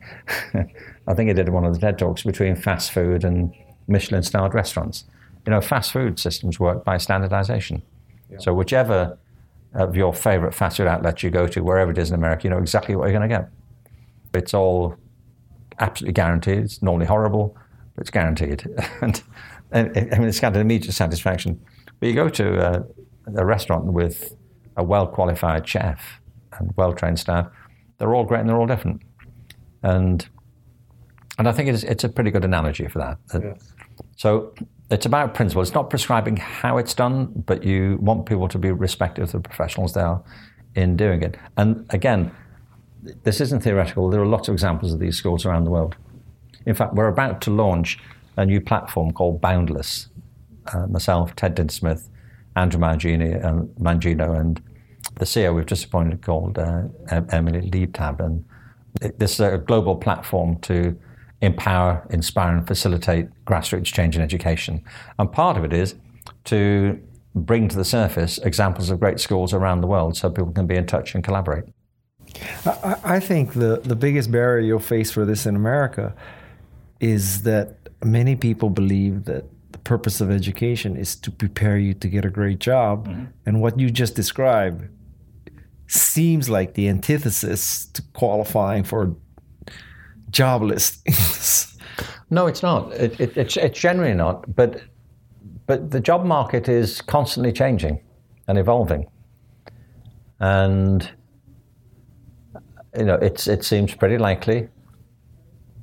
I? 0.54 0.66
I 1.06 1.14
think 1.14 1.30
I 1.30 1.32
did 1.32 1.48
one 1.48 1.64
of 1.64 1.74
the 1.74 1.80
TED 1.80 1.98
Talks 1.98 2.22
between 2.22 2.56
fast 2.56 2.90
food 2.90 3.24
and 3.24 3.54
Michelin 3.88 4.22
starred 4.22 4.54
restaurants. 4.54 5.04
You 5.46 5.50
know, 5.52 5.60
fast 5.60 5.92
food 5.92 6.18
systems 6.18 6.60
work 6.60 6.84
by 6.84 6.96
standardization. 6.98 7.82
So, 8.38 8.52
whichever 8.54 9.18
of 9.74 9.96
your 9.96 10.12
favorite 10.12 10.54
fast 10.54 10.76
food 10.76 10.86
outlets 10.86 11.22
you 11.22 11.30
go 11.30 11.46
to, 11.48 11.62
wherever 11.64 11.90
it 11.90 11.98
is 11.98 12.10
in 12.10 12.14
America, 12.14 12.44
you 12.44 12.50
know 12.50 12.58
exactly 12.58 12.94
what 12.94 13.04
you're 13.08 13.18
going 13.18 13.28
to 13.28 13.36
get. 13.36 13.48
It's 14.34 14.54
all 14.54 14.96
absolutely 15.78 16.12
guaranteed. 16.12 16.58
It's 16.58 16.82
normally 16.82 17.06
horrible, 17.06 17.56
but 17.94 18.02
it's 18.02 18.10
guaranteed. 18.10 18.66
and, 19.00 19.22
and 19.72 19.96
I 20.14 20.18
mean, 20.18 20.28
it's 20.28 20.40
got 20.40 20.54
an 20.54 20.60
immediate 20.60 20.92
satisfaction. 20.92 21.60
But 21.98 22.08
you 22.08 22.14
go 22.14 22.28
to 22.28 22.58
uh, 22.58 22.82
a 23.36 23.44
restaurant 23.44 23.86
with 23.86 24.34
a 24.76 24.84
well 24.84 25.06
qualified 25.06 25.66
chef 25.66 26.20
and 26.58 26.72
well 26.76 26.92
trained 26.92 27.18
staff, 27.18 27.46
they're 27.98 28.14
all 28.14 28.24
great 28.24 28.40
and 28.40 28.48
they're 28.48 28.58
all 28.58 28.66
different. 28.66 29.02
And 29.82 30.26
and 31.38 31.48
I 31.48 31.52
think 31.52 31.68
it's, 31.70 31.82
it's 31.84 32.04
a 32.04 32.08
pretty 32.08 32.30
good 32.30 32.44
analogy 32.44 32.86
for 32.86 32.98
that. 32.98 33.18
That- 33.28 33.60
So 34.16 34.52
it's 34.90 35.06
about 35.06 35.34
principle. 35.34 35.62
It's 35.62 35.74
not 35.74 35.88
prescribing 35.90 36.36
how 36.36 36.78
it's 36.78 36.94
done, 36.94 37.26
but 37.46 37.62
you 37.62 37.98
want 38.00 38.26
people 38.26 38.48
to 38.48 38.58
be 38.58 38.72
respectful 38.72 39.24
of 39.24 39.32
the 39.32 39.40
professionals 39.40 39.92
they 39.94 40.00
are 40.00 40.22
in 40.74 40.96
doing 40.96 41.22
it. 41.22 41.36
And 41.56 41.86
again, 41.90 42.30
this 43.22 43.40
isn't 43.40 43.60
theoretical. 43.62 44.10
There 44.10 44.20
are 44.20 44.26
lots 44.26 44.48
of 44.48 44.52
examples 44.54 44.92
of 44.92 44.98
these 44.98 45.16
schools 45.16 45.46
around 45.46 45.64
the 45.64 45.70
world. 45.70 45.96
In 46.66 46.74
fact, 46.74 46.94
we're 46.94 47.08
about 47.08 47.40
to 47.42 47.50
launch 47.50 47.98
a 48.36 48.44
new 48.44 48.60
platform 48.60 49.12
called 49.12 49.40
Boundless. 49.40 50.08
Uh, 50.72 50.86
myself, 50.86 51.34
Ted 51.36 51.56
Dintersmith, 51.56 52.08
Andrew 52.56 52.80
Mangini, 52.80 53.42
and 53.44 53.68
Mangino, 53.76 54.38
and 54.38 54.62
the 55.16 55.24
CEO 55.24 55.54
we've 55.54 55.66
just 55.66 55.84
appointed 55.86 56.22
called 56.22 56.58
uh, 56.58 56.82
Em- 57.08 57.26
Emily 57.30 57.70
Liebtag. 57.70 58.20
And 58.20 58.44
it- 59.00 59.18
this 59.18 59.34
is 59.34 59.40
a 59.40 59.58
global 59.58 59.96
platform 59.96 60.58
to 60.60 60.96
empower, 61.42 62.06
inspire, 62.10 62.56
and 62.56 62.66
facilitate 62.66 63.28
grassroots 63.44 63.86
change 63.86 64.16
in 64.16 64.22
education. 64.22 64.82
And 65.18 65.30
part 65.32 65.56
of 65.56 65.64
it 65.64 65.72
is 65.72 65.94
to 66.44 67.00
bring 67.34 67.68
to 67.68 67.76
the 67.76 67.84
surface 67.84 68.38
examples 68.38 68.90
of 68.90 69.00
great 69.00 69.20
schools 69.20 69.54
around 69.54 69.80
the 69.80 69.86
world 69.86 70.16
so 70.16 70.28
people 70.28 70.52
can 70.52 70.66
be 70.66 70.76
in 70.76 70.86
touch 70.86 71.14
and 71.14 71.22
collaborate. 71.22 71.64
I, 72.64 72.96
I 73.04 73.20
think 73.20 73.54
the, 73.54 73.80
the 73.82 73.96
biggest 73.96 74.30
barrier 74.30 74.60
you'll 74.60 74.78
face 74.78 75.10
for 75.10 75.24
this 75.24 75.46
in 75.46 75.56
America 75.56 76.14
is 77.00 77.42
that 77.42 77.76
many 78.04 78.36
people 78.36 78.70
believe 78.70 79.24
that 79.24 79.44
the 79.72 79.78
purpose 79.78 80.20
of 80.20 80.30
education 80.30 80.96
is 80.96 81.16
to 81.16 81.30
prepare 81.30 81.78
you 81.78 81.94
to 81.94 82.08
get 82.08 82.24
a 82.24 82.30
great 82.30 82.58
job. 82.58 83.08
Mm-hmm. 83.08 83.24
And 83.46 83.60
what 83.60 83.78
you 83.78 83.90
just 83.90 84.14
described 84.14 84.88
seems 85.86 86.48
like 86.48 86.74
the 86.74 86.88
antithesis 86.88 87.86
to 87.86 88.02
qualifying 88.12 88.84
for 88.84 89.16
job 90.30 90.62
listings. 90.62 91.66
No, 92.32 92.46
it's 92.46 92.62
not. 92.62 92.92
It, 92.92 93.18
it, 93.20 93.36
it's, 93.36 93.56
it's 93.56 93.80
generally 93.80 94.14
not. 94.14 94.54
But 94.54 94.82
but 95.66 95.90
the 95.90 96.00
job 96.00 96.24
market 96.24 96.68
is 96.68 97.02
constantly 97.02 97.52
changing 97.52 98.00
and 98.46 98.56
evolving, 98.56 99.08
and 100.38 101.10
you 102.96 103.04
know 103.04 103.16
it's 103.16 103.48
it 103.48 103.64
seems 103.64 103.94
pretty 103.94 104.16
likely. 104.16 104.68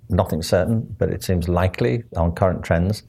Nothing 0.10 0.42
certain, 0.42 0.82
but 0.98 1.10
it 1.10 1.22
seems 1.22 1.50
likely 1.50 2.04
on 2.16 2.32
current 2.32 2.64
trends 2.64 3.04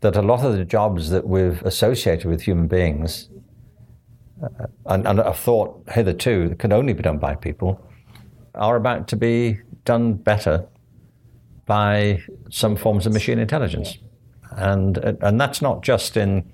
that 0.00 0.16
a 0.16 0.22
lot 0.22 0.44
of 0.44 0.52
the 0.52 0.64
jobs 0.66 1.08
that 1.10 1.26
we've 1.26 1.62
associated 1.62 2.26
with 2.26 2.42
human 2.42 2.66
beings 2.66 3.30
uh, 4.42 4.66
and, 4.86 5.06
and 5.06 5.18
have 5.18 5.38
thought 5.38 5.82
hitherto 5.92 6.50
that 6.50 6.58
can 6.58 6.72
only 6.74 6.92
be 6.92 7.02
done 7.02 7.18
by 7.18 7.34
people 7.34 7.82
are 8.54 8.76
about 8.76 9.08
to 9.08 9.16
be 9.16 9.58
done 9.84 10.14
better 10.14 10.66
by 11.66 12.22
some 12.50 12.76
forms 12.76 13.06
of 13.06 13.12
machine 13.12 13.38
intelligence. 13.38 13.98
And, 14.52 14.98
and 14.98 15.40
that's 15.40 15.62
not 15.62 15.82
just 15.82 16.16
in 16.16 16.52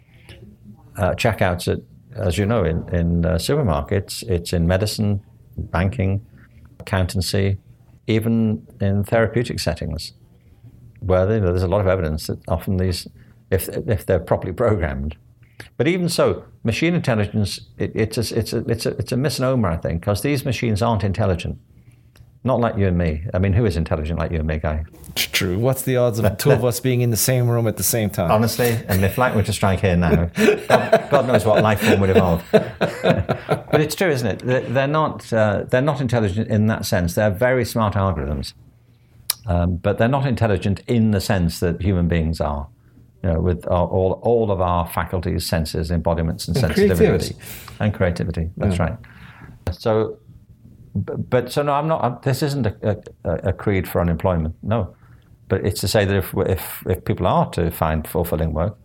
uh, 0.97 1.12
checkouts, 1.12 1.73
at, 1.73 1.81
as 2.15 2.39
you 2.39 2.47
know, 2.47 2.65
in, 2.65 2.89
in 2.94 3.24
uh, 3.24 3.35
supermarkets, 3.35 4.23
it's 4.24 4.53
in 4.53 4.66
medicine, 4.66 5.23
banking, 5.57 6.24
accountancy, 6.81 7.59
even 8.07 8.66
in 8.81 9.05
therapeutic 9.05 9.59
settings, 9.59 10.12
where 11.01 11.31
you 11.32 11.40
know, 11.40 11.48
there's 11.48 11.62
a 11.62 11.69
lot 11.69 11.81
of 11.81 11.86
evidence 11.86 12.27
that 12.27 12.39
often 12.48 12.77
these, 12.77 13.09
if, 13.51 13.69
if 13.69 14.07
they're 14.07 14.20
properly 14.20 14.53
programmed, 14.53 15.16
but 15.77 15.89
even 15.89 16.09
so, 16.09 16.44
machine 16.65 16.94
intelligence, 16.94 17.61
it, 17.78 17.93
it's, 17.94 18.19
a, 18.19 18.39
it's, 18.39 18.53
a, 18.53 18.59
it's, 18.69 18.86
a, 18.86 18.90
it's 18.98 19.12
a 19.12 19.16
misnomer, 19.16 19.70
I 19.70 19.77
think, 19.77 20.01
because 20.01 20.23
these 20.23 20.44
machines 20.44 20.82
aren't 20.82 21.05
intelligent. 21.05 21.59
Not 22.47 22.60
like 22.60 22.78
you 22.78 22.86
and 22.86 22.97
me. 22.97 23.24
I 23.35 23.40
mean, 23.40 23.52
who 23.52 23.64
is 23.66 23.77
intelligent 23.77 24.20
like 24.20 24.31
you 24.31 24.39
and 24.39 24.47
me, 24.47 24.59
Guy? 24.59 24.85
True. 25.16 25.59
What's 25.59 25.82
the 25.82 25.97
odds 25.97 26.20
of 26.20 26.39
two 26.39 26.52
of 26.52 26.64
us 26.64 26.78
being 26.78 27.01
in 27.01 27.10
the 27.10 27.16
same 27.16 27.48
room 27.48 27.66
at 27.66 27.77
the 27.77 27.82
same 27.82 28.09
time? 28.09 28.31
Honestly, 28.31 28.68
and 28.86 29.05
if 29.05 29.18
light 29.18 29.35
were 29.35 29.43
to 29.43 29.52
strike 29.52 29.81
here 29.81 29.97
now, 29.97 30.27
God, 30.68 31.09
God 31.10 31.27
knows 31.27 31.44
what 31.44 31.60
life 31.64 31.81
form 31.81 31.98
would 31.98 32.10
evolve. 32.10 32.44
but 32.52 33.81
it's 33.81 33.97
true, 33.97 34.10
isn't 34.10 34.44
it? 34.44 34.73
They're 34.73 34.86
not, 34.86 35.32
uh, 35.32 35.64
they're 35.68 35.82
not 35.82 36.01
intelligent 36.01 36.47
in 36.47 36.68
that 36.68 36.86
sense. 36.86 37.16
They're 37.16 37.32
very 37.32 37.64
smart 37.64 37.94
algorithms. 37.94 38.55
Um, 39.48 39.77
but 39.77 39.98
they're 39.98 40.06
not 40.06 40.24
intelligent 40.24 40.82
in 40.86 41.10
the 41.10 41.20
sense 41.20 41.59
that 41.59 41.82
human 41.82 42.06
beings 42.06 42.40
are. 42.40 42.68
You 43.24 43.32
know, 43.32 43.40
with 43.40 43.66
our, 43.66 43.89
all, 43.89 44.20
all 44.23 44.52
of 44.52 44.60
our 44.60 44.86
faculties, 44.86 45.44
senses, 45.44 45.90
embodiments, 45.90 46.47
and, 46.47 46.56
And 46.56 46.66
sensitivity. 46.66 47.06
creativity. 47.06 47.36
And 47.81 47.93
creativity. 47.93 48.51
That's 48.56 48.78
right. 48.78 48.97
So, 49.73 50.18
but, 51.05 51.52
so 51.52 51.62
no, 51.62 51.73
I'm 51.73 51.89
not. 51.89 52.02
I'm, 52.05 52.18
this 52.23 52.43
isn't 52.43 52.66
a, 52.66 53.02
a, 53.24 53.31
a 53.48 53.52
creed 53.52 53.89
for 53.89 54.01
unemployment. 54.01 54.55
No, 54.62 54.94
but 55.48 55.64
it's 55.64 55.81
to 55.81 55.89
say 55.89 56.05
that 56.05 56.16
if, 56.16 56.35
if 56.36 56.82
if 56.86 57.05
people 57.05 57.27
are 57.27 57.51
to 57.51 57.70
find 57.70 58.06
fulfilling 58.06 58.52
work, 58.52 58.77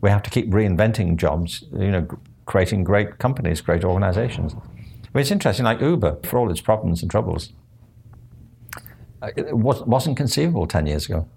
we 0.00 0.10
have 0.10 0.22
to 0.22 0.30
keep 0.30 0.50
reinventing 0.50 1.16
jobs. 1.16 1.64
You 1.72 1.90
know, 1.90 2.08
creating 2.46 2.84
great 2.84 3.18
companies, 3.18 3.60
great 3.60 3.84
organizations. 3.84 4.54
I 4.54 4.58
mean, 5.14 5.22
it's 5.22 5.30
interesting. 5.30 5.64
Like 5.64 5.80
Uber, 5.80 6.18
for 6.24 6.38
all 6.38 6.50
its 6.50 6.60
problems 6.60 7.02
and 7.02 7.10
troubles, 7.10 7.52
uh, 9.22 9.30
it 9.36 9.56
was, 9.56 9.82
wasn't 9.82 10.16
conceivable 10.16 10.66
ten 10.66 10.86
years 10.86 11.06
ago. 11.06 11.28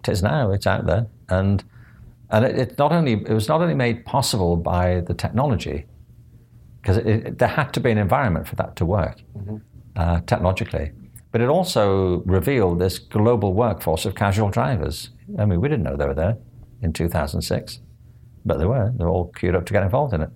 It 0.00 0.08
is 0.08 0.22
now. 0.22 0.52
It's 0.52 0.66
out 0.66 0.86
there, 0.86 1.06
and 1.28 1.64
and 2.30 2.44
it, 2.44 2.58
it 2.58 2.78
not 2.78 2.92
only 2.92 3.14
it 3.14 3.30
was 3.30 3.48
not 3.48 3.60
only 3.60 3.74
made 3.74 4.04
possible 4.04 4.56
by 4.56 5.00
the 5.00 5.14
technology, 5.14 5.86
because 6.86 7.02
there 7.36 7.48
had 7.48 7.72
to 7.72 7.80
be 7.80 7.90
an 7.90 7.98
environment 7.98 8.46
for 8.46 8.54
that 8.54 8.76
to 8.76 8.86
work 8.86 9.20
uh, 9.96 10.20
technologically. 10.20 10.92
But 11.32 11.40
it 11.40 11.48
also 11.48 12.22
revealed 12.24 12.78
this 12.78 13.00
global 13.00 13.54
workforce 13.54 14.04
of 14.04 14.14
casual 14.14 14.50
drivers. 14.50 15.10
I 15.36 15.46
mean, 15.46 15.60
we 15.60 15.68
didn't 15.68 15.82
know 15.82 15.96
they 15.96 16.06
were 16.06 16.14
there 16.14 16.38
in 16.82 16.92
2006, 16.92 17.80
but 18.44 18.58
they 18.58 18.66
were. 18.66 18.92
They're 18.96 19.08
all 19.08 19.32
queued 19.32 19.56
up 19.56 19.66
to 19.66 19.72
get 19.72 19.82
involved 19.82 20.14
in 20.14 20.20
it. 20.22 20.30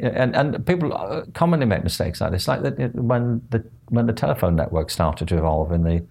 And, 0.00 0.34
and 0.34 0.66
people 0.66 0.96
uh, 0.96 1.24
commonly 1.34 1.66
make 1.66 1.84
mistakes 1.84 2.22
like 2.22 2.30
this. 2.30 2.48
Like 2.48 2.62
it, 2.64 2.94
when 2.94 3.42
the 3.50 3.62
when 3.88 4.06
the 4.06 4.12
telephone 4.14 4.56
network 4.56 4.88
started 4.88 5.28
to 5.28 5.36
evolve 5.36 5.72
in 5.72 5.82
the 5.82 6.06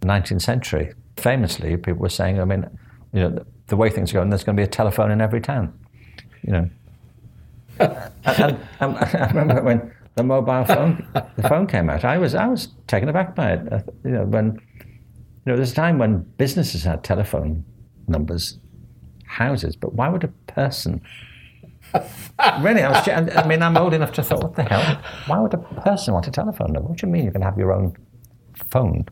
19th 0.00 0.42
century, 0.42 0.92
famously 1.16 1.76
people 1.76 2.00
were 2.00 2.08
saying, 2.08 2.40
I 2.40 2.44
mean, 2.44 2.66
you 3.12 3.20
know, 3.20 3.30
the, 3.30 3.46
the 3.68 3.76
way 3.76 3.90
things 3.90 4.10
are 4.10 4.14
going, 4.14 4.30
there's 4.30 4.44
going 4.44 4.56
to 4.56 4.60
be 4.60 4.64
a 4.64 4.70
telephone 4.70 5.10
in 5.10 5.20
every 5.20 5.40
town. 5.40 5.78
You 6.42 6.52
know, 6.52 6.70
and 7.80 8.58
I 8.80 9.28
remember 9.32 9.62
when 9.62 9.92
the 10.16 10.22
mobile 10.22 10.64
phone 10.64 11.06
the 11.36 11.48
phone 11.48 11.66
came 11.66 11.88
out. 11.90 12.04
I 12.04 12.18
was 12.18 12.34
I 12.34 12.46
was 12.46 12.68
taken 12.86 13.08
aback 13.08 13.34
by 13.34 13.52
it. 13.52 13.84
You 14.04 14.10
know, 14.10 14.24
when 14.24 14.60
you 15.48 15.52
know, 15.52 15.56
there's 15.56 15.72
a 15.72 15.76
time 15.76 15.98
when 15.98 16.18
businesses 16.36 16.84
had 16.84 17.02
telephone 17.02 17.64
numbers, 18.06 18.58
houses, 19.24 19.76
but 19.76 19.94
why 19.94 20.08
would 20.08 20.24
a 20.24 20.28
person? 20.52 21.00
really, 22.60 22.82
I 22.82 22.90
was. 22.90 23.08
I 23.08 23.46
mean, 23.46 23.62
I'm 23.62 23.76
old 23.76 23.94
enough 23.94 24.12
to 24.12 24.22
thought, 24.22 24.42
what 24.42 24.56
the 24.56 24.64
hell? 24.64 25.00
Why 25.26 25.38
would 25.38 25.54
a 25.54 25.58
person 25.58 26.12
want 26.12 26.28
a 26.28 26.30
telephone 26.30 26.72
number? 26.72 26.88
What 26.88 26.98
do 26.98 27.06
you 27.06 27.12
mean 27.12 27.24
you 27.24 27.30
can 27.30 27.40
have 27.40 27.56
your 27.56 27.72
own 27.72 27.94
phone? 28.70 29.06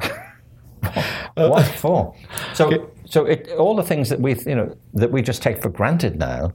what 1.34 1.66
for? 1.66 2.14
So, 2.54 2.92
So 3.06 3.26
it, 3.26 3.50
all 3.58 3.74
the 3.74 3.82
things 3.82 4.08
that 4.08 4.20
we, 4.20 4.36
you 4.46 4.54
know, 4.54 4.76
that 4.94 5.10
we 5.10 5.20
just 5.20 5.42
take 5.42 5.60
for 5.60 5.68
granted 5.68 6.18
now, 6.18 6.52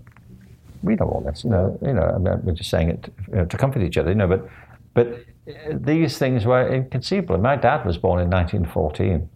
we 0.84 0.96
know 0.96 1.06
all 1.06 1.22
this. 1.22 1.44
You 1.44 1.50
know, 1.50 1.80
you 1.82 1.94
know, 1.94 2.04
I 2.04 2.18
mean, 2.18 2.40
we're 2.44 2.54
just 2.54 2.70
saying 2.70 2.90
it 2.90 3.14
you 3.28 3.36
know, 3.36 3.46
to 3.46 3.58
comfort 3.58 3.82
each 3.82 3.98
other. 3.98 4.10
You 4.10 4.16
know, 4.16 4.28
but 4.28 4.50
but 4.94 5.08
uh, 5.48 5.74
these 5.74 6.18
things 6.18 6.46
were 6.46 6.74
inconceivable. 6.74 7.38
My 7.38 7.56
dad 7.56 7.86
was 7.86 7.98
born 7.98 8.22
in 8.22 8.30
1914. 8.30 9.30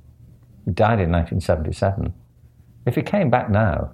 He 0.66 0.72
died 0.72 1.00
in 1.00 1.12
1977. 1.12 2.14
If 2.86 2.96
he 2.96 3.02
came 3.02 3.30
back 3.30 3.50
now 3.50 3.92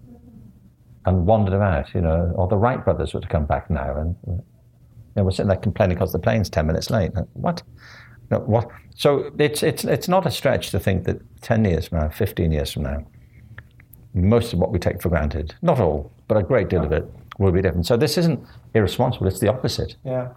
and 1.05 1.25
wandered 1.25 1.53
about, 1.53 1.93
you 1.93 2.01
know, 2.01 2.33
or 2.35 2.47
the 2.47 2.57
Wright 2.57 2.83
brothers 2.83 3.13
were 3.13 3.21
to 3.21 3.27
come 3.27 3.45
back 3.45 3.69
now, 3.69 3.95
and 3.97 4.15
you 4.25 4.43
know, 5.15 5.23
we're 5.23 5.31
sitting 5.31 5.47
there 5.47 5.57
complaining 5.57 5.95
because 5.95 6.11
the 6.11 6.19
plane's 6.19 6.49
10 6.49 6.67
minutes 6.67 6.89
late. 6.89 7.11
What? 7.33 7.63
No, 8.29 8.39
what? 8.39 8.69
So 8.95 9.31
it's, 9.39 9.63
it's, 9.63 9.83
it's 9.85 10.07
not 10.07 10.25
a 10.25 10.31
stretch 10.31 10.69
to 10.71 10.79
think 10.79 11.05
that 11.05 11.21
10 11.41 11.63
years 11.65 11.87
from 11.87 11.99
now, 11.99 12.09
15 12.09 12.51
years 12.51 12.71
from 12.71 12.83
now, 12.83 13.05
most 14.13 14.53
of 14.53 14.59
what 14.59 14.71
we 14.71 14.79
take 14.79 15.01
for 15.01 15.09
granted, 15.09 15.55
not 15.61 15.79
all, 15.79 16.11
but 16.27 16.37
a 16.37 16.43
great 16.43 16.69
deal 16.69 16.83
of 16.83 16.91
it, 16.91 17.09
will 17.37 17.51
be 17.51 17.61
different. 17.61 17.85
So 17.85 17.97
this 17.97 18.17
isn't 18.17 18.39
irresponsible, 18.73 19.27
it's 19.27 19.39
the 19.39 19.47
opposite. 19.49 19.95
Yeah. 20.03 20.29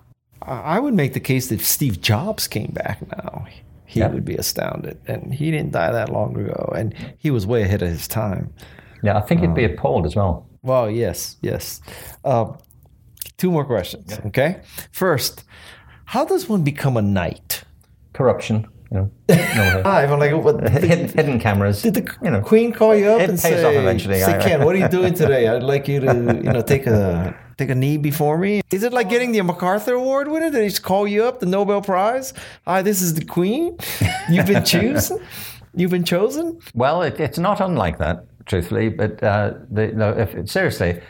I 0.42 0.78
would 0.80 0.94
make 0.94 1.12
the 1.12 1.20
case 1.20 1.48
that 1.48 1.56
if 1.56 1.66
Steve 1.66 2.00
Jobs 2.00 2.48
came 2.48 2.70
back 2.72 3.00
now, 3.16 3.46
he 3.84 4.00
Yeah. 4.00 4.08
would 4.08 4.24
be 4.24 4.36
astounded. 4.36 4.98
And 5.06 5.34
he 5.34 5.50
didn't 5.50 5.72
die 5.72 5.92
that 5.92 6.08
long 6.10 6.36
ago. 6.38 6.72
And 6.76 6.94
he 7.18 7.30
was 7.30 7.46
way 7.46 7.62
ahead 7.62 7.82
of 7.82 7.88
his 7.88 8.08
time. 8.08 8.52
Yeah, 9.02 9.18
I 9.18 9.20
think 9.20 9.40
he'd 9.40 9.54
be 9.54 9.64
appalled 9.64 10.06
as 10.06 10.16
well. 10.16 10.46
Well, 10.62 10.90
yes, 10.90 11.36
yes. 11.42 11.80
Uh, 12.24 12.52
two 13.36 13.50
more 13.50 13.64
questions, 13.64 14.18
okay? 14.26 14.60
First, 14.92 15.44
how 16.06 16.24
does 16.24 16.48
one 16.48 16.62
become 16.62 16.96
a 16.96 17.02
knight? 17.02 17.64
Corruption, 18.12 18.66
you 18.90 18.98
know. 18.98 19.10
no, 19.28 19.82
I'm 19.84 20.18
like, 20.18 20.32
what, 20.32 20.68
hidden, 20.68 21.08
hidden 21.08 21.38
cameras. 21.38 21.82
Did 21.82 21.94
the 21.94 22.16
you 22.22 22.30
know, 22.30 22.40
queen 22.40 22.72
call 22.72 22.94
you 22.94 23.08
up 23.08 23.20
it 23.20 23.30
and 23.30 23.38
pays 23.38 23.42
say, 23.42 23.64
off 23.64 23.74
eventually, 23.74 24.20
say, 24.20 24.38
Ken, 24.42 24.64
what 24.64 24.74
are 24.74 24.78
you 24.78 24.88
doing 24.88 25.14
today? 25.22 25.48
I'd 25.48 25.62
like 25.62 25.86
you 25.88 26.00
to, 26.00 26.06
you 26.06 26.52
know, 26.52 26.62
take 26.62 26.86
a 26.86 27.36
take 27.56 27.70
a 27.70 27.74
knee 27.74 27.98
before 27.98 28.38
me. 28.38 28.62
Is 28.70 28.82
it 28.82 28.92
like 28.92 29.08
getting 29.08 29.32
the 29.32 29.42
MacArthur 29.42 29.94
Award 29.94 30.28
winner? 30.28 30.50
They 30.50 30.68
just 30.68 30.82
call 30.82 31.06
you 31.06 31.24
up, 31.24 31.40
the 31.40 31.46
Nobel 31.46 31.82
Prize? 31.82 32.32
Hi, 32.66 32.82
this 32.82 33.00
is 33.02 33.14
the 33.14 33.24
queen. 33.24 33.76
You've 34.28 34.46
been 34.46 34.64
chosen. 34.64 35.20
You've 35.74 35.90
been 35.90 36.04
chosen. 36.04 36.58
Well, 36.74 37.02
it, 37.02 37.20
it's 37.20 37.38
not 37.38 37.60
unlike 37.60 37.98
that, 37.98 38.24
truthfully. 38.46 38.88
But 38.88 39.22
uh, 39.22 39.54
the, 39.70 39.88
no, 39.88 40.10
if, 40.10 40.50
seriously, 40.50 41.00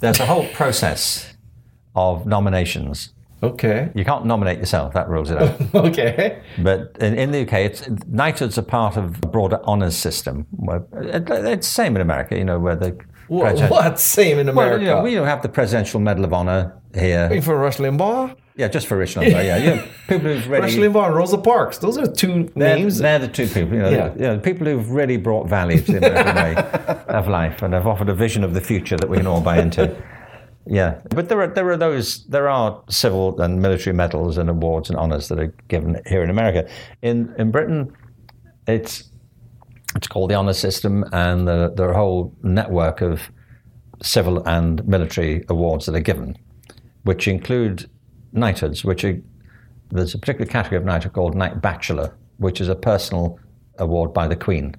there's 0.00 0.20
a 0.20 0.26
whole 0.26 0.46
process 0.48 1.34
of 1.94 2.26
nominations. 2.26 3.14
Okay. 3.42 3.90
You 3.94 4.04
can't 4.04 4.26
nominate 4.26 4.58
yourself; 4.58 4.92
that 4.94 5.08
rules 5.08 5.30
it 5.30 5.38
out. 5.40 5.60
Okay. 5.74 6.42
but 6.58 6.96
in, 7.00 7.14
in 7.18 7.30
the 7.30 7.42
UK, 7.42 7.52
it's, 7.54 7.88
knighthoods 8.06 8.58
are 8.58 8.62
part 8.62 8.96
of 8.96 9.16
a 9.22 9.26
broader 9.28 9.60
honours 9.64 9.96
system. 9.96 10.46
It, 10.68 11.28
it's 11.30 11.66
the 11.68 11.74
same 11.74 11.96
in 11.96 12.02
America, 12.02 12.36
you 12.36 12.44
know, 12.44 12.58
where 12.58 12.76
the 12.76 12.98
What? 13.28 13.58
what? 13.70 13.98
Same 13.98 14.38
in 14.38 14.46
Well, 14.48 14.58
America. 14.58 14.84
you 14.84 14.90
know, 14.90 15.02
we 15.02 15.14
don't 15.14 15.26
have 15.26 15.42
the 15.42 15.48
Presidential 15.48 16.00
Medal 16.00 16.24
of 16.24 16.32
Honour 16.34 16.76
here. 16.94 17.40
for 17.40 17.56
Rush 17.56 17.78
Limbaugh, 17.78 18.34
Yeah, 18.56 18.68
just 18.68 18.86
for 18.88 18.98
Rush 18.98 19.14
Limbaugh. 19.14 19.44
Yeah, 19.44 19.56
you 19.56 19.70
know, 19.76 19.84
people 20.08 20.28
who've 20.30 20.48
really. 20.48 20.60
Rush 20.62 20.74
Limbaugh, 20.76 21.06
and 21.06 21.14
Rosa 21.16 21.38
Parks. 21.38 21.78
Those 21.78 21.96
are 21.96 22.06
two 22.06 22.50
They're, 22.56 22.76
names. 22.76 22.98
they're 22.98 23.18
the 23.20 23.28
two 23.28 23.46
people, 23.46 23.74
you 23.74 23.82
know, 23.82 23.88
Yeah. 23.90 24.12
you 24.14 24.20
know, 24.20 24.38
people 24.38 24.66
who've 24.66 24.90
really 24.90 25.16
brought 25.16 25.48
value 25.48 25.80
to 25.80 25.92
the 25.92 25.98
American 26.10 26.34
way 26.86 27.02
of 27.08 27.26
life 27.28 27.62
and 27.62 27.72
have 27.72 27.86
offered 27.86 28.08
a 28.10 28.14
vision 28.14 28.44
of 28.44 28.52
the 28.52 28.60
future 28.60 28.96
that 28.98 29.08
we 29.08 29.16
can 29.16 29.26
all 29.26 29.40
buy 29.40 29.58
into. 29.60 29.96
Yeah, 30.66 31.00
but 31.10 31.28
there 31.28 31.40
are 31.40 31.46
there 31.48 31.68
are 31.70 31.76
those 31.76 32.24
there 32.26 32.48
are 32.48 32.82
civil 32.88 33.40
and 33.40 33.60
military 33.60 33.94
medals 33.94 34.38
and 34.38 34.50
awards 34.50 34.90
and 34.90 34.98
honours 34.98 35.28
that 35.28 35.38
are 35.38 35.54
given 35.68 36.00
here 36.06 36.22
in 36.22 36.30
America. 36.30 36.68
In 37.02 37.34
in 37.38 37.50
Britain, 37.50 37.92
it's 38.66 39.10
it's 39.96 40.06
called 40.06 40.30
the 40.30 40.34
honour 40.34 40.52
system, 40.52 41.04
and 41.12 41.48
the, 41.48 41.72
there 41.74 41.88
are 41.88 41.92
a 41.92 41.96
whole 41.96 42.34
network 42.42 43.00
of 43.00 43.30
civil 44.02 44.46
and 44.46 44.86
military 44.86 45.44
awards 45.48 45.86
that 45.86 45.94
are 45.94 46.00
given, 46.00 46.36
which 47.02 47.26
include 47.26 47.90
knighthoods, 48.32 48.84
which 48.84 49.04
are 49.04 49.20
there's 49.90 50.14
a 50.14 50.18
particular 50.18 50.46
category 50.46 50.78
of 50.78 50.84
knighthood 50.84 51.12
called 51.12 51.34
Knight 51.34 51.60
Bachelor, 51.60 52.16
which 52.36 52.60
is 52.60 52.68
a 52.68 52.76
personal 52.76 53.38
award 53.78 54.14
by 54.14 54.28
the 54.28 54.36
Queen. 54.36 54.76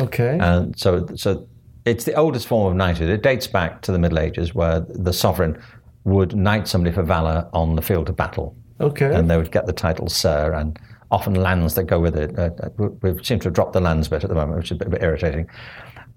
okay. 0.00 0.38
And 0.40 0.78
so, 0.78 1.06
so 1.14 1.48
it's 1.84 2.04
the 2.04 2.14
oldest 2.14 2.46
form 2.46 2.70
of 2.70 2.76
knighthood. 2.76 3.08
It 3.08 3.22
dates 3.22 3.46
back 3.46 3.82
to 3.82 3.92
the 3.92 3.98
Middle 3.98 4.18
Ages, 4.18 4.54
where 4.54 4.80
the 4.80 5.12
sovereign 5.12 5.60
would 6.04 6.34
knight 6.34 6.68
somebody 6.68 6.94
for 6.94 7.02
valor 7.02 7.48
on 7.52 7.76
the 7.76 7.82
field 7.82 8.08
of 8.08 8.16
battle, 8.16 8.56
okay. 8.80 9.14
and 9.14 9.30
they 9.30 9.36
would 9.36 9.50
get 9.50 9.66
the 9.66 9.72
title 9.72 10.08
Sir, 10.08 10.52
and 10.54 10.78
often 11.10 11.34
lands 11.34 11.74
that 11.74 11.84
go 11.84 11.98
with 11.98 12.16
it. 12.16 12.38
Uh, 12.38 12.50
uh, 12.62 12.88
we 13.02 13.22
seem 13.24 13.38
to 13.40 13.46
have 13.46 13.54
dropped 13.54 13.72
the 13.72 13.80
lands 13.80 14.08
bit 14.08 14.22
at 14.22 14.28
the 14.28 14.34
moment, 14.34 14.58
which 14.58 14.66
is 14.66 14.72
a 14.72 14.74
bit, 14.76 14.88
a 14.88 14.90
bit 14.90 15.02
irritating. 15.02 15.48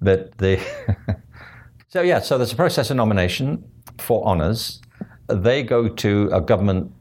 But 0.02 0.38
the 0.38 0.60
so 1.88 2.02
yeah, 2.02 2.20
so 2.20 2.38
there's 2.38 2.54
a 2.54 2.58
process 2.58 2.90
of 2.90 2.98
nomination 2.98 3.64
for 3.98 4.24
honours. 4.26 4.82
They 5.28 5.64
go 5.64 5.88
to 5.88 6.30
a 6.34 6.42
government 6.42 6.92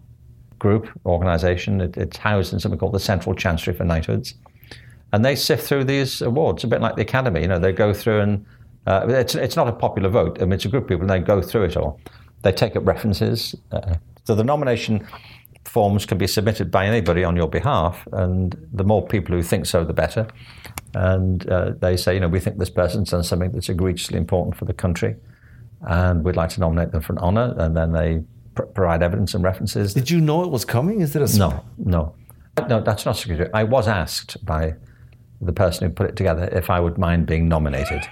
group 0.58 0.88
organisation. 1.04 1.80
It, 1.80 1.96
it's 1.96 2.16
housed 2.16 2.52
in 2.52 2.60
something 2.60 2.78
called 2.78 2.94
the 2.94 3.00
Central 3.00 3.34
Chancery 3.34 3.74
for 3.74 3.84
Knighthoods 3.84 4.34
and 5.12 5.24
they 5.24 5.36
sift 5.36 5.66
through 5.66 5.84
these 5.84 6.22
awards 6.22 6.64
a 6.64 6.66
bit 6.66 6.80
like 6.80 6.96
the 6.96 7.02
academy. 7.02 7.42
You 7.42 7.48
know, 7.48 7.58
they 7.58 7.72
go 7.72 7.92
through 7.92 8.20
and 8.20 8.46
uh, 8.86 9.06
it's 9.08 9.34
it's 9.34 9.56
not 9.56 9.68
a 9.68 9.72
popular 9.72 10.08
vote. 10.08 10.40
I 10.40 10.44
mean, 10.44 10.54
it's 10.54 10.64
a 10.64 10.68
group 10.68 10.84
of 10.84 10.88
people, 10.88 11.02
and 11.02 11.10
they 11.10 11.20
go 11.20 11.40
through 11.40 11.64
it 11.64 11.76
all. 11.76 12.00
They 12.42 12.52
take 12.52 12.74
up 12.74 12.86
references. 12.86 13.54
Uh, 13.70 13.94
so 14.24 14.34
the 14.34 14.44
nomination 14.44 15.06
forms 15.64 16.04
can 16.04 16.18
be 16.18 16.26
submitted 16.26 16.70
by 16.70 16.86
anybody 16.86 17.22
on 17.22 17.36
your 17.36 17.48
behalf, 17.48 18.06
and 18.12 18.56
the 18.72 18.84
more 18.84 19.06
people 19.06 19.36
who 19.36 19.42
think 19.42 19.66
so, 19.66 19.84
the 19.84 19.92
better. 19.92 20.26
And 20.94 21.48
uh, 21.48 21.72
they 21.78 21.96
say, 21.96 22.14
you 22.14 22.20
know, 22.20 22.28
we 22.28 22.40
think 22.40 22.58
this 22.58 22.70
person's 22.70 23.10
done 23.10 23.22
something 23.22 23.52
that's 23.52 23.68
egregiously 23.68 24.18
important 24.18 24.56
for 24.56 24.64
the 24.64 24.74
country, 24.74 25.14
and 25.82 26.24
we'd 26.24 26.36
like 26.36 26.50
to 26.50 26.60
nominate 26.60 26.90
them 26.90 27.02
for 27.02 27.12
an 27.12 27.18
honour. 27.18 27.54
And 27.58 27.76
then 27.76 27.92
they 27.92 28.22
pr- 28.54 28.64
provide 28.64 29.02
evidence 29.02 29.34
and 29.34 29.44
references. 29.44 29.94
Did 29.94 30.10
you 30.10 30.20
know 30.20 30.42
it 30.42 30.50
was 30.50 30.64
coming? 30.64 31.00
Is 31.00 31.14
it 31.14 31.22
a 31.22 31.38
No, 31.38 31.64
no. 31.78 32.14
No, 32.68 32.80
that's 32.80 33.06
not 33.06 33.16
secret. 33.16 33.50
I 33.54 33.64
was 33.64 33.88
asked 33.88 34.44
by 34.44 34.74
the 35.42 35.52
person 35.52 35.88
who 35.88 35.94
put 35.94 36.08
it 36.08 36.16
together 36.16 36.48
if 36.52 36.70
I 36.70 36.80
would 36.80 36.98
mind 36.98 37.26
being 37.26 37.48
nominated. 37.48 38.06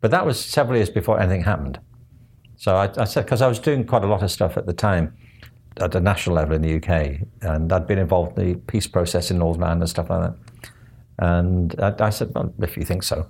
But 0.00 0.10
that 0.10 0.24
was 0.26 0.42
several 0.42 0.76
years 0.76 0.90
before 0.90 1.20
anything 1.20 1.42
happened. 1.42 1.78
So 2.56 2.76
I, 2.76 2.90
I 2.96 3.04
said, 3.04 3.24
because 3.24 3.42
I 3.42 3.46
was 3.46 3.58
doing 3.58 3.84
quite 3.84 4.04
a 4.04 4.06
lot 4.06 4.22
of 4.22 4.30
stuff 4.30 4.56
at 4.56 4.66
the 4.66 4.72
time 4.72 5.16
at 5.78 5.94
a 5.94 6.00
national 6.00 6.36
level 6.36 6.54
in 6.54 6.62
the 6.62 6.76
UK, 6.76 7.26
and 7.42 7.72
I'd 7.72 7.86
been 7.86 7.98
involved 7.98 8.38
in 8.38 8.52
the 8.52 8.54
peace 8.58 8.86
process 8.86 9.30
in 9.30 9.38
Northern 9.38 9.62
Ireland 9.62 9.82
and 9.82 9.90
stuff 9.90 10.10
like 10.10 10.20
that. 10.20 10.36
And 11.18 11.74
I, 11.80 12.06
I 12.06 12.10
said, 12.10 12.32
well, 12.34 12.52
if 12.60 12.76
you 12.76 12.84
think 12.84 13.02
so. 13.02 13.28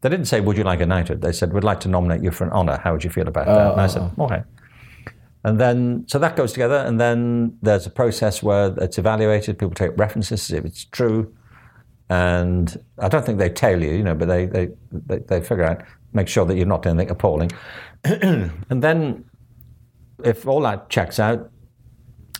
They 0.00 0.08
didn't 0.08 0.26
say, 0.26 0.40
would 0.40 0.56
you 0.56 0.64
like 0.64 0.80
a 0.80 0.86
knighthood? 0.86 1.22
They 1.22 1.32
said, 1.32 1.52
we'd 1.52 1.64
like 1.64 1.80
to 1.80 1.88
nominate 1.88 2.22
you 2.22 2.30
for 2.30 2.44
an 2.44 2.50
honour. 2.52 2.78
How 2.78 2.92
would 2.92 3.02
you 3.02 3.10
feel 3.10 3.26
about 3.26 3.46
that? 3.46 3.72
And 3.72 3.80
I 3.80 3.86
said, 3.86 4.10
oh. 4.16 4.24
okay. 4.24 4.44
And 5.44 5.60
then, 5.60 6.04
so 6.06 6.18
that 6.18 6.36
goes 6.36 6.52
together, 6.52 6.76
and 6.76 7.00
then 7.00 7.56
there's 7.62 7.86
a 7.86 7.90
process 7.90 8.42
where 8.42 8.74
it's 8.78 8.98
evaluated. 8.98 9.58
People 9.58 9.74
take 9.74 9.96
references 9.96 10.50
if 10.50 10.64
it's 10.64 10.84
true, 10.84 11.34
and 12.10 12.82
I 12.98 13.08
don't 13.08 13.24
think 13.24 13.38
they 13.38 13.50
tell 13.50 13.82
you, 13.82 13.90
you 13.90 14.02
know, 14.02 14.14
but 14.14 14.28
they 14.28 14.46
they 14.46 14.68
they, 14.90 15.18
they 15.18 15.40
figure 15.40 15.64
out, 15.64 15.82
make 16.12 16.28
sure 16.28 16.44
that 16.46 16.56
you're 16.56 16.66
not 16.66 16.82
doing 16.82 16.96
anything 16.96 17.10
appalling, 17.10 17.50
and 18.04 18.82
then 18.82 19.24
if 20.24 20.46
all 20.46 20.60
that 20.62 20.90
checks 20.90 21.20
out, 21.20 21.50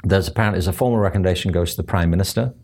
there's 0.05 0.29
apparently 0.29 0.57
there's 0.57 0.69
a 0.69 0.73
formal 0.73 0.99
recommendation 0.99 1.53
goes 1.53 1.73
to 1.73 1.77
the 1.79 1.85
prime 1.85 2.11
minister, 2.11 2.55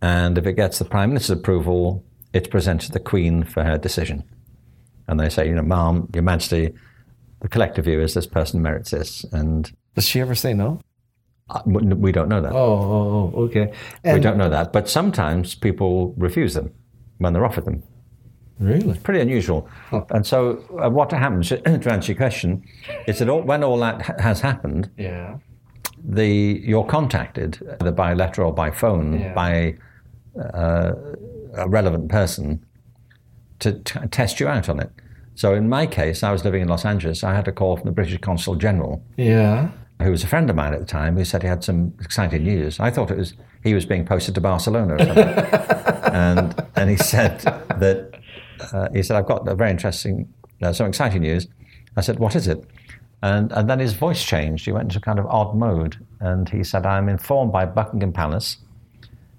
and 0.00 0.38
if 0.38 0.46
it 0.46 0.54
gets 0.54 0.78
the 0.78 0.84
prime 0.84 1.10
minister's 1.10 1.38
approval, 1.38 2.04
it's 2.32 2.48
presented 2.48 2.86
to 2.86 2.92
the 2.92 3.00
queen 3.00 3.44
for 3.44 3.64
her 3.64 3.78
decision, 3.78 4.24
and 5.08 5.18
they 5.18 5.28
say, 5.28 5.48
you 5.48 5.54
know, 5.54 5.62
ma'am, 5.62 6.08
your 6.14 6.22
majesty 6.22 6.72
the 7.44 7.48
collective 7.50 7.84
view 7.84 8.00
is 8.00 8.14
this 8.14 8.26
person 8.26 8.62
merits 8.62 8.90
this, 8.90 9.22
and 9.24 9.70
Does 9.94 10.08
she 10.08 10.18
ever 10.18 10.34
say 10.34 10.54
no? 10.54 10.80
Uh, 11.50 11.60
we 11.66 12.10
don't 12.12 12.28
know 12.28 12.40
that. 12.40 12.52
Oh, 12.52 12.56
oh, 12.56 13.32
oh 13.34 13.42
okay. 13.44 13.72
we 14.04 14.20
don't 14.20 14.38
know 14.38 14.48
that. 14.50 14.72
But 14.72 14.88
sometimes 14.88 15.54
people 15.54 16.14
refuse 16.16 16.54
them 16.54 16.72
when 17.18 17.32
they're 17.32 17.44
offered 17.44 17.64
them. 17.66 17.82
really, 18.58 18.98
Pretty 18.98 19.20
unusual. 19.20 19.68
And 20.10 20.26
so, 20.26 20.64
uh, 20.82 20.88
what 20.90 21.10
happens 21.12 21.48
to 21.50 21.68
answer 21.68 22.12
your 22.12 22.16
question 22.16 22.62
is 23.06 23.18
that 23.18 23.28
all, 23.28 23.42
when 23.42 23.62
all 23.62 23.78
that 23.80 24.02
ha- 24.02 24.14
has 24.20 24.40
happened, 24.40 24.90
yeah. 24.96 25.36
the 26.02 26.60
you're 26.64 26.84
contacted 26.86 27.58
either 27.80 27.92
by 27.92 28.14
letter 28.14 28.42
or 28.42 28.52
by 28.52 28.70
phone 28.70 29.20
Yeah. 29.20 29.34
by 29.34 29.74
uh, 30.54 30.92
a 31.54 31.68
relevant 31.68 32.08
person 32.08 32.64
to 33.60 33.72
t- 33.80 34.00
test 34.10 34.40
you 34.40 34.48
out 34.48 34.68
on 34.68 34.80
it. 34.80 34.90
So 35.36 35.54
in 35.54 35.68
my 35.68 35.86
case, 35.86 36.22
I 36.22 36.32
was 36.32 36.44
living 36.44 36.62
in 36.62 36.68
Los 36.68 36.84
Angeles. 36.84 37.22
I 37.24 37.34
had 37.34 37.48
a 37.48 37.52
call 37.52 37.76
from 37.76 37.86
the 37.86 37.92
British 37.92 38.18
Consul 38.20 38.54
General 38.56 39.02
Yeah. 39.16 39.70
Who 40.02 40.10
was 40.10 40.24
a 40.24 40.26
friend 40.26 40.50
of 40.50 40.56
mine 40.56 40.74
at 40.74 40.80
the 40.80 40.86
time, 40.86 41.16
who 41.16 41.24
said 41.24 41.42
he 41.42 41.48
had 41.48 41.64
some 41.64 41.94
exciting 42.00 42.44
news. 42.44 42.80
I 42.80 42.90
thought 42.90 43.10
it 43.10 43.16
was 43.18 43.34
he 43.62 43.74
was 43.74 43.86
being 43.86 44.04
posted 44.04 44.34
to 44.34 44.40
Barcelona 44.40 44.94
or 44.94 44.98
something, 44.98 45.24
and 46.12 46.66
and 46.76 46.90
he 46.90 46.96
said 46.96 47.40
that 47.40 48.20
uh, 48.72 48.88
he 48.92 49.02
said 49.02 49.16
I've 49.16 49.26
got 49.26 49.48
a 49.48 49.54
very 49.54 49.70
interesting, 49.70 50.32
uh, 50.62 50.72
some 50.72 50.86
exciting 50.86 51.22
news. 51.22 51.48
I 51.96 52.00
said, 52.00 52.18
what 52.18 52.34
is 52.34 52.48
it? 52.48 52.64
And 53.22 53.52
and 53.52 53.70
then 53.70 53.78
his 53.78 53.94
voice 53.94 54.24
changed. 54.24 54.64
He 54.66 54.72
went 54.72 54.84
into 54.84 54.98
a 54.98 55.00
kind 55.00 55.18
of 55.18 55.26
odd 55.26 55.56
mode, 55.56 56.04
and 56.20 56.48
he 56.48 56.64
said, 56.64 56.84
I'm 56.84 57.08
informed 57.08 57.52
by 57.52 57.64
Buckingham 57.64 58.12
Palace 58.12 58.58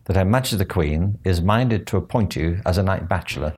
that 0.06 0.16
Her 0.16 0.26
Majesty 0.26 0.58
the 0.58 0.66
Queen 0.66 1.20
is 1.24 1.42
minded 1.42 1.86
to 1.88 1.98
appoint 1.98 2.36
you 2.36 2.62
as 2.66 2.78
a 2.78 2.84
Knight 2.84 3.10
Bachelor. 3.10 3.56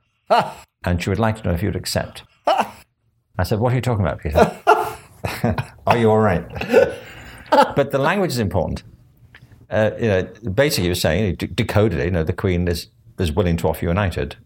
and 0.84 1.02
she 1.02 1.10
would 1.10 1.18
like 1.18 1.36
to 1.36 1.42
know 1.44 1.54
if 1.54 1.62
you'd 1.62 1.76
accept. 1.76 2.24
I 2.46 3.44
said, 3.44 3.60
What 3.60 3.72
are 3.72 3.76
you 3.76 3.82
talking 3.82 4.04
about, 4.04 4.20
Peter? 4.20 4.60
are 5.86 5.96
you 5.96 6.10
all 6.10 6.18
right? 6.18 6.46
but 7.50 7.90
the 7.90 7.98
language 7.98 8.30
is 8.30 8.38
important. 8.38 8.82
Uh, 9.70 9.90
you 10.00 10.08
know, 10.08 10.22
basically, 10.52 10.84
he 10.84 10.88
was 10.88 11.00
saying, 11.00 11.36
de- 11.36 11.46
decoded 11.46 11.98
it, 11.98 12.06
you 12.06 12.10
know, 12.10 12.24
the 12.24 12.32
Queen 12.32 12.66
is, 12.68 12.88
is 13.18 13.32
willing 13.32 13.56
to 13.58 13.68
offer 13.68 13.84
you 13.84 13.90
a 13.90 13.94
knighthood, 13.94 14.36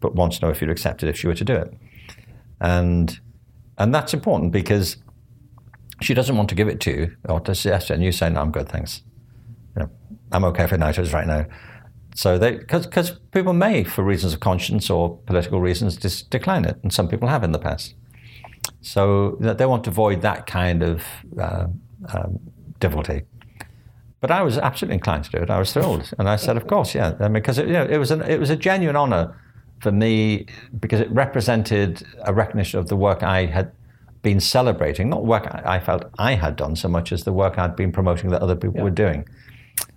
but 0.00 0.14
wants 0.14 0.38
to 0.38 0.46
know 0.46 0.50
if 0.50 0.60
you'd 0.60 0.70
accept 0.70 1.02
it 1.02 1.08
if 1.08 1.18
she 1.18 1.26
were 1.26 1.34
to 1.34 1.44
do 1.44 1.54
it. 1.54 1.72
And, 2.60 3.18
and 3.78 3.94
that's 3.94 4.12
important 4.12 4.52
because 4.52 4.96
she 6.02 6.14
doesn't 6.14 6.36
want 6.36 6.48
to 6.50 6.54
give 6.54 6.68
it 6.68 6.80
to 6.80 6.90
you 6.90 7.16
or 7.28 7.40
to 7.40 7.54
suggest 7.54 7.90
it, 7.90 7.94
and 7.94 8.04
you 8.04 8.12
say, 8.12 8.28
No, 8.28 8.40
I'm 8.40 8.50
good, 8.50 8.68
thanks. 8.68 9.02
You 9.76 9.82
know, 9.82 9.90
I'm 10.32 10.44
okay 10.44 10.66
for 10.66 10.76
knighthoods 10.76 11.12
right 11.12 11.26
now. 11.26 11.46
So 12.14 12.36
they, 12.36 12.56
because 12.56 13.12
people 13.30 13.52
may, 13.52 13.84
for 13.84 14.02
reasons 14.02 14.34
of 14.34 14.40
conscience 14.40 14.90
or 14.90 15.18
political 15.18 15.60
reasons, 15.60 15.96
just 15.96 16.30
decline 16.30 16.64
it, 16.64 16.78
and 16.82 16.92
some 16.92 17.08
people 17.08 17.28
have 17.28 17.44
in 17.44 17.52
the 17.52 17.58
past. 17.58 17.94
So 18.80 19.36
they 19.40 19.66
want 19.66 19.84
to 19.84 19.90
avoid 19.90 20.22
that 20.22 20.46
kind 20.46 20.82
of 20.82 21.02
uh, 21.40 21.66
um, 22.12 22.40
difficulty. 22.80 23.22
But 24.20 24.30
I 24.30 24.42
was 24.42 24.58
absolutely 24.58 24.94
inclined 24.94 25.24
to 25.24 25.30
do 25.30 25.38
it. 25.38 25.50
I 25.50 25.58
was 25.58 25.72
thrilled, 25.72 26.12
and 26.18 26.28
I 26.28 26.36
said, 26.36 26.56
"Of 26.56 26.66
course, 26.66 26.94
yeah." 26.94 27.14
I 27.20 27.24
mean, 27.24 27.34
because 27.34 27.58
it, 27.58 27.66
you 27.68 27.74
know, 27.74 27.84
it 27.84 27.98
was 27.98 28.10
an, 28.10 28.22
it 28.22 28.40
was 28.40 28.50
a 28.50 28.56
genuine 28.56 28.96
honour 28.96 29.34
for 29.80 29.92
me 29.92 30.46
because 30.80 31.00
it 31.00 31.10
represented 31.12 32.04
a 32.24 32.34
recognition 32.34 32.80
of 32.80 32.88
the 32.88 32.96
work 32.96 33.22
I 33.22 33.46
had 33.46 33.70
been 34.22 34.40
celebrating, 34.40 35.08
not 35.08 35.24
work 35.24 35.46
I 35.46 35.78
felt 35.78 36.04
I 36.18 36.34
had 36.34 36.56
done 36.56 36.74
so 36.74 36.88
much 36.88 37.12
as 37.12 37.24
the 37.24 37.32
work 37.32 37.58
I'd 37.58 37.76
been 37.76 37.92
promoting 37.92 38.30
that 38.30 38.42
other 38.42 38.56
people 38.56 38.78
yeah. 38.78 38.82
were 38.82 38.90
doing. 38.90 39.28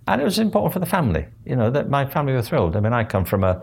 And 0.06 0.20
it 0.20 0.24
was 0.24 0.38
important 0.38 0.72
for 0.72 0.78
the 0.78 0.86
family, 0.86 1.26
you 1.44 1.56
know, 1.56 1.70
that 1.70 1.88
my 1.88 2.06
family 2.06 2.32
were 2.32 2.42
thrilled. 2.42 2.76
I 2.76 2.80
mean, 2.80 2.92
I 2.92 3.04
come 3.04 3.24
from 3.24 3.42
a 3.42 3.62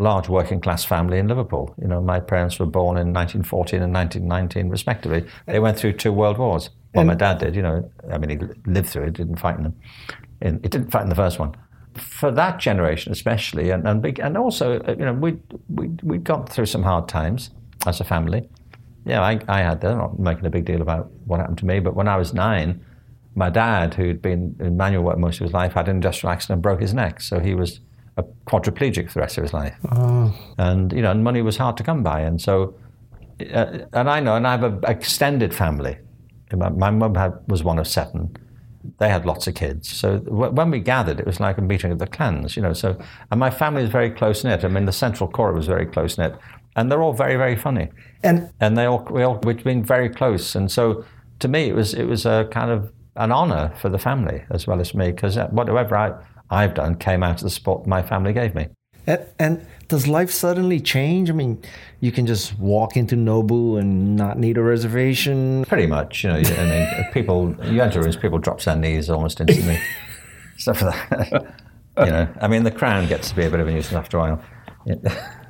large 0.00 0.30
working 0.30 0.60
class 0.60 0.82
family 0.82 1.18
in 1.18 1.28
Liverpool. 1.28 1.74
You 1.80 1.86
know, 1.86 2.00
my 2.00 2.20
parents 2.20 2.58
were 2.58 2.66
born 2.66 2.96
in 2.96 3.12
1914 3.12 3.82
and 3.82 3.92
1919, 3.92 4.70
respectively. 4.70 5.26
They 5.46 5.60
went 5.60 5.78
through 5.78 5.92
two 5.92 6.10
world 6.10 6.38
wars. 6.38 6.70
Well, 6.94 7.04
my 7.04 7.14
dad 7.14 7.38
did, 7.38 7.54
you 7.54 7.62
know, 7.62 7.88
I 8.10 8.18
mean, 8.18 8.30
he 8.30 8.38
lived 8.66 8.88
through 8.88 9.04
it, 9.04 9.12
didn't 9.12 9.36
fight 9.36 9.58
in 9.58 9.62
them. 9.62 9.76
It 10.40 10.70
didn't 10.70 10.90
fight 10.90 11.02
in 11.02 11.10
the 11.10 11.14
first 11.14 11.38
one. 11.38 11.54
For 11.94 12.30
that 12.30 12.58
generation, 12.58 13.12
especially, 13.12 13.70
and, 13.70 13.86
and, 13.86 14.18
and 14.18 14.36
also, 14.38 14.80
uh, 14.80 14.94
you 14.98 15.04
know, 15.04 15.12
we 15.12 15.38
we 15.68 15.90
we 16.02 16.18
got 16.18 16.48
through 16.48 16.66
some 16.66 16.82
hard 16.82 17.08
times 17.08 17.50
as 17.86 18.00
a 18.00 18.04
family. 18.04 18.48
Yeah, 19.04 19.22
I, 19.22 19.40
I 19.48 19.58
had 19.58 19.80
that. 19.82 19.92
I'm 19.92 19.98
not 19.98 20.18
making 20.18 20.46
a 20.46 20.50
big 20.50 20.64
deal 20.64 20.82
about 20.82 21.10
what 21.26 21.40
happened 21.40 21.58
to 21.58 21.66
me, 21.66 21.80
but 21.80 21.94
when 21.94 22.08
I 22.08 22.16
was 22.16 22.32
nine, 22.32 22.84
my 23.34 23.50
dad, 23.50 23.94
who'd 23.94 24.22
been 24.22 24.56
in 24.60 24.76
manual 24.76 25.02
work 25.02 25.18
most 25.18 25.40
of 25.40 25.44
his 25.44 25.52
life, 25.52 25.74
had 25.74 25.88
an 25.88 25.96
industrial 25.96 26.32
accident 26.32 26.56
and 26.56 26.62
broke 26.62 26.80
his 26.80 26.94
neck. 26.94 27.20
So 27.20 27.40
he 27.40 27.54
was 27.54 27.80
a 28.20 28.50
quadriplegic 28.50 29.08
for 29.08 29.14
the 29.14 29.20
rest 29.20 29.38
of 29.38 29.44
his 29.44 29.52
life. 29.52 29.74
Oh. 29.90 30.34
And, 30.58 30.92
you 30.92 31.02
know, 31.02 31.10
and 31.10 31.24
money 31.24 31.42
was 31.42 31.56
hard 31.56 31.76
to 31.78 31.82
come 31.82 32.02
by. 32.02 32.20
And 32.20 32.40
so, 32.40 32.74
uh, 33.52 33.78
and 33.92 34.08
I 34.08 34.20
know, 34.20 34.36
and 34.36 34.46
I 34.46 34.52
have 34.52 34.64
an 34.64 34.80
extended 34.86 35.54
family. 35.54 35.98
My, 36.52 36.90
mum 36.90 37.14
was 37.46 37.62
one 37.62 37.78
of 37.78 37.86
seven. 37.86 38.36
They 38.98 39.08
had 39.08 39.24
lots 39.24 39.46
of 39.46 39.54
kids. 39.54 39.88
So 39.88 40.18
w- 40.18 40.50
when 40.50 40.70
we 40.70 40.80
gathered, 40.80 41.20
it 41.20 41.26
was 41.26 41.38
like 41.38 41.58
a 41.58 41.62
meeting 41.62 41.92
of 41.92 41.98
the 41.98 42.06
clans, 42.06 42.56
you 42.56 42.62
know. 42.62 42.72
So, 42.72 42.98
and 43.30 43.38
my 43.38 43.50
family 43.50 43.82
is 43.82 43.90
very 43.90 44.10
close 44.10 44.42
knit. 44.42 44.64
I 44.64 44.68
mean, 44.68 44.86
the 44.86 44.92
central 44.92 45.28
core 45.30 45.52
was 45.52 45.66
very 45.66 45.86
close 45.86 46.18
knit. 46.18 46.34
And 46.76 46.90
they're 46.90 47.02
all 47.02 47.12
very, 47.12 47.36
very 47.36 47.56
funny. 47.56 47.88
And, 48.22 48.50
and 48.60 48.76
they 48.76 48.86
all, 48.86 49.06
we 49.10 49.22
all, 49.22 49.38
we've 49.44 49.62
been 49.62 49.84
very 49.84 50.08
close. 50.08 50.54
And 50.54 50.70
so 50.70 51.04
to 51.38 51.48
me, 51.48 51.68
it 51.68 51.74
was, 51.74 51.94
it 51.94 52.04
was 52.04 52.26
a 52.26 52.48
kind 52.50 52.70
of 52.70 52.92
an 53.16 53.32
honour 53.32 53.72
for 53.80 53.88
the 53.88 53.98
family 53.98 54.44
as 54.50 54.66
well 54.66 54.80
as 54.80 54.94
me 54.94 55.10
because 55.12 55.36
whatever 55.50 55.96
I, 55.96 56.14
I've 56.50 56.74
done 56.74 56.96
came 56.96 57.22
out 57.22 57.36
of 57.36 57.42
the 57.42 57.50
support 57.50 57.86
my 57.86 58.02
family 58.02 58.32
gave 58.32 58.54
me. 58.54 58.68
And, 59.06 59.26
and, 59.38 59.66
does 59.88 60.06
life 60.06 60.30
suddenly 60.30 60.78
change? 60.78 61.30
I 61.30 61.32
mean, 61.32 61.60
you 61.98 62.12
can 62.12 62.24
just 62.24 62.56
walk 62.60 62.96
into 62.96 63.16
Nobu 63.16 63.80
and 63.80 64.14
not 64.14 64.38
need 64.38 64.56
a 64.56 64.62
reservation. 64.62 65.64
Pretty 65.64 65.86
much, 65.86 66.22
you 66.22 66.30
know. 66.30 66.36
I 66.36 66.64
mean, 66.64 67.06
people 67.12 67.56
you 67.64 67.82
enter 67.82 68.00
rooms, 68.00 68.16
people 68.16 68.38
drop 68.38 68.60
their 68.60 68.76
knees 68.76 69.10
almost 69.10 69.40
instantly. 69.40 69.80
Stuff 70.58 70.82
like 70.82 71.08
that. 71.08 71.54
you 71.98 72.06
know, 72.06 72.28
I 72.40 72.46
mean, 72.46 72.62
the 72.62 72.70
crown 72.70 73.08
gets 73.08 73.30
to 73.30 73.36
be 73.36 73.44
a 73.44 73.50
bit 73.50 73.58
of 73.58 73.66
a 73.66 73.72
nuisance 73.72 73.96
after 73.96 74.18
a 74.18 74.20
while. 74.20 74.44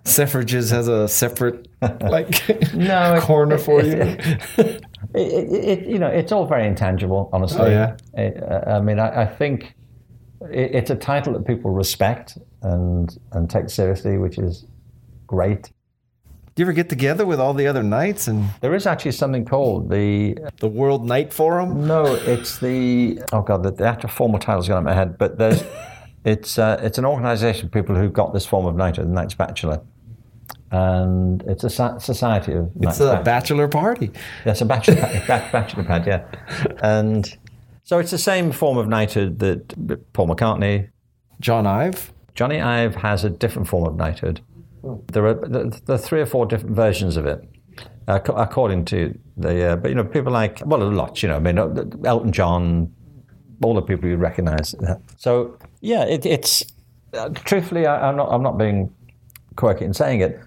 Selfridges 0.04 0.70
has 0.70 0.88
a 0.88 1.06
separate 1.06 1.68
like 2.00 2.72
no 2.74 3.20
corner 3.20 3.58
for 3.58 3.82
it, 3.82 4.24
you. 4.56 4.80
It, 5.14 5.86
you 5.86 5.98
know, 5.98 6.08
it's 6.08 6.32
all 6.32 6.46
very 6.46 6.66
intangible, 6.66 7.28
honestly. 7.32 7.60
Oh, 7.60 7.94
yeah. 8.16 8.32
Uh, 8.42 8.76
I 8.76 8.80
mean, 8.80 8.98
I, 8.98 9.22
I 9.22 9.26
think 9.26 9.74
it's 10.42 10.90
a 10.90 10.94
title 10.94 11.32
that 11.34 11.46
people 11.46 11.70
respect 11.70 12.38
and 12.62 13.18
and 13.32 13.50
take 13.50 13.68
seriously, 13.70 14.18
which 14.18 14.38
is 14.38 14.66
great. 15.26 15.72
Do 16.54 16.62
you 16.62 16.66
ever 16.66 16.72
get 16.72 16.88
together 16.88 17.24
with 17.24 17.38
all 17.40 17.54
the 17.54 17.66
other 17.66 17.82
knights 17.82 18.26
and? 18.26 18.48
There 18.60 18.74
is 18.74 18.86
actually 18.86 19.12
something 19.12 19.44
called 19.44 19.90
the 19.90 20.36
the 20.58 20.68
World 20.68 21.06
Knight 21.06 21.32
Forum. 21.32 21.86
No, 21.86 22.04
it's 22.04 22.58
the 22.58 23.22
oh 23.32 23.42
god, 23.42 23.62
the, 23.62 23.70
the 23.70 23.86
actual 23.86 24.10
formal 24.10 24.38
title's 24.38 24.68
gone 24.68 24.76
out 24.76 24.80
of 24.80 24.84
my 24.84 24.94
head, 24.94 25.18
but 25.18 25.38
there's 25.38 25.62
it's 26.24 26.58
uh, 26.58 26.80
it's 26.82 26.98
an 26.98 27.04
organisation 27.04 27.66
of 27.66 27.72
people 27.72 27.94
who've 27.94 28.12
got 28.12 28.32
this 28.32 28.46
form 28.46 28.66
of 28.66 28.76
knighthood, 28.76 29.08
the 29.08 29.12
Knights 29.12 29.34
Bachelor 29.34 29.82
and 30.70 31.42
it's 31.42 31.64
a 31.64 31.70
society 31.70 32.52
of. 32.52 32.70
It's 32.80 33.00
a 33.00 33.20
bachelor 33.24 33.68
party. 33.68 34.10
Yes, 34.44 34.60
a 34.60 34.64
bachelor 34.64 34.94
bachelor 35.26 35.84
pad. 35.84 36.06
Yeah, 36.06 36.24
and 36.82 37.36
so 37.90 37.98
it's 37.98 38.12
the 38.12 38.18
same 38.18 38.52
form 38.52 38.78
of 38.78 38.86
knighthood 38.86 39.40
that 39.40 40.12
Paul 40.12 40.28
McCartney, 40.28 40.90
John 41.40 41.66
Ive, 41.66 42.12
Jony 42.36 42.62
Ive 42.62 42.94
has 42.94 43.24
a 43.24 43.30
different 43.30 43.66
form 43.66 43.84
of 43.84 43.96
knighthood. 43.96 44.40
Oh. 44.84 45.02
There 45.08 45.26
are 45.26 45.34
there 45.34 45.96
are 45.96 45.98
three 45.98 46.20
or 46.20 46.26
four 46.26 46.46
different 46.46 46.76
versions 46.76 47.16
of 47.16 47.26
it, 47.26 47.42
uh, 48.06 48.20
according 48.36 48.84
to 48.84 49.18
the. 49.36 49.72
Uh, 49.72 49.74
but 49.74 49.88
you 49.88 49.96
know, 49.96 50.04
people 50.04 50.32
like 50.32 50.62
well, 50.64 50.84
a 50.84 50.84
lot. 50.84 51.20
You 51.20 51.30
know, 51.30 51.34
I 51.34 51.40
mean, 51.40 51.58
uh, 51.58 51.84
Elton 52.04 52.30
John, 52.30 52.94
all 53.64 53.74
the 53.74 53.82
people 53.82 54.08
you 54.08 54.16
recognise. 54.18 54.72
So 55.16 55.58
yeah, 55.80 56.04
it, 56.04 56.24
it's 56.24 56.62
uh, 57.12 57.30
truthfully, 57.30 57.86
I, 57.86 58.08
I'm 58.08 58.16
not 58.16 58.28
I'm 58.30 58.44
not 58.44 58.56
being 58.56 58.94
quirky 59.56 59.84
in 59.84 59.94
saying 59.94 60.20
it. 60.20 60.40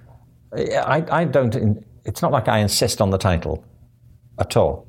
I, 0.56 1.04
I 1.12 1.26
don't. 1.26 1.84
It's 2.06 2.22
not 2.22 2.32
like 2.32 2.48
I 2.48 2.60
insist 2.60 3.02
on 3.02 3.10
the 3.10 3.18
title 3.18 3.66
at 4.40 4.56
all. 4.56 4.88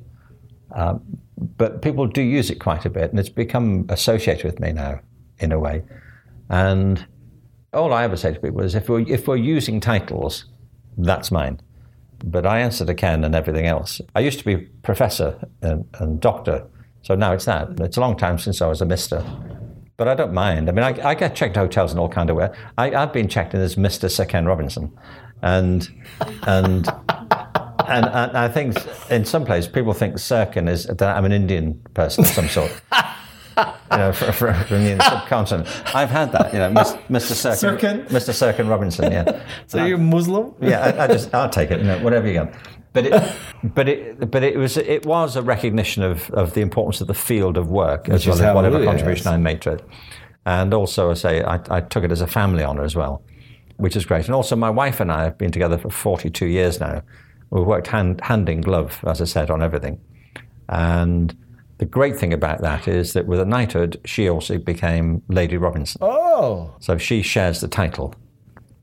Um, 0.73 1.01
but 1.37 1.81
people 1.81 2.07
do 2.07 2.21
use 2.21 2.49
it 2.49 2.59
quite 2.59 2.85
a 2.85 2.89
bit, 2.89 3.11
and 3.11 3.19
it's 3.19 3.29
become 3.29 3.85
associated 3.89 4.45
with 4.45 4.59
me 4.59 4.71
now, 4.71 4.99
in 5.39 5.51
a 5.51 5.59
way. 5.59 5.83
And 6.49 7.05
all 7.73 7.93
I 7.93 8.03
ever 8.03 8.15
say 8.15 8.33
to 8.33 8.39
people 8.39 8.61
is, 8.61 8.75
if 8.75 8.89
we're 8.89 9.01
if 9.01 9.27
we're 9.27 9.35
using 9.35 9.79
titles, 9.79 10.45
that's 10.97 11.31
mine. 11.31 11.59
But 12.23 12.45
I 12.45 12.59
answer 12.59 12.85
to 12.85 12.93
Ken 12.93 13.23
and 13.23 13.35
everything 13.35 13.65
else. 13.65 13.99
I 14.15 14.21
used 14.21 14.39
to 14.39 14.45
be 14.45 14.57
professor 14.57 15.37
and, 15.61 15.85
and 15.99 16.19
doctor, 16.19 16.65
so 17.01 17.15
now 17.15 17.33
it's 17.33 17.45
that. 17.45 17.79
It's 17.81 17.97
a 17.97 18.01
long 18.01 18.15
time 18.15 18.39
since 18.39 18.61
I 18.61 18.67
was 18.67 18.81
a 18.81 18.85
mister 18.85 19.23
but 19.97 20.07
I 20.07 20.13
don't 20.13 20.33
mind. 20.33 20.67
I 20.69 20.71
mean, 20.73 20.83
I, 20.83 21.09
I 21.09 21.15
get 21.15 21.35
checked 21.35 21.55
hotels 21.55 21.91
and 21.91 21.99
all 21.99 22.09
kind 22.09 22.29
of 22.29 22.35
way. 22.35 22.49
I, 22.77 22.89
have 22.89 23.13
been 23.13 23.27
checked 23.27 23.53
in 23.53 23.61
as 23.61 23.75
Mr. 23.75 24.11
Sir 24.11 24.25
Ken 24.25 24.45
Robinson, 24.45 24.91
and 25.41 25.89
and. 26.47 26.89
And, 27.87 28.05
and, 28.05 28.37
I 28.37 28.47
think 28.47 28.77
in 29.09 29.25
some 29.25 29.45
places 29.45 29.69
people 29.69 29.93
think 29.93 30.15
Sirkin 30.15 30.69
is 30.69 30.85
that 30.85 31.01
I'm 31.01 31.25
an 31.25 31.31
Indian 31.31 31.75
person 31.93 32.23
of 32.23 32.29
some 32.29 32.47
sort. 32.47 32.71
you 33.57 33.97
know, 33.97 34.11
for, 34.11 34.31
for, 34.31 34.53
from 34.53 34.83
the 34.83 35.01
subcontinent. 35.03 35.67
I've 35.95 36.09
had 36.09 36.31
that, 36.33 36.53
you 36.53 36.59
know, 36.59 36.71
Mr. 36.71 36.97
Sirkin, 37.09 37.79
Sirkin? 37.79 38.07
Mr. 38.07 38.33
Sirkin 38.33 38.69
Robinson, 38.69 39.11
yeah. 39.11 39.41
So 39.67 39.85
you're 39.85 39.97
Muslim? 39.97 40.53
Yeah, 40.61 40.81
I, 40.81 41.05
I, 41.05 41.07
just, 41.07 41.33
I'll 41.33 41.49
take 41.49 41.71
it, 41.71 41.79
you 41.79 41.85
know, 41.85 41.99
whatever 41.99 42.27
you 42.27 42.33
got. 42.33 42.53
But 42.93 43.05
it, 43.05 43.35
but 43.63 43.89
it, 43.89 44.31
but 44.31 44.43
it 44.43 44.57
was, 44.57 44.77
it 44.77 45.05
was 45.05 45.35
a 45.35 45.41
recognition 45.41 46.03
of, 46.03 46.29
of 46.31 46.53
the 46.53 46.61
importance 46.61 47.01
of 47.01 47.07
the 47.07 47.13
field 47.13 47.57
of 47.57 47.69
work 47.69 48.07
Which 48.07 48.27
as 48.27 48.27
well 48.27 48.49
as 48.49 48.55
whatever 48.55 48.83
contribution 48.83 49.27
I 49.27 49.37
made 49.37 49.61
to 49.63 49.73
it. 49.73 49.85
And 50.45 50.73
also, 50.73 51.11
I 51.11 51.13
say, 51.15 51.43
I, 51.43 51.59
I 51.69 51.81
took 51.81 52.03
it 52.03 52.11
as 52.11 52.21
a 52.21 52.27
family 52.27 52.63
honour 52.63 52.83
as 52.83 52.95
well 52.95 53.23
which 53.77 53.95
is 53.95 54.05
great. 54.05 54.25
And 54.25 54.35
also, 54.35 54.55
my 54.55 54.69
wife 54.69 54.99
and 54.99 55.11
I 55.11 55.23
have 55.23 55.37
been 55.37 55.51
together 55.51 55.77
for 55.77 55.89
42 55.89 56.45
years 56.45 56.79
now. 56.79 57.01
We've 57.49 57.65
worked 57.65 57.87
hand, 57.87 58.21
hand 58.21 58.49
in 58.49 58.61
glove, 58.61 59.03
as 59.05 59.21
I 59.21 59.25
said, 59.25 59.49
on 59.49 59.61
everything. 59.61 59.99
And 60.69 61.35
the 61.77 61.85
great 61.85 62.17
thing 62.17 62.33
about 62.33 62.61
that 62.61 62.87
is 62.87 63.13
that 63.13 63.27
with 63.27 63.39
a 63.39 63.45
knighthood, 63.45 63.99
she 64.05 64.29
also 64.29 64.57
became 64.57 65.21
Lady 65.27 65.57
Robinson. 65.57 65.99
Oh. 66.01 66.73
So 66.79 66.97
she 66.97 67.21
shares 67.21 67.61
the 67.61 67.67
title, 67.67 68.15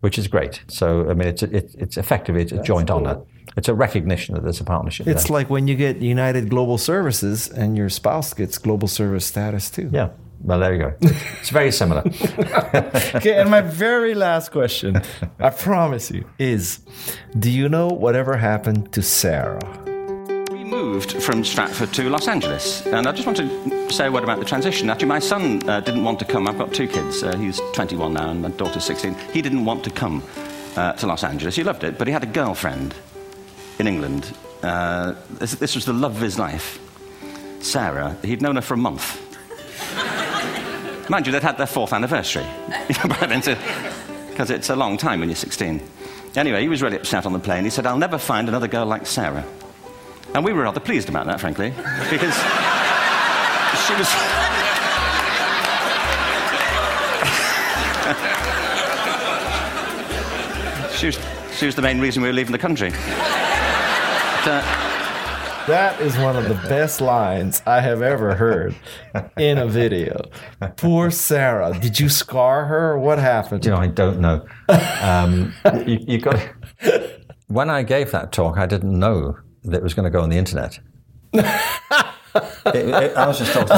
which 0.01 0.19
is 0.19 0.29
great. 0.29 0.63
So, 0.69 1.09
I 1.11 1.15
mean, 1.15 1.29
it's, 1.29 1.43
it, 1.43 1.75
it's 1.79 1.97
effectively 1.97 2.43
it's 2.43 2.53
a 2.53 2.57
That's 2.57 2.67
joint 2.67 2.89
cool. 2.89 2.99
honour. 2.99 3.23
It's 3.57 3.69
a 3.69 3.75
recognition 3.75 4.35
that 4.35 4.43
there's 4.43 4.61
a 4.61 4.65
partnership. 4.65 5.07
It's 5.07 5.25
there. 5.25 5.35
like 5.35 5.51
when 5.51 5.69
you 5.69 5.75
get 5.75 5.99
United 5.99 6.49
Global 6.49 6.79
Services 6.79 7.49
and 7.49 7.77
your 7.77 7.89
spouse 7.89 8.33
gets 8.33 8.57
global 8.57 8.89
service 8.89 9.27
status 9.27 9.69
too. 9.71 9.91
Yeah. 9.93 10.11
Well, 10.45 10.59
there 10.59 10.73
you 10.75 10.79
go. 10.81 10.95
It's 11.41 11.51
very 11.51 11.71
similar. 11.71 12.01
okay, 13.15 13.41
and 13.41 13.49
my 13.49 13.61
very 13.61 14.15
last 14.15 14.51
question, 14.51 15.01
I 15.39 15.51
promise 15.51 16.11
you, 16.11 16.25
is 16.39 16.81
do 17.39 17.49
you 17.49 17.69
know 17.69 17.89
whatever 17.89 18.37
happened 18.37 18.93
to 18.93 19.03
Sarah? 19.03 19.61
We 20.51 20.65
moved 20.65 21.13
from 21.23 21.45
Stratford 21.45 21.93
to 21.95 22.11
Los 22.11 22.27
Angeles, 22.27 22.85
and 22.87 23.07
I 23.07 23.13
just 23.13 23.25
want 23.25 23.39
to 23.39 23.93
say 23.93 24.07
a 24.07 24.13
word 24.13 24.25
about 24.25 24.41
the 24.41 24.45
transition. 24.45 24.91
Actually, 24.91 25.09
my 25.09 25.21
son 25.21 25.69
uh, 25.69 25.79
didn't 25.81 26.03
want 26.03 26.19
to 26.19 26.25
come. 26.25 26.49
I've 26.49 26.59
got 26.59 26.75
two 26.75 26.89
kids. 26.89 27.23
Uh, 27.23 27.37
he's 27.37 27.61
21 27.75 28.13
now, 28.13 28.31
and 28.31 28.43
my 28.43 28.49
daughter's 28.51 28.85
16. 28.85 29.15
He 29.33 29.43
didn't 29.43 29.65
want 29.65 29.85
to 29.85 29.91
come 29.91 30.25
uh, 30.77 30.95
to 30.95 31.07
Los 31.07 31.23
Angeles. 31.23 31.55
He 31.55 31.63
loved 31.63 31.85
it, 31.85 31.99
but 31.99 32.09
he 32.09 32.13
had 32.13 32.25
a 32.25 32.27
girlfriend 32.27 32.97
in 33.79 33.87
England. 33.87 34.37
Uh, 34.63 35.15
this, 35.39 35.53
this 35.55 35.77
was 35.77 35.85
the 35.85 35.93
love 35.93 36.17
of 36.17 36.21
his 36.21 36.37
life. 36.37 36.81
Sarah, 37.61 38.17
he'd 38.25 38.43
known 38.43 38.57
her 38.57 38.63
for 38.63 38.75
a 38.75 38.79
month. 38.79 39.32
Mind 41.09 41.27
you, 41.27 41.33
they'd 41.33 41.43
had 41.43 41.59
their 41.59 41.67
fourth 41.67 41.93
anniversary. 41.93 42.47
Because 44.33 44.49
it's 44.49 44.71
a 44.71 44.77
long 44.77 44.97
time 44.97 45.21
when 45.21 45.29
you're 45.29 45.37
16. 45.37 45.79
Anyway, 46.37 46.63
he 46.63 46.69
was 46.69 46.81
really 46.81 46.97
upset 46.97 47.27
on 47.27 47.35
the 47.35 47.39
plane. 47.39 47.65
He 47.65 47.71
said, 47.71 47.85
I'll 47.85 47.99
never 47.99 48.17
find 48.17 48.49
another 48.49 48.67
girl 48.67 48.87
like 48.87 49.07
Sarah. 49.07 49.45
And 50.35 50.43
we 50.43 50.55
were 50.55 50.63
rather 50.63 50.81
pleased 50.81 51.11
about 51.11 51.27
that, 51.27 51.39
frankly, 51.39 51.69
because 52.09 52.35
she 53.85 53.93
was. 53.93 54.09
she, 60.99 61.07
was 61.07 61.19
she 61.59 61.67
was 61.67 61.75
the 61.75 61.83
main 61.83 62.01
reason 62.01 62.23
we 62.23 62.29
were 62.31 62.35
leaving 62.35 62.53
the 62.53 62.59
country. 62.59 62.89
But, 62.89 64.49
uh, 64.49 64.92
That 65.69 66.01
is 66.01 66.17
one 66.19 66.37
of 66.37 66.49
the 66.49 66.55
best 66.69 67.01
lines 67.01 67.63
I 67.67 67.81
have 67.81 68.03
ever 68.03 68.35
heard 68.35 68.75
in 69.39 69.59
a 69.59 69.67
video. 69.67 70.29
Poor 70.77 71.11
Sarah. 71.11 71.79
Did 71.79 72.01
you 72.01 72.09
scar 72.09 72.65
her? 72.65 72.99
What 72.99 73.19
happened? 73.19 73.65
You 73.65 73.71
know, 73.71 73.77
I 73.77 73.87
don't 73.87 74.19
know. 74.21 74.45
Um, 75.01 75.55
you, 75.87 75.99
you 76.07 76.19
got. 76.19 76.41
When 77.47 77.71
I 77.71 77.83
gave 77.85 78.11
that 78.11 78.33
talk, 78.33 78.59
I 78.59 78.67
didn't 78.67 78.99
know 78.99 79.37
that 79.65 79.77
it 79.77 79.83
was 79.83 79.95
going 79.95 80.05
to 80.05 80.11
go 80.11 80.21
on 80.23 80.31
the 80.31 80.39
internet. 80.39 80.79
It- 81.33 81.45
it- 82.65 83.17
I 83.17 83.27
was 83.29 83.39
just 83.39 83.53
talking. 83.53 83.77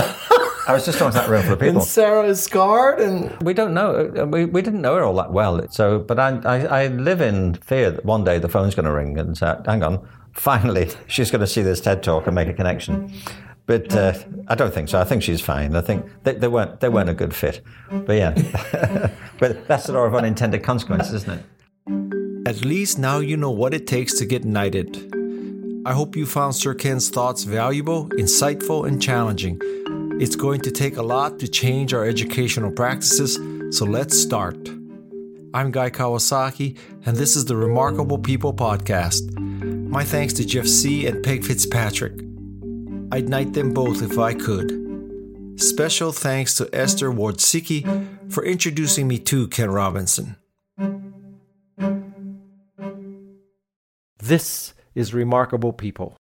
I 0.66 0.72
was 0.72 0.86
just 0.86 0.98
talking 0.98 1.12
to 1.12 1.18
that 1.18 1.28
room 1.28 1.42
for 1.42 1.56
people. 1.56 1.80
And 1.80 1.82
Sarah 1.82 2.24
is 2.26 2.42
scarred, 2.42 2.98
and 3.00 3.36
We 3.42 3.52
don't 3.52 3.74
know. 3.74 4.10
uh, 4.18 4.24
We, 4.26 4.46
we 4.46 4.62
didn't 4.62 4.80
know 4.80 4.94
her 4.94 5.02
all 5.04 5.14
that 5.16 5.30
well. 5.32 5.60
So, 5.70 5.98
but 5.98 6.18
I, 6.18 6.38
I, 6.46 6.84
I 6.84 6.86
live 6.86 7.20
in 7.20 7.54
fear 7.56 7.90
that 7.90 8.04
one 8.06 8.24
day 8.24 8.38
the 8.38 8.48
phone's 8.48 8.74
going 8.74 8.86
to 8.86 8.92
ring 8.92 9.18
and 9.18 9.36
say, 9.36 9.54
"Hang 9.66 9.82
on, 9.82 10.08
finally, 10.34 10.90
she's 11.06 11.30
going 11.30 11.40
to 11.40 11.46
see 11.46 11.62
this 11.62 11.80
TED 11.80 12.02
talk 12.02 12.26
and 12.26 12.34
make 12.34 12.48
a 12.48 12.54
connection." 12.54 13.12
But 13.66 13.94
uh, 13.94 14.12
I 14.48 14.54
don't 14.54 14.74
think 14.74 14.90
so. 14.90 15.00
I 15.00 15.04
think 15.04 15.22
she's 15.22 15.40
fine. 15.40 15.74
I 15.74 15.80
think 15.80 16.04
they, 16.22 16.34
they 16.34 16.48
weren't 16.48 16.80
they 16.80 16.88
weren't 16.88 17.08
a 17.08 17.14
good 17.14 17.34
fit. 17.34 17.62
But 17.90 18.16
yeah, 18.16 19.10
but 19.38 19.66
that's 19.66 19.86
the 19.86 19.92
law 19.92 20.04
of 20.04 20.14
unintended 20.14 20.62
consequences, 20.62 21.14
isn't 21.14 21.40
it? 21.40 21.44
At 22.46 22.62
least 22.64 22.98
now 22.98 23.20
you 23.20 23.38
know 23.38 23.50
what 23.50 23.72
it 23.72 23.86
takes 23.86 24.18
to 24.18 24.26
get 24.26 24.44
knighted. 24.44 25.12
I 25.86 25.92
hope 25.92 26.16
you 26.16 26.26
found 26.26 26.54
Sir 26.54 26.74
Ken's 26.74 27.08
thoughts 27.08 27.44
valuable, 27.44 28.08
insightful, 28.10 28.86
and 28.86 29.00
challenging. 29.00 29.58
It's 30.20 30.36
going 30.36 30.60
to 30.62 30.70
take 30.70 30.96
a 30.96 31.02
lot 31.02 31.38
to 31.40 31.48
change 31.48 31.92
our 31.92 32.04
educational 32.04 32.70
practices, 32.70 33.38
so 33.76 33.84
let's 33.84 34.18
start. 34.18 34.68
I'm 35.54 35.70
Guy 35.70 35.90
Kawasaki, 35.90 36.76
and 37.06 37.16
this 37.16 37.36
is 37.36 37.46
the 37.46 37.56
Remarkable 37.56 38.18
People 38.18 38.52
Podcast. 38.52 39.22
My 39.86 40.04
thanks 40.04 40.32
to 40.34 40.44
Jeff 40.44 40.66
Sieh 40.66 41.06
and 41.06 41.22
Peg 41.22 41.44
Fitzpatrick. 41.44 42.20
I'd 43.12 43.28
knight 43.28 43.52
them 43.52 43.72
both 43.72 44.02
if 44.02 44.18
I 44.18 44.34
could. 44.34 44.82
Special 45.56 46.10
thanks 46.10 46.56
to 46.56 46.68
Esther 46.74 47.10
Wojcicki 47.10 48.32
for 48.32 48.44
introducing 48.44 49.06
me 49.06 49.18
to 49.20 49.46
Ken 49.48 49.70
Robinson. 49.70 50.36
This 54.18 54.74
is 54.94 55.14
Remarkable 55.14 55.72
People. 55.72 56.16